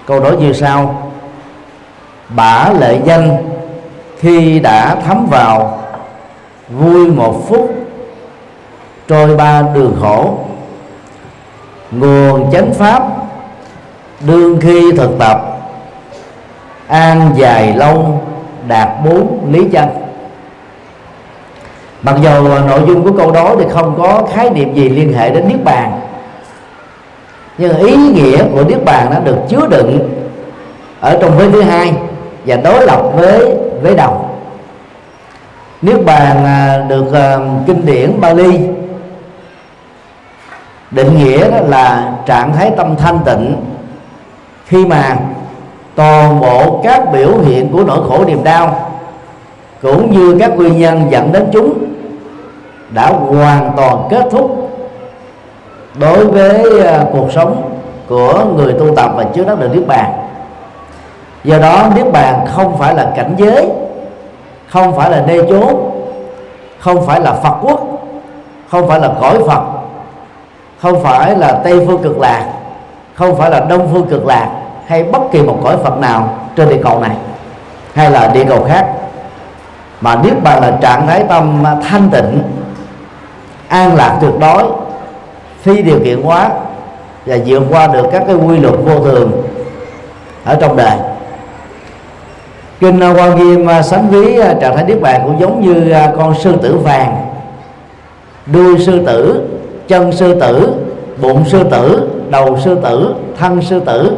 Câu 0.06 0.20
đối 0.20 0.38
như 0.38 0.54
sau. 0.54 1.02
Bả 2.30 2.70
lệ 2.80 3.00
danh, 3.06 3.38
khi 4.18 4.60
đã 4.60 4.96
thấm 4.96 5.28
vào, 5.32 5.80
vui 6.70 7.08
một 7.08 7.44
phút, 7.48 7.74
trôi 9.08 9.36
ba 9.36 9.62
đường 9.74 9.96
khổ. 10.02 10.38
Nguồn 11.92 12.52
chánh 12.52 12.74
pháp, 12.74 13.04
đương 14.20 14.58
khi 14.62 14.92
thực 14.92 15.20
tập, 15.20 15.60
an 16.88 17.32
dài 17.36 17.74
lâu 17.76 18.22
đạt 18.68 18.90
bốn 19.06 19.48
lý 19.52 19.68
chân 19.72 19.90
mặc 22.02 22.16
dù 22.22 22.48
nội 22.68 22.82
dung 22.88 23.04
của 23.04 23.12
câu 23.18 23.32
đó 23.32 23.56
thì 23.60 23.66
không 23.70 23.96
có 23.98 24.24
khái 24.34 24.50
niệm 24.50 24.74
gì 24.74 24.90
liên 24.90 25.14
hệ 25.14 25.30
đến 25.30 25.48
niết 25.48 25.64
bàn. 25.64 26.00
Nhưng 27.58 27.78
ý 27.78 27.96
nghĩa 27.96 28.44
của 28.54 28.64
niết 28.64 28.86
bàn 28.86 29.08
nó 29.12 29.20
được 29.20 29.38
chứa 29.50 29.68
đựng 29.70 30.10
ở 31.00 31.18
trong 31.22 31.38
vế 31.38 31.52
thứ 31.52 31.62
hai 31.62 31.94
và 32.46 32.56
đối 32.56 32.86
lập 32.86 33.02
với 33.14 33.56
vế 33.82 33.96
đầu. 33.96 34.30
Niết 35.82 36.06
bàn 36.06 36.46
à, 36.46 36.86
được 36.88 37.14
à, 37.14 37.38
kinh 37.68 37.86
điển 37.86 38.22
Bali 38.22 38.60
định 40.92 41.18
nghĩa 41.18 41.52
đó 41.52 41.58
là 41.68 42.14
trạng 42.26 42.54
thái 42.54 42.72
tâm 42.78 42.96
thanh 42.96 43.20
tịnh 43.26 43.56
khi 44.66 44.86
mà 44.86 45.18
toàn 45.98 46.40
bộ 46.40 46.80
các 46.84 47.12
biểu 47.12 47.40
hiện 47.44 47.70
của 47.72 47.84
nỗi 47.84 48.00
khổ 48.10 48.26
niềm 48.26 48.44
đau, 48.44 48.90
cũng 49.82 50.12
như 50.12 50.38
các 50.40 50.56
nguyên 50.56 50.78
nhân 50.78 51.02
dẫn 51.10 51.32
đến 51.32 51.46
chúng, 51.52 51.74
đã 52.90 53.08
hoàn 53.08 53.72
toàn 53.78 54.08
kết 54.10 54.26
thúc 54.32 54.70
đối 56.00 56.26
với 56.26 56.82
à, 56.88 57.06
cuộc 57.12 57.32
sống 57.32 57.70
của 58.08 58.46
người 58.56 58.74
tu 58.74 58.96
tập 58.96 59.12
và 59.16 59.24
trước 59.24 59.48
đắc 59.48 59.60
được 59.60 59.70
niết 59.76 59.88
bàn. 59.88 60.12
Do 61.44 61.58
đó, 61.58 61.90
niết 61.96 62.12
bàn 62.12 62.46
không 62.48 62.78
phải 62.78 62.96
là 62.96 63.12
cảnh 63.16 63.36
giới, 63.38 63.70
không 64.68 64.96
phải 64.96 65.12
là 65.12 65.24
nơi 65.28 65.42
chốn, 65.50 65.92
không 66.80 67.06
phải 67.06 67.22
là 67.22 67.34
phật 67.34 67.58
quốc, 67.62 67.82
không 68.70 68.88
phải 68.88 69.00
là 69.00 69.12
cõi 69.22 69.38
phật, 69.48 69.62
không 70.82 71.04
phải 71.04 71.36
là 71.36 71.52
tây 71.64 71.86
phương 71.88 72.04
cực 72.04 72.20
lạc, 72.20 72.46
không 73.14 73.36
phải 73.36 73.50
là 73.52 73.60
đông 73.60 73.90
phương 73.94 74.08
cực 74.08 74.26
lạc 74.26 74.50
hay 74.88 75.04
bất 75.04 75.22
kỳ 75.32 75.42
một 75.42 75.60
cõi 75.64 75.78
phật 75.84 75.98
nào 75.98 76.38
trên 76.56 76.70
địa 76.70 76.82
cầu 76.84 77.00
này, 77.00 77.16
hay 77.94 78.12
là 78.12 78.28
địa 78.28 78.44
cầu 78.44 78.64
khác. 78.64 78.88
Mà 80.02 80.16
niết 80.16 80.44
bàn 80.44 80.62
là 80.62 80.78
trạng 80.82 81.08
thái 81.08 81.24
tâm 81.30 81.64
thanh 81.90 82.10
tịnh, 82.10 82.42
an 83.68 83.96
lạc 83.96 84.18
tuyệt 84.22 84.34
đối, 84.40 84.64
phi 85.62 85.82
điều 85.82 86.00
kiện 86.04 86.22
hóa, 86.22 86.50
và 87.26 87.38
vượt 87.46 87.64
qua 87.70 87.88
được 87.88 88.06
các 88.12 88.24
cái 88.28 88.36
quy 88.36 88.58
luật 88.58 88.76
vô 88.86 89.00
thường 89.00 89.32
ở 90.44 90.56
trong 90.56 90.78
đời. 90.78 90.98
Kinh 92.80 93.00
quan 93.00 93.36
nghiêm 93.36 93.70
à, 93.70 93.82
sánh 93.82 94.08
ví 94.10 94.40
à, 94.40 94.54
trạng 94.62 94.76
thái 94.76 94.86
niết 94.86 95.02
bàn 95.02 95.22
cũng 95.24 95.40
giống 95.40 95.62
như 95.62 95.92
à, 95.92 96.14
con 96.18 96.36
sư 96.40 96.56
tử 96.62 96.78
vàng. 96.78 97.26
Đuôi 98.46 98.80
sư 98.80 99.06
tử, 99.06 99.48
chân 99.88 100.12
sư 100.12 100.40
tử, 100.40 100.74
bụng 101.22 101.44
sư 101.46 101.64
tử, 101.72 102.10
đầu 102.30 102.58
sư 102.60 102.76
tử, 102.84 103.16
thân 103.40 103.62
sư 103.62 103.80
tử 103.80 104.18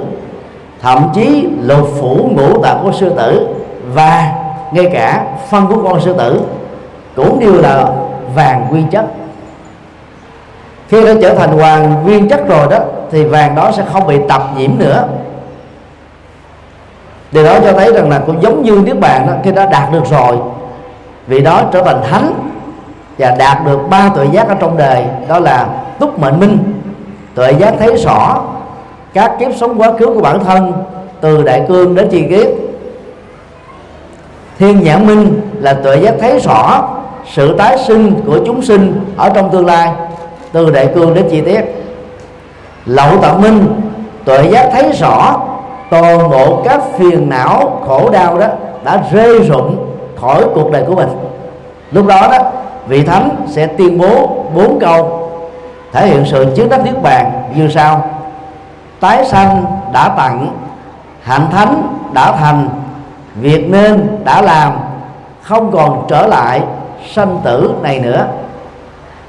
thậm 0.82 1.10
chí 1.14 1.48
lục 1.62 1.88
phủ 2.00 2.30
ngũ 2.36 2.62
tạng 2.64 2.80
của 2.84 2.92
sư 2.92 3.14
tử 3.18 3.48
và 3.94 4.34
ngay 4.72 4.90
cả 4.94 5.26
phân 5.50 5.68
của 5.68 5.84
con 5.84 6.02
sư 6.02 6.14
tử 6.18 6.42
cũng 7.16 7.40
đều 7.40 7.62
là 7.62 7.86
vàng 8.36 8.68
nguyên 8.70 8.88
chất. 8.88 9.06
Khi 10.90 11.06
nó 11.06 11.12
trở 11.22 11.36
thành 11.36 11.58
hoàng 11.58 12.04
nguyên 12.04 12.30
chất 12.30 12.48
rồi 12.48 12.68
đó, 12.72 12.78
thì 13.12 13.26
vàng 13.26 13.56
đó 13.56 13.72
sẽ 13.72 13.84
không 13.94 14.08
bị 14.08 14.18
tập 14.30 14.44
nhiễm 14.58 14.72
nữa. 14.78 15.04
Điều 17.32 17.44
đó 17.44 17.60
cho 17.64 17.74
thấy 17.74 17.94
rằng 17.94 18.10
là 18.10 18.20
cũng 18.20 18.42
giống 18.42 18.64
như 18.64 18.82
niết 18.86 19.00
bàn 19.00 19.28
đó, 19.28 19.34
khi 19.44 19.52
đã 19.52 19.66
đạt 19.66 19.92
được 19.92 20.06
rồi 20.06 20.38
vì 21.28 21.42
đó 21.42 21.62
trở 21.72 21.84
thành 21.84 22.02
thánh 22.10 22.34
và 23.18 23.36
đạt 23.40 23.58
được 23.66 23.80
ba 23.90 24.10
tuệ 24.16 24.26
giác 24.32 24.48
ở 24.48 24.56
trong 24.60 24.78
đời, 24.78 25.06
đó 25.28 25.40
là 25.40 25.68
túc 26.00 26.20
mệnh 26.20 26.40
minh, 26.40 26.58
tuệ 27.36 27.52
giác 27.52 27.74
thấy 27.80 27.98
rõ 27.98 28.42
các 29.14 29.32
kiếp 29.40 29.52
sống 29.56 29.82
quá 29.82 29.92
khứ 30.00 30.06
của 30.06 30.22
bản 30.22 30.40
thân, 30.44 30.74
từ 31.22 31.44
đại 31.44 31.66
cương 31.68 31.96
đến 31.96 32.08
chi 32.12 32.24
kiếp. 32.30 32.48
Thiên 34.60 34.84
nhãn 34.84 35.08
minh 35.08 35.42
là 35.60 35.74
tuệ 35.74 35.96
giác 35.96 36.14
thấy 36.20 36.40
rõ 36.40 36.90
sự 37.34 37.56
tái 37.58 37.78
sinh 37.78 38.14
của 38.26 38.40
chúng 38.46 38.62
sinh 38.62 39.06
ở 39.18 39.30
trong 39.30 39.50
tương 39.50 39.66
lai, 39.66 39.92
từ 40.52 40.70
đại 40.70 40.90
cương 40.96 41.14
đến 41.14 41.28
chi 41.32 41.42
tiết. 41.42 41.62
Lậu 42.86 43.10
tận 43.22 43.42
minh, 43.42 43.66
tuệ 44.26 44.50
giác 44.52 44.70
thấy 44.74 44.92
rõ 44.92 45.40
toàn 45.90 46.30
bộ 46.30 46.62
các 46.66 46.82
phiền 46.98 47.30
não, 47.30 47.82
khổ 47.88 48.10
đau 48.10 48.38
đó 48.40 48.48
đã 48.84 49.04
rơi 49.12 49.40
rụng 49.40 49.86
khỏi 50.22 50.44
cuộc 50.54 50.72
đời 50.72 50.84
của 50.88 50.96
mình. 50.96 51.10
Lúc 51.92 52.08
đó 52.08 52.28
đó, 52.32 52.38
vị 52.88 53.04
thánh 53.04 53.30
sẽ 53.48 53.68
tuyên 53.68 53.98
bố 53.98 54.46
bốn 54.56 54.80
câu, 54.80 55.30
thể 55.92 56.08
hiện 56.08 56.26
sự 56.26 56.46
chứng 56.56 56.70
đắc 56.70 56.86
niết 56.86 57.02
bàn 57.04 57.32
như 57.56 57.68
sau 57.68 58.10
tái 59.00 59.26
sanh 59.26 59.66
đã 59.94 60.10
tặng, 60.10 60.54
hạnh 61.22 61.48
thánh 61.52 61.98
đã 62.14 62.32
thành, 62.32 62.70
việc 63.36 63.70
nên 63.70 64.18
đã 64.24 64.42
làm, 64.42 64.74
không 65.42 65.72
còn 65.72 66.06
trở 66.08 66.28
lại 66.28 66.62
sanh 67.14 67.40
tử 67.44 67.74
này 67.82 68.00
nữa. 68.00 68.26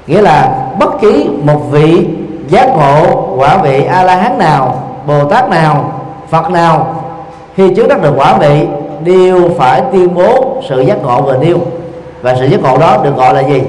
Nghĩa 0.07 0.21
là 0.21 0.55
bất 0.79 0.99
kỳ 1.01 1.29
một 1.43 1.59
vị 1.71 2.07
giác 2.47 2.69
ngộ 2.69 3.27
quả 3.37 3.57
vị 3.57 3.85
a 3.85 4.03
la 4.03 4.15
hán 4.15 4.37
nào 4.37 4.83
bồ 5.07 5.25
tát 5.25 5.49
nào, 5.49 5.91
phật 6.29 6.49
nào, 6.49 7.03
khi 7.55 7.75
chứng 7.75 7.87
đắc 7.87 8.01
được 8.01 8.13
quả 8.17 8.37
vị, 8.37 8.67
đều 9.03 9.49
phải 9.57 9.81
tuyên 9.91 10.15
bố 10.15 10.61
sự 10.69 10.81
giác 10.81 10.97
ngộ 11.03 11.21
vừa 11.21 11.37
nêu. 11.37 11.57
Và 12.21 12.35
sự 12.35 12.45
giác 12.45 12.61
ngộ 12.61 12.77
đó 12.77 12.97
được 13.03 13.15
gọi 13.17 13.33
là 13.33 13.41
gì? 13.41 13.61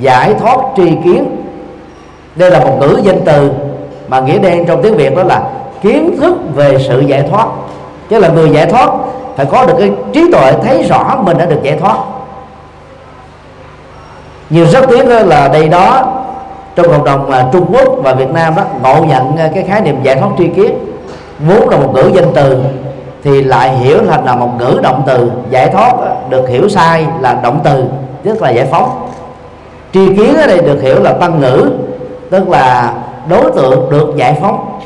Giải 0.00 0.34
thoát 0.34 0.56
tri 0.76 0.90
kiến. 1.04 1.36
Đây 2.36 2.50
là 2.50 2.58
một 2.60 2.76
ngữ 2.80 3.00
danh 3.02 3.20
từ 3.24 3.50
mà 4.12 4.20
nghĩa 4.20 4.38
đen 4.38 4.66
trong 4.66 4.82
tiếng 4.82 4.96
việt 4.96 5.16
đó 5.16 5.22
là 5.22 5.42
kiến 5.82 6.16
thức 6.20 6.34
về 6.54 6.78
sự 6.88 7.00
giải 7.00 7.22
thoát. 7.30 7.46
Chứ 8.10 8.18
là 8.18 8.28
người 8.28 8.50
giải 8.50 8.66
thoát 8.66 8.90
phải 9.36 9.46
có 9.46 9.66
được 9.66 9.74
cái 9.78 9.90
trí 10.12 10.32
tuệ 10.32 10.52
thấy 10.64 10.82
rõ 10.82 11.18
mình 11.22 11.38
đã 11.38 11.44
được 11.46 11.62
giải 11.62 11.76
thoát. 11.76 11.96
Nhiều 14.50 14.66
rất 14.66 14.84
tiếng 14.88 15.08
là 15.08 15.48
đây 15.48 15.68
đó, 15.68 16.02
trong 16.74 16.88
cộng 16.88 17.04
đồng 17.04 17.30
à, 17.30 17.46
Trung 17.52 17.66
Quốc 17.72 17.88
và 18.02 18.14
Việt 18.14 18.30
Nam 18.30 18.54
đó, 18.56 18.62
ngộ 18.82 19.04
nhận 19.04 19.36
à, 19.36 19.50
cái 19.54 19.64
khái 19.68 19.80
niệm 19.80 20.02
giải 20.02 20.16
thoát 20.16 20.28
tri 20.38 20.48
kiến. 20.48 20.78
Vốn 21.38 21.68
là 21.68 21.76
một 21.76 21.92
ngữ 21.94 22.10
danh 22.14 22.32
từ, 22.34 22.62
thì 23.24 23.42
lại 23.42 23.70
hiểu 23.70 23.98
thành 24.10 24.24
là 24.24 24.36
một 24.36 24.50
ngữ 24.58 24.80
động 24.82 25.02
từ. 25.06 25.30
Giải 25.50 25.68
thoát 25.68 25.92
à, 25.92 26.10
được 26.28 26.48
hiểu 26.48 26.68
sai 26.68 27.06
là 27.20 27.36
động 27.42 27.60
từ, 27.64 27.84
tức 28.22 28.42
là 28.42 28.50
giải 28.50 28.66
phóng. 28.70 29.08
Tri 29.92 30.16
kiến 30.16 30.34
ở 30.36 30.46
đây 30.46 30.58
được 30.58 30.82
hiểu 30.82 31.02
là 31.02 31.12
tăng 31.12 31.40
ngữ, 31.40 31.70
tức 32.30 32.48
là 32.48 32.92
đối 33.28 33.50
tượng 33.50 33.90
được 33.90 34.12
giải 34.16 34.38
phóng. 34.40 34.78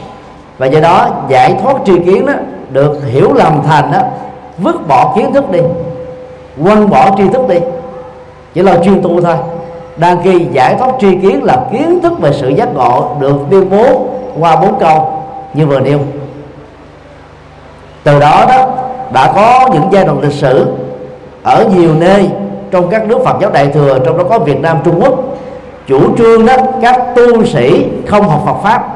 Và 0.59 0.67
do 0.67 0.81
đó, 0.81 1.09
giải 1.29 1.55
thoát 1.63 1.77
tri 1.85 1.99
kiến 1.99 2.27
đó, 2.27 2.33
được 2.71 2.99
hiểu 3.13 3.33
lầm 3.33 3.63
thành 3.67 3.93
đó, 3.93 3.99
vứt 4.59 4.89
bỏ 4.89 5.13
kiến 5.17 5.33
thức 5.33 5.51
đi, 5.51 5.61
quăng 6.65 6.91
bỏ 6.91 7.11
tri 7.17 7.29
thức 7.29 7.49
đi. 7.49 7.57
Chỉ 8.55 8.63
là 8.63 8.77
chuyên 8.85 9.03
tu 9.03 9.21
thôi. 9.21 9.35
Đang 9.97 10.23
khi 10.25 10.47
giải 10.53 10.75
thoát 10.79 10.91
tri 11.01 11.19
kiến 11.23 11.45
là 11.45 11.57
kiến 11.73 12.01
thức 12.03 12.19
về 12.19 12.33
sự 12.33 12.49
giác 12.49 12.75
ngộ 12.75 13.17
được 13.21 13.37
tuyên 13.51 13.71
bố 13.71 14.07
qua 14.39 14.57
bốn 14.57 14.79
câu 14.79 15.13
như 15.55 15.67
vừa 15.67 15.81
nêu. 15.81 15.99
Từ 18.05 18.21
đó 18.21 18.47
đó, 18.49 18.69
đã 19.13 19.33
có 19.35 19.69
những 19.73 19.89
giai 19.91 20.05
đoạn 20.05 20.21
lịch 20.21 20.33
sử 20.33 20.67
ở 21.43 21.65
nhiều 21.77 21.95
nơi 21.95 22.29
trong 22.71 22.89
các 22.89 23.07
nước 23.07 23.19
Phật 23.25 23.37
giáo 23.41 23.51
Đại 23.51 23.67
thừa, 23.67 23.99
trong 24.07 24.19
đó 24.19 24.25
có 24.29 24.39
Việt 24.39 24.61
Nam, 24.61 24.79
Trung 24.85 25.03
Quốc 25.03 25.15
chủ 25.87 26.17
trương 26.17 26.47
đó 26.47 26.57
các 26.83 27.01
tu 27.17 27.45
sĩ 27.45 27.87
không 28.07 28.29
học 28.29 28.43
Phật 28.47 28.63
pháp 28.63 28.89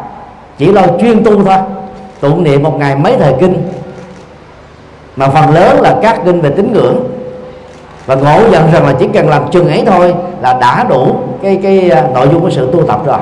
chỉ 0.58 0.72
lo 0.72 0.82
chuyên 1.00 1.24
tu 1.24 1.44
thôi. 1.44 1.56
Tụng 2.20 2.44
niệm 2.44 2.62
một 2.62 2.76
ngày 2.78 2.96
mấy 2.96 3.16
thời 3.16 3.34
kinh. 3.40 3.68
Mà 5.16 5.28
phần 5.28 5.54
lớn 5.54 5.80
là 5.80 5.96
các 6.02 6.20
kinh 6.24 6.40
về 6.40 6.50
tín 6.50 6.72
ngưỡng. 6.72 6.96
Và 8.06 8.14
ngộ 8.14 8.40
nhận 8.50 8.72
rằng 8.72 8.86
là 8.86 8.92
chỉ 8.98 9.08
cần 9.14 9.28
làm 9.28 9.50
chừng 9.50 9.68
ấy 9.68 9.84
thôi 9.86 10.14
là 10.40 10.52
đã 10.60 10.84
đủ 10.88 11.16
cái 11.42 11.60
cái 11.62 11.90
à, 11.90 12.04
nội 12.14 12.28
dung 12.32 12.40
của 12.40 12.50
sự 12.50 12.70
tu 12.72 12.86
tập 12.86 13.06
rồi. 13.06 13.18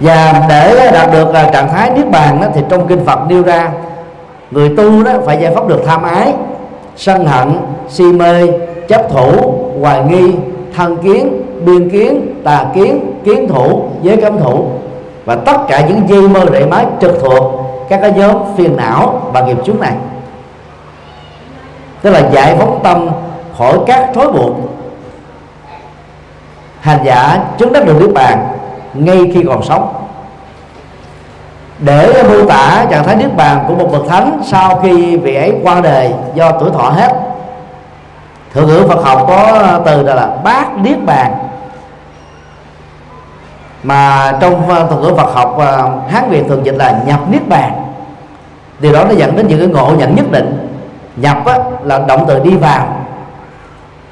Và 0.00 0.46
để 0.48 0.90
đạt 0.92 1.12
được 1.12 1.34
à, 1.34 1.50
trạng 1.52 1.68
thái 1.68 1.90
niết 1.90 2.10
bàn 2.10 2.40
đó, 2.40 2.46
thì 2.54 2.60
trong 2.68 2.86
kinh 2.86 3.04
Phật 3.04 3.18
nêu 3.28 3.42
ra 3.42 3.70
người 4.50 4.68
tu 4.76 5.02
đó 5.02 5.12
phải 5.26 5.38
giải 5.40 5.52
phóng 5.54 5.68
được 5.68 5.82
tham 5.86 6.02
ái 6.02 6.34
sân 6.96 7.26
hận 7.26 7.58
si 7.88 8.04
mê 8.04 8.48
chấp 8.88 9.10
thủ, 9.10 9.54
hoài 9.80 10.04
nghi 10.04 10.34
thân 10.76 10.96
kiến, 10.96 11.42
biên 11.64 11.90
kiến, 11.90 12.34
tà 12.44 12.66
kiến 12.74 13.00
kiến 13.24 13.48
thủ, 13.48 13.82
giới 14.02 14.16
cấm 14.16 14.38
thủ. 14.38 14.66
Và 15.24 15.34
tất 15.34 15.56
cả 15.68 15.86
những 15.88 16.08
dây 16.08 16.28
mơ 16.28 16.40
rễ 16.52 16.66
mái 16.66 16.86
trực 17.00 17.18
thuộc 17.20 17.52
các 17.88 17.98
cái 18.02 18.12
nhóm 18.16 18.36
phiền 18.56 18.76
não 18.76 19.30
và 19.32 19.40
nghiệp 19.40 19.56
chướng 19.64 19.80
này. 19.80 19.92
Tức 22.02 22.10
là 22.10 22.30
giải 22.32 22.56
phóng 22.58 22.80
tâm 22.82 23.08
khỏi 23.58 23.78
các 23.86 24.10
thối 24.14 24.32
buộc. 24.32 24.56
Hành 26.80 26.98
giả 27.04 27.44
chứng 27.58 27.72
đắc 27.72 27.86
được 27.86 28.00
niết 28.00 28.14
bàn 28.14 28.46
ngay 28.94 29.30
khi 29.34 29.42
còn 29.48 29.62
sống. 29.62 29.94
Để 31.78 32.22
mô 32.22 32.46
tả 32.46 32.86
trạng 32.90 33.04
thái 33.04 33.16
niết 33.16 33.36
bàn 33.36 33.64
của 33.68 33.74
một 33.74 33.88
bậc 33.92 34.02
thánh 34.08 34.40
sau 34.44 34.80
khi 34.82 35.16
vị 35.16 35.34
ấy 35.34 35.52
qua 35.62 35.80
đời 35.80 36.12
do 36.34 36.52
tuổi 36.52 36.70
thọ 36.70 36.90
hết 36.90 37.23
thượng 38.54 38.66
ngữ 38.66 38.84
Phật 38.88 39.04
học 39.04 39.24
có 39.28 39.62
từ 39.84 40.02
là 40.02 40.28
bát 40.44 40.78
niết 40.78 41.04
bàn. 41.06 41.34
Mà 43.82 44.32
trong 44.40 44.68
ờ, 44.68 44.86
thuật 44.86 45.00
ngữ 45.00 45.12
Phật 45.16 45.34
học 45.34 45.56
ờ, 45.58 45.90
Hán 46.08 46.30
Việt 46.30 46.44
thường 46.48 46.66
dịch 46.66 46.74
là 46.74 47.00
nhập 47.06 47.20
niết 47.30 47.48
bàn. 47.48 47.72
Điều 48.78 48.92
đó 48.92 49.04
nó 49.04 49.10
dẫn 49.10 49.36
đến 49.36 49.48
những 49.48 49.58
cái 49.58 49.68
ngộ 49.68 49.94
nhận 49.98 50.14
nhất 50.14 50.30
định. 50.30 50.68
Nhập 51.16 51.46
á, 51.46 51.58
là 51.82 51.98
động 51.98 52.24
từ 52.28 52.38
đi 52.38 52.56
vào. 52.56 52.86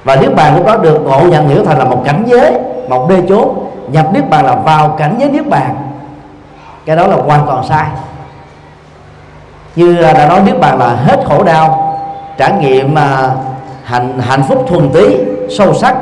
Và 0.04 0.16
niết 0.16 0.34
bàn 0.34 0.56
lúc 0.56 0.66
đó 0.66 0.76
được 0.76 1.00
ngộ 1.00 1.20
nhận 1.20 1.48
hiểu 1.48 1.64
thành 1.64 1.78
là 1.78 1.84
một 1.84 2.02
cảnh 2.04 2.22
giới 2.26 2.58
một 2.88 3.08
đê 3.08 3.22
chốt 3.28 3.48
nhập 3.88 4.06
niết 4.12 4.30
bàn 4.30 4.46
là 4.46 4.54
vào 4.54 4.88
cảnh 4.88 5.14
giới 5.18 5.30
niết 5.30 5.48
bàn. 5.48 5.76
Cái 6.86 6.96
đó 6.96 7.06
là 7.06 7.16
hoàn 7.16 7.46
toàn 7.46 7.64
sai. 7.64 7.86
Như 9.76 10.02
ờ, 10.02 10.12
đã 10.12 10.28
nói 10.28 10.40
niết 10.40 10.60
bàn 10.60 10.78
là 10.78 10.88
hết 10.88 11.20
khổ 11.28 11.42
đau 11.42 11.98
trải 12.38 12.52
nghiệm 12.52 12.94
mà 12.94 13.30
hạnh 13.92 14.18
hạnh 14.20 14.42
phúc 14.48 14.64
thuần 14.68 14.90
túy 14.92 15.18
sâu 15.50 15.74
sắc 15.74 15.96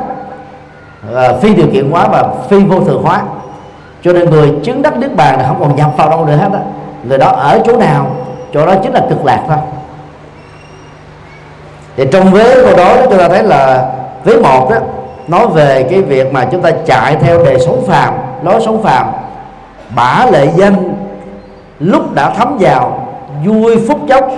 à, 1.15 1.33
phi 1.41 1.53
điều 1.53 1.67
kiện 1.73 1.91
hóa 1.91 2.07
và 2.07 2.23
phi 2.49 2.63
vô 2.63 2.79
thường 2.79 3.03
hóa. 3.03 3.21
Cho 4.01 4.13
nên 4.13 4.29
người 4.29 4.53
chứng 4.63 4.81
đắc 4.81 4.97
nước 4.97 5.15
bàn 5.15 5.39
là 5.39 5.47
không 5.47 5.57
còn 5.59 5.75
nhập 5.75 5.91
vào 5.97 6.09
đâu 6.09 6.25
nữa 6.25 6.35
hết 6.35 6.49
á. 6.53 6.59
Người 7.03 7.17
đó 7.17 7.27
ở 7.27 7.59
chỗ 7.65 7.77
nào 7.77 8.07
chỗ 8.53 8.65
đó 8.65 8.73
chính 8.83 8.93
là 8.93 9.01
cực 9.09 9.25
lạc 9.25 9.43
thôi. 9.47 9.57
Thì 11.97 12.05
trong 12.11 12.31
vế 12.31 12.63
câu 12.65 12.77
đó 12.77 12.95
chúng 13.03 13.17
ta 13.17 13.29
thấy 13.29 13.43
là 13.43 13.89
vế 14.23 14.37
một 14.37 14.69
đó 14.69 14.77
nói 15.27 15.47
về 15.47 15.83
cái 15.83 16.01
việc 16.01 16.33
mà 16.33 16.45
chúng 16.51 16.61
ta 16.61 16.71
chạy 16.85 17.15
theo 17.15 17.45
đề 17.45 17.59
sống 17.59 17.83
phàm 17.87 18.13
lối 18.43 18.61
sống 18.65 18.83
phàm. 18.83 19.07
Bả 19.95 20.25
lệ 20.31 20.47
danh 20.55 20.93
lúc 21.79 22.13
đã 22.13 22.29
thấm 22.29 22.57
vào 22.59 23.07
vui 23.45 23.87
phút 23.87 23.99
chốc 24.09 24.31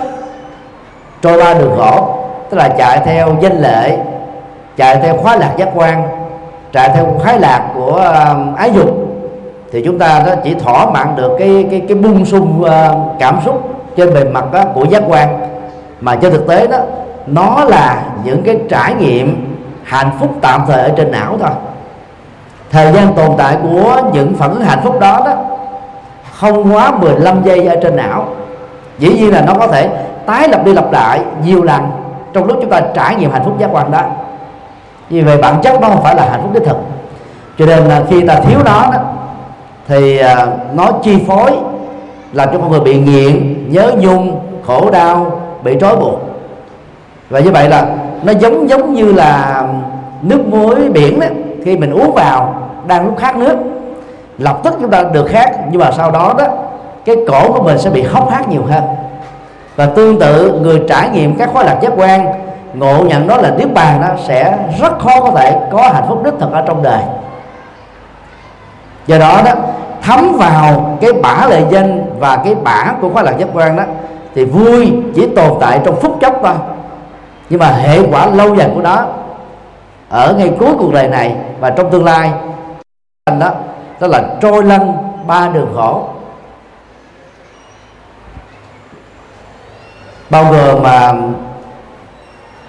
trôi 1.22 1.42
qua 1.42 1.54
đường 1.54 1.76
gỗ 1.76 2.13
tức 2.54 2.58
là 2.58 2.68
chạy 2.68 3.00
theo 3.04 3.28
danh 3.40 3.60
lệ 3.60 3.98
chạy 4.76 4.96
theo 5.02 5.16
khóa 5.16 5.36
lạc 5.36 5.52
giác 5.56 5.68
quan 5.74 6.02
chạy 6.72 6.90
theo 6.94 7.06
khái 7.24 7.40
lạc 7.40 7.70
của 7.74 8.14
um, 8.28 8.54
ái 8.54 8.70
dục 8.72 8.88
thì 9.72 9.82
chúng 9.84 9.98
ta 9.98 10.22
đó 10.26 10.32
chỉ 10.44 10.54
thỏa 10.54 10.90
mãn 10.90 11.16
được 11.16 11.36
cái 11.38 11.66
cái 11.70 11.82
cái 11.88 11.96
bung 11.96 12.24
sung 12.24 12.62
uh, 12.62 12.70
cảm 13.18 13.38
xúc 13.44 13.68
trên 13.96 14.14
bề 14.14 14.24
mặt 14.24 14.52
đó, 14.52 14.64
của 14.74 14.84
giác 14.84 15.02
quan. 15.08 15.38
Mà 16.00 16.16
trên 16.16 16.32
thực 16.32 16.48
tế 16.48 16.66
đó 16.66 16.78
nó 17.26 17.64
là 17.68 18.02
những 18.24 18.42
cái 18.42 18.58
trải 18.68 18.94
nghiệm 18.94 19.56
hạnh 19.84 20.10
phúc 20.20 20.30
tạm 20.40 20.62
thời 20.66 20.82
ở 20.82 20.88
trên 20.96 21.10
não 21.10 21.36
thôi. 21.40 21.50
Thời 22.70 22.92
gian 22.92 23.14
tồn 23.14 23.30
tại 23.38 23.56
của 23.62 24.00
những 24.12 24.34
phản 24.34 24.50
ứng 24.50 24.64
hạnh 24.64 24.80
phúc 24.84 25.00
đó 25.00 25.22
đó 25.26 25.34
không 26.34 26.74
quá 26.74 26.90
15 26.90 27.42
giây 27.44 27.66
ở 27.66 27.76
trên 27.82 27.96
não. 27.96 28.26
Dĩ 28.98 29.08
nhiên 29.08 29.32
là 29.32 29.40
nó 29.40 29.54
có 29.54 29.66
thể 29.66 29.88
tái 30.26 30.48
lập 30.48 30.64
đi 30.64 30.72
lặp 30.72 30.92
lại 30.92 31.20
nhiều 31.44 31.62
lần 31.62 31.82
trong 32.34 32.46
lúc 32.46 32.58
chúng 32.60 32.70
ta 32.70 32.80
trải 32.94 33.16
nghiệm 33.16 33.30
hạnh 33.30 33.42
phúc 33.44 33.58
giác 33.58 33.68
quan 33.72 33.90
đó, 33.90 34.00
vì 35.10 35.20
về 35.20 35.36
bản 35.36 35.62
chất 35.62 35.80
nó 35.80 35.88
không 35.88 36.02
phải 36.02 36.14
là 36.14 36.28
hạnh 36.30 36.40
phúc 36.42 36.50
đích 36.54 36.64
thực. 36.64 36.76
Cho 37.58 37.66
nên 37.66 37.84
là 37.84 38.02
khi 38.10 38.26
ta 38.26 38.34
thiếu 38.34 38.58
nó 38.64 38.90
đó, 38.92 38.98
thì 39.88 40.18
à, 40.18 40.46
nó 40.74 40.92
chi 41.02 41.24
phối, 41.26 41.50
làm 42.32 42.48
cho 42.52 42.58
con 42.58 42.70
người 42.70 42.80
bị 42.80 42.98
nghiện, 42.98 43.64
nhớ 43.72 43.92
nhung, 43.98 44.40
khổ 44.66 44.90
đau, 44.90 45.40
bị 45.62 45.76
trói 45.80 45.96
buộc. 45.96 46.20
Và 47.30 47.40
như 47.40 47.50
vậy 47.50 47.68
là 47.68 47.86
nó 48.22 48.32
giống 48.32 48.68
giống 48.68 48.92
như 48.92 49.12
là 49.12 49.62
nước 50.22 50.40
muối 50.48 50.74
biển 50.88 51.20
đó, 51.20 51.26
khi 51.64 51.76
mình 51.76 51.90
uống 51.90 52.12
vào 52.12 52.54
đang 52.86 53.04
lúc 53.04 53.18
khát 53.18 53.36
nước, 53.36 53.56
lập 54.38 54.58
tức 54.62 54.74
chúng 54.80 54.90
ta 54.90 55.02
được 55.12 55.26
khát. 55.28 55.50
Nhưng 55.70 55.80
mà 55.80 55.90
sau 55.90 56.10
đó 56.10 56.34
đó, 56.38 56.46
cái 57.04 57.16
cổ 57.28 57.52
của 57.52 57.62
mình 57.62 57.78
sẽ 57.78 57.90
bị 57.90 58.02
hốc 58.02 58.30
hác 58.30 58.48
nhiều 58.48 58.62
hơn 58.70 58.82
và 59.76 59.86
tương 59.86 60.18
tự, 60.18 60.60
người 60.62 60.82
trải 60.88 61.08
nghiệm 61.08 61.36
các 61.36 61.50
khóa 61.52 61.62
lạc 61.62 61.78
giác 61.82 61.92
quan, 61.96 62.26
ngộ 62.74 63.04
nhận 63.04 63.28
đó 63.28 63.36
là 63.36 63.50
niết 63.50 63.74
bàn 63.74 64.00
đó, 64.00 64.08
sẽ 64.26 64.58
rất 64.80 64.98
khó 64.98 65.20
có 65.20 65.30
thể 65.30 65.58
có 65.72 65.90
hạnh 65.92 66.04
phúc 66.08 66.22
đích 66.24 66.34
thực 66.40 66.52
ở 66.52 66.62
trong 66.66 66.82
đời. 66.82 67.02
Do 69.06 69.18
đó 69.18 69.40
đó, 69.44 69.52
thấm 70.02 70.32
vào 70.38 70.96
cái 71.00 71.12
bả 71.12 71.46
lệ 71.50 71.62
danh 71.70 72.04
và 72.18 72.36
cái 72.44 72.54
bả 72.54 72.92
của 73.00 73.08
khóa 73.08 73.22
lạc 73.22 73.34
giác 73.38 73.48
quan 73.52 73.76
đó, 73.76 73.82
thì 74.34 74.44
vui 74.44 74.92
chỉ 75.14 75.26
tồn 75.26 75.52
tại 75.60 75.80
trong 75.84 75.96
phút 76.00 76.18
chốc 76.20 76.34
thôi. 76.42 76.54
Nhưng 77.50 77.60
mà 77.60 77.66
hệ 77.66 77.98
quả 78.10 78.26
lâu 78.26 78.54
dài 78.54 78.70
của 78.74 78.80
nó 78.80 79.04
ở 80.08 80.34
ngay 80.38 80.50
cuối 80.60 80.70
cuộc 80.78 80.92
đời 80.92 81.08
này 81.08 81.36
và 81.60 81.70
trong 81.70 81.90
tương 81.90 82.04
lai 82.04 82.30
đó 83.40 83.50
đó 84.00 84.06
là 84.06 84.22
trôi 84.40 84.64
lăn 84.64 84.92
ba 85.26 85.48
đường 85.48 85.72
khổ. 85.76 86.02
Bao 90.30 90.44
gồm 90.52 90.82
mà 90.82 91.12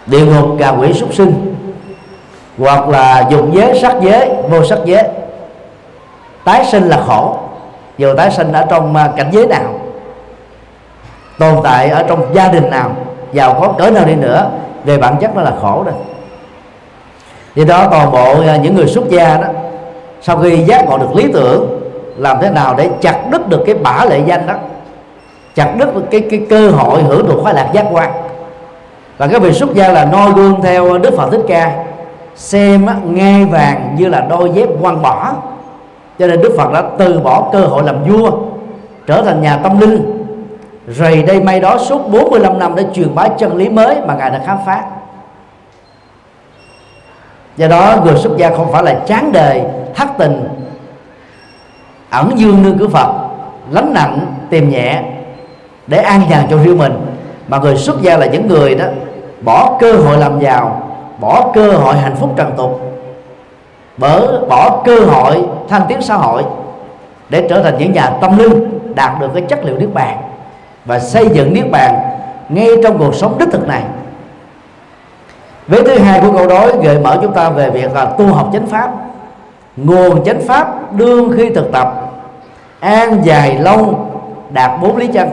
địa 0.06 0.26
ngục 0.26 0.58
gà 0.58 0.70
quỷ 0.70 0.94
súc 0.94 1.14
sinh, 1.14 1.56
hoặc 2.58 2.88
là 2.90 3.26
dùng 3.30 3.56
giới, 3.56 3.80
sắc 3.80 3.96
giới, 4.02 4.30
vô 4.50 4.64
sắc 4.64 4.80
giới. 4.86 5.04
Tái 6.46 6.66
sinh 6.66 6.84
là 6.84 7.02
khổ, 7.08 7.38
dù 7.98 8.16
tái 8.16 8.32
sinh 8.32 8.52
ở 8.52 8.66
trong 8.70 8.96
à, 8.96 9.12
cảnh 9.18 9.30
giới 9.32 9.48
nào, 9.48 9.74
tồn 11.40 11.56
tại 11.64 11.90
ở 11.90 12.04
trong 12.04 12.36
gia 12.36 12.48
đình 12.48 12.70
nào, 12.70 12.92
giàu 13.34 13.58
có 13.62 13.68
cỡ 13.68 13.92
nào 13.92 14.06
đi 14.06 14.16
nữa, 14.16 14.50
về 14.86 14.98
bản 14.98 15.18
chất 15.22 15.36
nó 15.36 15.42
là 15.42 15.52
khổ 15.62 15.84
đó. 15.84 15.92
Vì 17.56 17.66
đó 17.66 17.88
toàn 17.92 18.12
bộ 18.12 18.42
à, 18.48 18.56
những 18.56 18.76
người 18.76 18.88
xuất 18.88 19.10
gia 19.10 19.38
đó, 19.38 19.48
sau 20.22 20.38
khi 20.38 20.64
giác 20.64 20.86
ngộ 20.86 20.98
được 20.98 21.16
lý 21.16 21.32
tưởng, 21.34 21.82
làm 22.18 22.38
thế 22.42 22.50
nào 22.50 22.76
để 22.78 22.90
chặt 23.02 23.20
đứt 23.32 23.48
được 23.48 23.64
cái 23.66 23.76
bả 23.76 24.06
lệ 24.06 24.20
danh 24.26 24.48
đó 24.48 24.54
chặt 25.56 25.76
đứt 25.78 25.88
cái 26.12 26.22
cái 26.30 26.46
cơ 26.50 26.70
hội 26.70 27.04
hưởng 27.04 27.28
được 27.28 27.40
khoái 27.42 27.54
lạc 27.54 27.70
giác 27.74 27.86
quan. 27.92 28.12
Và 29.18 29.28
cái 29.28 29.40
vị 29.40 29.54
xuất 29.54 29.74
gia 29.74 29.88
là 29.88 30.06
noi 30.06 30.32
gương 30.36 30.62
theo 30.62 30.98
đức 30.98 31.14
phật 31.18 31.30
thích 31.32 31.44
ca 31.48 31.86
xem 32.36 32.86
á, 32.86 32.96
ngai 33.04 33.46
vàng 33.46 33.96
như 33.98 34.08
là 34.08 34.22
đôi 34.30 34.52
dép 34.54 34.70
quăng 34.82 35.02
bỏ. 35.02 35.34
Cho 36.20 36.28
nên 36.28 36.42
đức 36.42 36.54
phật 36.58 36.74
đã 36.74 36.84
từ 36.98 37.20
bỏ 37.20 37.50
cơ 37.52 37.60
hội 37.60 37.84
làm 37.84 38.04
vua 38.04 38.32
trở 39.08 39.22
thành 39.22 39.42
nhà 39.42 39.58
tâm 39.58 39.80
linh 39.80 40.26
rầy 40.88 41.24
đây 41.24 41.42
may 41.42 41.60
đó 41.60 41.78
suốt 41.78 42.12
45 42.12 42.60
năm 42.60 42.76
để 42.76 42.86
truyền 42.94 43.16
bá 43.16 43.28
chân 43.28 43.58
lý 43.58 43.70
mới 43.70 43.96
mà 44.08 44.16
ngài 44.16 44.30
đã 44.30 44.42
khám 44.46 44.58
phá. 44.66 44.84
Do 47.58 47.68
đó 47.68 47.96
người 48.06 48.18
xuất 48.18 48.38
gia 48.38 48.50
không 48.50 48.72
phải 48.72 48.84
là 48.84 49.00
chán 49.08 49.32
đời 49.32 49.62
thất 49.96 50.08
tình 50.18 50.48
ẩn 52.10 52.32
dương 52.36 52.64
nương 52.64 52.78
cửa 52.78 52.88
phật 52.88 53.14
lánh 53.72 53.94
nặng 53.94 54.26
tìm 54.50 54.70
nhẹ 54.70 55.04
để 55.88 55.98
an 55.98 56.22
nhàn 56.30 56.48
cho 56.50 56.58
riêng 56.58 56.78
mình. 56.78 56.94
Mà 57.48 57.58
người 57.58 57.76
xuất 57.76 58.02
gia 58.02 58.18
là 58.18 58.26
những 58.26 58.48
người 58.48 58.76
đó, 58.76 58.86
bỏ 59.42 59.78
cơ 59.80 59.94
hội 59.94 60.18
làm 60.18 60.40
giàu, 60.40 60.82
bỏ 61.20 61.52
cơ 61.54 61.72
hội 61.72 61.96
hạnh 61.96 62.16
phúc 62.16 62.30
trần 62.36 62.52
tục. 62.58 62.82
Bỏ 63.98 64.20
bỏ 64.50 64.82
cơ 64.86 65.00
hội, 65.00 65.46
thăng 65.70 65.82
tiến 65.88 66.02
xã 66.02 66.16
hội, 66.16 66.44
để 67.30 67.48
trở 67.50 67.64
thành 67.64 67.78
những 67.78 67.94
nhà 67.94 68.10
tâm 68.22 68.38
linh, 68.38 68.80
đạt 68.96 69.20
được 69.20 69.30
cái 69.34 69.42
chất 69.42 69.66
liệu 69.66 69.78
niết 69.78 69.94
bàn, 69.94 70.18
và 70.86 71.00
xây 71.00 71.30
dựng 71.30 71.54
niết 71.54 71.72
bàn 71.72 71.96
ngay 72.50 72.70
trong 72.84 72.98
cuộc 72.98 73.16
sống 73.16 73.36
đích 73.40 73.50
thực 73.52 73.68
này. 73.68 73.84
Vế 75.68 75.82
thứ 75.84 75.98
hai 75.98 76.22
của 76.22 76.32
câu 76.32 76.48
đối 76.48 76.78
gợi 76.78 77.00
mở 77.00 77.20
chúng 77.22 77.34
ta 77.34 77.50
về 77.50 77.70
việc 77.70 77.94
là 77.96 78.06
tu 78.06 78.26
học 78.26 78.50
chánh 78.54 78.68
pháp. 78.68 78.92
Nguồn 79.78 80.26
chánh 80.26 80.42
pháp 80.48 80.94
đương 80.94 81.34
khi 81.38 81.50
thực 81.50 81.72
tập, 81.72 82.12
an 82.80 83.22
dài 83.24 83.58
lâu, 83.58 84.08
đạt 84.50 84.72
bốn 84.82 84.98
lý 84.98 85.08
chân 85.08 85.30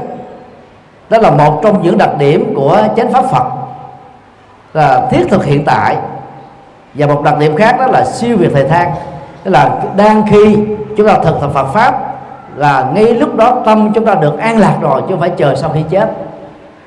đó 1.13 1.19
là 1.19 1.31
một 1.31 1.61
trong 1.63 1.83
những 1.83 1.99
đặc 1.99 2.11
điểm 2.19 2.53
của 2.57 2.83
chánh 2.97 3.13
pháp 3.13 3.25
phật 3.25 3.45
là 4.75 5.07
thiết 5.11 5.27
thực 5.31 5.45
hiện 5.45 5.65
tại. 5.65 5.97
Và 6.95 7.07
một 7.07 7.23
đặc 7.23 7.39
điểm 7.39 7.57
khác 7.57 7.77
đó 7.79 7.87
là 7.87 8.05
siêu 8.05 8.37
việt 8.37 8.51
thời 8.55 8.69
gian, 8.69 8.91
tức 9.43 9.51
là 9.51 9.71
đang 9.97 10.23
khi 10.31 10.57
chúng 10.97 11.07
ta 11.09 11.15
thực 11.25 11.41
tập 11.41 11.51
Phật 11.55 11.73
pháp 11.73 12.15
là 12.57 12.91
ngay 12.95 13.05
lúc 13.05 13.37
đó 13.37 13.63
tâm 13.67 13.93
chúng 13.95 14.07
ta 14.07 14.15
được 14.15 14.39
an 14.39 14.59
lạc 14.59 14.77
rồi 14.81 15.01
chứ 15.01 15.07
không 15.11 15.21
phải 15.21 15.31
chờ 15.31 15.55
sau 15.55 15.71
khi 15.75 15.81
chết 15.91 16.11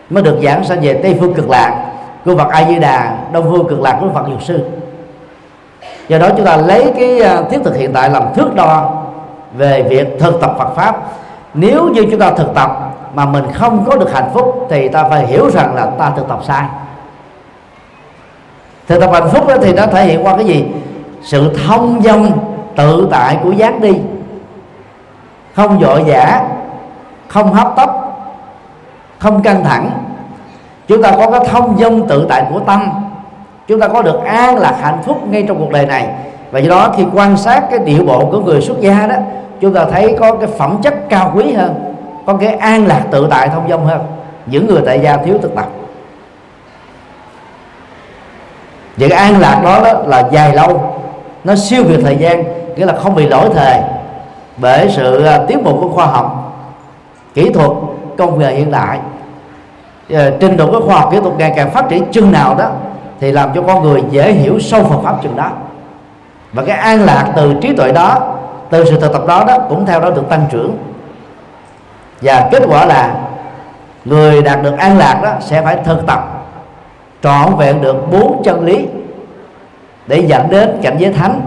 mới 0.10 0.24
được 0.24 0.40
giảng 0.44 0.64
sanh 0.64 0.82
về 0.82 0.94
tây 1.04 1.18
phương 1.20 1.34
cực 1.34 1.50
lạc 1.50 1.86
của 2.26 2.38
Phật 2.38 2.50
A 2.52 2.64
Di 2.68 2.80
Đà 2.80 3.18
đông 3.32 3.46
phương 3.52 3.68
cực 3.68 3.82
lạc 3.82 3.98
của 4.02 4.08
Phật 4.14 4.28
Dược 4.30 4.42
sư. 4.42 4.66
Do 6.08 6.18
đó 6.18 6.30
chúng 6.38 6.46
ta 6.46 6.58
lấy 6.58 6.94
cái 6.98 7.22
à, 7.22 7.42
thiết 7.50 7.60
thực 7.64 7.76
hiện 7.76 7.94
tại 7.94 8.10
làm 8.10 8.24
thước 8.36 8.56
đo 8.56 9.04
về 9.58 9.84
việc 9.84 10.08
thực 10.20 10.42
tập 10.42 10.56
Phật 10.58 10.76
pháp. 10.76 10.98
Nếu 11.54 11.90
như 11.94 12.06
chúng 12.12 12.20
ta 12.20 12.32
thực 12.32 12.56
tập 12.56 12.72
mà 13.16 13.26
mình 13.26 13.46
không 13.54 13.86
có 13.86 13.96
được 13.96 14.14
hạnh 14.14 14.30
phúc 14.34 14.68
thì 14.70 14.88
ta 14.88 15.04
phải 15.04 15.28
hiểu 15.28 15.50
rằng 15.50 15.76
là 15.76 15.86
ta 15.86 16.12
thực 16.16 16.28
tập 16.28 16.40
sai. 16.44 16.66
Thực 18.88 19.00
tập 19.00 19.10
hạnh 19.14 19.30
phúc 19.30 19.48
đó 19.48 19.56
thì 19.62 19.74
nó 19.74 19.86
thể 19.86 20.06
hiện 20.06 20.26
qua 20.26 20.36
cái 20.36 20.46
gì? 20.46 20.66
Sự 21.24 21.54
thông 21.68 22.02
dong 22.02 22.32
tự 22.76 23.08
tại 23.12 23.38
của 23.44 23.52
giác 23.52 23.82
đi. 23.82 23.94
Không 25.54 25.80
vội 25.80 26.04
vã 26.08 26.42
không 27.28 27.54
hấp 27.54 27.76
tấp, 27.76 27.90
không 29.20 29.42
căng 29.42 29.64
thẳng. 29.64 29.90
Chúng 30.88 31.02
ta 31.02 31.12
có 31.12 31.32
cái 31.32 31.40
thông 31.48 31.78
dong 31.78 32.08
tự 32.08 32.26
tại 32.30 32.46
của 32.54 32.60
tâm. 32.60 32.90
Chúng 33.68 33.80
ta 33.80 33.88
có 33.88 34.02
được 34.02 34.24
an 34.26 34.58
lạc 34.58 34.76
hạnh 34.82 35.00
phúc 35.06 35.18
ngay 35.30 35.46
trong 35.48 35.60
cuộc 35.60 35.72
đời 35.72 35.86
này. 35.86 36.10
Và 36.52 36.60
do 36.60 36.70
đó 36.70 36.94
khi 36.98 37.06
quan 37.14 37.38
sát 37.38 37.64
cái 37.70 37.80
điệu 37.80 38.04
bộ 38.04 38.26
của 38.32 38.40
người 38.40 38.62
xuất 38.62 38.80
gia 38.80 39.08
đó, 39.08 39.16
chúng 39.62 39.74
ta 39.74 39.86
thấy 39.92 40.16
có 40.20 40.36
cái 40.36 40.48
phẩm 40.58 40.78
chất 40.82 40.94
cao 41.10 41.32
quý 41.36 41.54
hơn 41.54 41.95
có 42.26 42.34
cái 42.34 42.54
an 42.54 42.88
lạc 42.88 43.04
tự 43.12 43.28
tại 43.30 43.50
thông 43.50 43.70
dong 43.70 43.86
hơn 43.86 44.00
những 44.46 44.68
người 44.68 44.82
tại 44.86 45.00
gia 45.00 45.18
thiếu 45.18 45.38
thực 45.42 45.56
tập. 45.56 45.68
Những 48.98 49.10
cái 49.10 49.20
an 49.20 49.40
lạc 49.40 49.62
đó, 49.64 49.82
đó 49.84 49.94
là 50.06 50.24
dài 50.32 50.54
lâu. 50.56 50.94
Nó 51.44 51.56
siêu 51.56 51.84
việt 51.84 52.00
thời 52.04 52.18
gian 52.18 52.44
nghĩa 52.76 52.86
là 52.86 52.94
không 52.94 53.16
bị 53.16 53.28
lỗi 53.28 53.50
thời. 53.54 53.82
Bởi 54.58 54.90
sự 54.96 55.26
à, 55.26 55.40
tiến 55.48 55.64
bộ 55.64 55.78
của 55.82 55.90
khoa 55.90 56.06
học 56.06 56.42
kỹ 57.34 57.50
thuật 57.50 57.72
công 58.18 58.40
nghệ 58.40 58.56
hiện 58.56 58.72
đại 58.72 59.00
à, 60.14 60.32
trình 60.40 60.58
độ 60.58 60.72
của 60.72 60.88
khoa 60.88 61.00
học 61.00 61.10
kỹ 61.12 61.20
thuật 61.20 61.34
ngày 61.38 61.54
càng 61.56 61.72
phát 61.72 61.90
triển 61.90 62.12
chừng 62.12 62.32
nào 62.32 62.56
đó 62.56 62.70
thì 63.20 63.32
làm 63.32 63.50
cho 63.56 63.62
con 63.62 63.84
người 63.84 64.04
dễ 64.10 64.32
hiểu 64.32 64.60
sâu 64.60 64.84
Phật 64.84 65.00
pháp 65.04 65.16
chừng 65.24 65.36
đó. 65.36 65.50
Và 66.54 66.64
cái 66.64 66.78
an 66.78 67.06
lạc 67.06 67.34
từ 67.36 67.54
trí 67.62 67.76
tuệ 67.76 67.92
đó 67.92 68.36
từ 68.70 68.86
sự 68.86 69.00
thực 69.00 69.14
tập 69.14 69.22
đó 69.28 69.44
đó 69.48 69.58
cũng 69.70 69.86
theo 69.86 70.00
đó 70.00 70.10
được 70.10 70.30
tăng 70.30 70.46
trưởng 70.52 70.78
và 72.22 72.48
kết 72.52 72.64
quả 72.68 72.86
là 72.86 73.16
người 74.06 74.42
đạt 74.42 74.64
được 74.64 74.78
an 74.78 74.98
lạc 74.98 75.20
đó 75.24 75.30
sẽ 75.40 75.62
phải 75.62 75.78
thực 75.86 76.08
tập, 76.08 76.46
trọn 77.24 77.56
vẹn 77.58 77.82
được 77.82 78.12
bốn 78.12 78.42
chân 78.44 78.66
lý 78.66 78.86
để 80.08 80.18
dẫn 80.28 80.50
đến 80.50 80.80
cảnh 80.84 80.96
giới 80.98 81.14
thánh. 81.14 81.42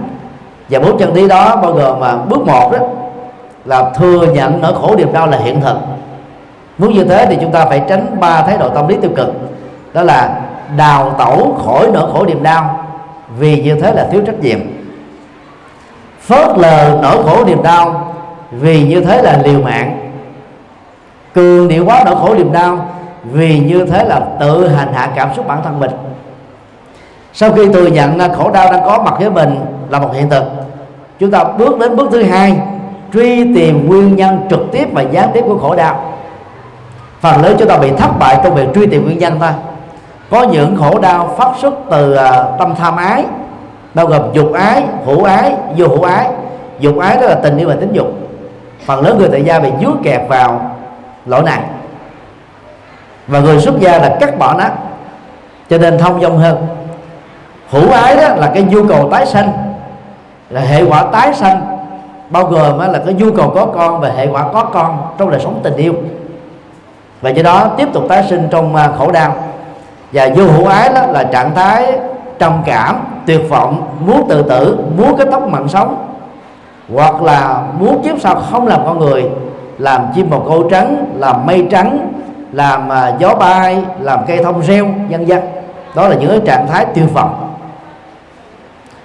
Và 0.68 0.78
bốn 0.78 0.98
chân 0.98 1.14
lý 1.14 1.28
đó 1.28 1.56
bao 1.56 1.72
gồm 1.72 2.00
mà 2.00 2.16
bước 2.16 2.46
một 2.46 2.72
đó 2.72 2.78
là 3.64 3.90
thừa 3.96 4.26
nhận 4.32 4.62
nỗi 4.62 4.74
khổ 4.74 4.96
niềm 4.96 5.12
đau 5.12 5.26
là 5.26 5.38
hiện 5.38 5.60
thực. 5.60 5.76
Muốn 6.78 6.92
như 6.92 7.04
thế 7.04 7.26
thì 7.26 7.36
chúng 7.40 7.52
ta 7.52 7.64
phải 7.64 7.82
tránh 7.88 8.06
ba 8.20 8.42
thái 8.42 8.58
độ 8.58 8.68
tâm 8.68 8.88
lý 8.88 8.96
tiêu 9.02 9.10
cực, 9.16 9.34
đó 9.92 10.02
là 10.02 10.40
đào 10.76 11.14
tẩu 11.18 11.58
khỏi 11.64 11.88
nỗi 11.92 12.12
khổ 12.12 12.26
niềm 12.26 12.42
đau, 12.42 12.84
vì 13.38 13.62
như 13.62 13.80
thế 13.80 13.92
là 13.92 14.06
thiếu 14.10 14.22
trách 14.26 14.40
nhiệm. 14.40 14.58
Phớt 16.20 16.58
lờ 16.58 16.98
nỗi 17.02 17.22
khổ 17.24 17.44
niềm 17.44 17.62
đau, 17.62 18.14
vì 18.50 18.82
như 18.82 19.00
thế 19.00 19.22
là 19.22 19.38
liều 19.44 19.60
mạng 19.60 20.07
cường 21.38 21.68
điệu 21.68 21.84
quá 21.86 22.02
nỗi 22.06 22.16
khổ 22.16 22.34
niềm 22.34 22.52
đau 22.52 22.88
vì 23.24 23.58
như 23.58 23.86
thế 23.86 24.04
là 24.04 24.20
tự 24.40 24.68
hành 24.68 24.92
hạ 24.92 25.10
cảm 25.16 25.28
xúc 25.36 25.46
bản 25.46 25.58
thân 25.64 25.80
mình. 25.80 25.90
Sau 27.32 27.52
khi 27.52 27.68
thừa 27.68 27.86
nhận 27.86 28.18
khổ 28.34 28.50
đau 28.50 28.72
đang 28.72 28.84
có 28.84 29.02
mặt 29.04 29.14
với 29.18 29.30
mình 29.30 29.60
là 29.90 29.98
một 29.98 30.14
hiện 30.14 30.30
thực 30.30 30.44
chúng 31.18 31.30
ta 31.30 31.44
bước 31.44 31.78
đến 31.78 31.96
bước 31.96 32.08
thứ 32.12 32.22
hai 32.22 32.56
truy 33.12 33.54
tìm 33.54 33.88
nguyên 33.88 34.16
nhân 34.16 34.40
trực 34.50 34.60
tiếp 34.72 34.88
và 34.92 35.02
gián 35.02 35.30
tiếp 35.34 35.44
của 35.46 35.58
khổ 35.58 35.74
đau. 35.76 36.12
Phần 37.20 37.42
lớn 37.42 37.56
chúng 37.58 37.68
ta 37.68 37.78
bị 37.78 37.90
thất 37.90 38.18
bại 38.18 38.40
trong 38.44 38.54
việc 38.54 38.68
truy 38.74 38.86
tìm 38.86 39.04
nguyên 39.04 39.18
nhân 39.18 39.36
thôi. 39.40 39.50
Có 40.30 40.42
những 40.42 40.76
khổ 40.76 40.98
đau 40.98 41.34
phát 41.38 41.52
xuất 41.60 41.74
từ 41.90 42.14
uh, 42.14 42.58
tâm 42.58 42.74
tham 42.78 42.96
ái 42.96 43.24
bao 43.94 44.06
gồm 44.06 44.22
dục 44.32 44.52
ái 44.52 44.82
hữu 45.04 45.24
ái 45.24 45.54
vô 45.76 45.88
hữu 45.88 46.02
ái. 46.02 46.26
Dục 46.80 46.98
ái 46.98 47.16
đó 47.16 47.26
là 47.26 47.34
tình 47.34 47.56
yêu 47.56 47.68
và 47.68 47.74
tính 47.80 47.92
dục. 47.92 48.06
Phần 48.86 49.04
lớn 49.04 49.18
người 49.18 49.28
tại 49.32 49.42
gia 49.42 49.58
bị 49.58 49.68
dướng 49.80 49.96
kẹt 50.04 50.20
vào 50.28 50.77
lỗi 51.26 51.42
này 51.42 51.60
và 53.26 53.40
người 53.40 53.60
xuất 53.60 53.80
gia 53.80 53.98
là 53.98 54.16
cắt 54.20 54.38
bỏ 54.38 54.54
nó, 54.54 54.64
cho 55.70 55.78
nên 55.78 55.98
thông 55.98 56.20
dong 56.20 56.38
hơn. 56.38 56.66
Hữu 57.70 57.90
ái 57.90 58.16
đó 58.16 58.28
là 58.36 58.50
cái 58.54 58.62
nhu 58.62 58.88
cầu 58.88 59.08
tái 59.10 59.26
sanh, 59.26 59.52
là 60.50 60.60
hệ 60.60 60.84
quả 60.84 61.04
tái 61.12 61.34
sanh, 61.34 61.78
bao 62.30 62.44
gồm 62.44 62.78
là 62.78 63.02
cái 63.04 63.14
nhu 63.14 63.32
cầu 63.32 63.52
có 63.54 63.66
con 63.66 64.00
và 64.00 64.08
hệ 64.16 64.26
quả 64.26 64.44
có 64.52 64.64
con 64.64 64.98
trong 65.18 65.30
đời 65.30 65.40
sống 65.40 65.60
tình 65.62 65.76
yêu. 65.76 65.94
Và 67.20 67.30
do 67.30 67.42
đó 67.42 67.70
tiếp 67.76 67.88
tục 67.92 68.04
tái 68.08 68.24
sinh 68.30 68.48
trong 68.50 68.76
à, 68.76 68.90
khổ 68.98 69.10
đau. 69.10 69.34
Và 70.12 70.28
vô 70.36 70.44
hữu 70.44 70.66
ái 70.66 70.88
đó 70.94 71.02
là 71.06 71.24
trạng 71.24 71.54
thái 71.54 71.98
trầm 72.38 72.62
cảm, 72.66 73.06
tuyệt 73.26 73.40
vọng, 73.48 73.88
muốn 74.00 74.26
tự 74.28 74.42
tử, 74.42 74.78
muốn 74.96 75.16
kết 75.16 75.28
thúc 75.32 75.48
mạng 75.48 75.68
sống, 75.68 76.06
hoặc 76.94 77.22
là 77.22 77.62
muốn 77.78 78.02
kiếp 78.02 78.20
sau 78.20 78.34
không 78.34 78.66
làm 78.66 78.80
con 78.84 78.98
người 78.98 79.30
làm 79.78 80.06
chim 80.14 80.30
bồ 80.30 80.40
câu 80.48 80.68
trắng 80.70 81.06
làm 81.16 81.46
mây 81.46 81.66
trắng 81.70 82.12
làm 82.52 82.92
à, 82.92 83.16
gió 83.18 83.34
bay 83.34 83.78
làm 84.00 84.20
cây 84.26 84.44
thông 84.44 84.62
reo 84.62 84.86
vân 85.10 85.24
vân. 85.26 85.40
Đó 85.94 86.08
là 86.08 86.16
những 86.16 86.30
cái 86.30 86.40
trạng 86.46 86.66
thái 86.66 86.86
tiêu 86.94 87.04
vọng. 87.14 87.54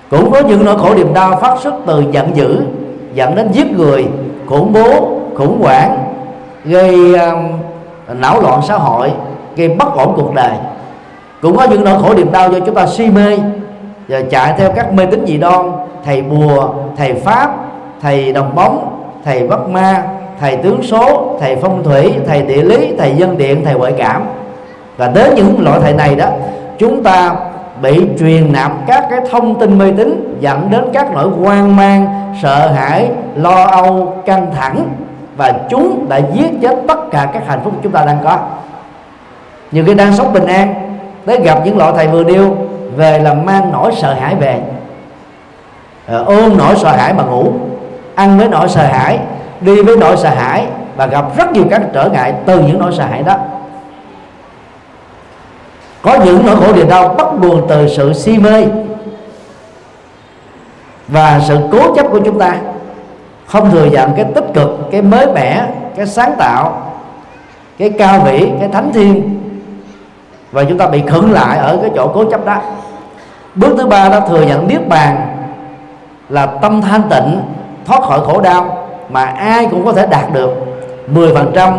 Cũng 0.10 0.32
có 0.32 0.40
những 0.40 0.66
nỗi 0.66 0.80
khổ 0.80 0.96
niềm 0.96 1.14
đau 1.14 1.36
phát 1.42 1.60
xuất 1.60 1.74
từ 1.86 2.04
giận 2.12 2.36
dữ 2.36 2.62
dẫn 3.14 3.36
đến 3.36 3.52
giết 3.52 3.72
người 3.78 4.08
khủng 4.46 4.74
bố 4.74 5.18
khủng 5.38 5.62
hoảng 5.62 5.98
gây 6.66 7.14
uh, 7.14 8.16
não 8.16 8.42
loạn 8.42 8.62
xã 8.68 8.78
hội 8.78 9.12
gây 9.56 9.70
bất 9.70 9.96
ổn 9.96 10.14
cuộc 10.16 10.36
đời. 10.36 10.52
Cũng 11.42 11.58
có 11.58 11.64
những 11.64 11.84
nỗi 11.84 12.02
khổ 12.02 12.14
niềm 12.14 12.32
đau 12.32 12.52
do 12.52 12.60
chúng 12.60 12.76
ta 12.76 12.88
si 12.88 13.10
mê 13.10 13.38
và 14.08 14.22
chạy 14.30 14.54
theo 14.58 14.72
các 14.76 14.94
mê 14.94 15.06
tín 15.06 15.26
dị 15.26 15.38
đoan 15.38 15.72
thầy 16.06 16.22
bùa 16.22 16.70
thầy 16.98 17.14
pháp 17.14 17.56
thầy 18.02 18.34
đồng 18.34 18.56
bóng 18.56 19.00
thầy 19.26 19.48
bắt 19.48 19.60
ma 19.70 20.04
thầy 20.44 20.56
tướng 20.56 20.84
số, 20.84 21.36
thầy 21.40 21.56
phong 21.56 21.84
thủy, 21.84 22.14
thầy 22.28 22.42
địa 22.42 22.64
lý, 22.64 22.94
thầy 22.98 23.16
dân 23.16 23.38
điện, 23.38 23.66
thầy 23.66 23.74
ngoại 23.74 23.94
cảm. 23.98 24.24
Và 24.98 25.08
đến 25.08 25.36
những 25.36 25.56
loại 25.60 25.80
thầy 25.82 25.94
này 25.94 26.16
đó, 26.16 26.26
chúng 26.78 27.04
ta 27.04 27.36
bị 27.82 28.08
truyền 28.20 28.54
nạp 28.54 28.72
các 28.88 29.08
cái 29.10 29.20
thông 29.32 29.60
tin 29.60 29.78
mê 29.78 29.92
tín, 29.98 30.38
dẫn 30.40 30.70
đến 30.70 30.84
các 30.94 31.12
nỗi 31.14 31.30
hoang 31.30 31.76
mang, 31.76 32.08
sợ 32.42 32.68
hãi, 32.68 33.10
lo 33.36 33.64
âu, 33.64 34.18
căng 34.26 34.52
thẳng. 34.56 34.88
Và 35.38 35.54
chúng 35.70 36.06
đã 36.10 36.20
giết 36.34 36.50
chết 36.62 36.76
tất 36.88 37.12
cả 37.12 37.30
các 37.34 37.48
hạnh 37.48 37.60
phúc 37.64 37.74
chúng 37.84 37.92
ta 37.92 38.06
đang 38.06 38.18
có. 38.24 38.40
Nhiều 39.72 39.84
khi 39.88 39.94
đang 39.94 40.14
sống 40.14 40.34
bình 40.34 40.46
an, 40.46 40.74
tới 41.26 41.40
gặp 41.40 41.60
những 41.66 41.78
loại 41.78 41.94
thầy 41.96 42.08
vừa 42.08 42.24
điêu 42.24 42.56
về 42.96 43.20
là 43.20 43.34
mang 43.34 43.72
nỗi 43.72 43.92
sợ 43.96 44.14
hãi 44.14 44.36
về. 44.36 44.60
Ờ, 46.08 46.24
ôm 46.24 46.58
nỗi 46.58 46.76
sợ 46.76 46.92
hãi 46.92 47.14
mà 47.14 47.24
ngủ, 47.24 47.52
ăn 48.16 48.38
với 48.38 48.50
nỗi 48.50 48.70
sợ 48.70 48.84
hãi 48.84 49.20
đi 49.64 49.82
với 49.82 49.98
nỗi 49.98 50.18
sợ 50.18 50.30
hãi 50.30 50.68
và 50.96 51.06
gặp 51.06 51.38
rất 51.38 51.52
nhiều 51.52 51.64
các 51.70 51.82
trở 51.94 52.10
ngại 52.10 52.34
từ 52.46 52.60
những 52.60 52.80
nỗi 52.80 52.92
sợ 52.98 53.04
hãi 53.06 53.24
đó. 53.24 53.38
Có 56.02 56.18
những 56.26 56.46
nỗi 56.46 56.56
khổ 56.56 56.74
niềm 56.74 56.90
đau 56.90 57.08
bắt 57.08 57.28
nguồn 57.42 57.68
từ 57.68 57.88
sự 57.88 58.14
si 58.14 58.38
mê 58.38 58.66
và 61.08 61.42
sự 61.48 61.58
cố 61.72 61.96
chấp 61.96 62.06
của 62.12 62.20
chúng 62.26 62.40
ta. 62.40 62.56
Không 63.48 63.72
thừa 63.72 63.86
nhận 63.86 64.14
cái 64.16 64.26
tích 64.36 64.46
cực, 64.54 64.70
cái 64.92 65.02
mới 65.02 65.28
mẻ, 65.34 65.68
cái 65.96 66.06
sáng 66.06 66.34
tạo, 66.38 66.92
cái 67.78 67.90
cao 67.90 68.20
vĩ, 68.20 68.50
cái 68.60 68.70
thánh 68.70 68.94
thiên 68.94 69.40
và 70.52 70.64
chúng 70.64 70.78
ta 70.78 70.88
bị 70.88 71.04
khựng 71.08 71.32
lại 71.32 71.58
ở 71.58 71.78
cái 71.82 71.92
chỗ 71.96 72.12
cố 72.14 72.26
chấp 72.32 72.46
đó. 72.46 72.62
Bước 73.56 73.76
thứ 73.78 73.88
ba 73.88 74.10
đó 74.10 74.20
thừa 74.20 74.42
nhận 74.42 74.68
niết 74.68 74.88
bàn 74.88 75.38
là 76.30 76.46
tâm 76.46 76.82
thanh 76.82 77.04
tịnh, 77.10 77.42
thoát 77.86 78.02
khỏi 78.02 78.20
khổ 78.26 78.42
đau 78.42 78.83
mà 79.10 79.24
ai 79.24 79.68
cũng 79.72 79.86
có 79.86 79.94
thể 79.94 80.08
đạt 80.08 80.34
được. 80.34 80.52
10%, 81.14 81.74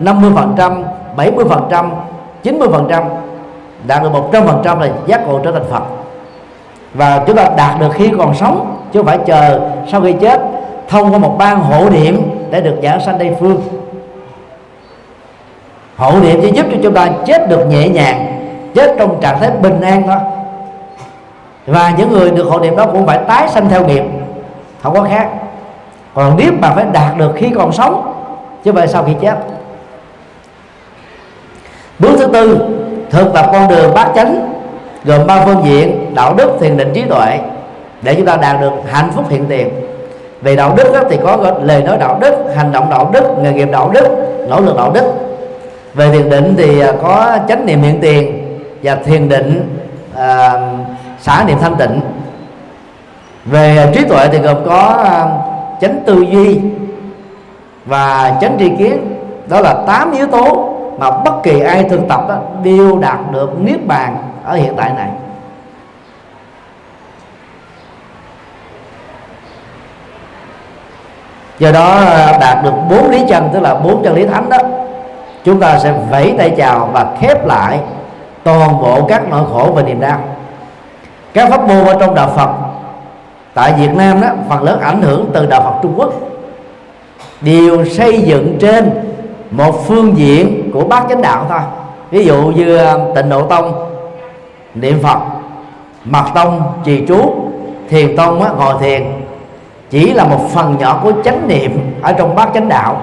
50%, 0.00 0.82
70%, 1.16 1.90
90% 2.44 3.04
đạt 3.86 4.02
được 4.02 4.10
100% 4.32 4.80
là 4.80 4.88
giác 5.06 5.28
ngộ 5.28 5.40
trở 5.44 5.52
thành 5.52 5.64
Phật. 5.70 5.82
Và 6.94 7.24
chúng 7.26 7.36
ta 7.36 7.48
đạt 7.56 7.80
được 7.80 7.92
khi 7.92 8.10
còn 8.18 8.34
sống 8.34 8.76
chứ 8.92 8.98
không 8.98 9.06
phải 9.06 9.18
chờ 9.26 9.60
sau 9.88 10.00
khi 10.00 10.12
chết 10.12 10.40
thông 10.88 11.12
qua 11.12 11.18
một 11.18 11.34
ban 11.38 11.60
hộ 11.60 11.90
niệm 11.90 12.20
để 12.50 12.60
được 12.60 12.76
giảng 12.82 13.00
sanh 13.00 13.18
đây 13.18 13.36
phương. 13.40 13.60
Hộ 15.96 16.20
niệm 16.20 16.40
chỉ 16.42 16.52
giúp 16.52 16.66
cho 16.70 16.76
chúng 16.82 16.94
ta 16.94 17.08
chết 17.26 17.48
được 17.48 17.66
nhẹ 17.66 17.88
nhàng 17.88 18.26
chết 18.74 18.94
trong 18.98 19.20
trạng 19.20 19.40
thái 19.40 19.50
bình 19.50 19.80
an 19.80 20.02
thôi. 20.06 20.16
Và 21.66 21.92
những 21.98 22.10
người 22.10 22.30
được 22.30 22.44
hộ 22.44 22.58
niệm 22.58 22.76
đó 22.76 22.86
cũng 22.86 23.06
phải 23.06 23.18
tái 23.28 23.48
sanh 23.48 23.68
theo 23.68 23.86
nghiệp 23.86 24.04
không 24.82 24.94
có 24.94 25.02
khác 25.02 25.28
còn 26.14 26.36
nếu 26.36 26.52
mà 26.60 26.70
phải 26.70 26.84
đạt 26.92 27.18
được 27.18 27.32
khi 27.36 27.50
còn 27.54 27.72
sống 27.72 28.12
chứ 28.64 28.72
vậy 28.72 28.88
sau 28.88 29.04
khi 29.04 29.12
chết? 29.20 29.34
Bước 31.98 32.16
thứ 32.18 32.26
tư 32.26 32.58
thực 33.10 33.32
tập 33.34 33.46
con 33.52 33.68
đường 33.68 33.94
bát 33.94 34.12
chánh 34.14 34.52
gồm 35.04 35.26
ba 35.26 35.44
phương 35.44 35.64
diện 35.64 36.14
đạo 36.14 36.34
đức 36.34 36.50
thiền 36.60 36.76
định 36.76 36.90
trí 36.94 37.02
tuệ 37.02 37.38
để 38.02 38.14
chúng 38.14 38.26
ta 38.26 38.36
đạt 38.36 38.60
được 38.60 38.70
hạnh 38.90 39.10
phúc 39.14 39.24
hiện 39.28 39.46
tiền. 39.48 39.68
Về 40.42 40.56
đạo 40.56 40.74
đức 40.76 40.92
đó, 40.94 41.00
thì 41.10 41.18
có 41.24 41.54
lời 41.62 41.82
nói 41.82 41.96
đạo 41.98 42.18
đức 42.20 42.34
hành 42.56 42.72
động 42.72 42.90
đạo 42.90 43.10
đức 43.12 43.24
nghề 43.38 43.52
nghiệp 43.52 43.68
đạo 43.72 43.90
đức 43.94 44.06
nỗ 44.48 44.60
lực 44.60 44.76
đạo 44.76 44.90
đức. 44.94 45.04
Về 45.94 46.10
thiền 46.10 46.30
định 46.30 46.54
thì 46.58 46.80
à, 46.80 46.92
có 47.02 47.38
chánh 47.48 47.66
niệm 47.66 47.82
hiện 47.82 48.00
tiền 48.00 48.46
và 48.82 48.94
thiền 48.94 49.28
định 49.28 49.78
à, 50.16 50.52
xả 51.20 51.44
niệm 51.46 51.58
thanh 51.60 51.76
tịnh. 51.76 52.00
Về 53.44 53.90
trí 53.94 54.04
tuệ 54.04 54.28
thì 54.32 54.38
gồm 54.38 54.56
có 54.66 55.02
à, 55.04 55.26
chánh 55.80 56.00
tư 56.06 56.24
duy 56.30 56.60
và 57.84 58.36
chánh 58.40 58.56
tri 58.58 58.70
kiến. 58.78 59.14
Đó 59.48 59.60
là 59.60 59.74
tám 59.86 60.12
yếu 60.12 60.26
tố 60.26 60.74
mà 60.98 61.10
bất 61.10 61.42
kỳ 61.42 61.60
ai 61.60 61.84
thực 61.84 62.08
tập 62.08 62.20
đó 62.28 62.38
đều 62.62 62.98
đạt 62.98 63.18
được 63.30 63.60
niết 63.60 63.86
bàn 63.86 64.16
ở 64.44 64.54
hiện 64.54 64.74
tại 64.76 64.92
này. 64.96 65.08
Do 71.58 71.72
đó 71.72 71.94
à, 71.94 72.38
đạt 72.40 72.64
được 72.64 72.72
bốn 72.90 73.10
lý 73.10 73.24
chân, 73.28 73.48
tức 73.52 73.60
là 73.60 73.74
bốn 73.74 74.02
chân 74.04 74.14
lý 74.14 74.26
thánh 74.26 74.48
đó, 74.48 74.58
chúng 75.44 75.60
ta 75.60 75.78
sẽ 75.78 75.94
vẫy 76.10 76.34
tay 76.38 76.54
chào 76.56 76.90
và 76.92 77.06
khép 77.20 77.46
lại 77.46 77.80
toàn 78.42 78.78
bộ 78.82 79.06
các 79.08 79.22
nỗi 79.28 79.44
khổ 79.52 79.72
và 79.74 79.82
niềm 79.82 80.00
đau. 80.00 80.18
Các 81.32 81.50
pháp 81.50 81.68
môn 81.68 81.84
ở 81.84 81.96
trong 82.00 82.14
đạo 82.14 82.32
Phật 82.36 82.50
tại 83.54 83.72
Việt 83.78 83.94
Nam 83.94 84.20
đó 84.20 84.28
phần 84.48 84.62
lớn 84.62 84.80
ảnh 84.80 85.02
hưởng 85.02 85.30
từ 85.34 85.46
đạo 85.46 85.62
Phật 85.62 85.78
Trung 85.82 85.94
Quốc. 85.96 86.12
Đều 87.40 87.84
xây 87.84 88.22
dựng 88.22 88.56
trên 88.60 88.90
một 89.50 89.86
phương 89.86 90.16
diện 90.16 90.70
của 90.74 90.84
bát 90.84 91.04
chánh 91.08 91.22
đạo 91.22 91.46
thôi. 91.48 91.60
Ví 92.10 92.24
dụ 92.24 92.36
như 92.36 92.76
ờ, 92.76 93.12
tịnh 93.14 93.28
độ 93.28 93.42
tông 93.42 93.72
niệm 94.74 94.98
phật 95.02 95.18
mật 96.04 96.24
tông 96.34 96.62
trì 96.84 97.06
chú 97.08 97.34
thiền 97.88 98.16
tông 98.16 98.42
á, 98.42 98.50
ngồi 98.58 98.74
thiền 98.80 99.04
chỉ 99.90 100.12
là 100.12 100.24
một 100.24 100.40
phần 100.50 100.76
nhỏ 100.78 101.00
của 101.02 101.12
chánh 101.24 101.48
niệm 101.48 101.94
ở 102.02 102.12
trong 102.12 102.34
bát 102.34 102.48
chánh 102.54 102.68
đạo. 102.68 103.02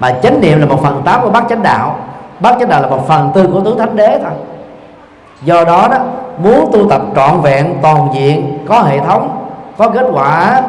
Mà 0.00 0.14
chánh 0.22 0.40
niệm 0.40 0.60
là 0.60 0.66
một 0.66 0.82
phần 0.82 1.02
tám 1.04 1.20
của 1.22 1.30
bát 1.30 1.44
chánh 1.48 1.62
đạo. 1.62 1.96
Bát 2.40 2.56
chánh 2.60 2.68
đạo 2.68 2.82
là 2.82 2.88
một 2.88 3.08
phần 3.08 3.30
tư 3.34 3.48
của 3.52 3.60
tứ 3.60 3.74
thánh 3.78 3.96
đế 3.96 4.18
thôi. 4.22 4.32
Do 5.42 5.64
đó 5.64 5.88
đó 5.90 5.98
muốn 6.38 6.70
tu 6.72 6.90
tập 6.90 7.02
trọn 7.16 7.40
vẹn 7.40 7.74
toàn 7.82 8.08
diện 8.14 8.58
có 8.68 8.82
hệ 8.82 8.98
thống 8.98 9.43
có 9.76 9.88
kết 9.88 10.06
quả 10.12 10.62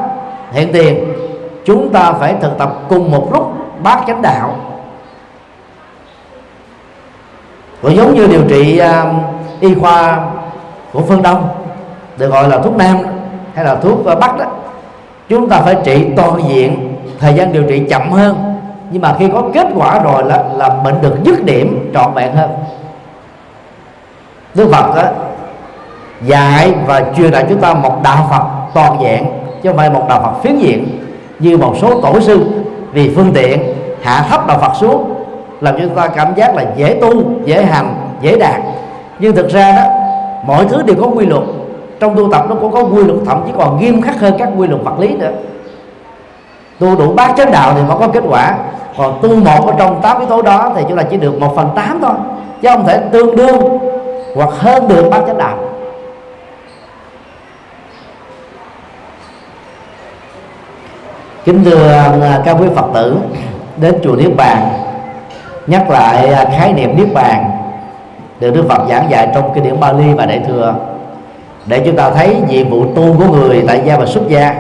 hiện 0.52 0.74
tiền 0.74 1.14
chúng 1.66 1.90
ta 1.94 2.12
phải 2.12 2.36
thực 2.42 2.58
tập 2.58 2.74
cùng 2.90 3.12
một 3.12 3.30
lúc 3.34 3.54
bát 3.84 4.04
chánh 4.08 4.22
đạo. 4.22 4.56
Cũng 7.82 7.96
giống 7.96 8.14
như 8.14 8.28
điều 8.28 8.42
trị 8.50 8.82
uh, 8.82 9.16
y 9.60 9.76
khoa 9.76 10.20
của 10.94 11.02
phương 11.02 11.22
đông 11.22 11.48
được 12.18 12.30
gọi 12.30 12.50
là 12.50 12.58
thuốc 12.58 12.76
nam 12.76 12.98
hay 13.54 13.66
là 13.66 13.76
thuốc 13.76 14.00
uh, 14.00 14.20
bắc 14.20 14.38
đó 14.38 14.46
chúng 15.30 15.50
ta 15.50 15.60
phải 15.60 15.78
trị 15.84 16.08
toàn 16.18 16.42
diện 16.50 16.96
thời 17.20 17.34
gian 17.34 17.54
điều 17.54 17.64
trị 17.64 17.84
chậm 17.90 18.12
hơn. 18.12 18.56
Nhưng 18.92 19.02
mà 19.02 19.16
khi 19.20 19.30
có 19.34 19.44
kết 19.54 19.68
quả 19.76 20.00
rồi 20.00 20.24
là 20.24 20.44
là 20.54 20.70
bệnh 20.70 21.02
được 21.02 21.16
dứt 21.24 21.44
điểm 21.46 21.92
trọn 21.94 22.14
vẹn 22.14 22.36
hơn. 22.36 22.50
Đức 24.56 24.70
Phật 24.72 24.96
đó, 24.96 25.04
dạy 26.22 26.74
và 26.86 27.02
truyền 27.18 27.32
lại 27.32 27.46
chúng 27.50 27.62
ta 27.62 27.74
một 27.74 28.04
đạo 28.04 28.28
Phật 28.32 28.55
toàn 28.76 28.98
diện, 29.02 29.26
chứ 29.64 29.70
không 29.70 29.78
phải 29.78 29.90
một 29.90 30.04
đạo 30.10 30.20
Phật 30.24 30.44
phiến 30.44 30.58
diện. 30.58 31.00
Như 31.40 31.58
một 31.58 31.74
số 31.82 32.02
tổ 32.02 32.20
sư 32.20 32.46
vì 32.92 33.16
phương 33.16 33.32
tiện 33.34 33.64
hạ 34.02 34.26
thấp 34.30 34.48
đạo 34.48 34.58
Phật 34.62 34.72
xuống, 34.76 35.14
làm 35.62 35.78
cho 35.78 35.84
chúng 35.84 35.96
ta 35.96 36.08
cảm 36.08 36.36
giác 36.36 36.56
là 36.56 36.66
dễ 36.76 36.98
tu, 37.02 37.24
dễ 37.46 37.64
hành, 37.64 37.96
dễ 38.22 38.38
đạt. 38.38 38.62
Nhưng 39.20 39.36
thực 39.36 39.50
ra 39.50 39.72
đó, 39.72 39.84
mọi 40.48 40.66
thứ 40.66 40.82
đều 40.82 40.96
có 41.02 41.08
quy 41.08 41.26
luật. 41.26 41.44
Trong 42.00 42.16
tu 42.16 42.32
tập 42.32 42.46
nó 42.50 42.56
cũng 42.56 42.72
có 42.72 42.84
quy 42.84 43.04
luật, 43.04 43.20
thậm 43.26 43.44
chí 43.46 43.52
còn 43.58 43.80
nghiêm 43.80 44.02
khắc 44.02 44.20
hơn 44.20 44.34
các 44.40 44.50
quy 44.58 44.68
luật 44.68 44.84
vật 44.84 45.00
lý 45.00 45.16
nữa. 45.16 45.32
Tu 46.80 46.96
đủ 46.96 47.14
bát 47.14 47.34
chánh 47.38 47.52
đạo 47.52 47.74
thì 47.76 47.82
mới 47.88 47.98
có 48.00 48.08
kết 48.08 48.24
quả. 48.30 48.58
Còn 48.98 49.20
tu 49.22 49.36
một 49.36 49.68
ở 49.68 49.74
trong 49.80 50.02
tám 50.02 50.20
yếu 50.20 50.30
tố 50.30 50.42
đó 50.42 50.72
thì 50.76 50.84
chúng 50.88 50.98
ta 50.98 51.04
chỉ 51.04 51.18
được 51.18 51.40
một 51.40 51.56
phần 51.56 51.70
tám 51.76 52.00
thôi, 52.02 52.16
chứ 52.62 52.70
không 52.70 52.86
thể 52.88 53.00
tương 53.12 53.36
đương 53.36 53.80
hoặc 54.36 54.50
hơn 54.52 54.88
được 54.88 55.10
bát 55.12 55.22
chánh 55.28 55.38
đạo. 55.38 55.58
Kính 61.46 61.64
thưa 61.64 61.92
à, 62.22 62.42
các 62.46 62.58
quý 62.60 62.68
phật 62.76 62.86
tử, 62.94 63.18
đến 63.78 63.96
chùa 64.04 64.16
niết 64.16 64.36
bàn, 64.38 64.70
nhắc 65.68 65.90
lại 65.90 66.34
à, 66.34 66.46
khái 66.58 66.74
niệm 66.74 66.98
niết 66.98 67.14
bàn 67.14 67.52
được 68.40 68.52
đức 68.52 68.66
phật 68.70 68.82
giảng 68.90 69.12
dạy 69.12 69.30
trong 69.36 69.52
kinh 69.56 69.64
điển 69.64 69.80
bali 69.80 70.14
và 70.14 70.26
đại 70.26 70.42
thừa. 70.48 70.76
Để 71.66 71.82
chúng 71.86 71.96
ta 71.96 72.10
thấy 72.10 72.36
nhiệm 72.50 72.70
vụ 72.70 72.86
tu 72.96 73.16
của 73.18 73.26
người 73.26 73.64
tại 73.68 73.82
gia 73.86 73.98
và 73.98 74.06
xuất 74.06 74.28
gia 74.28 74.56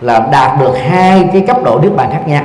là 0.00 0.26
đạt 0.32 0.60
được 0.60 0.78
hai 0.88 1.28
cái 1.32 1.40
cấp 1.40 1.56
độ 1.64 1.78
niết 1.82 1.96
bàn 1.96 2.10
khác 2.12 2.28
nhau. 2.28 2.42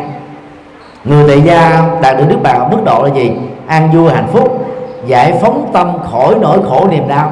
Người 1.03 1.27
tại 1.27 1.41
gia 1.41 1.85
đạt 2.01 2.17
được 2.17 2.25
niết 2.29 2.41
bàn 2.43 2.59
ở 2.59 2.67
mức 2.67 2.83
độ 2.85 3.03
là 3.03 3.13
gì? 3.13 3.31
An 3.67 3.91
vui, 3.91 4.11
hạnh 4.11 4.27
phúc, 4.31 4.65
giải 5.07 5.33
phóng 5.41 5.69
tâm 5.73 5.91
khỏi 6.11 6.35
nỗi 6.41 6.57
khổ 6.69 6.87
niềm 6.91 7.07
đau. 7.07 7.31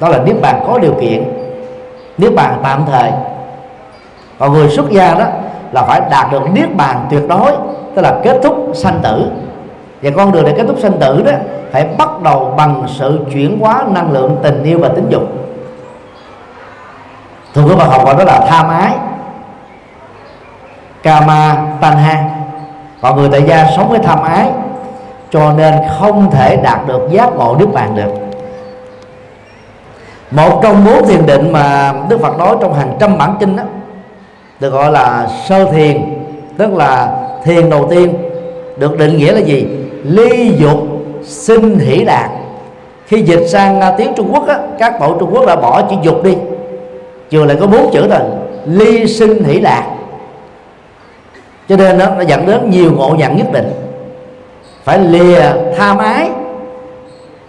Đó 0.00 0.08
là 0.08 0.18
niết 0.18 0.40
bàn 0.40 0.64
có 0.66 0.78
điều 0.78 0.94
kiện. 1.00 1.24
Niết 2.18 2.34
bàn 2.34 2.58
tạm 2.62 2.84
thời 2.92 3.10
và 4.40 4.48
người 4.48 4.68
xuất 4.68 4.90
gia 4.90 5.14
đó 5.14 5.24
là 5.72 5.82
phải 5.82 6.00
đạt 6.10 6.32
được 6.32 6.42
niết 6.52 6.76
bàn 6.76 7.06
tuyệt 7.10 7.22
đối, 7.28 7.52
tức 7.94 8.02
là 8.02 8.20
kết 8.24 8.40
thúc 8.42 8.70
sanh 8.74 9.00
tử. 9.02 9.30
Và 10.02 10.10
con 10.16 10.32
đường 10.32 10.44
để 10.44 10.54
kết 10.56 10.64
thúc 10.66 10.76
sanh 10.78 10.98
tử 10.98 11.22
đó 11.22 11.32
phải 11.72 11.84
bắt 11.98 12.08
đầu 12.22 12.54
bằng 12.56 12.84
sự 12.88 13.18
chuyển 13.32 13.60
hóa 13.60 13.84
năng 13.88 14.12
lượng 14.12 14.36
tình 14.42 14.62
yêu 14.62 14.78
và 14.78 14.88
tính 14.88 15.06
dục. 15.08 15.22
Thường 17.54 17.68
các 17.68 17.78
Phật 17.78 17.90
học 17.90 18.04
gọi 18.04 18.14
đó 18.14 18.24
là 18.24 18.46
tham 18.48 18.68
ái 18.68 18.92
kama 21.02 21.56
tanha 21.80 22.24
còn 23.02 23.16
người 23.16 23.28
tại 23.32 23.42
gia 23.42 23.66
sống 23.76 23.88
với 23.88 23.98
tham 23.98 24.22
ái 24.22 24.50
cho 25.30 25.52
nên 25.52 25.74
không 25.98 26.30
thể 26.30 26.56
đạt 26.56 26.86
được 26.86 27.08
giác 27.10 27.36
ngộ 27.36 27.56
niết 27.58 27.72
bàn 27.72 27.96
được. 27.96 28.12
Một 30.30 30.60
trong 30.62 30.84
bốn 30.84 31.06
thiền 31.06 31.26
định 31.26 31.52
mà 31.52 31.92
đức 32.08 32.20
phật 32.22 32.38
nói 32.38 32.56
trong 32.60 32.74
hàng 32.74 32.96
trăm 33.00 33.18
bản 33.18 33.36
kinh 33.40 33.56
đó 33.56 33.62
được 34.60 34.70
gọi 34.70 34.92
là 34.92 35.28
sơ 35.48 35.64
thiền 35.72 36.02
tức 36.58 36.74
là 36.74 37.16
thiền 37.44 37.70
đầu 37.70 37.86
tiên 37.90 38.14
được 38.76 38.98
định 38.98 39.16
nghĩa 39.16 39.32
là 39.32 39.40
gì? 39.40 39.66
Ly 40.04 40.52
dục 40.58 40.78
sinh 41.22 41.78
hỷ 41.78 42.04
lạc 42.04 42.30
khi 43.06 43.22
dịch 43.22 43.46
sang 43.46 43.80
à, 43.80 43.94
tiếng 43.98 44.12
trung 44.16 44.30
quốc 44.32 44.48
á, 44.48 44.58
các 44.78 45.00
bộ 45.00 45.16
trung 45.20 45.30
quốc 45.32 45.46
đã 45.46 45.56
bỏ 45.56 45.82
chữ 45.82 45.96
dục 46.02 46.22
đi. 46.24 46.36
Chừa 47.30 47.44
lại 47.44 47.56
có 47.60 47.66
bốn 47.66 47.90
chữ 47.92 48.08
rồi 48.08 48.20
ly 48.66 49.06
sinh 49.06 49.44
hỷ 49.44 49.60
lạc 49.60 49.84
cho 51.68 51.76
nên 51.76 51.98
đó, 51.98 52.06
nó 52.16 52.20
dẫn 52.20 52.46
đến 52.46 52.70
nhiều 52.70 52.92
ngộ 52.96 53.14
nhận 53.18 53.36
nhất 53.36 53.52
định. 53.52 53.72
Phải 54.84 54.98
lìa 54.98 55.42
tham 55.76 55.98
ái 55.98 56.30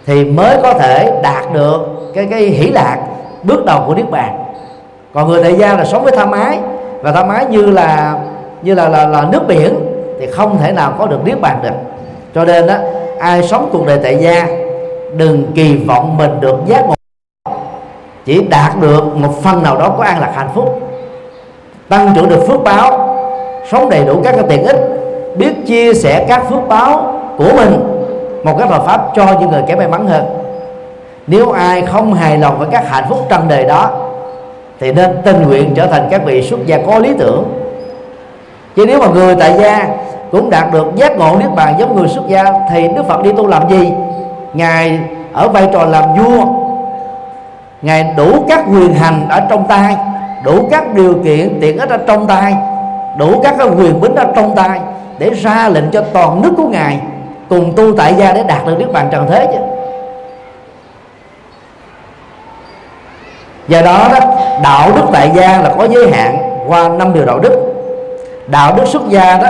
thì 0.06 0.24
mới 0.24 0.56
có 0.62 0.74
thể 0.74 1.20
đạt 1.22 1.52
được 1.52 1.78
cái 2.14 2.26
cái 2.30 2.40
hỷ 2.40 2.66
lạc 2.70 2.98
bước 3.42 3.64
đầu 3.64 3.82
của 3.86 3.94
niết 3.94 4.10
bàn. 4.10 4.38
Còn 5.14 5.28
người 5.28 5.42
tại 5.42 5.54
gia 5.54 5.76
là 5.76 5.84
sống 5.84 6.02
với 6.02 6.12
tham 6.16 6.30
ái 6.30 6.58
và 7.02 7.12
tham 7.12 7.28
ái 7.28 7.46
như 7.46 7.66
là 7.66 8.18
như 8.62 8.74
là 8.74 8.88
là, 8.88 9.06
là 9.06 9.24
nước 9.32 9.42
biển 9.48 9.74
thì 10.20 10.26
không 10.26 10.58
thể 10.58 10.72
nào 10.72 10.94
có 10.98 11.06
được 11.06 11.24
niết 11.24 11.40
bàn 11.40 11.58
được. 11.62 11.74
Cho 12.34 12.44
nên 12.44 12.66
đó 12.66 12.74
ai 13.18 13.42
sống 13.42 13.68
cuộc 13.72 13.86
đời 13.86 13.98
tại 14.02 14.16
gia 14.16 14.46
đừng 15.16 15.52
kỳ 15.54 15.76
vọng 15.76 16.16
mình 16.16 16.40
được 16.40 16.56
giác 16.66 16.84
ngộ. 16.86 16.94
Chỉ 18.24 18.42
đạt 18.42 18.80
được 18.80 19.16
một 19.16 19.42
phần 19.42 19.62
nào 19.62 19.76
đó 19.76 19.94
có 19.98 20.04
an 20.04 20.20
lạc 20.20 20.32
hạnh 20.34 20.48
phúc. 20.54 20.80
Tăng 21.88 22.12
trưởng 22.14 22.28
được 22.28 22.44
phước 22.48 22.62
báo 22.64 23.16
sống 23.70 23.90
đầy 23.90 24.04
đủ 24.04 24.20
các 24.24 24.32
cái 24.32 24.44
tiện 24.48 24.64
ích 24.64 24.76
biết 25.36 25.52
chia 25.66 25.94
sẻ 25.94 26.24
các 26.28 26.42
phước 26.50 26.68
báo 26.68 27.14
của 27.38 27.50
mình 27.56 27.80
một 28.44 28.56
cách 28.58 28.70
hợp 28.70 28.82
pháp 28.86 29.00
cho 29.14 29.26
những 29.40 29.50
người 29.50 29.62
kém 29.66 29.78
may 29.78 29.88
mắn 29.88 30.06
hơn. 30.06 30.24
Nếu 31.26 31.50
ai 31.50 31.82
không 31.82 32.14
hài 32.14 32.38
lòng 32.38 32.58
với 32.58 32.68
các 32.70 32.88
hạnh 32.88 33.04
phúc 33.08 33.18
trần 33.28 33.48
đời 33.48 33.64
đó 33.64 33.90
thì 34.82 34.92
nên 34.92 35.10
tình 35.24 35.42
nguyện 35.42 35.74
trở 35.74 35.86
thành 35.86 36.08
các 36.10 36.24
vị 36.24 36.42
xuất 36.42 36.66
gia 36.66 36.78
có 36.86 36.98
lý 36.98 37.14
tưởng. 37.18 37.44
Chứ 38.76 38.84
nếu 38.86 39.00
mà 39.00 39.06
người 39.06 39.34
tại 39.34 39.54
gia 39.58 39.88
cũng 40.32 40.50
đạt 40.50 40.72
được 40.72 40.86
giác 40.96 41.16
ngộ 41.16 41.36
niết 41.38 41.54
bàn 41.54 41.74
giống 41.78 41.96
người 41.96 42.08
xuất 42.08 42.28
gia, 42.28 42.44
thì 42.70 42.88
đức 42.88 43.02
phật 43.08 43.22
đi 43.22 43.32
tu 43.32 43.46
làm 43.46 43.68
gì? 43.68 43.92
Ngài 44.54 44.98
ở 45.32 45.48
vai 45.48 45.68
trò 45.72 45.84
làm 45.84 46.04
vua. 46.14 46.44
Ngài 47.82 48.14
đủ 48.16 48.44
các 48.48 48.64
quyền 48.72 48.94
hành 48.94 49.26
ở 49.28 49.40
trong 49.50 49.64
tay, 49.68 49.96
đủ 50.44 50.68
các 50.70 50.94
điều 50.94 51.14
kiện 51.24 51.58
tiện 51.60 51.78
ích 51.78 51.90
ở 51.90 51.98
trong 52.06 52.26
tay, 52.26 52.54
đủ 53.18 53.40
các 53.42 53.54
cái 53.58 53.68
quyền 53.68 54.00
bính 54.00 54.14
ở 54.14 54.24
trong 54.36 54.54
tay 54.54 54.80
để 55.18 55.30
ra 55.30 55.68
lệnh 55.68 55.90
cho 55.90 56.04
toàn 56.12 56.42
nước 56.42 56.52
của 56.56 56.68
ngài 56.68 57.00
cùng 57.48 57.72
tu 57.76 57.96
tại 57.96 58.14
gia 58.18 58.32
để 58.32 58.42
đạt 58.42 58.66
được 58.66 58.76
niết 58.78 58.92
bàn 58.92 59.08
trần 59.10 59.26
thế 59.30 59.46
chứ. 59.52 59.58
Do 63.68 63.82
đó 63.82 64.08
đó, 64.12 64.18
đạo 64.62 64.90
đức 64.96 65.02
tại 65.12 65.30
gia 65.34 65.62
là 65.62 65.74
có 65.78 65.88
giới 65.88 66.10
hạn 66.12 66.38
qua 66.66 66.88
năm 66.88 67.14
điều 67.14 67.24
đạo 67.24 67.38
đức. 67.38 67.72
Đạo 68.46 68.74
đức 68.76 68.86
xuất 68.86 69.02
gia 69.08 69.38
đó, 69.38 69.48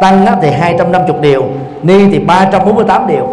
tăng 0.00 0.24
đó 0.24 0.32
thì 0.42 0.50
250 0.50 1.16
điều, 1.20 1.44
ni 1.82 2.10
thì 2.12 2.18
348 2.18 3.06
điều. 3.06 3.28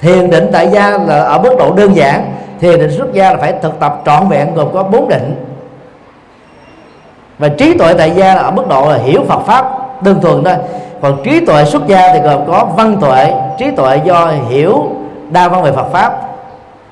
Thiền 0.00 0.30
định 0.30 0.50
tại 0.52 0.68
gia 0.68 0.90
là 0.90 1.22
ở 1.22 1.38
mức 1.38 1.56
độ 1.58 1.72
đơn 1.72 1.96
giản, 1.96 2.32
thiền 2.60 2.78
định 2.78 2.90
xuất 2.90 3.12
gia 3.12 3.32
là 3.32 3.38
phải 3.38 3.54
thực 3.62 3.80
tập 3.80 4.00
trọn 4.06 4.28
vẹn 4.28 4.54
gồm 4.54 4.68
có 4.74 4.82
bốn 4.82 5.08
định. 5.08 5.44
Và 7.38 7.48
trí 7.48 7.78
tuệ 7.78 7.94
tại 7.94 8.10
gia 8.10 8.34
là 8.34 8.42
ở 8.42 8.50
mức 8.50 8.68
độ 8.68 8.90
là 8.90 8.96
hiểu 8.96 9.20
Phật 9.28 9.40
pháp 9.46 9.64
đơn 10.02 10.20
thuần 10.20 10.44
thôi. 10.44 10.54
Còn 11.00 11.22
trí 11.24 11.46
tuệ 11.46 11.64
xuất 11.64 11.86
gia 11.86 12.12
thì 12.12 12.20
gồm 12.20 12.46
có 12.46 12.66
văn 12.76 12.96
tuệ, 13.00 13.32
trí 13.58 13.70
tuệ 13.70 14.00
do 14.04 14.32
hiểu 14.48 14.90
đa 15.30 15.48
văn 15.48 15.62
về 15.62 15.72
Phật 15.72 15.86
pháp, 15.92 16.20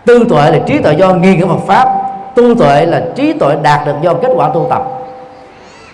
tư 0.07 0.25
tuệ 0.29 0.51
là 0.51 0.59
trí 0.67 0.79
tuệ 0.79 0.93
do 0.93 1.15
nghiên 1.15 1.41
cứu 1.41 1.49
Phật 1.49 1.67
pháp 1.67 2.00
tu 2.35 2.55
tuệ 2.55 2.87
là 2.87 3.03
trí 3.15 3.33
tuệ 3.33 3.57
đạt 3.63 3.87
được 3.87 3.95
do 4.01 4.15
kết 4.15 4.29
quả 4.35 4.49
tu 4.55 4.67
tập. 4.71 4.83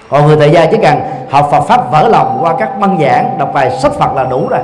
Còn 0.08 0.26
người 0.26 0.36
tại 0.36 0.50
gia 0.50 0.66
chỉ 0.66 0.76
cần 0.82 1.00
học 1.30 1.48
Phật 1.50 1.60
pháp 1.60 1.90
vỡ 1.90 2.08
lòng 2.08 2.38
qua 2.40 2.54
các 2.58 2.80
băng 2.80 2.98
giảng, 3.00 3.38
đọc 3.38 3.50
vài 3.52 3.70
sách 3.70 3.92
Phật 3.92 4.16
là 4.16 4.24
đủ 4.24 4.48
rồi. 4.48 4.60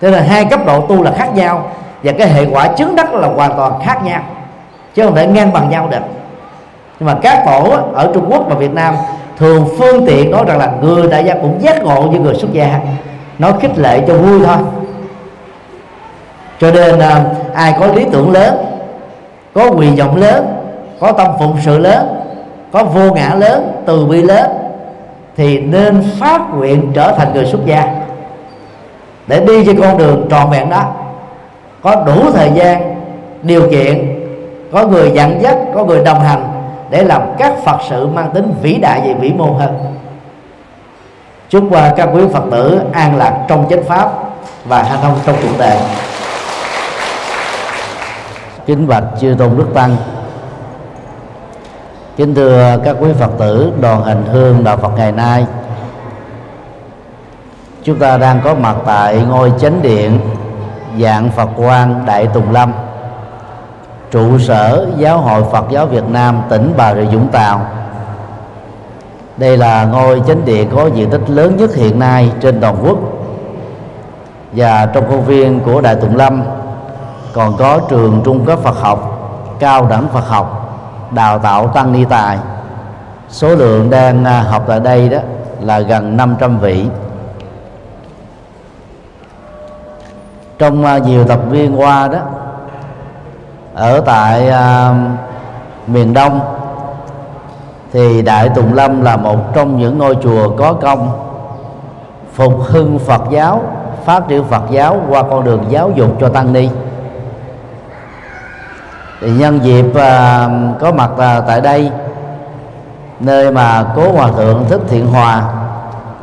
Thế 0.00 0.10
là 0.10 0.20
hai 0.20 0.44
cấp 0.44 0.60
độ 0.66 0.80
tu 0.80 1.02
là 1.02 1.10
khác 1.10 1.34
nhau 1.34 1.70
và 2.02 2.12
cái 2.18 2.28
hệ 2.28 2.46
quả 2.52 2.66
chứng 2.66 2.96
đắc 2.96 3.14
là 3.14 3.28
hoàn 3.28 3.56
toàn 3.56 3.72
khác 3.84 4.04
nhau, 4.04 4.22
chứ 4.94 5.04
không 5.04 5.14
thể 5.14 5.26
ngang 5.26 5.52
bằng 5.52 5.70
nhau 5.70 5.88
được. 5.90 6.02
Nhưng 7.00 7.06
mà 7.06 7.14
các 7.22 7.42
tổ 7.46 7.76
ở 7.94 8.10
Trung 8.14 8.26
Quốc 8.30 8.44
và 8.48 8.54
Việt 8.54 8.74
Nam 8.74 8.94
thường 9.38 9.68
phương 9.78 10.06
tiện 10.06 10.30
nói 10.30 10.44
rằng 10.46 10.58
là 10.58 10.72
người 10.80 11.08
tại 11.10 11.24
gia 11.24 11.34
cũng 11.34 11.56
giác 11.60 11.82
ngộ 11.82 12.02
như 12.02 12.18
người 12.18 12.34
xuất 12.34 12.52
gia. 12.52 12.80
Nó 13.38 13.52
khích 13.52 13.78
lệ 13.78 14.00
cho 14.08 14.14
vui 14.14 14.40
thôi. 14.46 14.56
Cho 16.60 16.70
nên 16.70 16.98
à, 16.98 17.24
ai 17.54 17.74
có 17.80 17.86
lý 17.86 18.06
tưởng 18.12 18.32
lớn 18.32 18.69
có 19.54 19.70
quyền 19.70 19.96
vọng 19.96 20.16
lớn, 20.16 20.46
có 21.00 21.12
tâm 21.12 21.26
phụng 21.38 21.56
sự 21.64 21.78
lớn, 21.78 22.22
có 22.72 22.84
vô 22.84 23.14
ngã 23.14 23.34
lớn, 23.34 23.82
từ 23.86 24.06
bi 24.06 24.22
lớn, 24.22 24.50
thì 25.36 25.58
nên 25.58 26.04
phát 26.20 26.40
nguyện 26.54 26.92
trở 26.94 27.12
thành 27.12 27.32
người 27.34 27.46
xuất 27.46 27.60
gia. 27.66 27.84
Để 29.26 29.44
đi 29.44 29.64
trên 29.64 29.80
con 29.80 29.98
đường 29.98 30.26
trọn 30.30 30.50
vẹn 30.50 30.70
đó, 30.70 30.82
có 31.82 31.94
đủ 32.06 32.30
thời 32.34 32.50
gian, 32.54 32.96
điều 33.42 33.70
kiện, 33.70 34.20
có 34.72 34.86
người 34.86 35.10
dẫn 35.14 35.42
dắt, 35.42 35.56
có 35.74 35.84
người 35.84 36.04
đồng 36.04 36.20
hành 36.20 36.48
để 36.90 37.04
làm 37.04 37.22
các 37.38 37.52
phật 37.64 37.76
sự 37.88 38.06
mang 38.06 38.30
tính 38.30 38.54
vĩ 38.62 38.74
đại 38.74 39.00
về 39.04 39.14
vĩ 39.14 39.32
mô 39.32 39.52
hơn. 39.52 39.78
Chúc 41.48 41.64
các 41.96 42.08
quý 42.14 42.22
phật 42.32 42.42
tử 42.50 42.80
an 42.92 43.16
lạc 43.16 43.38
trong 43.48 43.66
chánh 43.70 43.84
pháp 43.84 44.10
và 44.64 44.82
hanh 44.82 44.98
thông 45.02 45.14
trong 45.26 45.36
cuộc 45.42 45.58
đời 45.58 45.76
kính 48.70 48.88
bạch 48.88 49.04
chư 49.20 49.34
tôn 49.38 49.56
đức 49.56 49.66
tăng. 49.74 49.96
Kính 52.16 52.34
thưa 52.34 52.78
các 52.84 52.96
quý 53.00 53.08
phật 53.18 53.30
tử, 53.38 53.72
đoàn 53.80 54.04
hành 54.04 54.24
hương 54.32 54.64
đạo 54.64 54.76
phật 54.76 54.92
ngày 54.96 55.12
nay. 55.12 55.46
Chúng 57.82 57.98
ta 57.98 58.18
đang 58.18 58.40
có 58.44 58.54
mặt 58.54 58.76
tại 58.86 59.22
ngôi 59.28 59.52
chánh 59.58 59.82
điện 59.82 60.20
dạng 61.00 61.30
phật 61.30 61.48
quan 61.56 62.06
đại 62.06 62.26
tùng 62.26 62.52
lâm, 62.52 62.72
trụ 64.10 64.38
sở 64.38 64.86
giáo 64.96 65.18
hội 65.18 65.42
phật 65.52 65.64
giáo 65.70 65.86
việt 65.86 66.08
nam 66.08 66.42
tỉnh 66.48 66.72
bà 66.76 66.94
rịa 66.94 67.04
vũng 67.04 67.28
tàu. 67.28 67.66
Đây 69.36 69.56
là 69.56 69.84
ngôi 69.84 70.22
chánh 70.26 70.44
điện 70.44 70.70
có 70.76 70.86
diện 70.86 71.10
tích 71.10 71.30
lớn 71.30 71.56
nhất 71.56 71.74
hiện 71.74 71.98
nay 71.98 72.32
trên 72.40 72.60
toàn 72.60 72.76
quốc. 72.84 72.98
Và 74.52 74.86
trong 74.86 75.08
khuôn 75.08 75.24
viên 75.24 75.60
của 75.60 75.80
đại 75.80 75.94
tùng 75.94 76.16
lâm 76.16 76.42
còn 77.32 77.56
có 77.56 77.80
trường 77.88 78.20
trung 78.24 78.44
cấp 78.44 78.58
phật 78.58 78.76
học 78.76 79.20
cao 79.60 79.86
đẳng 79.86 80.08
phật 80.08 80.28
học 80.28 80.60
đào 81.10 81.38
tạo 81.38 81.68
tăng 81.68 81.92
ni 81.92 82.04
tài. 82.04 82.38
Số 83.28 83.54
lượng 83.54 83.90
đang 83.90 84.24
à, 84.24 84.42
học 84.42 84.64
tại 84.66 84.80
đây 84.80 85.08
đó 85.08 85.18
là 85.60 85.80
gần 85.80 86.16
500 86.16 86.58
vị. 86.58 86.86
Trong 90.58 90.84
à, 90.84 90.98
nhiều 90.98 91.24
tập 91.24 91.40
viên 91.50 91.80
qua 91.80 92.08
đó 92.08 92.18
ở 93.74 94.00
tại 94.00 94.48
uh, 94.48 94.96
miền 95.86 96.12
đông 96.12 96.40
thì 97.92 98.22
đại 98.22 98.48
tùng 98.48 98.74
lâm 98.74 99.02
là 99.02 99.16
một 99.16 99.54
trong 99.54 99.78
những 99.78 99.98
ngôi 99.98 100.16
chùa 100.22 100.50
có 100.56 100.72
công 100.72 101.10
phục 102.32 102.60
hưng 102.60 102.98
phật 102.98 103.22
giáo 103.30 103.62
phát 104.04 104.28
triển 104.28 104.44
phật 104.44 104.62
giáo 104.70 105.00
qua 105.08 105.22
con 105.22 105.44
đường 105.44 105.64
giáo 105.68 105.90
dục 105.90 106.16
cho 106.20 106.28
tăng 106.28 106.52
ni 106.52 106.68
thì 109.20 109.30
nhân 109.30 109.60
dịp 109.62 109.84
uh, 109.90 109.96
có 110.80 110.92
mặt 110.92 111.10
uh, 111.12 111.44
tại 111.46 111.60
đây 111.60 111.90
nơi 113.20 113.52
mà 113.52 113.84
cố 113.96 114.12
hòa 114.12 114.30
thượng 114.36 114.64
thích 114.68 114.80
thiện 114.88 115.06
hòa 115.06 115.42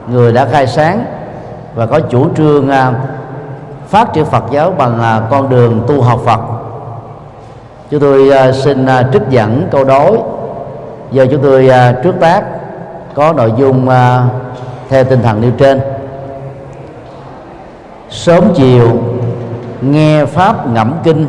người 0.08 0.34
đã 0.34 0.46
khai 0.46 0.68
sáng 0.68 1.06
và 1.76 1.86
có 1.86 2.00
chủ 2.00 2.28
trương 2.38 2.70
uh, 2.70 2.96
phát 3.88 4.14
triển 4.14 4.26
Phật 4.26 4.44
giáo 4.52 4.72
bằng 4.72 5.00
uh, 5.00 5.32
con 5.32 5.50
đường 5.50 5.84
tu 5.88 6.02
học 6.02 6.20
Phật. 6.26 6.40
Chúng 7.92 8.00
tôi 8.00 8.32
uh, 8.50 8.56
xin 8.56 8.86
uh, 8.86 9.14
trích 9.14 9.30
dẫn 9.30 9.68
câu 9.72 9.84
đối 9.84 10.18
giờ 11.12 11.28
chúng 11.32 11.44
tôi 11.44 11.70
uh, 11.70 12.04
trước 12.04 12.16
tác 12.20 12.44
có 13.14 13.34
nội 13.34 13.54
dung 13.58 13.88
uh, 13.88 13.94
theo 14.90 15.04
tinh 15.04 15.22
thần 15.22 15.42
nêu 15.42 15.52
trên. 15.52 15.82
Sớm 18.10 18.44
chiều 18.56 18.98
nghe 19.82 20.26
pháp 20.26 20.68
ngẫm 20.68 20.94
kinh 21.04 21.28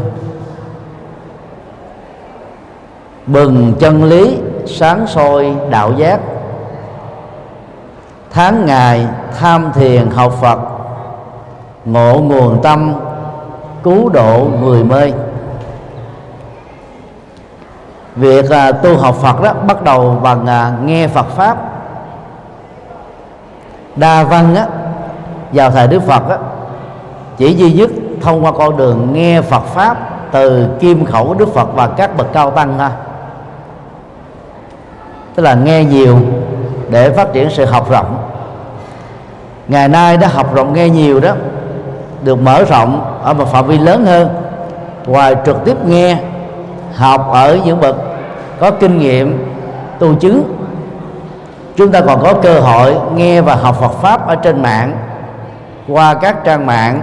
bừng 3.28 3.72
chân 3.78 4.04
lý 4.04 4.38
sáng 4.66 5.06
soi 5.06 5.54
đạo 5.70 5.92
giác. 5.92 6.20
Tháng 8.30 8.66
ngày 8.66 9.06
tham 9.38 9.72
thiền 9.74 10.10
học 10.10 10.32
phật 10.40 10.58
ngộ 11.84 12.20
nguồn 12.20 12.62
tâm 12.62 12.94
cứu 13.82 14.08
độ 14.08 14.48
người 14.60 14.84
mê. 14.84 15.12
Việc 18.16 18.50
à, 18.50 18.72
tu 18.72 18.96
học 18.96 19.14
Phật 19.14 19.42
đó 19.42 19.52
bắt 19.66 19.82
đầu 19.82 20.20
bằng 20.22 20.46
à, 20.46 20.72
nghe 20.84 21.08
Phật 21.08 21.26
pháp. 21.28 21.56
Đa 23.96 24.24
văn 24.24 24.54
á 24.54 24.66
vào 25.52 25.70
thời 25.70 25.88
Đức 25.88 26.02
Phật 26.02 26.28
á 26.28 26.38
chỉ 27.36 27.54
duy 27.54 27.72
nhất 27.72 27.90
thông 28.20 28.44
qua 28.44 28.52
con 28.52 28.76
đường 28.76 29.12
nghe 29.12 29.42
Phật 29.42 29.64
pháp 29.64 29.96
từ 30.32 30.68
kim 30.80 31.04
khẩu 31.04 31.34
Đức 31.34 31.54
Phật 31.54 31.68
và 31.74 31.86
các 31.86 32.16
bậc 32.16 32.32
cao 32.32 32.50
tăng 32.50 32.78
thôi 32.78 32.88
tức 35.38 35.44
là 35.44 35.54
nghe 35.54 35.84
nhiều 35.84 36.16
để 36.90 37.10
phát 37.10 37.32
triển 37.32 37.50
sự 37.50 37.64
học 37.64 37.90
rộng. 37.90 38.18
Ngày 39.68 39.88
nay 39.88 40.16
đã 40.16 40.28
học 40.28 40.54
rộng 40.54 40.72
nghe 40.72 40.88
nhiều 40.88 41.20
đó, 41.20 41.32
được 42.22 42.42
mở 42.42 42.64
rộng 42.64 43.20
ở 43.22 43.34
một 43.34 43.52
phạm 43.52 43.66
vi 43.66 43.78
lớn 43.78 44.06
hơn, 44.06 44.28
ngoài 45.06 45.36
trực 45.46 45.64
tiếp 45.64 45.76
nghe, 45.86 46.16
học 46.94 47.28
ở 47.32 47.58
những 47.64 47.80
bậc 47.80 47.96
có 48.60 48.70
kinh 48.70 48.98
nghiệm, 48.98 49.54
tu 49.98 50.14
chứng, 50.14 50.42
chúng 51.76 51.92
ta 51.92 52.00
còn 52.00 52.22
có 52.22 52.34
cơ 52.34 52.60
hội 52.60 52.96
nghe 53.14 53.40
và 53.40 53.54
học 53.54 53.76
Phật 53.80 53.92
pháp 53.92 54.28
ở 54.28 54.34
trên 54.34 54.62
mạng, 54.62 54.96
qua 55.88 56.14
các 56.14 56.44
trang 56.44 56.66
mạng, 56.66 57.00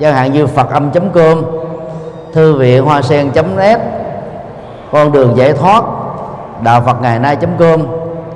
chẳng 0.00 0.14
hạn 0.14 0.32
như 0.32 0.46
Phật 0.46 0.70
âm 0.70 0.90
com, 0.90 1.44
thư 2.32 2.54
viện 2.54 2.84
hoa 2.84 3.02
sen 3.02 3.30
net, 3.56 3.78
con 4.92 5.12
đường 5.12 5.36
giải 5.36 5.52
thoát 5.52 5.82
đạo 6.62 6.82
Phật 6.86 7.02
ngày 7.02 7.18
nay 7.18 7.36
com 7.58 7.86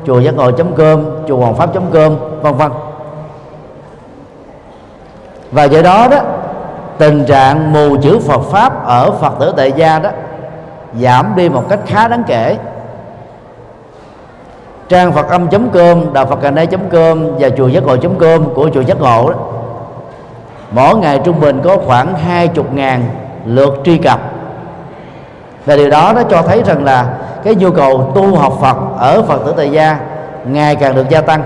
chùa 0.06 0.18
giác 0.18 0.34
ngộ 0.34 0.50
com 0.76 1.04
chùa 1.28 1.36
hoàng 1.36 1.54
pháp 1.54 1.70
com 1.74 2.16
vân 2.42 2.54
vân. 2.54 2.70
Và 5.52 5.64
do 5.64 5.82
đó 5.82 6.08
đó, 6.08 6.18
tình 6.98 7.24
trạng 7.24 7.72
mù 7.72 7.96
chữ 8.02 8.18
Phật 8.18 8.40
pháp 8.42 8.86
ở 8.86 9.10
Phật 9.10 9.32
tử 9.40 9.54
tại 9.56 9.72
gia 9.72 9.98
đó 9.98 10.10
giảm 11.00 11.32
đi 11.36 11.48
một 11.48 11.64
cách 11.68 11.80
khá 11.86 12.08
đáng 12.08 12.22
kể. 12.26 12.56
Trang 14.88 15.12
phật 15.12 15.28
âm 15.28 15.48
com 15.48 16.12
đạo 16.12 16.26
phật 16.26 16.52
ngày 16.52 16.66
com 16.66 17.38
và 17.38 17.48
chùa 17.56 17.68
giác 17.68 17.82
ngộ 17.82 17.96
com 18.20 18.54
của 18.54 18.70
chùa 18.74 18.80
giác 18.80 19.00
ngộ 19.00 19.30
đó, 19.30 19.36
mỗi 20.70 20.96
ngày 20.96 21.20
trung 21.24 21.40
bình 21.40 21.60
có 21.64 21.76
khoảng 21.86 22.14
hai 22.14 22.48
chục 22.48 22.72
ngàn 22.72 23.04
lượt 23.46 23.74
truy 23.84 23.98
cập. 23.98 24.20
Và 25.66 25.76
điều 25.76 25.90
đó 25.90 26.12
nó 26.16 26.22
cho 26.22 26.42
thấy 26.42 26.62
rằng 26.62 26.84
là 26.84 27.06
cái 27.44 27.54
nhu 27.54 27.70
cầu 27.70 28.12
tu 28.14 28.36
học 28.36 28.52
Phật 28.60 28.76
ở 28.98 29.22
Phật 29.22 29.38
tử 29.46 29.54
tại 29.56 29.70
gia 29.70 29.98
ngày 30.44 30.76
càng 30.76 30.94
được 30.94 31.08
gia 31.08 31.20
tăng. 31.20 31.42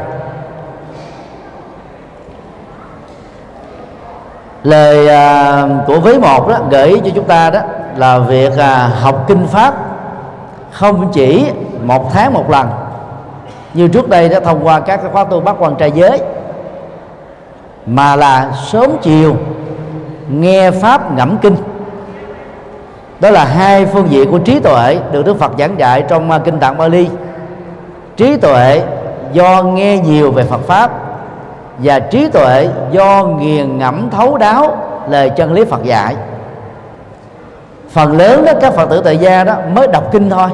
Lời 4.63 5.09
à, 5.09 5.65
của 5.87 6.01
vế 6.01 6.19
một 6.19 6.49
đó 6.49 6.59
gợi 6.71 6.89
ý 6.89 7.01
cho 7.05 7.11
chúng 7.15 7.25
ta 7.25 7.51
đó 7.51 7.61
là 7.97 8.19
việc 8.19 8.59
à, 8.59 8.91
học 9.01 9.25
kinh 9.29 9.47
pháp 9.47 9.75
không 10.71 11.13
chỉ 11.13 11.51
một 11.83 12.13
tháng 12.13 12.35
một 12.35 12.51
lần 12.51 12.69
như 13.75 13.89
trước 13.89 14.09
đây 14.09 14.29
đã 14.29 14.41
thông 14.41 14.67
qua 14.67 14.81
các 14.81 15.01
khóa 15.13 15.25
tu 15.25 15.41
bát 15.41 15.57
quan 15.59 15.77
trai 15.77 15.93
giới 15.93 16.21
mà 17.87 18.17
là 18.17 18.51
sớm 18.67 18.91
chiều 19.03 19.37
nghe 20.29 20.71
pháp 20.71 21.17
ngẫm 21.17 21.39
kinh 21.39 21.57
đó 23.21 23.31
là 23.31 23.45
hai 23.45 23.87
phương 23.87 24.11
diện 24.11 24.31
của 24.31 24.39
trí 24.39 24.61
tuệ 24.61 24.99
được 25.13 25.27
Đức 25.27 25.39
Phật 25.39 25.53
giảng 25.59 25.79
dạy 25.79 26.05
trong 26.09 26.31
à, 26.31 26.39
kinh 26.39 26.59
tạng 26.59 26.79
Bali. 26.79 27.09
Trí 28.17 28.37
tuệ 28.37 28.83
do 29.33 29.63
nghe 29.63 29.99
nhiều 29.99 30.31
về 30.31 30.45
Phật 30.45 30.61
pháp 30.67 30.91
và 31.79 32.01
trí 32.01 32.29
tuệ 32.29 32.69
do 32.91 33.25
nghiền 33.25 33.79
ngẫm 33.79 34.11
thấu 34.11 34.39
đáo 34.39 34.77
lời 35.09 35.31
chân 35.31 35.53
lý 35.53 35.65
Phật 35.65 35.83
dạy. 35.83 36.17
Phần 37.91 38.17
lớn 38.17 38.45
đó, 38.45 38.53
các 38.61 38.73
phật 38.73 38.91
tử 38.91 39.01
tại 39.05 39.17
gia 39.17 39.45
đó 39.45 39.55
mới 39.75 39.87
đọc 39.87 40.13
kinh 40.13 40.31
thôi, 40.31 40.49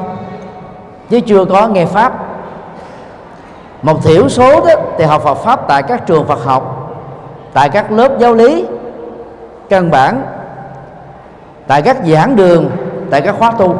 chứ 1.09 1.19
chưa 1.19 1.45
có 1.45 1.67
nghe 1.67 1.85
pháp. 1.85 2.13
Một 3.81 4.03
thiểu 4.03 4.29
số 4.29 4.65
đó 4.65 4.73
thì 4.97 5.05
học 5.05 5.21
Phật 5.23 5.35
pháp 5.35 5.67
tại 5.67 5.83
các 5.83 6.07
trường 6.07 6.27
Phật 6.27 6.45
học, 6.45 6.91
tại 7.53 7.69
các 7.69 7.91
lớp 7.91 8.11
giáo 8.19 8.33
lý, 8.33 8.65
căn 9.69 9.91
bản 9.91 10.21
tại 11.67 11.81
các 11.81 11.97
giảng 12.05 12.35
đường 12.35 12.69
tại 13.09 13.21
các 13.21 13.35
khóa 13.39 13.51
tu. 13.51 13.75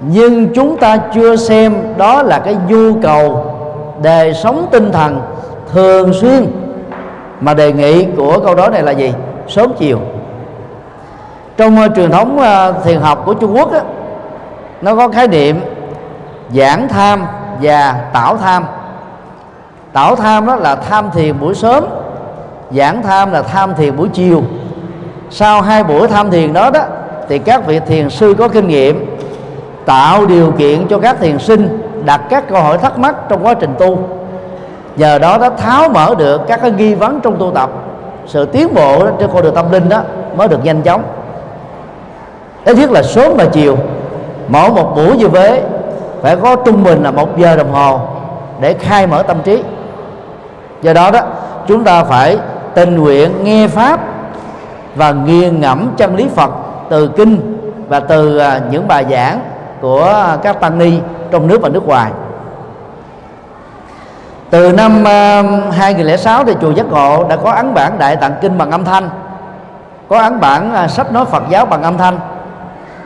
Nhưng 0.00 0.54
chúng 0.54 0.76
ta 0.76 0.96
chưa 0.96 1.36
xem 1.36 1.74
đó 1.96 2.22
là 2.22 2.38
cái 2.38 2.56
nhu 2.68 3.00
cầu 3.02 3.54
đời 4.02 4.34
sống 4.34 4.66
tinh 4.70 4.92
thần 4.92 5.20
thường 5.72 6.12
xuyên. 6.12 6.52
Mà 7.40 7.54
đề 7.54 7.72
nghị 7.72 8.06
của 8.16 8.40
câu 8.44 8.54
đó 8.54 8.68
này 8.68 8.82
là 8.82 8.92
gì? 8.92 9.14
Sớm 9.48 9.72
chiều. 9.78 9.98
Trong 11.56 11.78
uh, 11.84 11.96
truyền 11.96 12.10
thống 12.10 12.38
uh, 12.38 12.84
thiền 12.84 13.00
học 13.00 13.22
của 13.24 13.34
Trung 13.34 13.56
Quốc 13.56 13.72
á, 13.72 13.80
nó 14.82 14.96
có 14.96 15.08
khái 15.08 15.28
niệm 15.28 15.60
giảng 16.54 16.88
tham 16.88 17.26
và 17.62 17.94
tảo 18.12 18.36
tham. 18.36 18.64
Tảo 19.92 20.16
tham 20.16 20.46
đó 20.46 20.56
là 20.56 20.76
tham 20.76 21.10
thiền 21.10 21.40
buổi 21.40 21.54
sớm 21.54 21.84
giảng 22.70 23.02
tham 23.02 23.32
là 23.32 23.42
tham 23.42 23.74
thiền 23.74 23.96
buổi 23.96 24.08
chiều 24.12 24.42
sau 25.32 25.62
hai 25.62 25.84
buổi 25.84 26.08
tham 26.08 26.30
thiền 26.30 26.52
đó 26.52 26.70
đó, 26.70 26.80
thì 27.28 27.38
các 27.38 27.66
vị 27.66 27.80
thiền 27.86 28.10
sư 28.10 28.34
có 28.38 28.48
kinh 28.48 28.68
nghiệm 28.68 29.16
tạo 29.84 30.26
điều 30.26 30.52
kiện 30.52 30.88
cho 30.88 30.98
các 30.98 31.16
thiền 31.20 31.38
sinh 31.38 31.82
đặt 32.04 32.20
các 32.30 32.48
câu 32.48 32.62
hỏi 32.62 32.78
thắc 32.78 32.98
mắc 32.98 33.14
trong 33.28 33.46
quá 33.46 33.54
trình 33.54 33.74
tu. 33.78 33.98
Nhờ 34.96 35.18
đó 35.18 35.38
đã 35.38 35.50
tháo 35.50 35.88
mở 35.88 36.14
được 36.18 36.40
các 36.48 36.60
cái 36.62 36.70
nghi 36.70 36.94
vấn 36.94 37.20
trong 37.20 37.38
tu 37.38 37.50
tập. 37.54 37.70
Sự 38.26 38.44
tiến 38.44 38.74
bộ 38.74 39.06
trên 39.20 39.30
con 39.34 39.42
đường 39.42 39.54
tâm 39.54 39.72
linh 39.72 39.88
đó 39.88 40.00
mới 40.36 40.48
được 40.48 40.64
nhanh 40.64 40.82
chóng. 40.82 41.02
Ít 42.64 42.76
nhất 42.76 42.90
là 42.90 43.02
sớm 43.02 43.32
và 43.36 43.44
chiều. 43.44 43.76
Mỗi 44.48 44.70
một 44.70 44.92
buổi 44.96 45.16
như 45.16 45.28
thế 45.28 45.62
phải 46.22 46.36
có 46.36 46.56
trung 46.56 46.84
bình 46.84 47.02
là 47.02 47.10
một 47.10 47.38
giờ 47.38 47.56
đồng 47.56 47.72
hồ 47.72 48.00
để 48.60 48.72
khai 48.72 49.06
mở 49.06 49.22
tâm 49.22 49.36
trí. 49.44 49.62
Do 50.82 50.92
đó 50.92 51.10
đó, 51.10 51.20
chúng 51.66 51.84
ta 51.84 52.04
phải 52.04 52.38
tình 52.74 52.98
nguyện 52.98 53.44
nghe 53.44 53.68
pháp 53.68 54.00
và 54.94 55.12
nghiền 55.12 55.60
ngẫm 55.60 55.90
chân 55.96 56.16
lý 56.16 56.28
Phật 56.36 56.50
từ 56.88 57.08
kinh 57.16 57.58
và 57.88 58.00
từ 58.00 58.38
à, 58.38 58.60
những 58.70 58.88
bài 58.88 59.06
giảng 59.10 59.40
của 59.80 60.36
các 60.42 60.60
tăng 60.60 60.78
ni 60.78 60.98
trong 61.30 61.46
nước 61.46 61.62
và 61.62 61.68
nước 61.68 61.86
ngoài. 61.86 62.10
Từ 64.50 64.72
năm 64.72 65.04
à, 65.04 65.42
2006 65.72 66.44
thì 66.44 66.54
chùa 66.60 66.70
Giác 66.70 66.86
Ngộ 66.86 67.24
đã 67.28 67.36
có 67.36 67.52
ấn 67.52 67.74
bản 67.74 67.98
Đại 67.98 68.16
Tạng 68.16 68.34
Kinh 68.40 68.58
bằng 68.58 68.70
âm 68.70 68.84
thanh, 68.84 69.10
có 70.08 70.18
ấn 70.22 70.40
bản 70.40 70.74
à, 70.74 70.88
sách 70.88 71.12
nói 71.12 71.24
Phật 71.24 71.42
giáo 71.50 71.66
bằng 71.66 71.82
âm 71.82 71.98
thanh. 71.98 72.18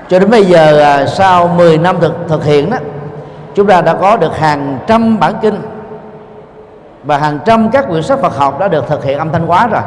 Cho 0.09 0.19
đến 0.19 0.31
bây 0.31 0.45
giờ 0.45 1.07
sau 1.07 1.49
10 1.49 1.79
năm 1.79 1.97
thực 2.01 2.13
thực 2.29 2.45
hiện 2.45 2.71
đó, 2.71 2.77
chúng 3.55 3.67
ta 3.67 3.81
đã 3.81 3.95
có 3.95 4.17
được 4.17 4.39
hàng 4.39 4.79
trăm 4.87 5.19
bản 5.19 5.35
kinh 5.43 5.63
và 7.05 7.19
hàng 7.19 7.39
trăm 7.45 7.71
các 7.71 7.89
quyển 7.89 8.03
sách 8.03 8.19
Phật 8.19 8.37
học 8.37 8.59
đã 8.59 8.69
được 8.69 8.89
thực 8.89 9.05
hiện 9.05 9.19
âm 9.19 9.33
thanh 9.33 9.47
hóa 9.47 9.67
rồi 9.67 9.83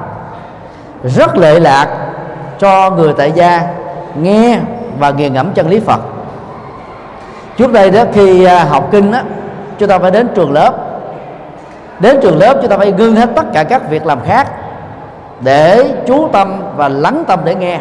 rất 1.04 1.38
lệ 1.38 1.60
lạc 1.60 1.88
cho 2.60 2.90
người 2.90 3.14
tại 3.18 3.32
gia 3.32 3.62
nghe 4.16 4.60
và 5.00 5.12
nghiền 5.12 5.34
ngẫm 5.34 5.52
chân 5.54 5.70
lý 5.70 5.80
Phật. 5.80 6.00
Trước 7.58 7.74
đây 7.74 7.92
đó, 7.92 8.04
khi 8.14 8.44
à, 8.44 8.64
học 8.64 8.88
kinh 8.92 9.12
đó 9.12 9.20
chúng 9.80 9.90
ta 9.90 10.00
phải 10.00 10.12
đến 10.12 10.28
trường 10.36 10.52
lớp. 10.52 10.74
Đến 12.00 12.20
trường 12.22 12.38
lớp, 12.38 12.54
chúng 12.62 12.70
ta 12.70 12.78
phải 12.78 12.92
ngưng 12.92 13.16
hết 13.16 13.30
tất 13.36 13.46
cả 13.54 13.64
các 13.64 13.90
việc 13.90 14.06
làm 14.06 14.20
khác 14.26 14.48
để 15.42 15.86
chú 16.08 16.28
tâm 16.34 16.62
và 16.76 16.90
lắng 16.90 17.24
tâm 17.28 17.40
để 17.44 17.56
nghe. 17.56 17.80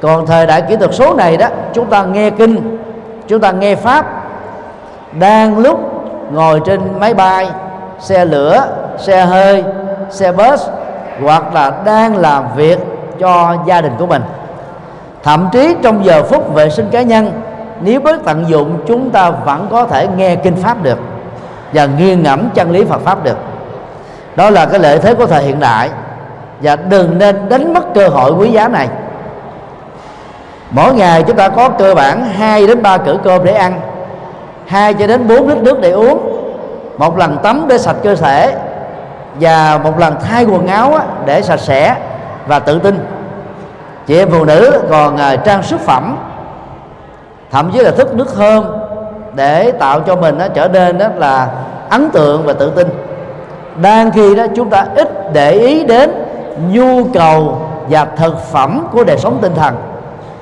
Còn 0.00 0.26
thời 0.26 0.46
đại 0.46 0.62
kỹ 0.62 0.76
thuật 0.76 0.94
số 0.94 1.14
này 1.14 1.36
đó, 1.36 1.46
chúng 1.72 1.86
ta 1.86 2.04
nghe 2.04 2.30
kinh, 2.30 2.78
chúng 3.28 3.40
ta 3.40 3.50
nghe 3.50 3.74
pháp. 3.74 4.06
Đang 5.12 5.58
lúc 5.58 5.80
ngồi 6.32 6.60
trên 6.64 6.80
máy 7.00 7.14
bay, 7.14 7.48
xe 7.98 8.24
lửa, 8.24 8.64
xe 8.98 9.24
hơi, 9.24 9.64
xe 10.10 10.32
bus 10.32 10.68
hoặc 11.22 11.54
là 11.54 11.72
đang 11.84 12.16
làm 12.16 12.44
việc 12.56 12.78
cho 13.18 13.56
gia 13.66 13.80
đình 13.80 13.92
của 13.98 14.06
mình. 14.06 14.22
Thậm 15.22 15.48
chí 15.52 15.74
trong 15.82 16.04
giờ 16.04 16.22
phút 16.22 16.54
vệ 16.54 16.70
sinh 16.70 16.88
cá 16.90 17.02
nhân, 17.02 17.32
nếu 17.80 18.00
biết 18.00 18.16
tận 18.24 18.44
dụng, 18.48 18.78
chúng 18.86 19.10
ta 19.10 19.30
vẫn 19.30 19.68
có 19.70 19.84
thể 19.84 20.08
nghe 20.16 20.36
kinh 20.36 20.56
pháp 20.56 20.82
được 20.82 20.98
và 21.72 21.86
nghiêng 21.86 22.22
ngẫm 22.22 22.48
chân 22.54 22.70
lý 22.70 22.84
Phật 22.84 23.00
pháp 23.04 23.24
được. 23.24 23.36
Đó 24.36 24.50
là 24.50 24.66
cái 24.66 24.80
lợi 24.80 24.98
thế 24.98 25.14
của 25.14 25.26
thời 25.26 25.42
hiện 25.42 25.60
đại 25.60 25.90
và 26.60 26.76
đừng 26.76 27.18
nên 27.18 27.48
đánh 27.48 27.74
mất 27.74 27.94
cơ 27.94 28.08
hội 28.08 28.32
quý 28.32 28.50
giá 28.50 28.68
này. 28.68 28.88
Mỗi 30.70 30.94
ngày 30.94 31.22
chúng 31.22 31.36
ta 31.36 31.48
có 31.48 31.68
cơ 31.68 31.94
bản 31.94 32.24
2 32.24 32.66
đến 32.66 32.82
3 32.82 32.98
cử 32.98 33.18
cơm 33.24 33.44
để 33.44 33.52
ăn 33.52 33.80
2 34.66 34.94
cho 34.94 35.06
đến 35.06 35.28
4 35.28 35.48
lít 35.48 35.58
nước 35.58 35.80
để 35.80 35.90
uống, 35.90 36.18
một 36.98 37.18
lần 37.18 37.38
tắm 37.42 37.64
để 37.68 37.78
sạch 37.78 37.96
cơ 38.02 38.14
thể 38.14 38.54
và 39.40 39.80
một 39.84 39.98
lần 39.98 40.14
thay 40.28 40.44
quần 40.44 40.66
áo 40.66 40.98
để 41.26 41.42
sạch 41.42 41.60
sẽ 41.60 41.96
và 42.46 42.58
tự 42.58 42.78
tin. 42.78 43.06
Chị 44.06 44.18
em 44.18 44.30
phụ 44.30 44.44
nữ 44.44 44.82
còn 44.90 45.16
à, 45.16 45.36
trang 45.36 45.62
sức 45.62 45.80
phẩm 45.80 46.16
thậm 47.50 47.70
chí 47.72 47.78
là 47.78 47.90
thức 47.90 48.14
nước 48.14 48.34
thơm 48.36 48.64
để 49.34 49.72
tạo 49.72 50.00
cho 50.00 50.16
mình 50.16 50.38
nó 50.38 50.48
trở 50.48 50.68
nên 50.68 50.98
đó 50.98 51.06
là 51.16 51.48
ấn 51.88 52.10
tượng 52.10 52.46
và 52.46 52.52
tự 52.52 52.70
tin. 52.70 52.88
Đang 53.82 54.10
khi 54.10 54.34
đó 54.34 54.46
chúng 54.56 54.70
ta 54.70 54.86
ít 54.96 55.32
để 55.32 55.52
ý 55.52 55.84
đến 55.84 56.10
nhu 56.70 57.04
cầu 57.14 57.62
và 57.88 58.06
thực 58.16 58.40
phẩm 58.40 58.86
của 58.92 59.04
đời 59.04 59.18
sống 59.18 59.38
tinh 59.42 59.54
thần. 59.54 59.76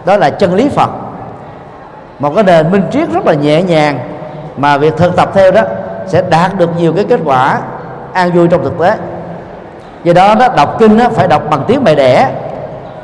Đó 0.05 0.17
là 0.17 0.31
chân 0.31 0.55
lý 0.55 0.69
phật. 0.69 0.91
Một 2.19 2.35
cái 2.35 2.45
nền 2.45 2.71
minh 2.71 2.83
triết 2.93 3.11
rất 3.11 3.27
là 3.27 3.35
nhẹ 3.35 3.63
nhàng 3.63 3.99
mà 4.57 4.77
việc 4.77 4.97
thực 4.97 5.17
tập 5.17 5.31
theo 5.35 5.51
đó 5.51 5.63
sẽ 6.07 6.23
đạt 6.31 6.59
được 6.59 6.71
nhiều 6.79 6.93
cái 6.93 7.05
kết 7.05 7.21
quả 7.25 7.59
an 8.17 8.31
vui 8.33 8.49
trong 8.49 8.65
thực 8.65 8.79
tế. 8.81 8.95
Do 10.05 10.13
đó 10.13 10.35
đó 10.35 10.49
đọc 10.57 10.77
kinh 10.79 10.99
đó, 10.99 11.05
phải 11.11 11.29
đọc 11.29 11.43
bằng 11.51 11.65
tiếng 11.67 11.85
mẹ 11.85 11.95
đẻ. 11.95 12.29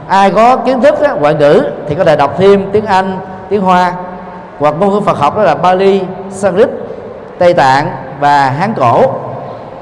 Ai 0.09 0.31
có 0.31 0.57
kiến 0.57 0.81
thức 0.81 0.95
đó, 1.03 1.15
ngoại 1.21 1.35
ngữ 1.35 1.63
thì 1.89 1.95
có 1.95 2.05
thể 2.05 2.17
đọc 2.17 2.35
thêm 2.39 2.71
tiếng 2.73 2.87
anh 2.87 3.19
tiếng 3.49 3.61
hoa 3.61 3.93
hoặc 4.59 4.75
ngôn 4.81 4.91
ngữ 4.91 5.01
phật 5.01 5.19
học 5.19 5.37
đó 5.37 5.43
là 5.43 5.55
bali 5.55 6.01
sanskrit 6.31 6.69
tây 7.39 7.55
tạng 7.55 7.91
và 8.21 8.51
hán 8.51 8.75
cổ. 8.75 9.03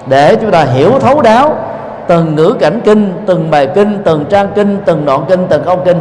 Để 0.07 0.37
chúng 0.37 0.51
ta 0.51 0.65
hiểu 0.65 0.99
thấu 1.01 1.23
đáo 1.23 1.55
từng 2.07 2.35
ngữ 2.35 2.55
cảnh 2.61 2.81
kinh 2.85 3.13
từng 3.27 3.51
bài 3.51 3.69
kinh 3.75 4.03
từng 4.05 4.25
trang 4.31 4.49
kinh 4.55 4.79
từng 4.85 5.05
đoạn 5.05 5.25
kinh 5.29 5.47
từng 5.49 5.63
câu 5.65 5.77
kinh. 5.85 5.99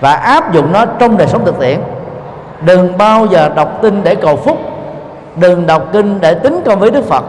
Và 0.00 0.12
áp 0.12 0.52
dụng 0.52 0.72
nó 0.72 0.84
trong 0.98 1.16
đời 1.16 1.28
sống 1.28 1.44
thực 1.44 1.60
tiễn. 1.60 1.78
Đừng 2.60 2.98
bao 2.98 3.26
giờ 3.26 3.48
đọc 3.48 3.78
kinh 3.82 4.04
để 4.04 4.14
cầu 4.14 4.36
phúc. 4.36 4.58
Đừng 5.36 5.66
đọc 5.66 5.82
kinh 5.92 6.20
để 6.20 6.34
tính 6.34 6.62
công 6.64 6.80
với 6.80 6.90
đức 6.90 7.04
phật 7.04 7.24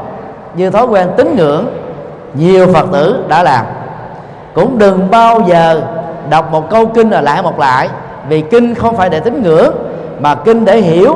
như 0.55 0.69
thói 0.69 0.85
quen 0.85 1.09
tín 1.17 1.35
ngưỡng 1.35 1.67
nhiều 2.34 2.67
phật 2.73 2.85
tử 2.91 3.23
đã 3.27 3.43
làm. 3.43 3.65
Cũng 4.53 4.77
đừng 4.77 5.11
bao 5.11 5.41
giờ 5.47 5.81
đọc 6.30 6.51
một 6.51 6.69
câu 6.69 6.85
kinh 6.85 7.09
là 7.09 7.21
lại 7.21 7.41
một 7.41 7.59
lại, 7.59 7.89
vì 8.27 8.41
kinh 8.41 8.76
không 8.76 8.97
phải 8.97 9.09
để 9.09 9.19
tín 9.19 9.43
ngưỡng, 9.43 9.76
mà 10.19 10.35
kinh 10.35 10.65
để 10.65 10.77
hiểu, 10.77 11.15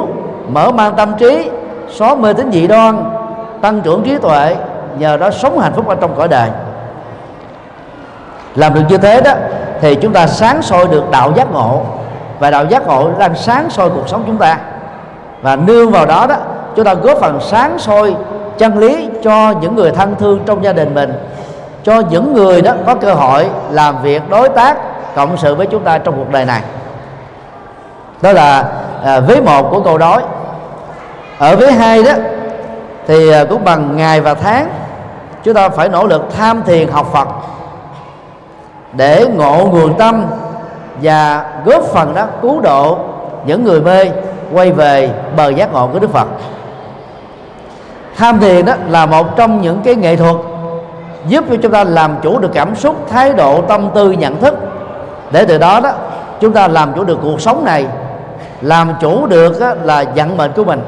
mở 0.50 0.72
mang 0.72 0.94
tâm 0.96 1.14
trí, 1.20 1.50
xóa 1.90 2.16
mê 2.16 2.34
tín 2.34 2.52
dị 2.52 2.68
đoan, 2.68 3.04
tăng 3.62 3.82
trưởng 3.82 4.04
trí 4.04 4.18
tuệ, 4.18 4.56
nhờ 4.98 5.18
đó 5.18 5.30
sống 5.30 5.60
hạnh 5.60 5.74
phúc 5.76 5.88
ở 5.88 5.96
trong 5.96 6.16
cõi 6.18 6.28
đời. 6.28 6.50
Làm 8.56 8.74
được 8.74 8.82
như 8.90 8.98
thế 8.98 9.22
đó, 9.22 9.32
thì 9.82 9.96
chúng 9.96 10.14
ta 10.14 10.28
sáng 10.28 10.62
soi 10.62 10.88
được 10.88 11.12
đạo 11.12 11.32
giác 11.36 11.52
ngộ, 11.52 11.82
và 12.40 12.52
đạo 12.52 12.66
giác 12.66 12.88
ngộ 12.88 13.10
đang 13.18 13.36
sáng 13.36 13.70
soi 13.70 13.90
cuộc 13.90 14.10
sống 14.10 14.24
chúng 14.28 14.38
ta. 14.38 14.58
Và 15.42 15.56
nương 15.56 15.92
vào 15.92 16.06
đó 16.06 16.26
đó, 16.30 16.36
chúng 16.76 16.86
ta 16.86 16.94
góp 16.94 17.18
phần 17.18 17.40
sáng 17.42 17.80
soi 17.80 18.16
chân 18.58 18.78
lý 18.78 19.10
cho 19.24 19.54
những 19.62 19.76
người 19.76 19.92
thân 19.92 20.16
thương 20.20 20.40
trong 20.46 20.64
gia 20.64 20.74
đình 20.74 20.96
mình 20.96 21.14
cho 21.84 22.02
những 22.10 22.34
người 22.34 22.62
đó 22.62 22.74
có 22.86 22.96
cơ 22.96 23.14
hội 23.14 23.50
làm 23.72 24.02
việc 24.02 24.30
đối 24.30 24.50
tác 24.50 24.78
cộng 25.16 25.38
sự 25.38 25.56
với 25.56 25.68
chúng 25.68 25.84
ta 25.84 25.98
trong 25.98 26.16
cuộc 26.18 26.32
đời 26.32 26.46
này. 26.46 26.62
Đó 28.22 28.32
là 28.32 28.72
à, 29.04 29.20
vế 29.20 29.42
một 29.42 29.70
của 29.70 29.82
câu 29.82 29.98
nói. 29.98 30.22
Ở 31.38 31.56
vế 31.56 31.72
hai 31.72 32.04
đó 32.04 32.12
thì 33.08 33.32
à, 33.32 33.44
cũng 33.50 33.64
bằng 33.64 33.98
ngày 33.98 34.22
và 34.22 34.34
tháng 34.34 34.70
chúng 35.44 35.54
ta 35.54 35.70
phải 35.70 35.90
nỗ 35.90 36.08
lực 36.08 36.26
tham 36.38 36.64
thiền 36.64 36.88
học 36.88 37.10
Phật 37.14 37.28
để 38.94 39.26
ngộ 39.36 39.66
nguồn 39.66 39.98
tâm 39.98 40.26
và 41.02 41.46
góp 41.66 41.84
phần 41.84 42.16
đó 42.16 42.26
cứu 42.42 42.62
độ 42.62 42.98
những 43.46 43.64
người 43.64 43.82
mê 43.82 44.12
quay 44.54 44.72
về 44.72 45.10
bờ 45.36 45.50
giác 45.50 45.74
ngộ 45.74 45.90
của 45.94 46.00
Đức 46.00 46.12
Phật 46.12 46.28
tham 48.18 48.40
thiền 48.40 48.66
đó 48.66 48.74
là 48.88 49.06
một 49.06 49.36
trong 49.36 49.62
những 49.62 49.82
cái 49.84 49.96
nghệ 49.96 50.16
thuật 50.16 50.36
giúp 51.28 51.46
cho 51.50 51.56
chúng 51.62 51.72
ta 51.72 51.84
làm 51.84 52.16
chủ 52.22 52.40
được 52.40 52.52
cảm 52.54 52.76
xúc, 52.76 52.96
thái 53.10 53.34
độ, 53.34 53.62
tâm 53.62 53.90
tư, 53.96 54.12
nhận 54.12 54.42
thức. 54.42 54.58
Để 55.32 55.46
từ 55.46 55.58
đó 55.58 55.80
đó, 55.80 55.92
chúng 56.40 56.54
ta 56.54 56.68
làm 56.68 56.94
chủ 56.96 57.04
được 57.04 57.20
cuộc 57.22 57.42
sống 57.42 57.66
này, 57.66 57.86
làm 58.62 58.94
chủ 59.02 59.26
được 59.26 59.62
là 59.84 60.06
vận 60.16 60.38
mệnh 60.38 60.52
của 60.56 60.64
mình. 60.64 60.82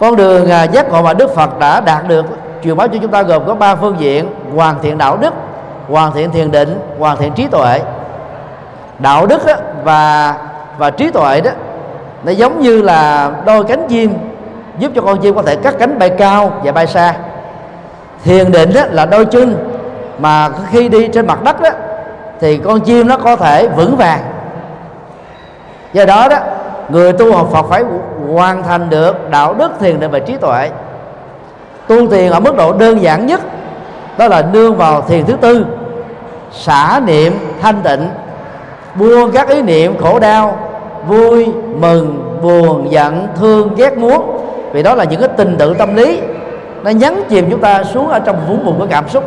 Con 0.00 0.16
đường 0.16 0.50
à, 0.50 0.62
giác 0.62 0.90
ngộ 0.90 1.02
mà 1.02 1.12
Đức 1.12 1.34
Phật 1.34 1.58
đã 1.58 1.80
đạt 1.80 2.08
được, 2.08 2.26
truyền 2.64 2.76
báo 2.76 2.88
cho 2.88 2.98
chúng 3.02 3.10
ta 3.10 3.22
gồm 3.22 3.46
có 3.46 3.54
ba 3.54 3.74
phương 3.76 3.96
diện 3.98 4.26
hoàn 4.56 4.74
thiện 4.82 4.98
đạo 4.98 5.16
đức, 5.16 5.34
hoàn 5.88 6.12
thiện 6.12 6.30
thiền 6.30 6.50
định, 6.50 6.80
hoàn 6.98 7.16
thiện 7.16 7.32
trí 7.32 7.46
tuệ. 7.46 7.80
Đạo 8.98 9.26
đức 9.26 9.42
và 9.84 10.34
và 10.78 10.90
trí 10.90 11.10
tuệ 11.10 11.40
đó, 11.40 11.50
nó 12.24 12.32
giống 12.32 12.60
như 12.60 12.82
là 12.82 13.30
đôi 13.46 13.64
cánh 13.64 13.86
chim 13.88 14.14
giúp 14.78 14.92
cho 14.94 15.02
con 15.02 15.18
chim 15.18 15.34
có 15.34 15.42
thể 15.42 15.56
cắt 15.56 15.74
cánh 15.78 15.98
bay 15.98 16.10
cao 16.10 16.52
và 16.64 16.72
bay 16.72 16.86
xa. 16.86 17.14
Thiền 18.24 18.52
định 18.52 18.74
đó 18.74 18.80
là 18.90 19.06
đôi 19.06 19.24
chân 19.24 19.70
mà 20.18 20.48
khi 20.70 20.88
đi 20.88 21.08
trên 21.08 21.26
mặt 21.26 21.42
đất 21.44 21.60
đó 21.60 21.70
thì 22.40 22.56
con 22.56 22.80
chim 22.80 23.08
nó 23.08 23.16
có 23.16 23.36
thể 23.36 23.68
vững 23.68 23.96
vàng. 23.96 24.20
Do 25.92 26.04
đó 26.04 26.28
đó, 26.28 26.36
người 26.88 27.12
tu 27.12 27.32
học 27.32 27.48
Phật 27.52 27.66
phải 27.68 27.84
hoàn 28.32 28.62
thành 28.62 28.90
được 28.90 29.30
đạo 29.30 29.54
đức 29.54 29.72
thiền 29.80 30.00
định 30.00 30.10
và 30.10 30.18
trí 30.18 30.36
tuệ. 30.36 30.70
Tu 31.86 32.08
thiền 32.08 32.30
ở 32.30 32.40
mức 32.40 32.56
độ 32.56 32.72
đơn 32.72 33.02
giản 33.02 33.26
nhất, 33.26 33.40
đó 34.18 34.28
là 34.28 34.42
nương 34.52 34.76
vào 34.76 35.02
thiền 35.02 35.24
thứ 35.26 35.36
tư, 35.40 35.66
xả 36.52 37.00
niệm 37.06 37.38
thanh 37.62 37.82
tịnh, 37.82 38.08
buông 38.94 39.32
các 39.32 39.48
ý 39.48 39.62
niệm 39.62 39.98
khổ 39.98 40.18
đau, 40.18 40.58
vui, 41.06 41.48
mừng, 41.74 42.38
buồn, 42.42 42.90
giận, 42.90 43.28
thương, 43.40 43.74
ghét, 43.74 43.98
muốn 43.98 44.43
vì 44.74 44.82
đó 44.82 44.94
là 44.94 45.04
những 45.04 45.20
cái 45.20 45.28
tình 45.36 45.56
tự 45.58 45.74
tâm 45.74 45.94
lý, 45.96 46.20
nó 46.82 46.90
nhấn 46.90 47.14
chìm 47.28 47.50
chúng 47.50 47.60
ta 47.60 47.84
xuống 47.84 48.08
ở 48.08 48.18
trong 48.18 48.36
vũng 48.48 48.66
bùn 48.66 48.78
của 48.78 48.86
cảm 48.90 49.08
xúc. 49.08 49.24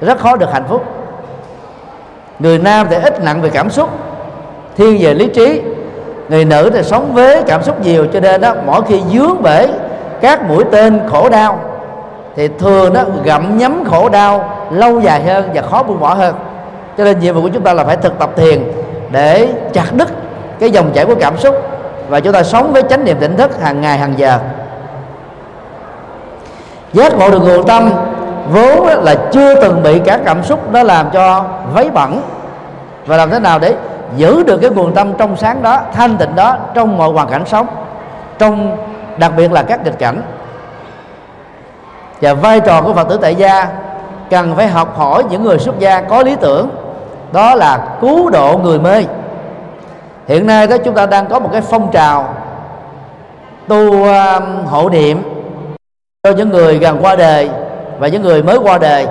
Rất 0.00 0.18
khó 0.18 0.36
được 0.36 0.52
hạnh 0.52 0.64
phúc. 0.68 0.84
Người 2.38 2.58
nam 2.58 2.86
thì 2.90 2.96
ít 3.02 3.24
nặng 3.24 3.42
về 3.42 3.50
cảm 3.50 3.70
xúc, 3.70 3.88
thiên 4.76 4.98
về 5.00 5.14
lý 5.14 5.26
trí. 5.26 5.62
Người 6.28 6.44
nữ 6.44 6.70
thì 6.74 6.82
sống 6.82 7.14
với 7.14 7.42
cảm 7.46 7.62
xúc 7.62 7.80
nhiều, 7.80 8.06
cho 8.12 8.20
nên 8.20 8.40
đó 8.40 8.54
mỗi 8.66 8.82
khi 8.88 9.00
dướng 9.12 9.42
bể 9.42 9.68
các 10.20 10.42
mũi 10.42 10.64
tên 10.72 11.00
khổ 11.10 11.28
đau, 11.28 11.60
thì 12.36 12.48
thường 12.48 12.92
đó 12.92 13.02
gặm 13.24 13.58
nhấm 13.58 13.84
khổ 13.84 14.08
đau 14.08 14.58
lâu 14.70 15.00
dài 15.00 15.22
hơn 15.22 15.50
và 15.54 15.62
khó 15.62 15.82
buông 15.82 16.00
bỏ 16.00 16.14
hơn. 16.14 16.34
Cho 16.98 17.04
nên 17.04 17.18
nhiệm 17.18 17.34
vụ 17.34 17.42
của 17.42 17.50
chúng 17.54 17.62
ta 17.62 17.74
là 17.74 17.84
phải 17.84 17.96
thực 17.96 18.18
tập 18.18 18.30
thiền 18.36 18.72
để 19.10 19.48
chặt 19.72 19.92
đứt 19.92 20.08
cái 20.60 20.70
dòng 20.70 20.90
chảy 20.94 21.04
của 21.04 21.14
cảm 21.20 21.38
xúc 21.38 21.54
và 22.12 22.20
chúng 22.20 22.32
ta 22.32 22.42
sống 22.42 22.72
với 22.72 22.82
chánh 22.82 23.04
niệm 23.04 23.16
tỉnh 23.20 23.36
thức 23.36 23.60
hàng 23.62 23.80
ngày, 23.80 23.98
hàng 23.98 24.14
giờ. 24.18 24.38
Giác 26.92 27.18
ngộ 27.18 27.30
được 27.30 27.38
nguồn 27.38 27.66
tâm, 27.66 27.90
vốn 28.50 28.86
là 28.86 29.14
chưa 29.32 29.60
từng 29.62 29.82
bị 29.82 29.98
cả 29.98 30.18
cảm 30.24 30.42
xúc 30.42 30.72
nó 30.72 30.82
làm 30.82 31.10
cho 31.10 31.44
vấy 31.74 31.90
bẩn. 31.90 32.22
Và 33.06 33.16
làm 33.16 33.30
thế 33.30 33.38
nào 33.38 33.58
để 33.58 33.74
giữ 34.16 34.42
được 34.42 34.58
cái 34.58 34.70
nguồn 34.70 34.94
tâm 34.94 35.12
trong 35.18 35.36
sáng 35.36 35.62
đó, 35.62 35.80
thanh 35.94 36.16
tịnh 36.16 36.34
đó 36.34 36.56
trong 36.74 36.98
mọi 36.98 37.12
hoàn 37.12 37.28
cảnh 37.28 37.46
sống, 37.46 37.66
trong 38.38 38.76
đặc 39.18 39.32
biệt 39.36 39.52
là 39.52 39.62
các 39.62 39.84
nghịch 39.84 39.98
cảnh? 39.98 40.22
Và 42.20 42.34
vai 42.34 42.60
trò 42.60 42.82
của 42.82 42.92
phật 42.92 43.08
tử 43.08 43.18
tại 43.22 43.34
gia 43.34 43.68
cần 44.30 44.56
phải 44.56 44.66
học 44.66 44.98
hỏi 44.98 45.24
những 45.30 45.44
người 45.44 45.58
xuất 45.58 45.78
gia 45.78 46.00
có 46.00 46.22
lý 46.22 46.36
tưởng. 46.36 46.70
Đó 47.32 47.54
là 47.54 47.78
cứu 48.00 48.30
độ 48.30 48.60
người 48.62 48.78
mê 48.78 49.04
hiện 50.32 50.46
nay 50.46 50.66
đó 50.66 50.76
chúng 50.84 50.94
ta 50.94 51.06
đang 51.06 51.26
có 51.26 51.38
một 51.38 51.48
cái 51.52 51.60
phong 51.60 51.90
trào 51.90 52.34
tu 53.68 54.04
um, 54.04 54.66
hộ 54.66 54.88
niệm 54.88 55.22
cho 56.22 56.30
những 56.30 56.50
người 56.50 56.78
gần 56.78 56.98
qua 57.02 57.16
đời 57.16 57.50
và 57.98 58.08
những 58.08 58.22
người 58.22 58.42
mới 58.42 58.56
qua 58.56 58.78
đời. 58.78 59.06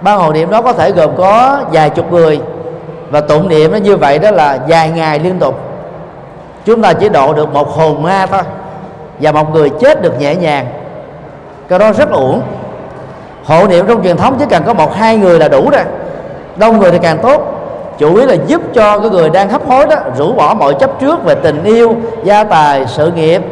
Ban 0.00 0.18
hộ 0.18 0.32
niệm 0.32 0.50
đó 0.50 0.62
có 0.62 0.72
thể 0.72 0.92
gồm 0.92 1.16
có 1.16 1.60
vài 1.72 1.90
chục 1.90 2.12
người 2.12 2.40
và 3.10 3.20
tụng 3.20 3.48
niệm 3.48 3.72
nó 3.72 3.78
như 3.78 3.96
vậy 3.96 4.18
đó 4.18 4.30
là 4.30 4.58
vài 4.68 4.90
ngày 4.90 5.18
liên 5.18 5.38
tục. 5.38 5.60
Chúng 6.64 6.82
ta 6.82 6.92
chỉ 6.92 7.08
độ 7.08 7.32
được 7.32 7.52
một 7.52 7.68
hồn 7.68 8.02
ma 8.02 8.26
thôi 8.26 8.42
và 9.20 9.32
một 9.32 9.54
người 9.54 9.70
chết 9.80 10.02
được 10.02 10.20
nhẹ 10.20 10.34
nhàng. 10.34 10.66
Cái 11.68 11.78
đó 11.78 11.92
rất 11.92 12.10
uổng. 12.10 12.42
Hộ 13.44 13.66
niệm 13.66 13.86
trong 13.88 14.02
truyền 14.02 14.16
thống 14.16 14.36
chỉ 14.38 14.44
cần 14.50 14.62
có 14.66 14.74
một 14.74 14.94
hai 14.94 15.16
người 15.16 15.38
là 15.38 15.48
đủ 15.48 15.70
rồi. 15.70 15.82
Đông 16.56 16.78
người 16.78 16.90
thì 16.90 16.98
càng 17.02 17.18
tốt 17.18 17.57
chủ 17.98 18.16
yếu 18.16 18.26
là 18.26 18.34
giúp 18.46 18.62
cho 18.74 18.98
cái 18.98 19.10
người 19.10 19.30
đang 19.30 19.48
hấp 19.48 19.68
hối 19.68 19.86
đó 19.86 19.96
rũ 20.18 20.32
bỏ 20.32 20.54
mọi 20.54 20.74
chấp 20.80 21.00
trước 21.00 21.24
về 21.24 21.34
tình 21.34 21.64
yêu 21.64 21.96
gia 22.24 22.44
tài 22.44 22.86
sự 22.86 23.12
nghiệp. 23.12 23.42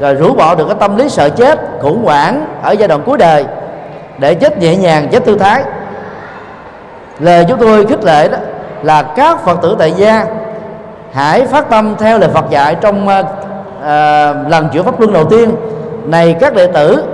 Rồi 0.00 0.14
rũ 0.14 0.34
bỏ 0.34 0.54
được 0.54 0.64
cái 0.66 0.76
tâm 0.80 0.96
lý 0.96 1.08
sợ 1.08 1.28
chết 1.28 1.60
khủng 1.82 2.04
hoảng 2.04 2.46
ở 2.62 2.72
giai 2.72 2.88
đoạn 2.88 3.02
cuối 3.06 3.18
đời 3.18 3.44
để 4.18 4.34
chết 4.34 4.58
nhẹ 4.58 4.76
nhàng 4.76 5.08
chết 5.08 5.24
thư 5.24 5.38
thái. 5.38 5.62
Lời 7.18 7.44
chúng 7.48 7.58
tôi 7.58 7.86
khích 7.86 8.04
lệ 8.04 8.28
đó 8.28 8.38
là 8.82 9.02
các 9.02 9.44
phật 9.44 9.62
tử 9.62 9.76
tại 9.78 9.92
gia 9.92 10.26
hãy 11.12 11.46
phát 11.46 11.70
tâm 11.70 11.94
theo 11.98 12.18
lời 12.18 12.30
phật 12.34 12.50
dạy 12.50 12.76
trong 12.80 13.08
uh, 13.08 13.26
uh, 13.78 14.50
lần 14.50 14.68
chuyển 14.72 14.82
pháp 14.82 15.00
luân 15.00 15.12
đầu 15.12 15.24
tiên. 15.24 15.52
Này 16.06 16.36
các 16.40 16.54
đệ 16.54 16.66
tử 16.66 17.04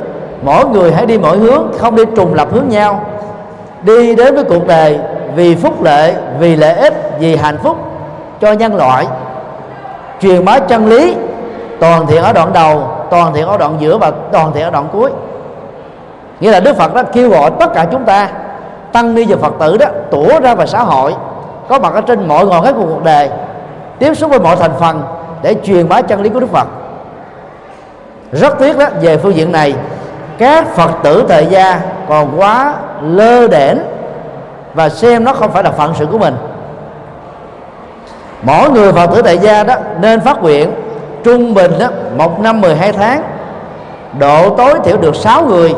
mỗi 0.43 0.67
người 0.67 0.93
hãy 0.93 1.07
đi 1.07 1.19
mỗi 1.19 1.39
hướng 1.39 1.73
không 1.79 1.97
đi 1.97 2.03
trùng 2.17 2.35
lập 2.35 2.49
hướng 2.53 2.69
nhau. 2.69 3.05
Đi 3.83 4.15
đến 4.15 4.35
với 4.35 4.45
cuộc 4.45 4.67
đời 4.67 4.99
vì 5.35 5.55
phúc 5.55 5.83
lệ, 5.83 6.15
vì 6.39 6.57
lợi 6.57 6.75
ích, 6.75 6.95
vì 7.19 7.37
hạnh 7.37 7.59
phúc 7.63 7.77
cho 8.41 8.53
nhân 8.53 8.77
loại. 8.77 9.07
Truyền 10.21 10.45
bá 10.45 10.59
chân 10.59 10.87
lý, 10.87 11.17
toàn 11.81 12.07
thiện 12.07 12.23
ở 12.23 12.33
đoạn 12.33 12.53
đầu, 12.53 12.83
toàn 13.11 13.35
thiện 13.35 13.47
ở 13.47 13.57
đoạn 13.57 13.77
giữa 13.79 13.99
và 13.99 14.13
toàn 14.33 14.53
thiện 14.53 14.65
ở 14.65 14.71
đoạn 14.71 14.89
cuối. 14.93 15.11
Nghĩa 16.41 16.51
là 16.51 16.61
đức 16.61 16.77
phật 16.77 16.95
đã 16.95 17.03
kêu 17.03 17.31
gọi 17.31 17.51
tất 17.61 17.73
cả 17.75 17.87
chúng 17.93 18.05
ta, 18.05 18.29
tăng 18.93 19.15
ni 19.15 19.25
và 19.25 19.37
phật 19.37 19.55
tử 19.61 19.77
đó, 19.77 19.87
tủa 20.11 20.41
ra 20.41 20.55
vào 20.55 20.67
xã 20.67 20.83
hội. 20.83 21.15
Có 21.69 21.79
mặt 21.79 21.95
ở 21.95 22.01
trên 22.01 22.29
mọi 22.29 22.47
ngọn 22.47 22.65
hết 22.65 22.73
của 22.73 22.87
cuộc 22.87 23.05
đời, 23.05 23.31
tiếp 23.99 24.15
xúc 24.15 24.31
với 24.31 24.39
mọi 24.39 24.57
thành 24.57 24.73
phần 24.81 25.03
để 25.43 25.55
truyền 25.65 25.89
bá 25.89 26.01
chân 26.01 26.23
lý 26.23 26.29
của 26.29 26.41
đức 26.41 26.53
phật. 26.53 26.67
Rất 28.33 28.59
tiếc 28.59 28.79
đó, 28.79 28.87
về 29.01 29.17
phương 29.17 29.35
diện 29.35 29.53
này, 29.53 29.75
các 30.39 30.67
phật 30.77 30.91
tử 31.03 31.25
thời 31.29 31.47
gia 31.47 31.81
còn 32.09 32.41
quá 32.41 32.75
lơ 33.03 33.49
đễnh 33.49 33.77
và 34.75 34.89
xem 34.89 35.25
nó 35.25 35.33
không 35.33 35.53
phải 35.53 35.63
là 35.63 35.71
phận 35.71 35.93
sự 35.99 36.07
của 36.07 36.19
mình. 36.19 36.35
Mỗi 38.43 38.71
người 38.71 38.93
phật 38.93 39.07
tử 39.15 39.23
tại 39.23 39.39
gia 39.39 39.65
đó 39.65 39.75
nên 40.01 40.21
phát 40.21 40.43
nguyện 40.43 40.71
trung 41.25 41.55
bình 41.55 41.73
đó, 41.79 41.87
một 42.17 42.41
năm 42.41 42.61
12 42.61 42.93
tháng 42.93 43.23
độ 44.19 44.51
tối 44.57 44.75
thiểu 44.85 44.97
được 44.97 45.17
6 45.17 45.45
người 45.47 45.75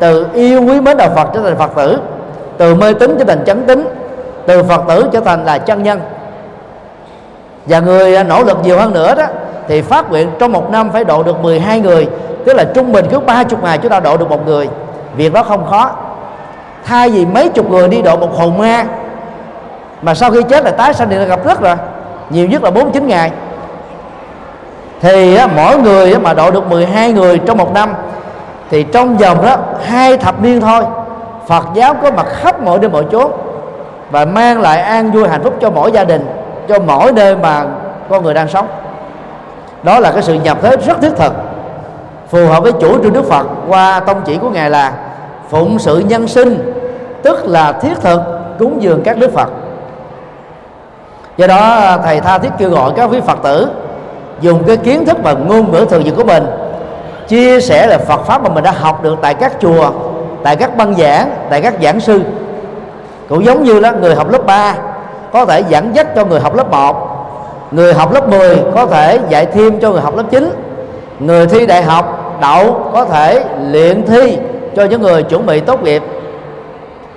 từ 0.00 0.26
yêu 0.34 0.62
quý 0.62 0.80
mến 0.80 0.96
đạo 0.96 1.10
Phật 1.16 1.28
trở 1.34 1.40
thành 1.40 1.56
Phật 1.56 1.70
tử 1.76 1.98
từ 2.56 2.74
mê 2.74 2.92
tín 2.92 3.16
trở 3.18 3.24
thành 3.24 3.44
chánh 3.44 3.62
tín 3.66 3.88
từ 4.46 4.62
Phật 4.62 4.80
tử 4.88 5.08
trở 5.12 5.20
thành 5.20 5.44
là 5.44 5.58
chân 5.58 5.82
nhân. 5.82 6.00
Và 7.66 7.80
người 7.80 8.16
à, 8.16 8.22
nỗ 8.22 8.44
lực 8.44 8.58
nhiều 8.62 8.78
hơn 8.78 8.94
nữa 8.94 9.14
đó 9.14 9.24
thì 9.68 9.82
phát 9.82 10.10
nguyện 10.10 10.30
trong 10.38 10.52
một 10.52 10.70
năm 10.70 10.90
phải 10.92 11.04
độ 11.04 11.22
được 11.22 11.42
12 11.42 11.80
người 11.80 12.08
tức 12.44 12.54
là 12.54 12.64
trung 12.64 12.92
bình 12.92 13.06
cứ 13.10 13.18
30 13.20 13.58
ngày 13.62 13.78
chúng 13.78 13.90
ta 13.90 14.00
độ 14.00 14.16
được 14.16 14.30
một 14.30 14.46
người. 14.46 14.68
Việc 15.16 15.32
đó 15.32 15.42
không 15.42 15.66
khó 15.70 15.90
thay 16.86 17.10
vì 17.10 17.26
mấy 17.26 17.48
chục 17.48 17.70
người 17.70 17.88
đi 17.88 18.02
độ 18.02 18.16
một 18.16 18.36
hồn 18.36 18.58
ma 18.58 18.84
mà 20.02 20.14
sau 20.14 20.30
khi 20.30 20.42
chết 20.42 20.64
là 20.64 20.70
tái 20.70 20.94
sanh 20.94 21.08
thì 21.10 21.24
gặp 21.24 21.44
rất 21.44 21.60
rồi 21.60 21.76
nhiều 22.30 22.46
nhất 22.46 22.62
là 22.62 22.70
49 22.70 23.06
ngày. 23.06 23.30
Thì 25.00 25.36
á, 25.36 25.46
mỗi 25.56 25.78
người 25.78 26.12
á, 26.12 26.18
mà 26.18 26.34
độ 26.34 26.50
được 26.50 26.70
12 26.70 27.12
người 27.12 27.38
trong 27.38 27.58
một 27.58 27.72
năm 27.74 27.94
thì 28.70 28.82
trong 28.82 29.16
vòng 29.16 29.42
đó 29.42 29.56
hai 29.84 30.18
thập 30.18 30.42
niên 30.42 30.60
thôi 30.60 30.82
Phật 31.46 31.64
giáo 31.74 31.94
có 31.94 32.10
mặt 32.10 32.26
khắp 32.28 32.62
mọi 32.62 32.78
nơi 32.78 32.90
mọi 32.90 33.04
chốn 33.12 33.32
và 34.10 34.24
mang 34.24 34.60
lại 34.60 34.80
an 34.80 35.10
vui 35.10 35.28
hạnh 35.28 35.42
phúc 35.42 35.54
cho 35.60 35.70
mỗi 35.70 35.92
gia 35.92 36.04
đình 36.04 36.26
cho 36.68 36.78
mỗi 36.78 37.12
nơi 37.12 37.36
mà 37.36 37.64
con 38.10 38.24
người 38.24 38.34
đang 38.34 38.48
sống. 38.48 38.66
Đó 39.82 40.00
là 40.00 40.12
cái 40.12 40.22
sự 40.22 40.34
nhập 40.34 40.58
thế 40.62 40.76
rất 40.76 41.00
thiết 41.02 41.12
thực 41.16 41.32
phù 42.28 42.46
hợp 42.46 42.62
với 42.62 42.72
chủ 42.72 43.02
trương 43.02 43.12
Đức 43.12 43.28
Phật 43.28 43.46
qua 43.68 44.00
tông 44.00 44.22
chỉ 44.24 44.36
của 44.36 44.50
ngài 44.50 44.70
là 44.70 44.92
phụng 45.48 45.78
sự 45.78 45.98
nhân 45.98 46.28
sinh 46.28 46.75
tức 47.26 47.46
là 47.46 47.72
thiết 47.72 47.94
thực, 48.00 48.20
cúng 48.58 48.82
dường 48.82 49.02
các 49.04 49.18
đức 49.18 49.32
Phật. 49.32 49.48
Do 51.36 51.46
đó, 51.46 51.96
thầy 52.04 52.20
tha 52.20 52.38
thiết 52.38 52.48
kêu 52.58 52.70
gọi 52.70 52.92
các 52.96 53.10
quý 53.10 53.20
Phật 53.20 53.38
tử 53.42 53.68
dùng 54.40 54.64
cái 54.66 54.76
kiến 54.76 55.04
thức 55.04 55.16
và 55.22 55.32
ngôn 55.32 55.72
ngữ 55.72 55.86
thường 55.90 56.06
dụng 56.06 56.16
của 56.16 56.24
mình, 56.24 56.46
chia 57.28 57.60
sẻ 57.60 57.86
là 57.86 57.98
Phật 57.98 58.20
pháp 58.26 58.42
mà 58.42 58.48
mình 58.48 58.64
đã 58.64 58.70
học 58.70 59.02
được 59.02 59.18
tại 59.22 59.34
các 59.34 59.52
chùa, 59.60 59.90
tại 60.42 60.56
các 60.56 60.76
băng 60.76 60.94
giảng, 60.94 61.30
tại 61.50 61.62
các 61.62 61.74
giảng 61.82 62.00
sư. 62.00 62.20
Cũng 63.28 63.44
giống 63.44 63.64
như 63.64 63.80
là 63.80 63.90
người 63.90 64.14
học 64.14 64.30
lớp 64.30 64.46
3 64.46 64.74
có 65.32 65.44
thể 65.44 65.62
dẫn 65.68 65.96
dắt 65.96 66.06
cho 66.16 66.24
người 66.24 66.40
học 66.40 66.54
lớp 66.56 66.70
1 66.70 66.96
người 67.70 67.94
học 67.94 68.12
lớp 68.12 68.28
10 68.28 68.58
có 68.74 68.86
thể 68.86 69.18
dạy 69.28 69.46
thêm 69.46 69.80
cho 69.80 69.90
người 69.90 70.00
học 70.00 70.16
lớp 70.16 70.24
9 70.30 70.50
người 71.20 71.46
thi 71.46 71.66
đại 71.66 71.82
học, 71.82 72.38
đậu 72.40 72.90
có 72.92 73.04
thể 73.04 73.44
luyện 73.72 74.06
thi 74.06 74.38
cho 74.76 74.84
những 74.84 75.02
người 75.02 75.22
chuẩn 75.22 75.46
bị 75.46 75.60
tốt 75.60 75.82
nghiệp 75.82 76.02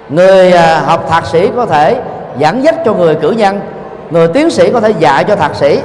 người 0.10 0.52
à, 0.52 0.82
học 0.86 1.06
thạc 1.10 1.26
sĩ 1.26 1.50
có 1.56 1.66
thể 1.66 2.02
dẫn 2.38 2.64
dắt 2.64 2.76
cho 2.86 2.94
người 2.94 3.16
cử 3.16 3.32
nhân, 3.32 3.62
người 4.10 4.28
tiến 4.28 4.50
sĩ 4.50 4.72
có 4.72 4.82
thể 4.82 4.90
dạy 4.90 5.24
cho 5.24 5.36
thạc 5.36 5.56
sĩ. 5.56 5.82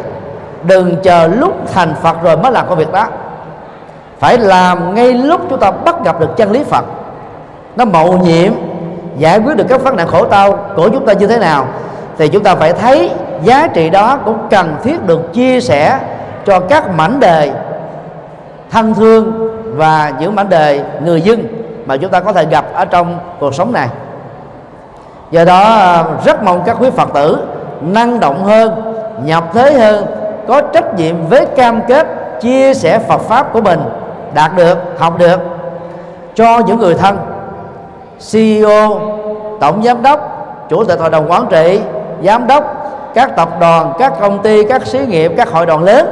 Đừng 0.62 0.96
chờ 1.02 1.26
lúc 1.26 1.52
thành 1.74 1.94
phật 2.02 2.22
rồi 2.22 2.36
mới 2.36 2.52
làm 2.52 2.68
công 2.68 2.78
việc 2.78 2.92
đó. 2.92 3.06
Phải 4.18 4.38
làm 4.38 4.94
ngay 4.94 5.12
lúc 5.12 5.40
chúng 5.50 5.60
ta 5.60 5.70
bắt 5.70 6.04
gặp 6.04 6.20
được 6.20 6.36
chân 6.36 6.50
lý 6.50 6.64
phật. 6.64 6.84
Nó 7.76 7.84
mậu 7.84 8.12
nhiệm, 8.12 8.52
giải 9.18 9.38
quyết 9.38 9.56
được 9.56 9.66
các 9.68 9.82
vấn 9.82 9.96
nạn 9.96 10.08
khổ 10.08 10.26
đau 10.26 10.58
của 10.76 10.88
chúng 10.88 11.06
ta 11.06 11.12
như 11.12 11.26
thế 11.26 11.38
nào, 11.38 11.66
thì 12.18 12.28
chúng 12.28 12.42
ta 12.42 12.54
phải 12.54 12.72
thấy 12.72 13.10
giá 13.42 13.66
trị 13.66 13.90
đó 13.90 14.18
cũng 14.24 14.38
cần 14.50 14.76
thiết 14.84 15.06
được 15.06 15.32
chia 15.32 15.60
sẻ 15.60 15.98
cho 16.46 16.60
các 16.60 16.90
mảnh 16.90 17.20
đề 17.20 17.52
thân 18.70 18.94
thương 18.94 19.50
và 19.76 20.12
những 20.20 20.34
mảnh 20.34 20.48
đề 20.48 20.84
người 21.04 21.20
dân 21.20 21.44
mà 21.86 21.96
chúng 21.96 22.10
ta 22.10 22.20
có 22.20 22.32
thể 22.32 22.44
gặp 22.44 22.64
ở 22.74 22.84
trong 22.84 23.18
cuộc 23.40 23.54
sống 23.54 23.72
này 23.72 23.88
do 25.34 25.44
đó 25.44 25.62
à, 25.62 26.04
rất 26.24 26.42
mong 26.42 26.62
các 26.66 26.76
quý 26.80 26.90
phật 26.96 27.08
tử 27.14 27.38
năng 27.80 28.20
động 28.20 28.44
hơn, 28.44 28.94
nhập 29.24 29.44
thế 29.54 29.72
hơn, 29.72 30.06
có 30.48 30.60
trách 30.60 30.98
nhiệm 30.98 31.26
với 31.26 31.46
cam 31.46 31.80
kết 31.88 32.06
chia 32.40 32.74
sẻ 32.74 32.98
Phật 32.98 33.20
pháp 33.20 33.52
của 33.52 33.60
mình, 33.60 33.80
đạt 34.34 34.56
được, 34.56 34.78
học 34.98 35.18
được. 35.18 35.40
Cho 36.34 36.58
những 36.66 36.78
người 36.78 36.94
thân 36.94 37.18
CEO 38.32 39.00
tổng 39.60 39.82
giám 39.82 40.02
đốc, 40.02 40.20
chủ 40.68 40.84
tịch 40.84 41.00
hội 41.00 41.10
đồng 41.10 41.30
quản 41.30 41.46
trị, 41.50 41.80
giám 42.22 42.46
đốc, 42.46 42.64
các 43.14 43.36
tập 43.36 43.48
đoàn, 43.60 43.92
các 43.98 44.12
công 44.20 44.42
ty, 44.42 44.64
các 44.64 44.86
xí 44.86 44.98
nghiệp, 44.98 45.32
các 45.36 45.50
hội 45.50 45.66
đoàn 45.66 45.84
lớn, 45.84 46.06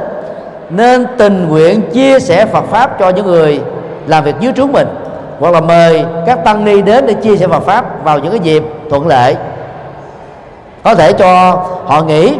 nên 0.69 1.05
tình 1.17 1.47
nguyện 1.49 1.81
chia 1.93 2.19
sẻ 2.19 2.45
Phật 2.45 2.63
pháp 2.71 2.99
cho 2.99 3.09
những 3.09 3.25
người 3.25 3.61
làm 4.07 4.23
việc 4.23 4.35
dưới 4.39 4.53
trướng 4.55 4.71
mình. 4.71 4.87
Hoặc 5.39 5.53
là 5.53 5.61
mời 5.61 6.05
các 6.25 6.43
tăng 6.45 6.65
ni 6.65 6.81
đến 6.81 7.05
để 7.07 7.13
chia 7.13 7.37
sẻ 7.37 7.47
Phật 7.47 7.63
pháp 7.63 8.03
vào 8.03 8.19
những 8.19 8.31
cái 8.31 8.39
dịp 8.39 8.63
thuận 8.89 9.07
lợi 9.07 9.35
có 10.83 10.95
thể 10.95 11.13
cho 11.13 11.59
họ 11.85 12.01
nghỉ 12.01 12.37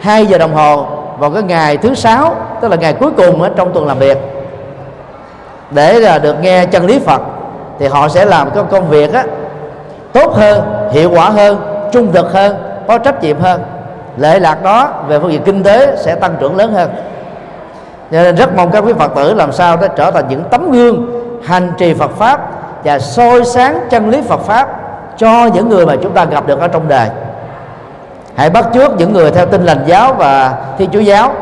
2 0.00 0.26
giờ 0.26 0.38
đồng 0.38 0.54
hồ 0.54 0.86
vào 1.18 1.30
cái 1.30 1.42
ngày 1.42 1.76
thứ 1.76 1.94
sáu 1.94 2.34
tức 2.60 2.68
là 2.68 2.76
ngày 2.76 2.92
cuối 2.92 3.10
cùng 3.16 3.42
ở 3.42 3.50
trong 3.56 3.72
tuần 3.72 3.86
làm 3.86 3.98
việc. 3.98 4.18
Để 5.70 6.00
là 6.00 6.18
được 6.18 6.36
nghe 6.40 6.66
chân 6.66 6.86
lý 6.86 6.98
Phật 6.98 7.22
thì 7.78 7.86
họ 7.86 8.08
sẽ 8.08 8.24
làm 8.24 8.50
cái 8.50 8.64
công 8.70 8.88
việc 8.88 9.12
á, 9.12 9.24
tốt 10.12 10.34
hơn 10.34 10.88
hiệu 10.92 11.10
quả 11.10 11.30
hơn 11.30 11.88
trung 11.92 12.12
thực 12.12 12.32
hơn 12.32 12.56
có 12.88 12.98
trách 12.98 13.22
nhiệm 13.22 13.40
hơn. 13.40 13.62
Lệ 14.16 14.38
lạc 14.38 14.62
đó 14.62 14.88
về 15.08 15.18
phương 15.18 15.32
diện 15.32 15.42
kinh 15.42 15.62
tế 15.62 15.96
sẽ 15.96 16.14
tăng 16.14 16.36
trưởng 16.40 16.56
lớn 16.56 16.72
hơn. 16.72 16.90
Cho 18.10 18.22
nên 18.22 18.36
rất 18.36 18.56
mong 18.56 18.70
các 18.70 18.80
quý 18.80 18.92
Phật 18.98 19.14
tử 19.14 19.34
làm 19.34 19.52
sao 19.52 19.76
để 19.76 19.88
trở 19.96 20.10
thành 20.10 20.28
những 20.28 20.44
tấm 20.50 20.70
gương 20.70 21.06
hành 21.44 21.72
trì 21.78 21.94
Phật 21.94 22.10
pháp 22.18 22.40
và 22.84 22.98
soi 22.98 23.44
sáng 23.44 23.80
chân 23.90 24.10
lý 24.10 24.20
Phật 24.28 24.40
pháp 24.40 24.77
cho 25.18 25.46
những 25.54 25.68
người 25.68 25.86
mà 25.86 25.96
chúng 26.02 26.12
ta 26.12 26.24
gặp 26.24 26.46
được 26.46 26.60
ở 26.60 26.68
trong 26.68 26.88
đời. 26.88 27.08
Hãy 28.34 28.50
bắt 28.50 28.66
chước 28.74 28.96
những 28.96 29.12
người 29.12 29.30
theo 29.30 29.46
tinh 29.46 29.64
lành 29.64 29.84
giáo 29.86 30.14
và 30.14 30.54
thiên 30.78 30.90
chúa 30.90 31.00
giáo, 31.00 31.32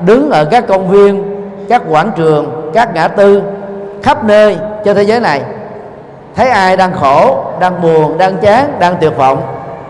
đứng 0.00 0.30
ở 0.30 0.44
các 0.44 0.66
công 0.68 0.88
viên, 0.88 1.24
các 1.68 1.82
quảng 1.90 2.10
trường, 2.16 2.70
các 2.74 2.94
ngã 2.94 3.08
tư, 3.08 3.42
khắp 4.02 4.24
nơi 4.24 4.56
trên 4.84 4.96
thế 4.96 5.02
giới 5.02 5.20
này. 5.20 5.42
Thấy 6.36 6.48
ai 6.48 6.76
đang 6.76 6.92
khổ, 6.92 7.44
đang 7.60 7.82
buồn, 7.82 8.18
đang 8.18 8.36
chán, 8.36 8.72
đang 8.78 8.96
tuyệt 9.00 9.16
vọng, 9.16 9.42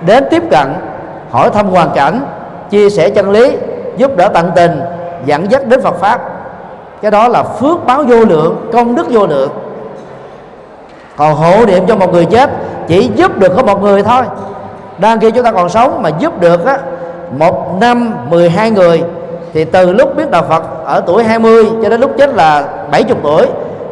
đến 0.06 0.24
tiếp 0.30 0.42
cận, 0.50 0.74
hỏi 1.30 1.50
thăm 1.50 1.68
hoàn 1.68 1.90
cảnh, 1.94 2.20
chia 2.70 2.90
sẻ 2.90 3.10
chân 3.10 3.30
lý, 3.30 3.56
giúp 3.96 4.16
đỡ 4.16 4.28
tận 4.28 4.50
tình, 4.56 4.80
dẫn 5.24 5.50
dắt 5.50 5.66
đến 5.66 5.82
Phật 5.82 5.94
pháp. 6.00 6.20
Cái 7.02 7.10
đó 7.10 7.28
là 7.28 7.42
phước 7.42 7.86
báo 7.86 8.02
vô 8.02 8.16
lượng, 8.16 8.70
công 8.72 8.94
đức 8.94 9.06
vô 9.10 9.26
lượng 9.26 9.50
còn 11.16 11.34
hộ 11.34 11.66
niệm 11.66 11.86
cho 11.86 11.96
một 11.96 12.12
người 12.12 12.24
chết, 12.24 12.50
chỉ 12.88 13.10
giúp 13.14 13.38
được 13.38 13.52
có 13.56 13.62
một 13.62 13.82
người 13.82 14.02
thôi. 14.02 14.22
Đang 14.98 15.20
khi 15.20 15.30
chúng 15.30 15.44
ta 15.44 15.52
còn 15.52 15.68
sống 15.68 16.02
mà 16.02 16.10
giúp 16.18 16.40
được 16.40 16.66
á, 16.66 16.78
một 17.38 17.76
năm 17.80 18.14
12 18.30 18.70
người, 18.70 19.02
thì 19.52 19.64
từ 19.64 19.92
lúc 19.92 20.16
biết 20.16 20.30
đạo 20.30 20.42
Phật 20.48 20.84
ở 20.84 21.02
tuổi 21.06 21.24
20 21.24 21.64
cho 21.82 21.88
đến 21.88 22.00
lúc 22.00 22.10
chết 22.18 22.30
là 22.34 22.64
70 22.90 23.16
tuổi, 23.22 23.46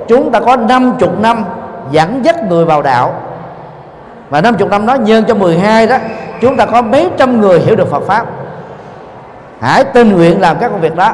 chúng 0.08 0.30
ta 0.30 0.40
có 0.40 0.56
50 0.56 1.08
năm 1.20 1.44
dẫn 1.90 2.24
dắt 2.24 2.36
người 2.48 2.64
vào 2.64 2.82
đạo. 2.82 3.12
Và 4.30 4.40
50 4.40 4.68
năm 4.68 4.86
đó 4.86 4.94
nhân 4.94 5.24
cho 5.28 5.34
12 5.34 5.86
đó, 5.86 5.96
chúng 6.40 6.56
ta 6.56 6.66
có 6.66 6.82
mấy 6.82 7.10
trăm 7.16 7.40
người 7.40 7.60
hiểu 7.60 7.76
được 7.76 7.90
Phật 7.90 8.02
pháp. 8.02 8.26
Hãy 9.60 9.84
tình 9.84 10.12
nguyện 10.12 10.40
làm 10.40 10.56
các 10.60 10.68
công 10.68 10.80
việc 10.80 10.96
đó. 10.96 11.12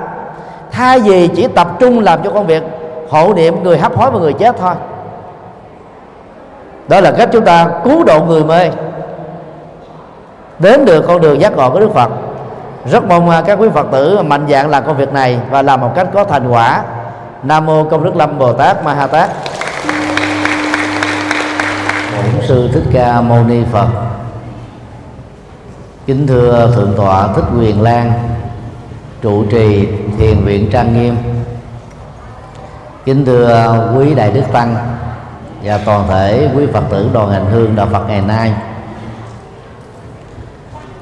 Thay 0.70 1.00
vì 1.00 1.28
chỉ 1.28 1.48
tập 1.48 1.68
trung 1.78 2.00
làm 2.00 2.22
cho 2.22 2.30
công 2.30 2.46
việc 2.46 2.62
hộ 3.10 3.32
niệm 3.34 3.62
người 3.62 3.78
hấp 3.78 3.96
hối 3.96 4.10
và 4.10 4.18
người 4.18 4.32
chết 4.32 4.56
thôi 4.60 4.74
đó 6.90 7.00
là 7.00 7.10
cách 7.10 7.28
chúng 7.32 7.44
ta 7.44 7.68
cứu 7.84 8.04
độ 8.04 8.24
người 8.24 8.44
mê. 8.44 8.70
Đến 10.58 10.84
được 10.84 11.04
con 11.06 11.20
đường 11.20 11.40
giác 11.40 11.56
ngộ 11.56 11.70
của 11.70 11.80
Đức 11.80 11.94
Phật. 11.94 12.10
Rất 12.86 13.04
mong 13.04 13.30
à, 13.30 13.42
các 13.42 13.58
quý 13.60 13.68
Phật 13.74 13.86
tử 13.92 14.22
mạnh 14.22 14.46
dạng 14.50 14.70
làm 14.70 14.86
công 14.86 14.96
việc 14.96 15.12
này 15.12 15.38
và 15.50 15.62
làm 15.62 15.80
một 15.80 15.92
cách 15.94 16.06
có 16.14 16.24
thành 16.24 16.48
quả. 16.48 16.82
Nam 17.42 17.66
mô 17.66 17.84
Công 17.84 18.04
Đức 18.04 18.16
Lâm 18.16 18.38
Bồ 18.38 18.52
Tát 18.52 18.84
Ma 18.84 18.94
Ha 18.94 19.06
Tát. 19.06 19.30
Bổn 22.16 22.42
sư 22.48 22.70
Thích 22.74 22.84
Ca 22.92 23.20
Mâu 23.20 23.44
Ni 23.44 23.62
Phật. 23.72 23.86
Kính 26.06 26.26
thưa 26.26 26.70
thượng 26.74 26.94
tọa 26.96 27.28
Thích 27.36 27.44
Quyền 27.58 27.82
Lan, 27.82 28.12
trụ 29.22 29.44
trì 29.44 29.88
thiền 30.18 30.44
viện 30.44 30.70
Trang 30.72 30.94
Nghiêm. 30.94 31.16
Kính 33.04 33.24
thưa 33.24 33.76
quý 33.96 34.14
đại 34.14 34.30
đức 34.30 34.44
tăng 34.52 34.76
và 35.62 35.78
toàn 35.78 36.08
thể 36.08 36.50
quý 36.56 36.66
Phật 36.72 36.84
tử 36.90 37.10
đoàn 37.12 37.30
hành 37.30 37.46
hương 37.50 37.76
đạo 37.76 37.86
Phật 37.92 38.08
ngày 38.08 38.20
nay, 38.20 38.52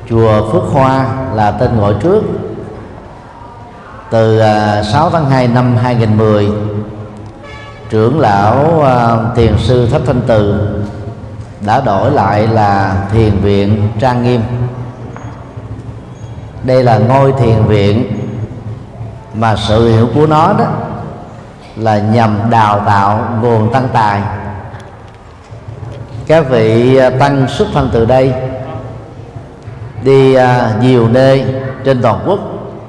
chùa 0.08 0.52
Phước 0.52 0.62
Hoa 0.62 1.06
là 1.34 1.50
tên 1.50 1.80
gọi 1.80 1.94
trước. 2.02 2.22
Từ 4.10 4.38
à, 4.38 4.82
6 4.82 5.10
tháng 5.10 5.30
2 5.30 5.48
năm 5.48 5.76
2010 5.76 6.48
trưởng 7.90 8.20
lão 8.20 8.82
à, 8.82 9.16
thiền 9.36 9.58
sư 9.58 9.88
Thích 9.90 10.02
Thanh 10.06 10.20
Từ 10.26 10.68
đã 11.66 11.80
đổi 11.80 12.10
lại 12.10 12.46
là 12.46 13.02
thiền 13.12 13.40
viện 13.40 13.88
Trang 14.00 14.22
Nghiêm. 14.22 14.42
Đây 16.62 16.84
là 16.84 16.98
ngôi 16.98 17.32
thiền 17.32 17.64
viện 17.64 18.20
mà 19.34 19.56
sự 19.56 19.88
hiểu 19.88 20.08
của 20.14 20.26
nó 20.26 20.54
đó 20.58 20.64
là 21.76 21.98
nhằm 21.98 22.38
đào 22.50 22.80
tạo 22.86 23.28
nguồn 23.42 23.72
tăng 23.72 23.88
tài 23.92 24.20
các 26.28 26.50
vị 26.50 26.96
à, 26.96 27.10
tăng 27.10 27.48
xuất 27.48 27.68
thân 27.74 27.90
từ 27.92 28.04
đây, 28.04 28.32
đi 30.02 30.34
à, 30.34 30.72
nhiều 30.80 31.08
nơi 31.08 31.44
trên 31.84 32.02
toàn 32.02 32.24
quốc 32.26 32.38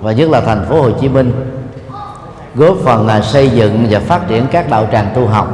và 0.01 0.11
nhất 0.11 0.29
là 0.29 0.41
thành 0.41 0.65
phố 0.69 0.81
Hồ 0.81 0.91
Chí 0.91 1.09
Minh, 1.09 1.31
góp 2.55 2.77
phần 2.83 3.07
là 3.07 3.21
xây 3.21 3.49
dựng 3.49 3.87
và 3.89 3.99
phát 3.99 4.27
triển 4.27 4.47
các 4.51 4.69
đạo 4.69 4.87
tràng 4.91 5.07
tu 5.15 5.27
học. 5.27 5.47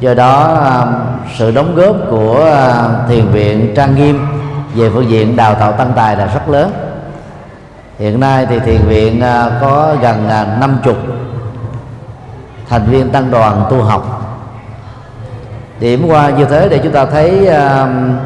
Do 0.00 0.14
đó 0.14 0.54
à, 0.64 0.86
sự 1.38 1.50
đóng 1.50 1.74
góp 1.74 1.96
của 2.10 2.56
thiền 3.08 3.26
viện 3.26 3.72
trang 3.76 3.94
nghiêm 3.94 4.26
về 4.74 4.90
phương 4.90 5.10
diện 5.10 5.36
đào 5.36 5.54
tạo 5.54 5.72
tăng 5.72 5.92
tài 5.96 6.16
là 6.16 6.26
rất 6.26 6.48
lớn. 6.48 6.72
Hiện 7.98 8.20
nay 8.20 8.46
thì 8.46 8.58
thiền 8.58 8.80
viện 8.80 9.22
có 9.60 9.94
gần 10.00 10.28
năm 10.60 10.78
chục 10.84 10.96
thành 12.68 12.86
viên 12.86 13.10
tăng 13.10 13.30
đoàn 13.30 13.64
tu 13.70 13.82
học 13.82 14.19
điểm 15.80 16.04
qua 16.08 16.30
như 16.30 16.44
thế 16.44 16.68
để 16.68 16.80
chúng 16.82 16.92
ta 16.92 17.04
thấy 17.04 17.46
um, 17.46 18.16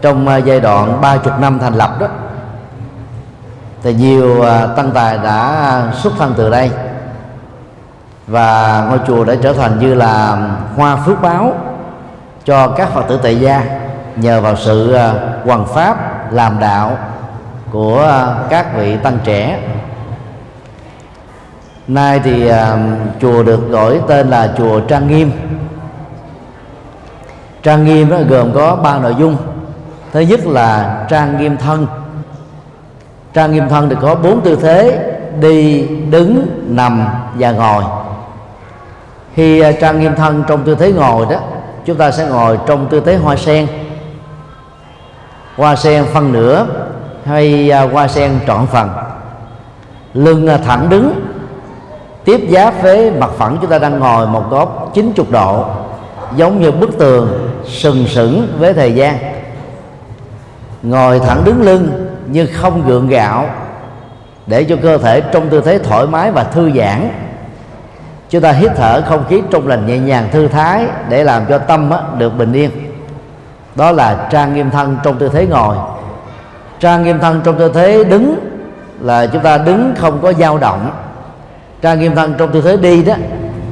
trong 0.00 0.28
uh, 0.38 0.44
giai 0.44 0.60
đoạn 0.60 1.00
ba 1.00 1.16
chục 1.16 1.32
năm 1.40 1.58
thành 1.58 1.74
lập 1.74 1.90
đó 2.00 2.06
thì 3.82 3.94
nhiều 3.94 4.38
uh, 4.38 4.76
tăng 4.76 4.90
tài 4.94 5.18
đã 5.18 5.82
xuất 5.94 6.12
thân 6.18 6.34
từ 6.36 6.50
đây. 6.50 6.70
Và 8.26 8.84
ngôi 8.88 8.98
chùa 9.06 9.24
đã 9.24 9.34
trở 9.42 9.52
thành 9.52 9.78
như 9.78 9.94
là 9.94 10.38
hoa 10.76 10.96
phước 10.96 11.22
báo 11.22 11.52
cho 12.44 12.68
các 12.68 12.88
phật 12.88 13.02
tử 13.08 13.20
tại 13.22 13.40
gia 13.40 13.62
nhờ 14.16 14.40
vào 14.40 14.56
sự 14.56 14.96
uh, 14.96 15.46
hoàn 15.46 15.66
pháp 15.66 15.96
làm 16.32 16.58
đạo 16.60 16.98
của 17.70 18.02
uh, 18.06 18.50
các 18.50 18.76
vị 18.76 18.96
tăng 19.02 19.18
trẻ. 19.24 19.60
Nay 21.88 22.20
thì 22.24 22.48
um, 22.48 22.96
chùa 23.20 23.42
được 23.42 23.70
đổi 23.70 24.00
tên 24.08 24.28
là 24.28 24.52
chùa 24.58 24.80
trang 24.80 25.08
nghiêm 25.08 25.30
trang 27.62 27.84
nghiêm 27.84 28.10
đó 28.10 28.16
gồm 28.28 28.52
có 28.54 28.76
ba 28.76 28.98
nội 28.98 29.14
dung. 29.18 29.36
Thứ 30.12 30.20
nhất 30.20 30.46
là 30.46 31.04
trang 31.10 31.38
nghiêm 31.38 31.56
thân. 31.56 31.86
Trang 33.34 33.52
nghiêm 33.52 33.68
thân 33.68 33.88
thì 33.90 33.96
có 34.00 34.14
bốn 34.14 34.40
tư 34.40 34.56
thế, 34.56 34.98
đi, 35.40 35.86
đứng, 36.10 36.46
nằm 36.68 37.08
và 37.34 37.52
ngồi. 37.52 37.84
Khi 39.34 39.60
à, 39.60 39.72
trang 39.72 40.00
nghiêm 40.00 40.14
thân 40.14 40.44
trong 40.48 40.64
tư 40.64 40.74
thế 40.74 40.92
ngồi 40.92 41.26
đó, 41.30 41.36
chúng 41.84 41.96
ta 41.96 42.10
sẽ 42.10 42.26
ngồi 42.26 42.58
trong 42.66 42.88
tư 42.88 43.00
thế 43.00 43.16
hoa 43.16 43.36
sen. 43.36 43.66
Hoa 45.56 45.76
sen 45.76 46.04
phân 46.12 46.32
nửa 46.32 46.66
hay 47.24 47.70
à, 47.70 47.82
hoa 47.82 48.08
sen 48.08 48.40
trọn 48.46 48.66
phần. 48.66 48.90
Lưng 50.14 50.46
à, 50.46 50.56
thẳng 50.56 50.88
đứng. 50.88 51.20
Tiếp 52.24 52.48
giáp 52.50 52.82
với 52.82 53.10
mặt 53.10 53.30
phẳng, 53.38 53.58
chúng 53.60 53.70
ta 53.70 53.78
đang 53.78 53.98
ngồi 53.98 54.26
một 54.26 54.50
góc 54.50 54.90
90 54.94 55.26
độ 55.30 55.64
giống 56.36 56.60
như 56.60 56.70
bức 56.70 56.98
tường, 56.98 57.50
sừng 57.66 58.06
sững 58.06 58.48
với 58.58 58.74
thời 58.74 58.92
gian. 58.92 59.18
Ngồi 60.82 61.18
thẳng 61.18 61.44
đứng 61.44 61.62
lưng 61.62 62.08
nhưng 62.26 62.46
không 62.54 62.86
gượng 62.86 63.08
gạo, 63.08 63.46
để 64.46 64.64
cho 64.64 64.76
cơ 64.82 64.98
thể 64.98 65.20
trong 65.20 65.48
tư 65.48 65.62
thế 65.64 65.78
thoải 65.78 66.06
mái 66.06 66.30
và 66.30 66.44
thư 66.44 66.70
giãn. 66.76 67.10
Chúng 68.30 68.40
ta 68.40 68.52
hít 68.52 68.70
thở 68.76 69.02
không 69.08 69.24
khí 69.28 69.42
trong 69.50 69.66
lành 69.66 69.86
nhẹ 69.86 69.98
nhàng, 69.98 70.28
thư 70.32 70.48
thái 70.48 70.86
để 71.08 71.24
làm 71.24 71.46
cho 71.46 71.58
tâm 71.58 71.90
được 72.18 72.38
bình 72.38 72.52
yên. 72.52 72.70
Đó 73.74 73.92
là 73.92 74.28
trang 74.30 74.54
nghiêm 74.54 74.70
thân 74.70 74.96
trong 75.02 75.18
tư 75.18 75.28
thế 75.28 75.46
ngồi. 75.46 75.76
Trang 76.80 77.04
nghiêm 77.04 77.18
thân 77.18 77.40
trong 77.44 77.58
tư 77.58 77.70
thế 77.74 78.04
đứng 78.04 78.38
là 79.00 79.26
chúng 79.26 79.42
ta 79.42 79.58
đứng 79.58 79.94
không 79.98 80.18
có 80.22 80.32
dao 80.32 80.58
động. 80.58 80.90
Trang 81.82 82.00
nghiêm 82.00 82.14
thân 82.14 82.34
trong 82.38 82.52
tư 82.52 82.60
thế 82.60 82.76
đi 82.76 83.02
đó 83.02 83.14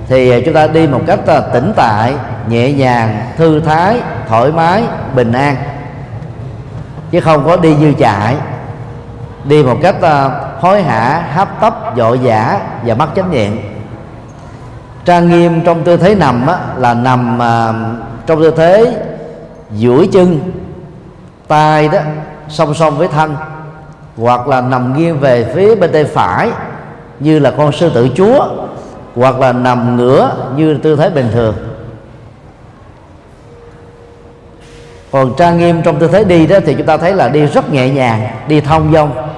thì 0.08 0.30
à, 0.30 0.38
chúng 0.44 0.54
ta 0.54 0.66
đi 0.66 0.86
một 0.86 1.00
cách 1.06 1.26
à, 1.26 1.40
tĩnh 1.40 1.72
tại 1.76 2.14
nhẹ 2.48 2.72
nhàng 2.72 3.26
thư 3.36 3.60
thái 3.60 4.00
thoải 4.28 4.52
mái 4.52 4.82
bình 5.14 5.32
an. 5.32 5.56
Chứ 7.10 7.20
không 7.20 7.44
có 7.46 7.56
đi 7.56 7.76
dư 7.80 7.92
chạy 7.98 8.36
đi 9.44 9.62
một 9.62 9.76
cách 9.82 10.02
à, 10.02 10.30
hối 10.60 10.82
hả 10.82 11.24
hấp 11.34 11.60
tấp 11.60 11.74
vội 11.96 12.18
vã 12.22 12.60
và 12.84 12.94
mất 12.94 13.08
chánh 13.16 13.30
niệm. 13.30 13.58
Trang 15.04 15.28
nghiêm 15.28 15.60
trong 15.60 15.84
tư 15.84 15.96
thế 15.96 16.14
nằm 16.14 16.46
á, 16.46 16.58
là 16.76 16.94
nằm 16.94 17.38
trong 18.26 18.42
tư 18.42 18.50
thế 18.56 18.96
duỗi 19.72 20.08
chân 20.12 20.52
tay 21.48 21.88
đó 21.88 21.98
song 22.48 22.74
song 22.74 22.98
với 22.98 23.08
thân 23.08 23.36
hoặc 24.16 24.48
là 24.48 24.60
nằm 24.60 24.98
nghiêng 24.98 25.20
về 25.20 25.52
phía 25.54 25.74
bên 25.74 25.92
tay 25.92 26.04
phải 26.04 26.50
như 27.20 27.38
là 27.38 27.50
con 27.50 27.72
sư 27.72 27.90
tử 27.94 28.08
chúa 28.16 28.48
hoặc 29.16 29.40
là 29.40 29.52
nằm 29.52 29.96
ngửa 29.96 30.30
như 30.56 30.78
tư 30.82 30.96
thế 30.96 31.10
bình 31.10 31.28
thường. 31.32 31.54
Còn 35.12 35.34
trang 35.36 35.58
nghiêm 35.58 35.82
trong 35.82 35.98
tư 35.98 36.08
thế 36.08 36.24
đi 36.24 36.46
đó 36.46 36.58
thì 36.66 36.74
chúng 36.74 36.86
ta 36.86 36.96
thấy 36.96 37.14
là 37.14 37.28
đi 37.28 37.46
rất 37.46 37.72
nhẹ 37.72 37.90
nhàng 37.90 38.28
đi 38.48 38.60
thông 38.60 38.92
dong 38.92 39.28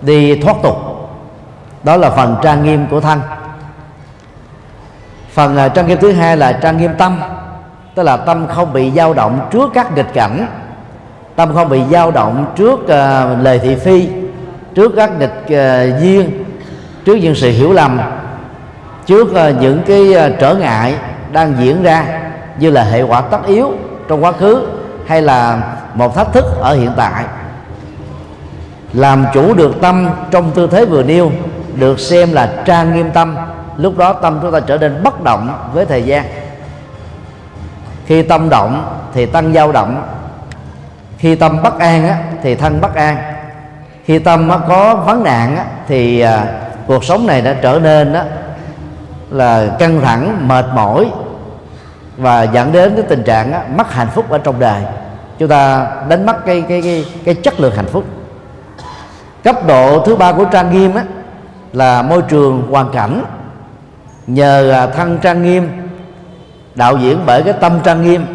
đi 0.00 0.40
thoát 0.40 0.56
tục. 0.62 0.76
Đó 1.84 1.96
là 1.96 2.10
phần 2.10 2.36
trang 2.42 2.64
nghiêm 2.64 2.86
của 2.90 3.00
thân. 3.00 3.20
Phần 5.32 5.56
à, 5.56 5.68
trang 5.68 5.86
nghiêm 5.86 5.98
thứ 6.00 6.12
hai 6.12 6.36
là 6.36 6.52
trang 6.52 6.78
nghiêm 6.78 6.90
tâm 6.98 7.20
tức 7.94 8.02
là 8.02 8.16
tâm 8.16 8.46
không 8.46 8.72
bị 8.72 8.90
dao 8.90 9.14
động 9.14 9.48
trước 9.50 9.70
các 9.74 9.96
nghịch 9.96 10.14
cảnh. 10.14 10.46
Tâm 11.36 11.54
không 11.54 11.68
bị 11.68 11.80
dao 11.90 12.10
động 12.10 12.46
trước 12.56 12.80
uh, 12.80 12.88
lời 13.42 13.58
thị 13.58 13.74
phi 13.74 14.08
trước 14.74 14.92
các 14.96 15.10
nghịch 15.18 15.42
uh, 15.42 16.02
duyên 16.02 16.44
trước 17.04 17.14
những 17.14 17.34
sự 17.34 17.50
hiểu 17.50 17.72
lầm 17.72 18.00
trước 19.08 19.34
ờ, 19.34 19.50
những 19.60 19.82
cái 19.86 20.14
ờ, 20.14 20.30
trở 20.40 20.54
ngại 20.54 20.94
đang 21.32 21.54
diễn 21.58 21.82
ra 21.82 22.04
như 22.58 22.70
là 22.70 22.84
hệ 22.84 23.02
quả 23.02 23.20
tất 23.20 23.46
yếu 23.46 23.72
trong 24.08 24.24
quá 24.24 24.32
khứ 24.32 24.66
hay 25.06 25.22
là 25.22 25.62
một 25.94 26.14
thách 26.14 26.32
thức 26.32 26.44
ở 26.60 26.74
hiện 26.74 26.90
tại. 26.96 27.24
Làm 28.92 29.26
chủ 29.34 29.54
được 29.54 29.80
tâm 29.80 30.10
trong 30.30 30.50
tư 30.50 30.66
thế 30.66 30.84
vừa 30.84 31.02
nêu 31.02 31.32
được 31.74 32.00
xem 32.00 32.32
là 32.32 32.52
trang 32.64 32.96
nghiêm 32.96 33.10
tâm 33.10 33.36
lúc 33.76 33.98
đó 33.98 34.12
tâm 34.12 34.38
chúng 34.42 34.52
ta 34.52 34.60
trở 34.60 34.78
nên 34.78 35.02
bất 35.02 35.22
động 35.22 35.70
với 35.72 35.86
thời 35.86 36.02
gian. 36.02 36.24
Khi 38.06 38.22
tâm 38.22 38.48
động 38.48 38.98
thì 39.14 39.26
tăng 39.26 39.52
dao 39.52 39.72
động 39.72 40.02
khi 41.18 41.34
tâm 41.34 41.62
bất 41.62 41.78
an 41.78 42.08
á, 42.08 42.18
thì 42.42 42.54
thân 42.54 42.80
bất 42.80 42.94
an 42.94 43.16
khi 44.04 44.18
tâm 44.18 44.50
có 44.68 44.94
vấn 44.94 45.24
nạn 45.24 45.56
á, 45.56 45.64
thì 45.88 46.20
ờ, 46.20 46.40
cuộc 46.86 47.04
sống 47.04 47.26
này 47.26 47.40
đã 47.40 47.56
trở 47.62 47.80
nên 47.82 48.12
á, 48.12 48.24
là 49.30 49.76
căng 49.78 50.00
thẳng 50.00 50.48
mệt 50.48 50.66
mỏi 50.74 51.10
và 52.16 52.42
dẫn 52.42 52.72
đến 52.72 52.92
cái 52.96 53.04
tình 53.08 53.22
trạng 53.22 53.52
á, 53.52 53.62
mất 53.76 53.92
hạnh 53.92 54.08
phúc 54.14 54.30
ở 54.30 54.38
trong 54.38 54.60
đời. 54.60 54.82
Chúng 55.38 55.48
ta 55.48 55.86
đánh 56.08 56.26
mất 56.26 56.46
cái 56.46 56.64
cái 56.68 56.82
cái 56.82 57.06
cái 57.24 57.34
chất 57.34 57.60
lượng 57.60 57.74
hạnh 57.76 57.86
phúc. 57.86 58.04
Cấp 59.44 59.66
độ 59.66 60.02
thứ 60.06 60.16
ba 60.16 60.32
của 60.32 60.44
trang 60.44 60.72
nghiêm 60.72 60.94
á, 60.94 61.04
là 61.72 62.02
môi 62.02 62.22
trường 62.22 62.66
hoàn 62.70 62.90
cảnh. 62.92 63.24
Nhờ 64.26 64.70
à, 64.70 64.86
thân 64.86 65.18
trang 65.22 65.42
nghiêm 65.42 65.68
đạo 66.74 66.96
diễn 66.96 67.20
bởi 67.26 67.42
cái 67.42 67.52
tâm 67.52 67.80
trang 67.84 68.02
nghiêm 68.02 68.26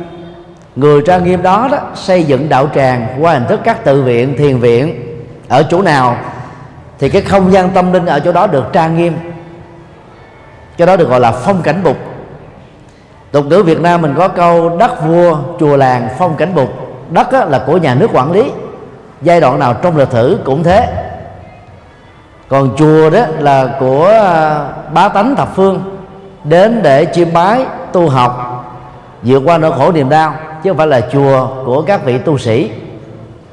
người 0.75 1.01
trang 1.05 1.23
nghiêm 1.23 1.41
đó 1.41 1.67
đó 1.71 1.77
xây 1.95 2.23
dựng 2.23 2.49
đạo 2.49 2.69
tràng 2.75 3.07
qua 3.19 3.33
hình 3.33 3.45
thức 3.47 3.59
các 3.63 3.83
tự 3.83 4.03
viện 4.03 4.37
thiền 4.37 4.59
viện 4.59 5.03
ở 5.47 5.63
chỗ 5.63 5.81
nào 5.81 6.17
thì 6.99 7.09
cái 7.09 7.21
không 7.21 7.51
gian 7.51 7.69
tâm 7.69 7.93
linh 7.93 8.05
ở 8.05 8.19
chỗ 8.19 8.31
đó 8.31 8.47
được 8.47 8.65
trang 8.73 8.97
nghiêm 8.97 9.13
cái 10.77 10.87
đó 10.87 10.95
được 10.95 11.09
gọi 11.09 11.19
là 11.19 11.31
phong 11.31 11.61
cảnh 11.61 11.83
bục. 11.83 11.97
Tục 13.31 13.45
ngữ 13.45 13.63
việt 13.63 13.81
nam 13.81 14.01
mình 14.01 14.13
có 14.17 14.27
câu 14.27 14.77
đất 14.77 15.03
vua 15.05 15.37
chùa 15.59 15.77
làng 15.77 16.09
phong 16.17 16.35
cảnh 16.35 16.55
bục 16.55 16.69
đất 17.09 17.33
là 17.33 17.63
của 17.67 17.77
nhà 17.77 17.95
nước 17.95 18.07
quản 18.13 18.31
lý. 18.31 18.51
Giai 19.21 19.41
đoạn 19.41 19.59
nào 19.59 19.73
trong 19.73 19.97
lịch 19.97 20.11
sử 20.11 20.39
cũng 20.45 20.63
thế. 20.63 20.87
Còn 22.47 22.75
chùa 22.77 23.09
đó 23.09 23.19
là 23.39 23.69
của 23.79 24.07
à, 24.07 24.65
bá 24.93 25.09
tánh 25.09 25.35
thập 25.35 25.55
phương 25.55 25.97
đến 26.43 26.79
để 26.83 27.05
chiêm 27.13 27.33
bái 27.33 27.65
tu 27.91 28.09
học 28.09 28.49
vượt 29.23 29.43
qua 29.45 29.57
nỗi 29.57 29.71
khổ 29.77 29.91
niềm 29.91 30.09
đau 30.09 30.33
chứ 30.63 30.69
không 30.69 30.77
phải 30.77 30.87
là 30.87 31.01
chùa 31.01 31.47
của 31.65 31.81
các 31.81 32.05
vị 32.05 32.17
tu 32.17 32.37
sĩ. 32.37 32.71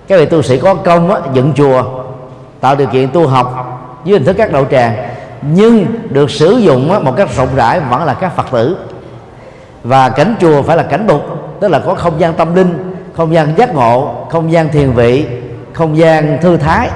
Các 0.08 0.16
vị 0.18 0.26
tu 0.26 0.42
sĩ 0.42 0.58
có 0.58 0.74
công 0.74 1.10
á, 1.10 1.20
dựng 1.32 1.52
chùa 1.56 1.82
tạo 2.60 2.76
điều 2.76 2.86
kiện 2.86 3.08
tu 3.12 3.26
học 3.26 3.66
dưới 4.04 4.18
hình 4.18 4.26
thức 4.26 4.36
các 4.38 4.52
đạo 4.52 4.64
tràng 4.70 4.96
nhưng 5.42 5.86
được 6.10 6.30
sử 6.30 6.50
dụng 6.50 7.04
một 7.04 7.16
cách 7.16 7.28
rộng 7.36 7.48
rãi 7.56 7.80
vẫn 7.80 8.04
là 8.04 8.14
các 8.14 8.36
phật 8.36 8.46
tử. 8.50 8.76
Và 9.84 10.08
cảnh 10.08 10.34
chùa 10.40 10.62
phải 10.62 10.76
là 10.76 10.82
cảnh 10.82 11.06
bục, 11.06 11.22
tức 11.60 11.68
là 11.68 11.78
có 11.78 11.94
không 11.94 12.20
gian 12.20 12.34
tâm 12.34 12.54
linh, 12.54 12.96
không 13.16 13.34
gian 13.34 13.58
giác 13.58 13.74
ngộ, 13.74 14.26
không 14.30 14.52
gian 14.52 14.68
thiền 14.68 14.92
vị, 14.92 15.26
không 15.72 15.96
gian 15.96 16.38
thư 16.42 16.56
thái. 16.56 16.88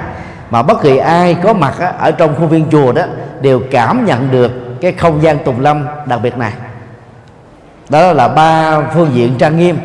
Mà 0.49 0.61
bất 0.61 0.81
kỳ 0.81 0.97
ai 0.97 1.35
có 1.43 1.53
mặt 1.53 1.73
ở 1.99 2.11
trong 2.11 2.35
khuôn 2.35 2.47
viên 2.47 2.69
chùa 2.71 2.91
đó 2.91 3.03
đều 3.41 3.61
cảm 3.71 4.05
nhận 4.05 4.31
được 4.31 4.51
cái 4.81 4.91
không 4.91 5.23
gian 5.23 5.39
tùng 5.39 5.59
lâm 5.59 5.85
đặc 6.05 6.19
biệt 6.23 6.37
này. 6.37 6.51
Đó 7.89 8.13
là 8.13 8.27
ba 8.27 8.81
phương 8.81 9.09
diện 9.13 9.35
trang 9.37 9.57
nghiêm. 9.57 9.77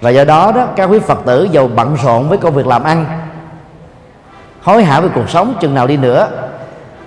Và 0.00 0.10
do 0.10 0.24
đó 0.24 0.52
đó, 0.52 0.66
các 0.76 0.84
quý 0.84 0.98
phật 0.98 1.18
tử 1.26 1.48
giàu 1.52 1.68
bận 1.68 1.96
rộn 2.04 2.28
với 2.28 2.38
công 2.38 2.54
việc 2.54 2.66
làm 2.66 2.84
ăn, 2.84 3.06
hối 4.62 4.84
hả 4.84 5.00
với 5.00 5.10
cuộc 5.14 5.30
sống, 5.30 5.54
chừng 5.60 5.74
nào 5.74 5.86
đi 5.86 5.96
nữa 5.96 6.28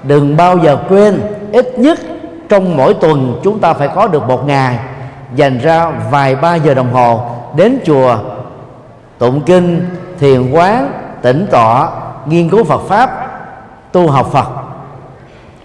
đừng 0.03 0.37
bao 0.37 0.57
giờ 0.57 0.77
quên, 0.89 1.21
ít 1.51 1.79
nhất 1.79 1.99
trong 2.49 2.77
mỗi 2.77 2.93
tuần 2.93 3.39
chúng 3.43 3.59
ta 3.59 3.73
phải 3.73 3.87
có 3.87 4.07
được 4.07 4.27
một 4.27 4.47
ngày. 4.47 4.79
Dành 5.35 5.59
ra 5.59 5.89
vài 6.11 6.35
ba 6.35 6.55
giờ 6.55 6.73
đồng 6.73 6.93
hồ 6.93 7.21
đến 7.55 7.79
chùa 7.85 8.17
tụng 9.17 9.41
kinh, 9.41 9.89
thiền 10.19 10.51
quán, 10.51 10.91
tĩnh 11.21 11.47
tọa, 11.51 11.89
nghiên 12.25 12.49
cứu 12.49 12.63
Phật 12.63 12.81
pháp, 12.87 13.29
tu 13.91 14.07
học 14.07 14.29
Phật. 14.31 14.47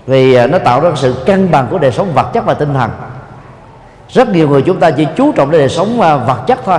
Vì 0.06 0.34
à, 0.34 0.46
nó 0.46 0.58
tạo 0.58 0.80
ra 0.80 0.90
sự 0.94 1.22
cân 1.26 1.50
bằng 1.50 1.66
của 1.70 1.78
đời 1.78 1.92
sống 1.92 2.12
vật 2.14 2.32
chất 2.32 2.46
và 2.46 2.54
tinh 2.54 2.74
thần. 2.74 2.90
Rất 4.08 4.28
nhiều 4.28 4.48
người 4.48 4.62
chúng 4.62 4.80
ta 4.80 4.90
chỉ 4.90 5.06
chú 5.16 5.32
trọng 5.32 5.50
đến 5.50 5.60
đời 5.60 5.68
sống 5.68 6.00
à, 6.00 6.16
vật 6.16 6.38
chất 6.46 6.58
thôi. 6.64 6.78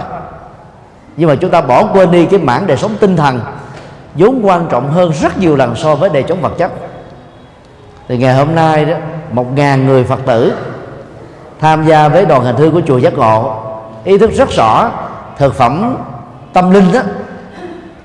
Nhưng 1.17 1.29
mà 1.29 1.35
chúng 1.35 1.51
ta 1.51 1.61
bỏ 1.61 1.85
quên 1.93 2.11
đi 2.11 2.25
cái 2.25 2.39
mảng 2.39 2.67
đời 2.67 2.77
sống 2.77 2.91
tinh 2.99 3.15
thần. 3.15 3.39
Vốn 4.15 4.39
quan 4.43 4.67
trọng 4.69 4.91
hơn 4.91 5.11
rất 5.21 5.37
nhiều 5.37 5.55
lần 5.55 5.75
so 5.75 5.95
với 5.95 6.09
đời 6.09 6.23
sống 6.29 6.41
vật 6.41 6.53
chất 6.57 6.71
thì 8.07 8.17
ngày 8.17 8.33
hôm 8.33 8.55
nay 8.55 8.85
đó, 8.85 8.95
một 9.31 9.55
ngàn 9.55 9.85
người 9.85 10.03
phật 10.03 10.19
tử 10.25 10.53
tham 11.59 11.85
gia 11.85 12.07
với 12.07 12.25
đoàn 12.25 12.45
hành 12.45 12.55
hương 12.55 12.71
của 12.71 12.81
chùa 12.87 12.97
giác 12.97 13.13
ngộ. 13.13 13.55
Ý 14.03 14.17
thức 14.17 14.31
rất 14.31 14.49
rõ, 14.51 14.91
thực 15.37 15.55
phẩm 15.55 15.97
tâm 16.53 16.71
linh 16.71 16.91
đó, 16.93 16.99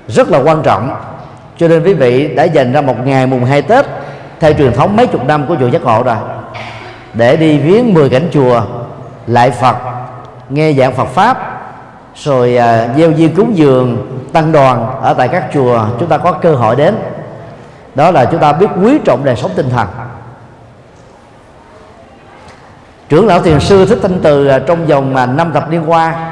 rất 0.07 0.29
là 0.29 0.39
quan 0.39 0.61
trọng. 0.63 0.95
Cho 1.57 1.67
nên 1.67 1.83
quý 1.83 1.93
vị 1.93 2.35
đã 2.35 2.43
dành 2.43 2.73
ra 2.73 2.81
một 2.81 2.95
ngày 3.05 3.27
mùng 3.27 3.45
hai 3.45 3.61
tết, 3.61 3.85
theo 4.39 4.53
truyền 4.53 4.73
thống 4.73 4.95
mấy 4.95 5.07
chục 5.07 5.25
năm 5.25 5.45
của 5.47 5.55
chùa 5.59 5.67
giác 5.67 5.81
ngộ 5.83 6.03
rồi, 6.03 6.15
để 7.13 7.37
đi 7.37 7.57
viếng 7.57 7.93
10 7.93 8.09
cảnh 8.09 8.29
chùa, 8.33 8.61
lại 9.27 9.51
phật, 9.51 9.75
nghe 10.49 10.73
giảng 10.73 10.93
phật 10.93 11.05
pháp, 11.05 11.61
rồi 12.15 12.57
à, 12.57 12.87
gieo 12.97 13.11
duyên 13.11 13.35
cúng 13.35 13.57
dường, 13.57 13.97
tăng 14.33 14.51
đoàn 14.51 14.99
ở 15.01 15.13
tại 15.13 15.27
các 15.27 15.43
chùa 15.53 15.85
chúng 15.99 16.09
ta 16.09 16.17
có 16.17 16.31
cơ 16.31 16.55
hội 16.55 16.75
đến 16.75 16.95
đó 17.95 18.11
là 18.11 18.25
chúng 18.25 18.39
ta 18.39 18.53
biết 18.53 18.67
quý 18.83 18.99
trọng 19.05 19.23
đời 19.23 19.35
sống 19.35 19.51
tinh 19.55 19.69
thần. 19.69 19.87
Trưởng 23.09 23.27
lão 23.27 23.41
thiền 23.41 23.59
sư 23.59 23.85
thích 23.85 23.99
thanh 24.01 24.19
từ 24.23 24.47
à, 24.47 24.59
trong 24.59 24.85
vòng 24.85 25.13
mà 25.13 25.25
năm 25.25 25.53
thập 25.53 25.69
niên 25.69 25.91
qua, 25.91 26.31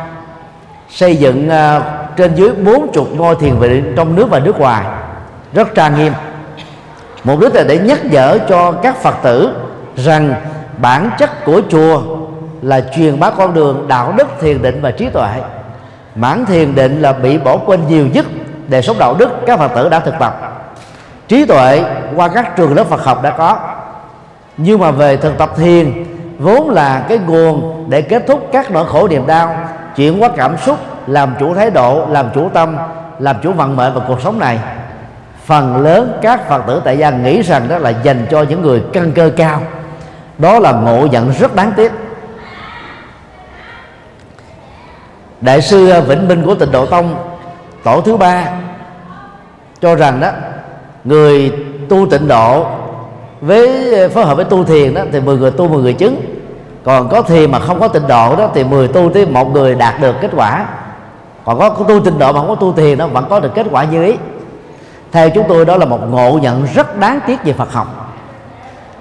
xây 0.89 1.15
dựng 1.15 1.49
à, 1.49 1.81
trên 2.17 2.35
dưới 2.35 2.51
bốn 2.51 2.91
chục 2.93 3.07
ngôi 3.15 3.35
thiền 3.35 3.55
viện 3.55 3.93
trong 3.95 4.15
nước 4.15 4.29
và 4.29 4.39
nước 4.39 4.59
ngoài. 4.59 4.85
Rất 5.53 5.75
trang 5.75 5.95
nghiêm. 5.95 6.13
Mục 7.23 7.39
đích 7.39 7.55
là 7.55 7.63
để 7.63 7.77
nhắc 7.77 8.05
nhở 8.05 8.37
cho 8.49 8.71
các 8.71 9.01
phật 9.01 9.15
tử 9.23 9.53
rằng 9.95 10.33
bản 10.77 11.09
chất 11.17 11.45
của 11.45 11.61
chùa 11.69 12.01
là 12.61 12.81
truyền 12.95 13.19
bá 13.19 13.29
con 13.29 13.53
đường, 13.53 13.85
đạo 13.87 14.13
đức 14.17 14.27
thiền 14.41 14.61
định 14.61 14.79
và 14.81 14.91
trí 14.91 15.09
tuệ. 15.09 15.29
Mãn 16.15 16.45
thiền 16.45 16.75
định 16.75 17.01
là 17.01 17.13
bị 17.13 17.37
bỏ 17.37 17.57
quên 17.57 17.87
nhiều 17.87 18.07
nhất 18.07 18.25
để 18.67 18.81
sống 18.81 18.99
đạo 18.99 19.15
đức 19.19 19.29
các 19.45 19.59
phật 19.59 19.71
tử 19.75 19.89
đã 19.89 19.99
thực 19.99 20.13
tập 20.19 20.48
trí 21.29 21.45
tuệ 21.45 21.83
qua 22.15 22.27
các 22.27 22.55
trường 22.55 22.75
lớp 22.75 22.83
phật 22.83 23.03
học 23.03 23.23
đã 23.23 23.29
có. 23.29 23.57
Nhưng 24.57 24.79
mà 24.79 24.91
về 24.91 25.17
thực 25.17 25.37
tập 25.37 25.51
thiền, 25.57 26.05
vốn 26.39 26.69
là 26.69 27.05
cái 27.09 27.17
nguồn 27.17 27.85
để 27.89 28.01
kết 28.01 28.23
thúc 28.27 28.49
các 28.51 28.71
nỗi 28.71 28.85
khổ 28.87 29.07
niềm 29.07 29.27
đau, 29.27 29.55
chuyển 29.95 30.19
hóa 30.19 30.29
cảm 30.37 30.57
xúc, 30.57 30.79
làm 31.07 31.35
chủ 31.39 31.55
thái 31.55 31.69
độ, 31.71 32.05
làm 32.09 32.29
chủ 32.35 32.49
tâm, 32.49 32.77
làm 33.19 33.35
chủ 33.43 33.53
vận 33.53 33.75
mệnh 33.75 33.93
vào 33.93 34.03
cuộc 34.07 34.21
sống 34.21 34.39
này. 34.39 34.59
Phần 35.45 35.77
lớn 35.77 36.19
các 36.21 36.49
phật 36.49 36.63
tử 36.67 36.81
tại 36.85 36.97
gia 36.97 37.09
nghĩ 37.09 37.41
rằng 37.41 37.67
đó 37.67 37.77
là 37.77 37.89
dành 37.89 38.25
cho 38.31 38.43
những 38.43 38.61
người 38.61 38.83
căn 38.93 39.11
cơ 39.11 39.31
cao. 39.37 39.61
Đó 40.37 40.59
là 40.59 40.71
ngộ 40.71 41.07
nhận 41.07 41.31
rất 41.31 41.55
đáng 41.55 41.71
tiếc. 41.75 41.91
Đại 45.41 45.61
sư 45.61 46.01
vĩnh 46.07 46.27
minh 46.27 46.43
của 46.45 46.55
tịnh 46.55 46.71
độ 46.71 46.85
tông, 46.85 47.15
tổ 47.83 48.01
thứ 48.01 48.17
ba, 48.17 48.45
cho 49.81 49.95
rằng 49.95 50.19
đó 50.19 50.29
người 51.03 51.53
tu 51.89 52.05
tịnh 52.09 52.27
độ 52.27 52.65
với 53.41 53.93
ờ, 53.93 54.09
phối 54.09 54.25
hợp 54.25 54.35
với 54.35 54.45
tu 54.45 54.63
thiền 54.63 54.93
đó, 54.93 55.01
thì 55.11 55.19
10 55.19 55.37
người 55.37 55.51
tu 55.51 55.67
10 55.67 55.81
người 55.81 55.93
chứng. 55.93 56.21
Còn 56.83 57.09
có 57.09 57.21
thiền 57.21 57.51
mà 57.51 57.59
không 57.59 57.79
có 57.79 57.87
tịnh 57.87 58.07
độ 58.07 58.35
đó, 58.35 58.49
thì 58.53 58.63
10 58.63 58.87
tu 58.87 59.09
tới 59.13 59.25
một 59.25 59.53
người 59.53 59.75
đạt 59.75 60.01
được 60.01 60.15
kết 60.21 60.31
quả. 60.35 60.65
Còn 61.45 61.59
có 61.59 61.69
tu 61.69 61.99
tịnh 61.99 62.19
độ 62.19 62.31
mà 62.33 62.39
không 62.39 62.49
có 62.49 62.55
tu 62.55 62.73
thiền 62.73 62.97
nó 62.97 63.07
vẫn 63.07 63.25
có 63.29 63.39
được 63.39 63.51
kết 63.55 63.67
quả 63.71 63.83
như 63.83 64.03
ý. 64.03 64.15
Theo 65.11 65.29
chúng 65.29 65.45
tôi, 65.47 65.65
đó 65.65 65.77
là 65.77 65.85
một 65.85 65.99
ngộ 66.09 66.39
nhận 66.41 66.67
rất 66.73 66.99
đáng 66.99 67.19
tiếc 67.27 67.43
về 67.43 67.53
Phật 67.53 67.73
học. 67.73 68.15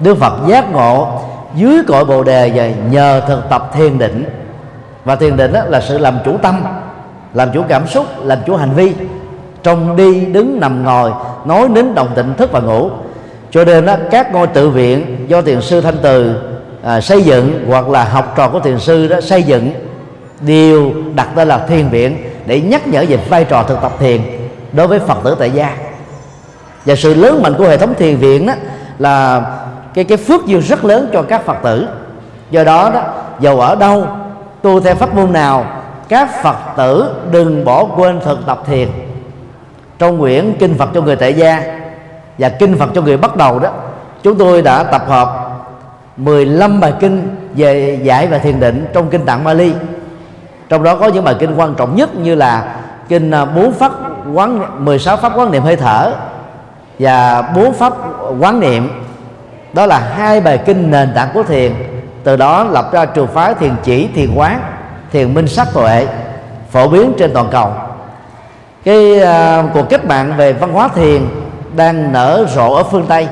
Đức 0.00 0.18
Phật 0.18 0.32
giác 0.46 0.72
ngộ, 0.72 1.08
dưới 1.54 1.82
cội 1.88 2.04
bồ 2.04 2.22
đề 2.22 2.52
và 2.54 2.68
nhờ 2.90 3.20
thực 3.28 3.48
tập 3.50 3.70
thiền 3.72 3.98
định. 3.98 4.24
Và 5.04 5.16
thiền 5.16 5.36
định 5.36 5.52
đó 5.52 5.60
là 5.66 5.80
sự 5.80 5.98
làm 5.98 6.18
chủ 6.24 6.36
tâm, 6.42 6.64
làm 7.34 7.48
chủ 7.54 7.62
cảm 7.68 7.86
xúc, 7.86 8.06
làm 8.22 8.38
chủ 8.46 8.56
hành 8.56 8.74
vi 8.74 8.94
trong 9.68 9.96
đi 9.96 10.20
đứng 10.20 10.60
nằm 10.60 10.84
ngồi 10.84 11.12
nói 11.44 11.68
đến 11.74 11.94
đồng 11.94 12.08
tịnh 12.14 12.34
thức 12.34 12.52
và 12.52 12.60
ngủ. 12.60 12.90
Cho 13.50 13.64
nên 13.64 13.86
đó, 13.86 13.96
các 14.10 14.32
ngôi 14.32 14.46
tự 14.46 14.70
viện 14.70 15.24
do 15.28 15.42
thiền 15.42 15.60
sư 15.60 15.80
thanh 15.80 15.96
từ 16.02 16.36
à, 16.82 17.00
xây 17.00 17.22
dựng 17.22 17.64
hoặc 17.68 17.88
là 17.88 18.04
học 18.04 18.34
trò 18.36 18.48
của 18.48 18.60
thiền 18.60 18.78
sư 18.78 19.06
đó 19.06 19.20
xây 19.20 19.42
dựng 19.42 19.72
đều 20.40 20.92
đặt 21.14 21.28
tên 21.34 21.48
là 21.48 21.58
thiền 21.58 21.88
viện 21.88 22.16
để 22.46 22.60
nhắc 22.60 22.88
nhở 22.88 23.04
về 23.08 23.16
vai 23.28 23.44
trò 23.44 23.62
thực 23.62 23.80
tập 23.82 23.92
thiền 23.98 24.20
đối 24.72 24.86
với 24.86 24.98
phật 24.98 25.18
tử 25.24 25.36
tại 25.38 25.50
gia. 25.50 25.76
Và 26.84 26.94
sự 26.94 27.14
lớn 27.14 27.42
mạnh 27.42 27.54
của 27.58 27.64
hệ 27.64 27.76
thống 27.76 27.94
thiền 27.98 28.16
viện 28.16 28.46
đó 28.46 28.52
là 28.98 29.42
cái 29.94 30.04
cái 30.04 30.18
phước 30.18 30.46
duyên 30.46 30.60
rất 30.60 30.84
lớn 30.84 31.08
cho 31.12 31.22
các 31.22 31.44
phật 31.44 31.56
tử. 31.62 31.88
Do 32.50 32.64
đó 32.64 32.90
đó 32.94 33.02
dầu 33.40 33.60
ở 33.60 33.74
đâu 33.74 34.06
tu 34.62 34.80
theo 34.80 34.94
pháp 34.94 35.14
môn 35.14 35.32
nào 35.32 35.64
các 36.08 36.42
phật 36.42 36.56
tử 36.76 37.14
đừng 37.30 37.64
bỏ 37.64 37.84
quên 37.84 38.20
thực 38.24 38.46
tập 38.46 38.62
thiền 38.66 38.88
trong 39.98 40.20
quyển 40.20 40.54
kinh 40.58 40.78
phật 40.78 40.88
cho 40.94 41.00
người 41.00 41.16
tại 41.16 41.34
gia 41.34 41.62
và 42.38 42.48
kinh 42.48 42.78
phật 42.78 42.88
cho 42.94 43.02
người 43.02 43.16
bắt 43.16 43.36
đầu 43.36 43.58
đó, 43.58 43.70
chúng 44.22 44.38
tôi 44.38 44.62
đã 44.62 44.82
tập 44.82 45.02
hợp 45.08 45.50
15 46.16 46.80
bài 46.80 46.92
kinh 47.00 47.36
về 47.54 48.00
giải 48.02 48.26
và 48.26 48.38
thiền 48.38 48.60
định 48.60 48.86
trong 48.92 49.10
kinh 49.10 49.24
tạng 49.24 49.44
Bali 49.44 49.72
trong 50.68 50.82
đó 50.82 50.96
có 50.96 51.08
những 51.08 51.24
bài 51.24 51.34
kinh 51.38 51.54
quan 51.56 51.74
trọng 51.74 51.96
nhất 51.96 52.14
như 52.16 52.34
là 52.34 52.76
kinh 53.08 53.30
à, 53.30 53.44
bốn 53.44 53.72
pháp 53.72 53.92
quán 54.34 54.84
16 54.84 55.16
pháp 55.16 55.32
quán 55.36 55.50
niệm 55.50 55.62
hơi 55.62 55.76
thở 55.76 56.12
và 56.98 57.42
bốn 57.42 57.72
pháp 57.72 57.92
quán 58.40 58.60
niệm. 58.60 58.90
Đó 59.72 59.86
là 59.86 59.98
hai 59.98 60.40
bài 60.40 60.58
kinh 60.66 60.90
nền 60.90 61.12
tảng 61.14 61.28
của 61.34 61.42
thiền, 61.42 61.72
từ 62.24 62.36
đó 62.36 62.64
lập 62.64 62.92
ra 62.92 63.04
trường 63.04 63.26
phái 63.26 63.54
thiền 63.54 63.72
chỉ, 63.84 64.08
thiền 64.14 64.34
quán, 64.34 64.60
thiền 65.12 65.34
minh 65.34 65.48
sắc 65.48 65.68
tuệ 65.74 66.06
phổ 66.70 66.88
biến 66.88 67.12
trên 67.18 67.32
toàn 67.34 67.48
cầu 67.50 67.72
cái 68.88 69.20
uh, 69.20 69.70
cuộc 69.74 69.88
cách 69.88 70.04
mạng 70.04 70.32
về 70.36 70.52
văn 70.52 70.72
hóa 70.72 70.88
thiền 70.88 71.22
đang 71.76 72.12
nở 72.12 72.46
rộ 72.54 72.72
ở 72.72 72.82
phương 72.82 73.06
tây. 73.08 73.28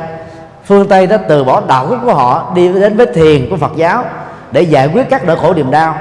Phương 0.65 0.89
tây 0.89 1.07
đã 1.07 1.17
từ 1.17 1.45
bỏ 1.45 1.63
đạo 1.69 1.87
đức 1.91 1.97
của 2.05 2.15
họ 2.15 2.53
đi 2.55 2.73
đến 2.73 2.97
với 2.97 3.07
thiền 3.07 3.51
của 3.51 3.57
phật 3.57 3.73
giáo 3.77 4.05
để 4.53 4.63
giải 4.63 4.89
quyết 4.89 5.11
các 5.11 5.25
nỗi 5.25 5.37
khổ 5.37 5.55
niềm 5.55 5.71
đau 5.71 5.95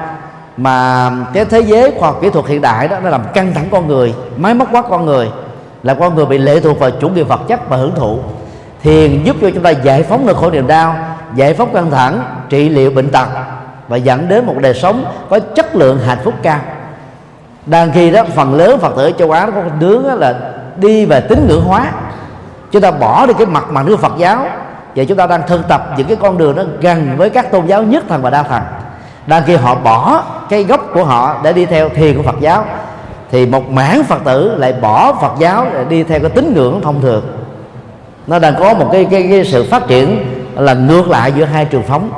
mà 0.57 1.11
cái 1.33 1.45
thế 1.45 1.59
giới 1.59 1.91
khoa 1.99 2.09
học 2.09 2.19
kỹ 2.21 2.29
thuật 2.29 2.45
hiện 2.45 2.61
đại 2.61 2.87
đó 2.87 2.97
nó 3.03 3.09
làm 3.09 3.21
căng 3.33 3.53
thẳng 3.53 3.67
con 3.71 3.87
người 3.87 4.13
máy 4.37 4.53
móc 4.53 4.67
quá 4.71 4.81
con 4.81 5.05
người 5.05 5.29
là 5.83 5.93
con 5.93 6.15
người 6.15 6.25
bị 6.25 6.37
lệ 6.37 6.59
thuộc 6.59 6.79
vào 6.79 6.91
chủ 6.91 7.09
nghĩa 7.09 7.23
vật 7.23 7.41
chất 7.47 7.69
và 7.69 7.77
hưởng 7.77 7.95
thụ. 7.95 8.19
Thiền 8.83 9.23
giúp 9.23 9.35
cho 9.41 9.49
chúng 9.53 9.63
ta 9.63 9.69
giải 9.69 10.03
phóng 10.03 10.25
nỗi 10.25 10.35
khổ 10.35 10.51
niềm 10.51 10.67
đau 10.67 10.95
giải 11.35 11.53
phóng 11.53 11.73
căng 11.73 11.91
thẳng 11.91 12.19
trị 12.49 12.69
liệu 12.69 12.91
bệnh 12.91 13.09
tật 13.09 13.27
và 13.87 13.97
dẫn 13.97 14.29
đến 14.29 14.45
một 14.45 14.55
đời 14.61 14.73
sống 14.73 15.05
có 15.29 15.39
chất 15.39 15.75
lượng 15.75 15.99
hạnh 15.99 16.19
phúc 16.23 16.33
cao 16.43 16.59
đang 17.65 17.91
khi 17.91 18.11
đó 18.11 18.23
phần 18.35 18.53
lớn 18.53 18.79
phật 18.79 18.95
tử 18.97 19.11
châu 19.19 19.31
á 19.31 19.45
có 19.45 19.61
một 19.61 19.71
hướng 19.79 20.05
là 20.05 20.35
đi 20.77 21.05
về 21.05 21.21
tín 21.21 21.47
ngưỡng 21.47 21.63
hóa. 21.63 21.91
Chúng 22.71 22.81
ta 22.81 22.91
bỏ 22.91 23.25
đi 23.25 23.33
cái 23.37 23.45
mặt 23.45 23.65
mà 23.69 23.83
nước 23.83 23.99
phật 23.99 24.13
giáo. 24.17 24.47
Và 24.95 25.03
chúng 25.03 25.17
ta 25.17 25.27
đang 25.27 25.41
thân 25.47 25.63
tập 25.67 25.93
những 25.97 26.07
cái 26.07 26.17
con 26.21 26.37
đường 26.37 26.55
nó 26.55 26.63
gần 26.81 27.15
với 27.17 27.29
các 27.29 27.51
tôn 27.51 27.65
giáo 27.65 27.83
nhất 27.83 28.03
thần 28.09 28.21
và 28.21 28.29
đa 28.29 28.43
thần 28.43 28.61
đang 29.27 29.43
khi 29.45 29.55
họ 29.55 29.75
bỏ 29.75 30.23
cái 30.49 30.63
gốc 30.63 30.81
của 30.93 31.03
họ 31.03 31.35
để 31.43 31.53
đi 31.53 31.65
theo 31.65 31.89
thiền 31.89 32.17
của 32.17 32.23
phật 32.23 32.35
giáo 32.39 32.65
thì 33.31 33.45
một 33.45 33.69
mảng 33.69 34.03
phật 34.03 34.23
tử 34.23 34.55
lại 34.57 34.73
bỏ 34.73 35.13
phật 35.21 35.33
giáo 35.39 35.67
để 35.73 35.83
đi 35.89 36.03
theo 36.03 36.19
cái 36.19 36.29
tín 36.29 36.53
ngưỡng 36.55 36.81
thông 36.81 37.01
thường. 37.01 37.23
Nó 38.27 38.39
đang 38.39 38.55
có 38.59 38.73
một 38.73 38.89
cái, 38.91 39.07
cái, 39.11 39.27
cái 39.29 39.45
sự 39.45 39.67
phát 39.71 39.87
triển 39.87 40.25
là 40.55 40.73
ngược 40.73 41.09
lại 41.09 41.31
giữa 41.31 41.45
hai 41.45 41.65
trường 41.65 41.83
phóng 41.83 42.09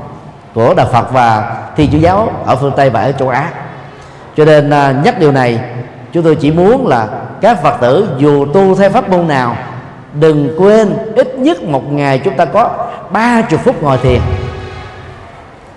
của 0.54 0.74
đạo 0.74 0.88
Phật 0.92 1.12
và 1.12 1.56
Thiên 1.76 1.90
Chúa 1.92 1.98
giáo 1.98 2.30
ở 2.46 2.56
phương 2.56 2.74
Tây 2.76 2.90
và 2.90 3.02
ở 3.02 3.12
châu 3.12 3.30
Á 3.30 3.50
cho 4.38 4.46
nên 4.46 4.70
à, 4.70 4.96
nhắc 5.04 5.20
điều 5.20 5.32
này, 5.32 5.60
chúng 6.14 6.24
tôi 6.24 6.36
chỉ 6.36 6.52
muốn 6.52 6.88
là 6.88 7.08
các 7.42 7.62
Phật 7.64 7.78
tử 7.82 8.10
dù 8.18 8.46
tu 8.54 8.76
theo 8.76 8.90
pháp 8.90 9.10
môn 9.10 9.28
nào, 9.28 9.58
đừng 10.14 10.56
quên 10.58 10.94
ít 11.16 11.36
nhất 11.36 11.64
một 11.64 11.92
ngày 11.92 12.20
chúng 12.20 12.36
ta 12.38 12.46
có 12.46 12.88
ba 13.10 13.42
chục 13.42 13.60
phút 13.64 13.84
ngồi 13.84 13.98
thiền 13.98 14.22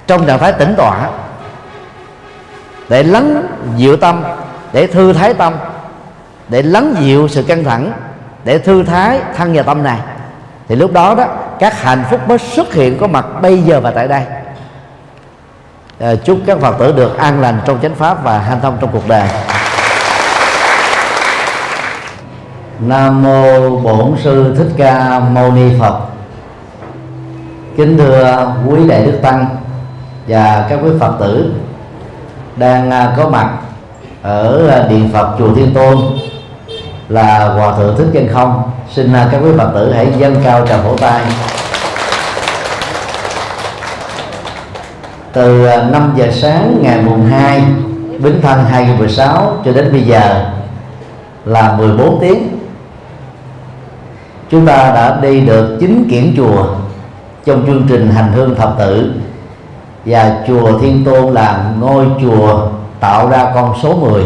trong 0.07 0.27
trạng 0.27 0.39
thái 0.39 0.53
tĩnh 0.53 0.75
tọa 0.77 1.11
để 2.89 3.03
lắng 3.03 3.43
dịu 3.77 3.97
tâm, 3.97 4.23
để 4.73 4.87
thư 4.87 5.13
thái 5.13 5.35
tâm, 5.35 5.55
để 6.49 6.63
lắng 6.63 6.95
dịu 7.01 7.29
sự 7.29 7.43
căng 7.43 7.65
thẳng, 7.65 7.93
để 8.45 8.59
thư 8.59 8.83
thái 8.83 9.21
thân 9.37 9.55
và 9.55 9.63
tâm 9.63 9.83
này. 9.83 9.99
Thì 10.69 10.77
lúc 10.77 10.93
đó 10.93 11.15
đó, 11.15 11.25
các 11.59 11.83
hạnh 11.83 12.05
phúc 12.11 12.29
mới 12.29 12.39
xuất 12.39 12.75
hiện 12.75 12.99
có 12.99 13.07
mặt 13.07 13.27
bây 13.43 13.59
giờ 13.59 13.81
và 13.81 13.91
tại 13.91 14.09
đây. 14.09 14.23
Ờ, 16.01 16.17
chúc 16.17 16.39
các 16.47 16.59
phật 16.61 16.79
tử 16.79 16.93
được 16.93 17.19
an 17.19 17.41
lành 17.41 17.61
trong 17.65 17.79
chánh 17.83 17.95
pháp 17.95 18.25
và 18.25 18.39
hanh 18.39 18.61
thông 18.61 18.77
trong 18.81 18.91
cuộc 18.93 19.09
đời. 19.09 19.29
Nam 22.81 23.23
mô 23.23 23.77
bổn 23.77 24.15
sư 24.23 24.55
thích 24.59 24.69
ca 24.77 25.19
mâu 25.19 25.53
ni 25.53 25.71
phật. 25.81 26.01
Kính 27.77 27.99
thưa 27.99 28.53
quý 28.67 28.89
đại 28.89 29.07
đức 29.07 29.19
tăng 29.23 29.47
và 30.29 30.67
các 30.69 30.79
quý 30.85 30.91
phật 31.01 31.13
tử 31.21 31.55
đang 32.57 32.91
à, 32.91 33.15
có 33.17 33.29
mặt 33.29 33.51
ở 34.23 34.69
à, 34.69 34.87
điện 34.89 35.11
phật 35.13 35.35
chùa 35.39 35.55
thiên 35.55 35.75
tôn 35.75 35.99
là 37.09 37.49
hòa 37.49 37.77
thượng 37.77 37.97
thích 37.97 38.09
chân 38.13 38.29
không. 38.33 38.71
Xin 38.95 39.13
à, 39.13 39.29
các 39.33 39.39
quý 39.45 39.51
phật 39.59 39.71
tử 39.75 39.93
hãy 39.93 40.07
dâng 40.19 40.37
cao 40.45 40.67
tràng 40.67 40.83
phổ 40.83 40.97
tay. 40.97 41.23
Từ 45.33 45.65
à, 45.67 45.89
5 45.93 46.13
giờ 46.17 46.31
sáng 46.33 46.79
ngày 46.83 47.03
mùng 47.03 47.27
2 47.27 47.65
Bính 48.19 48.41
Thân 48.43 48.65
2016 48.65 49.57
cho 49.65 49.73
đến 49.73 49.93
bây 49.93 50.03
giờ 50.03 50.51
là 51.45 51.77
14 51.79 52.19
tiếng 52.21 52.49
chúng 54.51 54.67
ta 54.67 54.77
đã 54.95 55.19
đi 55.23 55.41
được 55.41 55.77
chín 55.81 56.09
kiển 56.11 56.35
chùa 56.37 56.67
trong 57.45 57.67
chương 57.67 57.87
trình 57.89 58.11
hành 58.11 58.33
hương 58.33 58.55
thập 58.55 58.75
tự 58.79 59.13
và 60.05 60.45
chùa 60.49 60.79
Thiên 60.79 61.05
Tôn 61.05 61.35
là 61.35 61.65
ngôi 61.81 62.07
chùa 62.23 62.69
tạo 63.01 63.29
ra 63.29 63.51
con 63.55 63.75
số 63.83 63.97
10 63.97 64.25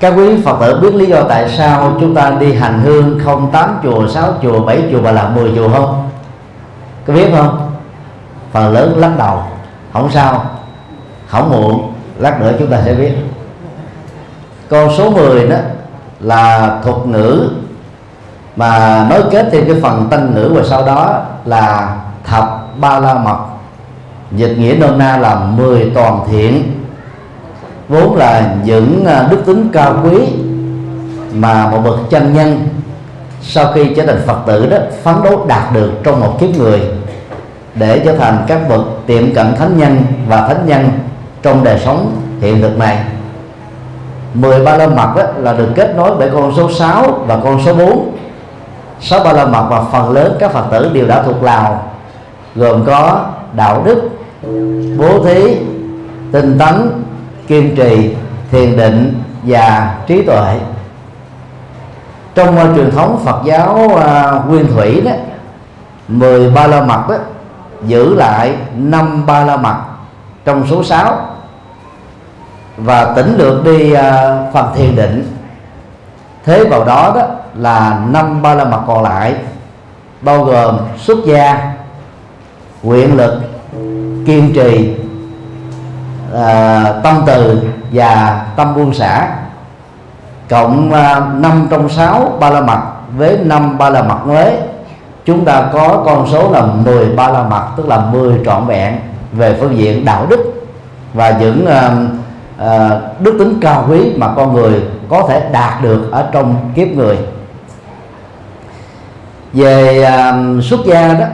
các 0.00 0.14
quý 0.16 0.42
Phật 0.44 0.56
tử 0.60 0.80
biết 0.80 0.94
lý 0.94 1.06
do 1.06 1.22
tại 1.22 1.48
sao 1.48 1.96
chúng 2.00 2.14
ta 2.14 2.30
đi 2.30 2.54
hành 2.54 2.80
hương 2.84 3.20
không 3.24 3.50
8 3.52 3.78
chùa, 3.82 4.08
6 4.08 4.34
chùa, 4.42 4.60
7 4.60 4.82
chùa 4.92 5.00
mà 5.00 5.12
là 5.12 5.28
10 5.28 5.52
chùa 5.56 5.68
không? 5.68 6.08
Có 7.06 7.14
biết 7.14 7.28
không? 7.36 7.65
Phần 8.56 8.72
lớn 8.72 8.98
lắc 8.98 9.18
đầu. 9.18 9.42
Không 9.92 10.10
sao, 10.12 10.44
Không 11.26 11.50
muộn, 11.50 11.92
Lát 12.18 12.40
nữa 12.40 12.52
chúng 12.58 12.70
ta 12.70 12.82
sẽ 12.84 12.94
biết. 12.94 13.12
Con 14.68 14.88
số 14.96 15.10
10 15.10 15.48
đó 15.48 15.56
là 16.20 16.74
thuật 16.84 16.96
ngữ 17.06 17.50
mà 18.56 19.06
nói 19.10 19.22
kết 19.30 19.48
thêm 19.52 19.64
cái 19.66 19.80
phần 19.82 20.06
tân 20.10 20.34
ngữ 20.34 20.52
và 20.54 20.62
sau 20.64 20.86
đó 20.86 21.22
là 21.44 21.96
thập 22.24 22.66
ba 22.80 22.98
la 22.98 23.14
mật. 23.14 23.38
Dịch 24.32 24.54
nghĩa 24.58 24.74
nôm 24.80 24.98
na 24.98 25.16
là 25.16 25.34
mười 25.34 25.90
toàn 25.94 26.24
thiện, 26.30 26.80
vốn 27.88 28.16
là 28.16 28.54
những 28.64 29.04
à, 29.06 29.26
đức 29.30 29.42
tính 29.46 29.68
cao 29.72 29.96
quý 30.04 30.18
mà 31.32 31.70
một 31.70 31.80
bậc 31.84 31.98
chân 32.10 32.34
nhân 32.34 32.68
sau 33.42 33.72
khi 33.72 33.94
trở 33.96 34.06
thành 34.06 34.20
phật 34.26 34.38
tử 34.46 34.66
đó 34.70 34.76
phấn 35.02 35.14
đấu 35.24 35.46
đạt 35.48 35.72
được 35.72 35.92
trong 36.04 36.20
một 36.20 36.36
kiếp 36.40 36.50
người 36.58 36.95
để 37.78 38.02
trở 38.04 38.16
thành 38.16 38.44
các 38.46 38.68
bậc 38.68 38.80
tiệm 39.06 39.34
cận 39.34 39.54
thánh 39.58 39.78
nhân 39.78 40.02
và 40.28 40.48
thánh 40.48 40.66
nhân 40.66 40.88
trong 41.42 41.64
đời 41.64 41.78
sống 41.84 42.12
hiện 42.40 42.62
thực 42.62 42.78
này. 42.78 42.98
13 44.34 44.76
la 44.76 44.86
mật 44.86 45.16
đó 45.16 45.22
là 45.38 45.52
được 45.52 45.68
kết 45.74 45.94
nối 45.96 46.10
bởi 46.18 46.30
con 46.32 46.52
số 46.56 46.70
6 46.70 47.24
và 47.26 47.40
con 47.44 47.60
số 47.64 47.74
4 47.74 48.16
sáu 49.00 49.24
ba 49.24 49.32
la 49.32 49.44
mật 49.46 49.66
và 49.70 49.84
phần 49.92 50.10
lớn 50.10 50.36
các 50.40 50.52
phật 50.52 50.64
tử 50.70 50.90
đều 50.92 51.06
đã 51.06 51.22
thuộc 51.22 51.42
lào 51.42 51.82
gồm 52.54 52.84
có 52.84 53.26
đạo 53.52 53.82
đức 53.84 54.08
bố 54.98 55.24
thí 55.24 55.56
tinh 56.32 56.58
tấn 56.58 57.04
kiên 57.46 57.76
trì 57.76 58.14
thiền 58.50 58.76
định 58.76 59.22
và 59.42 59.96
trí 60.06 60.22
tuệ. 60.22 60.58
Trong 62.34 62.56
uh, 62.58 62.76
truyền 62.76 62.90
thống 62.90 63.20
Phật 63.24 63.40
giáo 63.44 63.80
uh, 63.84 64.48
nguyên 64.48 64.66
thủy 64.66 65.00
đó 65.00 65.12
10 66.08 66.50
ba 66.50 66.66
la 66.66 66.84
mật 66.84 67.08
đó 67.08 67.16
giữ 67.82 68.14
lại 68.14 68.56
năm 68.76 69.26
ba 69.26 69.44
la 69.44 69.56
mật 69.56 69.76
trong 70.44 70.66
số 70.70 70.84
6 70.84 71.18
và 72.76 73.12
tỉnh 73.14 73.36
lược 73.36 73.64
đi 73.64 73.92
uh, 73.92 73.98
phần 74.52 74.72
thiền 74.74 74.96
định. 74.96 75.36
Thế 76.44 76.64
vào 76.64 76.84
đó 76.84 77.12
đó 77.14 77.22
là 77.54 78.00
năm 78.08 78.42
ba 78.42 78.54
la 78.54 78.64
mật 78.64 78.80
còn 78.86 79.02
lại 79.02 79.34
bao 80.20 80.44
gồm 80.44 80.78
xuất 80.96 81.18
gia 81.26 81.72
nguyện 82.82 83.16
lực 83.16 83.40
kiên 84.26 84.52
trì 84.54 84.96
à, 86.34 86.92
tâm 87.02 87.22
từ 87.26 87.62
và 87.92 88.44
tâm 88.56 88.74
buông 88.74 88.94
xả. 88.94 89.28
Cộng 90.48 90.92
à, 90.92 91.20
năm 91.34 91.66
trong 91.70 91.88
sáu 91.88 92.36
ba 92.40 92.50
la 92.50 92.60
mật 92.60 92.80
với 93.16 93.38
năm 93.42 93.78
ba 93.78 93.90
la 93.90 94.02
mật 94.02 94.26
mới 94.26 94.56
chúng 95.26 95.44
ta 95.44 95.70
có 95.72 96.02
con 96.06 96.26
số 96.32 96.50
là 96.50 96.62
10 96.62 97.06
ba 97.06 97.28
la 97.28 97.42
mật 97.42 97.66
tức 97.76 97.88
là 97.88 97.98
10 98.12 98.40
trọn 98.44 98.66
vẹn 98.66 98.96
về 99.32 99.56
phương 99.60 99.78
diện 99.78 100.04
đạo 100.04 100.26
đức 100.30 100.68
và 101.14 101.38
những 101.40 101.66
uh, 101.66 101.92
uh, 102.66 103.20
đức 103.20 103.36
tính 103.38 103.58
cao 103.60 103.86
quý 103.90 104.12
mà 104.16 104.32
con 104.36 104.54
người 104.54 104.82
có 105.08 105.22
thể 105.28 105.48
đạt 105.52 105.82
được 105.82 106.08
ở 106.12 106.28
trong 106.32 106.70
kiếp 106.74 106.88
người. 106.88 107.18
Về 109.52 110.08
uh, 110.08 110.64
xuất 110.64 110.80
gia 110.86 111.14
đó 111.14 111.26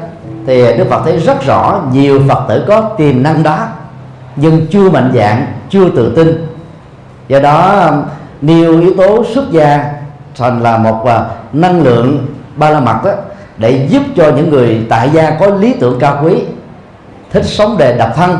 thì 0.46 0.76
đức 0.78 0.86
phật 0.90 1.02
thấy 1.04 1.18
rất 1.18 1.46
rõ 1.46 1.80
nhiều 1.92 2.20
phật 2.28 2.44
tử 2.48 2.64
có 2.68 2.80
tiềm 2.80 3.22
năng 3.22 3.42
đó 3.42 3.66
nhưng 4.36 4.66
chưa 4.66 4.90
mạnh 4.90 5.12
dạng 5.14 5.46
chưa 5.70 5.88
tự 5.88 6.16
tin. 6.16 6.46
Do 7.28 7.40
đó 7.40 7.90
nêu 8.42 8.80
yếu 8.80 8.94
tố 8.96 9.24
xuất 9.34 9.50
gia 9.50 9.92
thành 10.36 10.62
là 10.62 10.78
một 10.78 11.02
uh, 11.02 11.10
năng 11.54 11.82
lượng 11.82 12.26
ba 12.56 12.70
la 12.70 12.80
mật 12.80 13.04
đó 13.04 13.10
để 13.62 13.86
giúp 13.88 14.02
cho 14.16 14.32
những 14.36 14.50
người 14.50 14.80
tại 14.88 15.10
gia 15.12 15.30
có 15.30 15.46
lý 15.46 15.74
tưởng 15.80 15.98
cao 16.00 16.20
quý 16.24 16.34
thích 17.30 17.44
sống 17.44 17.78
đề 17.78 17.96
độc 17.96 18.10
thân 18.16 18.38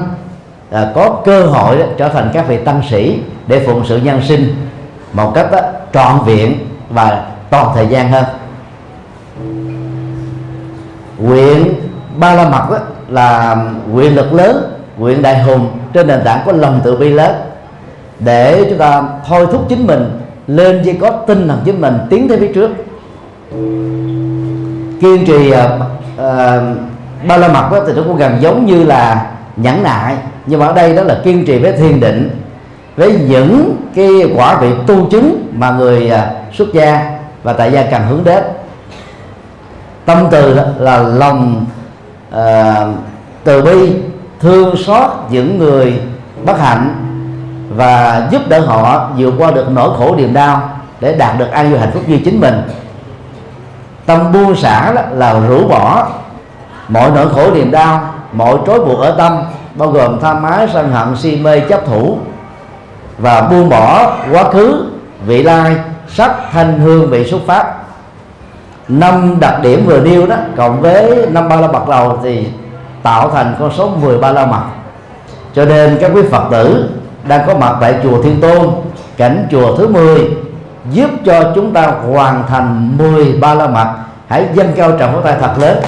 à, 0.70 0.92
có 0.94 1.20
cơ 1.24 1.46
hội 1.46 1.78
đó, 1.78 1.84
trở 1.96 2.08
thành 2.08 2.30
các 2.32 2.48
vị 2.48 2.58
tăng 2.64 2.82
sĩ 2.90 3.18
để 3.46 3.66
phụng 3.66 3.84
sự 3.88 3.96
nhân 3.96 4.20
sinh 4.28 4.54
một 5.12 5.32
cách 5.34 5.52
đó, 5.52 5.58
trọn 5.92 6.18
vẹn 6.26 6.54
và 6.90 7.26
toàn 7.50 7.68
thời 7.74 7.86
gian 7.86 8.12
hơn. 8.12 8.24
Nguyện 11.18 11.74
ba 12.16 12.34
la 12.34 12.48
mật 12.48 12.66
đó 12.70 12.78
là 13.08 13.56
quyền 13.94 14.16
lực 14.16 14.32
lớn 14.32 14.78
nguyện 14.98 15.22
đại 15.22 15.42
hùng 15.42 15.68
trên 15.92 16.06
nền 16.06 16.20
tảng 16.24 16.42
có 16.46 16.52
lòng 16.52 16.80
tự 16.84 16.96
bi 16.96 17.08
lớn 17.08 17.34
để 18.18 18.66
chúng 18.68 18.78
ta 18.78 19.02
thôi 19.26 19.46
thúc 19.52 19.66
chính 19.68 19.86
mình 19.86 20.20
lên 20.46 20.82
với 20.84 20.98
có 21.00 21.10
tinh 21.10 21.48
thần 21.48 21.60
chính 21.64 21.80
mình 21.80 21.98
tiến 22.10 22.28
tới 22.28 22.38
phía 22.38 22.52
trước 22.52 22.70
kiên 25.02 25.24
trì 25.26 25.50
uh, 25.50 25.56
uh, 25.56 26.62
ba 27.28 27.36
la 27.36 27.48
mật 27.48 27.72
đó 27.72 27.78
thì 27.86 27.92
nó 27.96 28.02
cũng 28.06 28.16
gần 28.16 28.36
giống 28.40 28.66
như 28.66 28.84
là 28.84 29.26
nhẫn 29.56 29.82
nại. 29.82 30.14
Nhưng 30.46 30.60
mà 30.60 30.66
ở 30.66 30.72
đây 30.72 30.96
đó 30.96 31.02
là 31.02 31.20
kiên 31.24 31.44
trì 31.44 31.58
với 31.58 31.72
thiền 31.72 32.00
định 32.00 32.30
với 32.96 33.18
những 33.28 33.76
cái 33.94 34.08
quả 34.36 34.58
vị 34.60 34.68
tu 34.86 35.06
chứng 35.10 35.52
mà 35.52 35.70
người 35.70 36.10
uh, 36.14 36.54
xuất 36.54 36.72
gia 36.72 37.18
và 37.42 37.52
tại 37.52 37.72
gia 37.72 37.82
cần 37.82 38.02
hướng 38.08 38.24
đến. 38.24 38.44
Tâm 40.04 40.26
từ 40.30 40.60
là 40.78 40.98
lòng 40.98 41.66
uh, 42.34 42.38
từ 43.44 43.62
bi 43.62 43.92
thương 44.40 44.76
xót 44.76 45.10
những 45.30 45.58
người 45.58 46.00
bất 46.44 46.60
hạnh 46.60 46.94
và 47.76 48.28
giúp 48.30 48.42
đỡ 48.48 48.60
họ 48.60 49.10
vượt 49.18 49.34
qua 49.38 49.50
được 49.50 49.70
nỗi 49.70 49.90
khổ 49.98 50.14
niềm 50.16 50.34
đau 50.34 50.70
để 51.00 51.14
đạt 51.14 51.38
được 51.38 51.50
an 51.50 51.70
vui 51.70 51.78
hạnh 51.78 51.90
phúc 51.94 52.02
như 52.06 52.18
chính 52.24 52.40
mình 52.40 52.62
tâm 54.06 54.32
buông 54.32 54.56
xả 54.56 54.92
đó 54.92 55.02
là 55.12 55.40
rũ 55.48 55.68
bỏ. 55.68 56.06
Mọi 56.88 57.10
nỗi 57.10 57.28
khổ 57.34 57.50
niềm 57.54 57.70
đau, 57.70 58.00
mọi 58.32 58.56
trói 58.66 58.78
buộc 58.78 59.00
ở 59.00 59.14
tâm, 59.18 59.42
bao 59.74 59.88
gồm 59.88 60.20
tham 60.20 60.42
ái 60.42 60.68
sân 60.72 60.92
hận, 60.92 61.16
si 61.16 61.36
mê, 61.36 61.60
chấp 61.60 61.86
thủ. 61.86 62.18
Và 63.18 63.40
buông 63.40 63.68
bỏ 63.68 64.12
quá 64.32 64.44
khứ, 64.52 64.84
vị 65.26 65.42
lai, 65.42 65.76
sắc, 66.08 66.32
thanh, 66.52 66.78
hương, 66.78 67.10
vị 67.10 67.30
xuất 67.30 67.40
phát. 67.46 67.64
Năm 68.88 69.36
đặc 69.40 69.62
điểm 69.62 69.86
vừa 69.86 70.00
nêu 70.00 70.26
đó, 70.26 70.36
cộng 70.56 70.80
với 70.80 71.26
năm 71.30 71.48
ba 71.48 71.56
la 71.56 71.68
bậc 71.68 71.88
đầu 71.88 72.18
thì 72.22 72.48
tạo 73.02 73.30
thành 73.30 73.54
con 73.60 73.70
số 73.76 73.88
13 73.88 74.32
la 74.32 74.46
mật. 74.46 74.62
Cho 75.54 75.64
nên 75.64 75.98
các 76.00 76.10
quý 76.14 76.22
phật 76.30 76.42
tử 76.50 76.90
đang 77.28 77.46
có 77.46 77.54
mặt 77.54 77.76
tại 77.80 77.94
chùa 78.02 78.22
Thiên 78.22 78.40
Tôn, 78.40 78.68
cảnh 79.16 79.46
chùa 79.50 79.76
thứ 79.76 79.88
10 79.88 80.30
giúp 80.90 81.10
cho 81.24 81.52
chúng 81.54 81.72
ta 81.72 81.86
hoàn 81.86 82.42
thành 82.48 82.98
13 82.98 83.54
la 83.54 83.66
mật 83.66 83.86
hãy 84.28 84.46
dâng 84.54 84.72
cao 84.76 84.92
trọng 84.98 85.14
của 85.14 85.20
tay 85.20 85.36
thật 85.40 85.52
lớn 85.58 85.78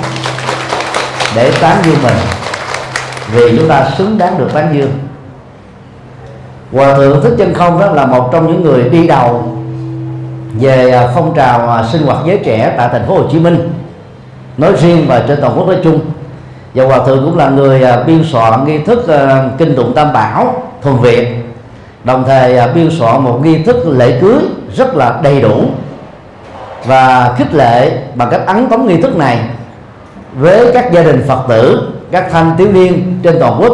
để 1.37 1.53
tán 1.61 1.77
dương 1.85 2.03
mình, 2.03 2.17
vì 3.33 3.59
chúng 3.59 3.69
ta 3.69 3.91
xứng 3.99 4.19
đáng 4.19 4.39
được 4.39 4.49
tán 4.53 4.75
dương. 4.75 4.91
Hòa 6.73 6.95
thượng 6.95 7.23
thích 7.23 7.35
chân 7.39 7.55
không 7.55 7.81
đó 7.81 7.91
là 7.91 8.07
một 8.07 8.29
trong 8.33 8.47
những 8.47 8.63
người 8.63 8.89
đi 8.89 9.07
đầu 9.07 9.45
về 10.61 10.91
à, 10.91 11.09
phong 11.15 11.35
trào 11.35 11.69
à, 11.69 11.85
sinh 11.93 12.03
hoạt 12.03 12.19
giới 12.27 12.39
trẻ 12.45 12.75
tại 12.77 12.89
thành 12.93 13.07
phố 13.07 13.15
Hồ 13.15 13.23
Chí 13.33 13.39
Minh, 13.39 13.73
nói 14.59 14.73
riêng 14.79 15.05
và 15.09 15.25
trên 15.29 15.41
toàn 15.41 15.53
quốc 15.57 15.67
nói 15.67 15.77
chung. 15.85 16.01
Và 16.75 16.85
hòa 16.85 16.99
thượng 17.07 17.25
cũng 17.25 17.39
là 17.39 17.49
người 17.49 17.83
à, 17.83 18.03
biên 18.03 18.25
soạn 18.33 18.65
nghi 18.65 18.79
thức 18.79 19.07
kinh 19.59 19.77
tụng 19.77 19.93
tam 19.95 20.13
bảo, 20.13 20.63
thuần 20.83 20.97
việt, 20.97 21.29
đồng 22.05 22.25
thời 22.27 22.69
biên 22.75 22.91
soạn 22.99 23.23
một 23.23 23.41
nghi 23.43 23.63
thức 23.63 23.77
lễ 23.87 24.19
cưới 24.21 24.39
rất 24.77 24.95
là 24.95 25.21
đầy 25.23 25.41
đủ. 25.41 25.65
Và 26.85 27.35
khích 27.39 27.55
lệ 27.55 27.99
bằng 28.15 28.29
cách 28.31 28.41
ấn 28.47 28.69
tống 28.69 28.87
nghi 28.87 29.01
thức 29.01 29.17
này 29.17 29.39
với 30.35 30.73
các 30.73 30.93
gia 30.93 31.03
đình 31.03 31.25
phật 31.29 31.45
tử 31.49 31.93
các 32.11 32.29
thanh 32.33 32.57
thiếu 32.59 32.69
niên 32.73 33.21
trên 33.23 33.37
toàn 33.41 33.61
quốc 33.61 33.73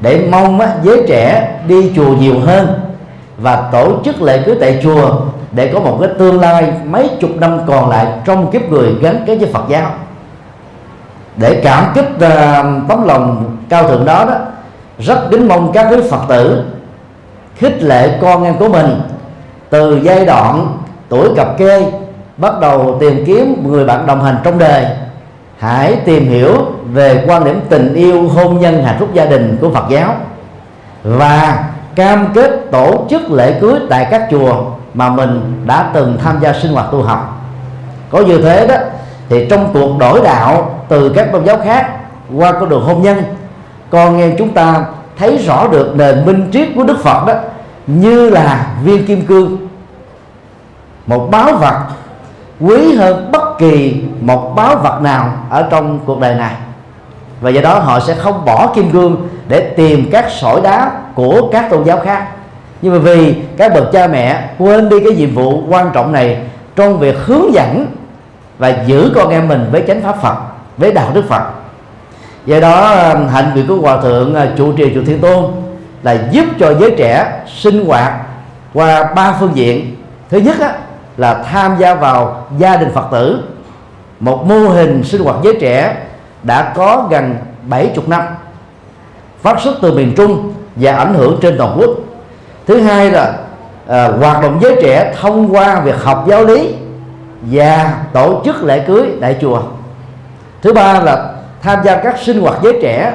để 0.00 0.28
mong 0.30 0.60
giới 0.82 1.02
trẻ 1.08 1.50
đi 1.68 1.92
chùa 1.96 2.08
nhiều 2.08 2.40
hơn 2.40 2.80
và 3.38 3.68
tổ 3.72 4.02
chức 4.04 4.22
lễ 4.22 4.42
cưới 4.46 4.56
tại 4.60 4.80
chùa 4.82 5.20
để 5.52 5.70
có 5.74 5.80
một 5.80 5.98
cái 6.00 6.10
tương 6.18 6.40
lai 6.40 6.72
mấy 6.84 7.10
chục 7.20 7.30
năm 7.36 7.60
còn 7.66 7.90
lại 7.90 8.06
trong 8.24 8.50
kiếp 8.50 8.70
người 8.70 8.94
gắn 9.00 9.24
kết 9.26 9.36
với 9.36 9.52
Phật 9.52 9.64
giáo. 9.68 9.90
Để 11.36 11.60
cảm 11.64 11.92
kích 11.94 12.08
uh, 12.16 12.88
tấm 12.88 13.06
lòng 13.06 13.56
cao 13.68 13.88
thượng 13.88 14.04
đó 14.04 14.24
đó 14.24 14.34
rất 14.98 15.18
kính 15.30 15.48
mong 15.48 15.72
các 15.72 15.86
quý 15.90 15.96
phật 16.10 16.20
tử 16.28 16.64
khích 17.56 17.82
lệ 17.82 18.18
con 18.22 18.44
em 18.44 18.54
của 18.54 18.68
mình 18.68 19.00
từ 19.70 20.00
giai 20.02 20.24
đoạn 20.24 20.78
tuổi 21.08 21.28
cập 21.36 21.58
kê, 21.58 21.92
bắt 22.36 22.60
đầu 22.60 22.96
tìm 23.00 23.24
kiếm 23.26 23.64
người 23.66 23.84
bạn 23.84 24.06
đồng 24.06 24.24
hành 24.24 24.36
trong 24.44 24.58
đời. 24.58 24.86
Hãy 25.58 25.96
tìm 26.04 26.28
hiểu 26.28 26.52
về 26.92 27.24
quan 27.28 27.44
điểm 27.44 27.60
tình 27.68 27.94
yêu 27.94 28.28
hôn 28.28 28.60
nhân 28.60 28.84
hạnh 28.84 28.96
phúc 28.98 29.08
gia 29.12 29.24
đình 29.24 29.58
của 29.60 29.70
Phật 29.70 29.84
giáo. 29.88 30.14
Và 31.04 31.64
cam 31.94 32.32
kết 32.34 32.50
tổ 32.72 33.06
chức 33.10 33.30
lễ 33.30 33.58
cưới 33.60 33.74
tại 33.90 34.08
các 34.10 34.26
chùa 34.30 34.64
mà 34.94 35.10
mình 35.10 35.62
đã 35.66 35.90
từng 35.94 36.18
tham 36.24 36.38
gia 36.40 36.52
sinh 36.52 36.72
hoạt 36.72 36.86
tu 36.92 37.02
học. 37.02 37.40
Có 38.10 38.20
như 38.20 38.42
thế 38.42 38.66
đó, 38.66 38.74
thì 39.28 39.46
trong 39.50 39.70
cuộc 39.72 39.98
đổi 39.98 40.20
đạo 40.24 40.80
từ 40.88 41.08
các 41.08 41.32
tôn 41.32 41.44
giáo 41.44 41.58
khác 41.64 41.90
qua 42.36 42.52
con 42.52 42.68
đường 42.68 42.84
hôn 42.84 43.02
nhân, 43.02 43.22
con 43.90 44.20
em 44.20 44.34
chúng 44.38 44.50
ta 44.50 44.84
thấy 45.18 45.38
rõ 45.38 45.68
được 45.68 45.96
nền 45.96 46.26
minh 46.26 46.50
triết 46.52 46.68
của 46.76 46.84
Đức 46.84 46.96
Phật 47.02 47.26
đó 47.26 47.34
như 47.86 48.30
là 48.30 48.66
viên 48.84 49.06
kim 49.06 49.26
cương. 49.26 49.56
Một 51.06 51.28
báo 51.30 51.52
vật 51.52 51.80
quý 52.60 52.94
hơn 52.94 53.28
bất 53.32 53.58
kỳ 53.58 54.02
một 54.20 54.52
báo 54.56 54.76
vật 54.76 55.00
nào 55.02 55.32
ở 55.50 55.68
trong 55.70 55.98
cuộc 56.06 56.20
đời 56.20 56.34
này. 56.34 56.54
Và 57.40 57.50
do 57.50 57.60
đó 57.60 57.78
họ 57.78 58.00
sẽ 58.00 58.14
không 58.14 58.44
bỏ 58.44 58.66
kim 58.74 58.90
cương 58.90 59.28
để 59.48 59.60
tìm 59.60 60.08
các 60.12 60.26
sỏi 60.30 60.60
đá 60.60 60.90
của 61.14 61.48
các 61.52 61.70
tôn 61.70 61.84
giáo 61.84 62.00
khác. 62.04 62.26
Nhưng 62.82 62.92
mà 62.92 62.98
vì 62.98 63.34
các 63.56 63.74
bậc 63.74 63.92
cha 63.92 64.06
mẹ 64.06 64.48
quên 64.58 64.88
đi 64.88 64.96
cái 65.04 65.14
nhiệm 65.14 65.34
vụ 65.34 65.62
quan 65.68 65.90
trọng 65.94 66.12
này 66.12 66.38
trong 66.76 66.98
việc 66.98 67.16
hướng 67.24 67.54
dẫn 67.54 67.86
và 68.58 68.68
giữ 68.86 69.12
con 69.14 69.30
em 69.30 69.48
mình 69.48 69.68
với 69.72 69.84
chánh 69.86 70.02
pháp 70.02 70.22
Phật, 70.22 70.36
với 70.76 70.92
đạo 70.92 71.10
đức 71.14 71.24
Phật. 71.28 71.42
Do 72.46 72.60
đó 72.60 72.94
hạnh 73.32 73.50
nguyện 73.54 73.66
của 73.68 73.76
hòa 73.76 74.00
thượng 74.02 74.34
ờ, 74.34 74.48
chủ 74.58 74.72
trụ 74.72 74.76
trì 74.76 74.94
chùa 74.94 75.02
Thiên 75.06 75.18
Tôn 75.18 75.44
là 76.02 76.18
giúp 76.30 76.44
cho 76.58 76.74
giới 76.74 76.94
trẻ 76.98 77.42
sinh 77.46 77.86
hoạt 77.86 78.12
qua 78.74 79.12
ba 79.14 79.36
phương 79.40 79.52
diện. 79.56 79.96
Thứ 80.30 80.38
nhất 80.38 80.60
á, 80.60 80.72
là 81.16 81.34
tham 81.34 81.76
gia 81.78 81.94
vào 81.94 82.46
gia 82.58 82.76
đình 82.76 82.90
Phật 82.94 83.06
tử. 83.12 83.42
Một 84.20 84.46
mô 84.46 84.58
hình 84.68 85.04
sinh 85.04 85.24
hoạt 85.24 85.36
giới 85.44 85.56
trẻ 85.60 85.96
đã 86.42 86.72
có 86.76 87.06
gần 87.10 87.36
70 87.62 88.04
năm 88.06 88.22
phát 89.42 89.60
xuất 89.60 89.74
từ 89.82 89.92
miền 89.92 90.14
Trung 90.16 90.52
và 90.76 90.96
ảnh 90.96 91.14
hưởng 91.14 91.38
trên 91.42 91.58
toàn 91.58 91.76
quốc. 91.80 91.90
Thứ 92.66 92.80
hai 92.80 93.10
là 93.10 93.32
à, 93.88 94.08
hoạt 94.08 94.42
động 94.42 94.58
giới 94.62 94.76
trẻ 94.82 95.14
thông 95.20 95.54
qua 95.54 95.80
việc 95.80 96.02
học 96.02 96.24
giáo 96.28 96.44
lý 96.44 96.74
và 97.42 97.98
tổ 98.12 98.42
chức 98.44 98.64
lễ 98.64 98.78
cưới 98.78 99.08
đại 99.20 99.36
chùa. 99.40 99.62
Thứ 100.62 100.72
ba 100.72 101.00
là 101.00 101.32
tham 101.62 101.78
gia 101.84 101.96
các 101.96 102.18
sinh 102.18 102.40
hoạt 102.40 102.58
giới 102.62 102.78
trẻ 102.82 103.12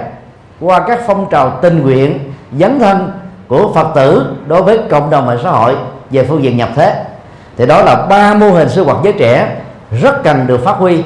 qua 0.60 0.80
các 0.88 1.00
phong 1.08 1.28
trào 1.32 1.60
tình 1.62 1.82
nguyện 1.82 2.31
dấn 2.60 2.80
thân 2.80 3.12
của 3.48 3.72
phật 3.74 3.88
tử 3.96 4.26
đối 4.48 4.64
với 4.64 4.80
cộng 4.90 5.10
đồng 5.10 5.28
và 5.28 5.38
xã 5.44 5.50
hội 5.50 5.76
về 6.10 6.24
phương 6.24 6.44
diện 6.44 6.58
nhập 6.58 6.70
thế. 6.76 7.04
Thì 7.58 7.66
đó 7.66 7.82
là 7.82 8.06
ba 8.10 8.34
mô 8.34 8.50
hình 8.50 8.70
sinh 8.70 8.86
hoạt 8.86 8.98
giới 9.04 9.14
trẻ 9.14 9.56
rất 10.02 10.24
cần 10.24 10.48
được 10.48 10.64
phát 10.64 10.76
huy. 10.78 11.04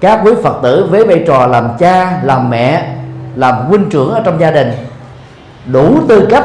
Các 0.00 0.20
quý 0.24 0.32
phật 0.42 0.58
tử 0.62 0.88
với 0.90 1.06
vai 1.06 1.24
trò 1.26 1.46
làm 1.46 1.68
cha, 1.78 2.20
làm 2.22 2.50
mẹ, 2.50 2.94
làm 3.34 3.54
huynh 3.54 3.90
trưởng 3.90 4.14
ở 4.14 4.22
trong 4.24 4.40
gia 4.40 4.50
đình, 4.50 4.72
đủ 5.66 5.98
tư 6.08 6.28
cách 6.30 6.44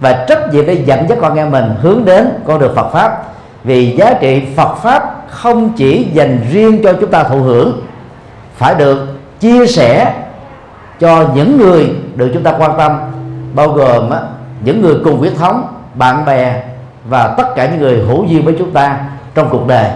và 0.00 0.24
trách 0.28 0.54
nhiệm 0.54 0.66
để 0.66 0.72
dẫn 0.86 1.08
dắt 1.08 1.18
con 1.20 1.36
em 1.36 1.50
mình 1.50 1.74
hướng 1.82 2.04
đến 2.04 2.28
con 2.46 2.58
đường 2.58 2.74
Phật 2.74 2.90
pháp. 2.92 3.24
Vì 3.64 3.96
giá 3.96 4.14
trị 4.20 4.42
Phật 4.56 4.74
pháp 4.74 5.24
không 5.28 5.72
chỉ 5.76 6.06
dành 6.12 6.40
riêng 6.52 6.82
cho 6.84 6.92
chúng 7.00 7.10
ta 7.10 7.22
thụ 7.22 7.38
hưởng, 7.38 7.80
phải 8.56 8.74
được 8.74 9.06
chia 9.40 9.66
sẻ 9.66 10.12
cho 11.00 11.24
những 11.34 11.58
người 11.58 11.90
được 12.14 12.30
chúng 12.34 12.42
ta 12.42 12.54
quan 12.58 12.78
tâm 12.78 12.98
bao 13.54 13.68
gồm 13.68 14.10
những 14.64 14.82
người 14.82 14.94
cùng 15.04 15.18
huyết 15.18 15.32
thống, 15.38 15.66
bạn 15.94 16.24
bè 16.24 16.62
và 17.04 17.34
tất 17.36 17.54
cả 17.56 17.66
những 17.66 17.80
người 17.80 17.98
hữu 17.98 18.24
duyên 18.24 18.44
với 18.44 18.56
chúng 18.58 18.70
ta 18.70 19.00
trong 19.34 19.48
cuộc 19.50 19.66
đời. 19.66 19.90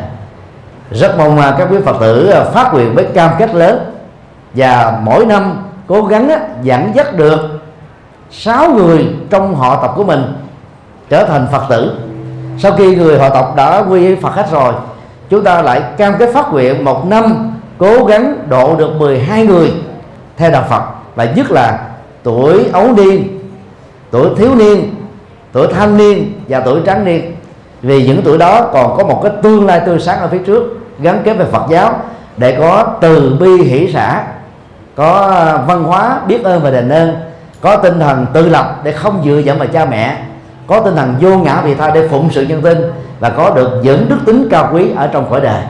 Rất 0.91 1.19
mong 1.19 1.39
à, 1.39 1.55
các 1.59 1.69
quý 1.71 1.77
phật 1.85 1.97
tử 2.01 2.27
à, 2.27 2.45
phát 2.45 2.75
nguyện 2.75 2.95
với 2.95 3.05
cam 3.05 3.31
kết 3.39 3.55
lớn 3.55 3.79
và 4.55 5.01
mỗi 5.03 5.27
năm 5.27 5.65
cố 5.87 6.03
gắng 6.03 6.31
dẫn 6.63 6.93
dắt 6.95 7.15
được 7.17 7.41
sáu 8.31 8.71
người 8.71 9.07
trong 9.31 9.55
họ 9.55 9.83
tộc 9.83 9.93
của 9.97 10.05
mình 10.05 10.35
trở 11.09 11.25
thành 11.25 11.47
phật 11.53 11.63
tử. 11.69 11.99
Sau 12.59 12.73
khi 12.73 12.97
người 12.97 13.19
họ 13.19 13.29
tộc 13.29 13.57
đã 13.57 13.85
quy 13.89 14.07
y 14.07 14.15
phật 14.15 14.35
hết 14.35 14.51
rồi, 14.51 14.73
chúng 15.31 15.45
ta 15.45 15.63
lại 15.63 15.83
cam 15.97 16.15
kết 16.19 16.31
phát 16.35 16.53
nguyện 16.53 16.85
một 16.85 17.07
năm 17.07 17.53
cố 17.79 18.05
gắng 18.05 18.35
độ 18.49 18.77
được 18.77 18.97
12 18.99 19.47
người 19.47 19.73
theo 20.37 20.51
đạo 20.51 20.65
Phật, 20.69 20.83
và 21.15 21.25
nhất 21.25 21.51
là 21.51 21.89
tuổi 22.23 22.65
ấu 22.73 22.93
niên 22.93 23.42
tuổi 24.13 24.29
thiếu 24.37 24.55
niên, 24.55 24.95
tuổi 25.53 25.67
thanh 25.73 25.97
niên 25.97 26.33
và 26.49 26.61
tuổi 26.61 26.81
tráng 26.87 27.05
niên. 27.05 27.37
Vì 27.83 28.07
những 28.07 28.23
tuổi 28.25 28.39
đó 28.39 28.71
còn 28.73 28.97
có 28.97 29.05
một 29.05 29.21
cái 29.23 29.33
tương 29.43 29.67
lai 29.67 29.81
tươi 29.87 30.01
sáng 30.01 30.21
ở 30.21 30.29
phía 30.29 30.39
trước, 30.39 30.79
gắn 30.99 31.23
kết 31.25 31.35
về 31.35 31.45
Phật 31.45 31.63
giáo, 31.71 32.01
để 32.37 32.57
có 32.61 32.87
từ 33.01 33.37
bi 33.41 33.63
hỷ 33.63 33.93
xã, 33.93 34.25
có 34.95 35.29
văn 35.67 35.85
hóa 35.85 36.21
biết 36.27 36.45
ơn 36.45 36.63
và 36.63 36.71
đền 36.71 36.89
ơn, 36.89 37.15
có 37.61 37.77
tinh 37.77 38.01
thần 38.01 38.27
tự 38.33 38.49
lập 38.49 38.81
để 38.85 38.93
không 38.93 39.23
dựa 39.25 39.39
dẫm 39.39 39.59
vào 39.59 39.69
cha 39.73 39.85
mẹ, 39.85 40.23
có 40.67 40.81
tinh 40.81 40.97
thần 40.97 41.15
vô 41.21 41.39
ngã 41.39 41.61
vì 41.65 41.75
tha 41.75 41.91
để 41.91 42.09
phụng 42.09 42.31
sự 42.31 42.43
nhân 42.43 42.63
tinh 42.63 42.79
và 43.21 43.29
có 43.29 43.51
được 43.51 43.81
những 43.83 44.09
đức 44.09 44.19
tính 44.27 44.49
cao 44.51 44.71
quý 44.73 44.91
ở 44.97 45.07
trong 45.07 45.31
khỏi 45.31 45.41
đời. 45.41 45.63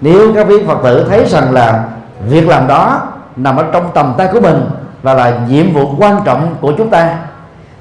Nếu 0.00 0.34
các 0.34 0.46
vị 0.46 0.54
phật 0.66 0.78
tử 0.84 1.06
thấy 1.08 1.24
rằng 1.24 1.52
là 1.52 1.84
việc 2.28 2.48
làm 2.48 2.66
đó 2.66 3.02
nằm 3.36 3.56
ở 3.56 3.64
trong 3.72 3.90
tầm 3.94 4.14
tay 4.18 4.28
của 4.32 4.40
mình 4.40 4.66
và 5.04 5.14
là 5.14 5.38
nhiệm 5.48 5.72
vụ 5.72 5.96
quan 5.98 6.22
trọng 6.24 6.56
của 6.60 6.72
chúng 6.78 6.90
ta, 6.90 7.18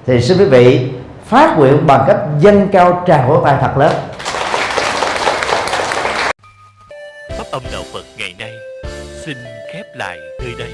thì 0.06 0.22
xin 0.22 0.38
quý 0.38 0.45
vị 0.45 0.91
phát 1.26 1.58
nguyện 1.58 1.88
bằng 1.88 2.04
cách 2.08 2.18
dâng 2.40 2.68
cao 2.72 3.04
tràng 3.08 3.30
vỗ 3.30 3.41
tay 3.45 3.56
thật 3.62 3.78
lớn. 3.78 3.94
Pháp 7.38 7.44
âm 7.52 7.64
đạo 7.72 7.82
phật 7.94 8.04
ngày 8.18 8.36
nay 8.40 8.52
xin 9.26 9.38
khép 9.74 9.86
lại 9.95 10.18
nơi 10.40 10.54
đây. 10.60 10.70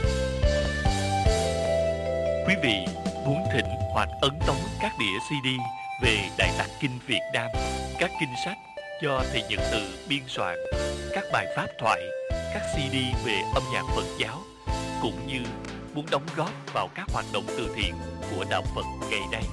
Quý 2.48 2.54
vị 2.64 2.76
muốn 3.26 3.38
thỉnh 3.54 3.70
hoặc 3.94 4.08
ấn 4.22 4.32
tống 4.48 4.58
các 4.82 4.92
đĩa 5.00 5.20
cd 5.30 5.48
về 6.04 6.18
đại 6.38 6.50
tạng 6.58 6.70
kinh 6.82 7.00
việt 7.08 7.22
nam, 7.34 7.48
các 8.00 8.10
kinh 8.20 8.30
sách 8.46 8.58
do 9.02 9.22
thầy 9.32 9.44
nhật 9.50 9.60
từ 9.72 9.82
biên 10.10 10.22
soạn, 10.28 10.56
các 11.14 11.24
bài 11.34 11.46
pháp 11.56 11.68
thoại, 11.82 12.02
các 12.54 12.62
cd 12.74 12.96
về 13.26 13.34
âm 13.54 13.64
nhạc 13.74 13.84
phật 13.96 14.06
giáo, 14.20 14.38
cũng 15.02 15.28
như 15.28 15.40
muốn 15.96 16.06
đóng 16.12 16.26
góp 16.36 16.52
vào 16.74 16.90
các 16.96 17.08
hoạt 17.14 17.26
động 17.34 17.44
từ 17.48 17.68
thiện 17.76 17.94
của 18.32 18.46
đạo 18.50 18.64
phật 18.76 18.86
ngày 19.12 19.22
nay. 19.32 19.44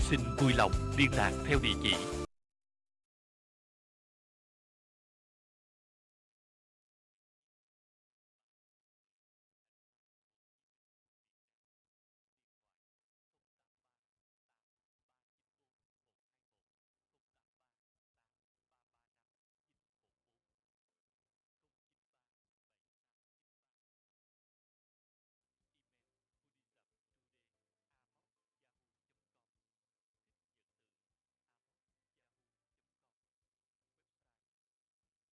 Xin 0.00 0.20
vui 0.40 0.52
lòng 0.56 0.72
liên 0.98 1.10
lạc 1.16 1.32
theo 1.48 1.58
địa 1.62 1.74
chỉ 1.82 1.94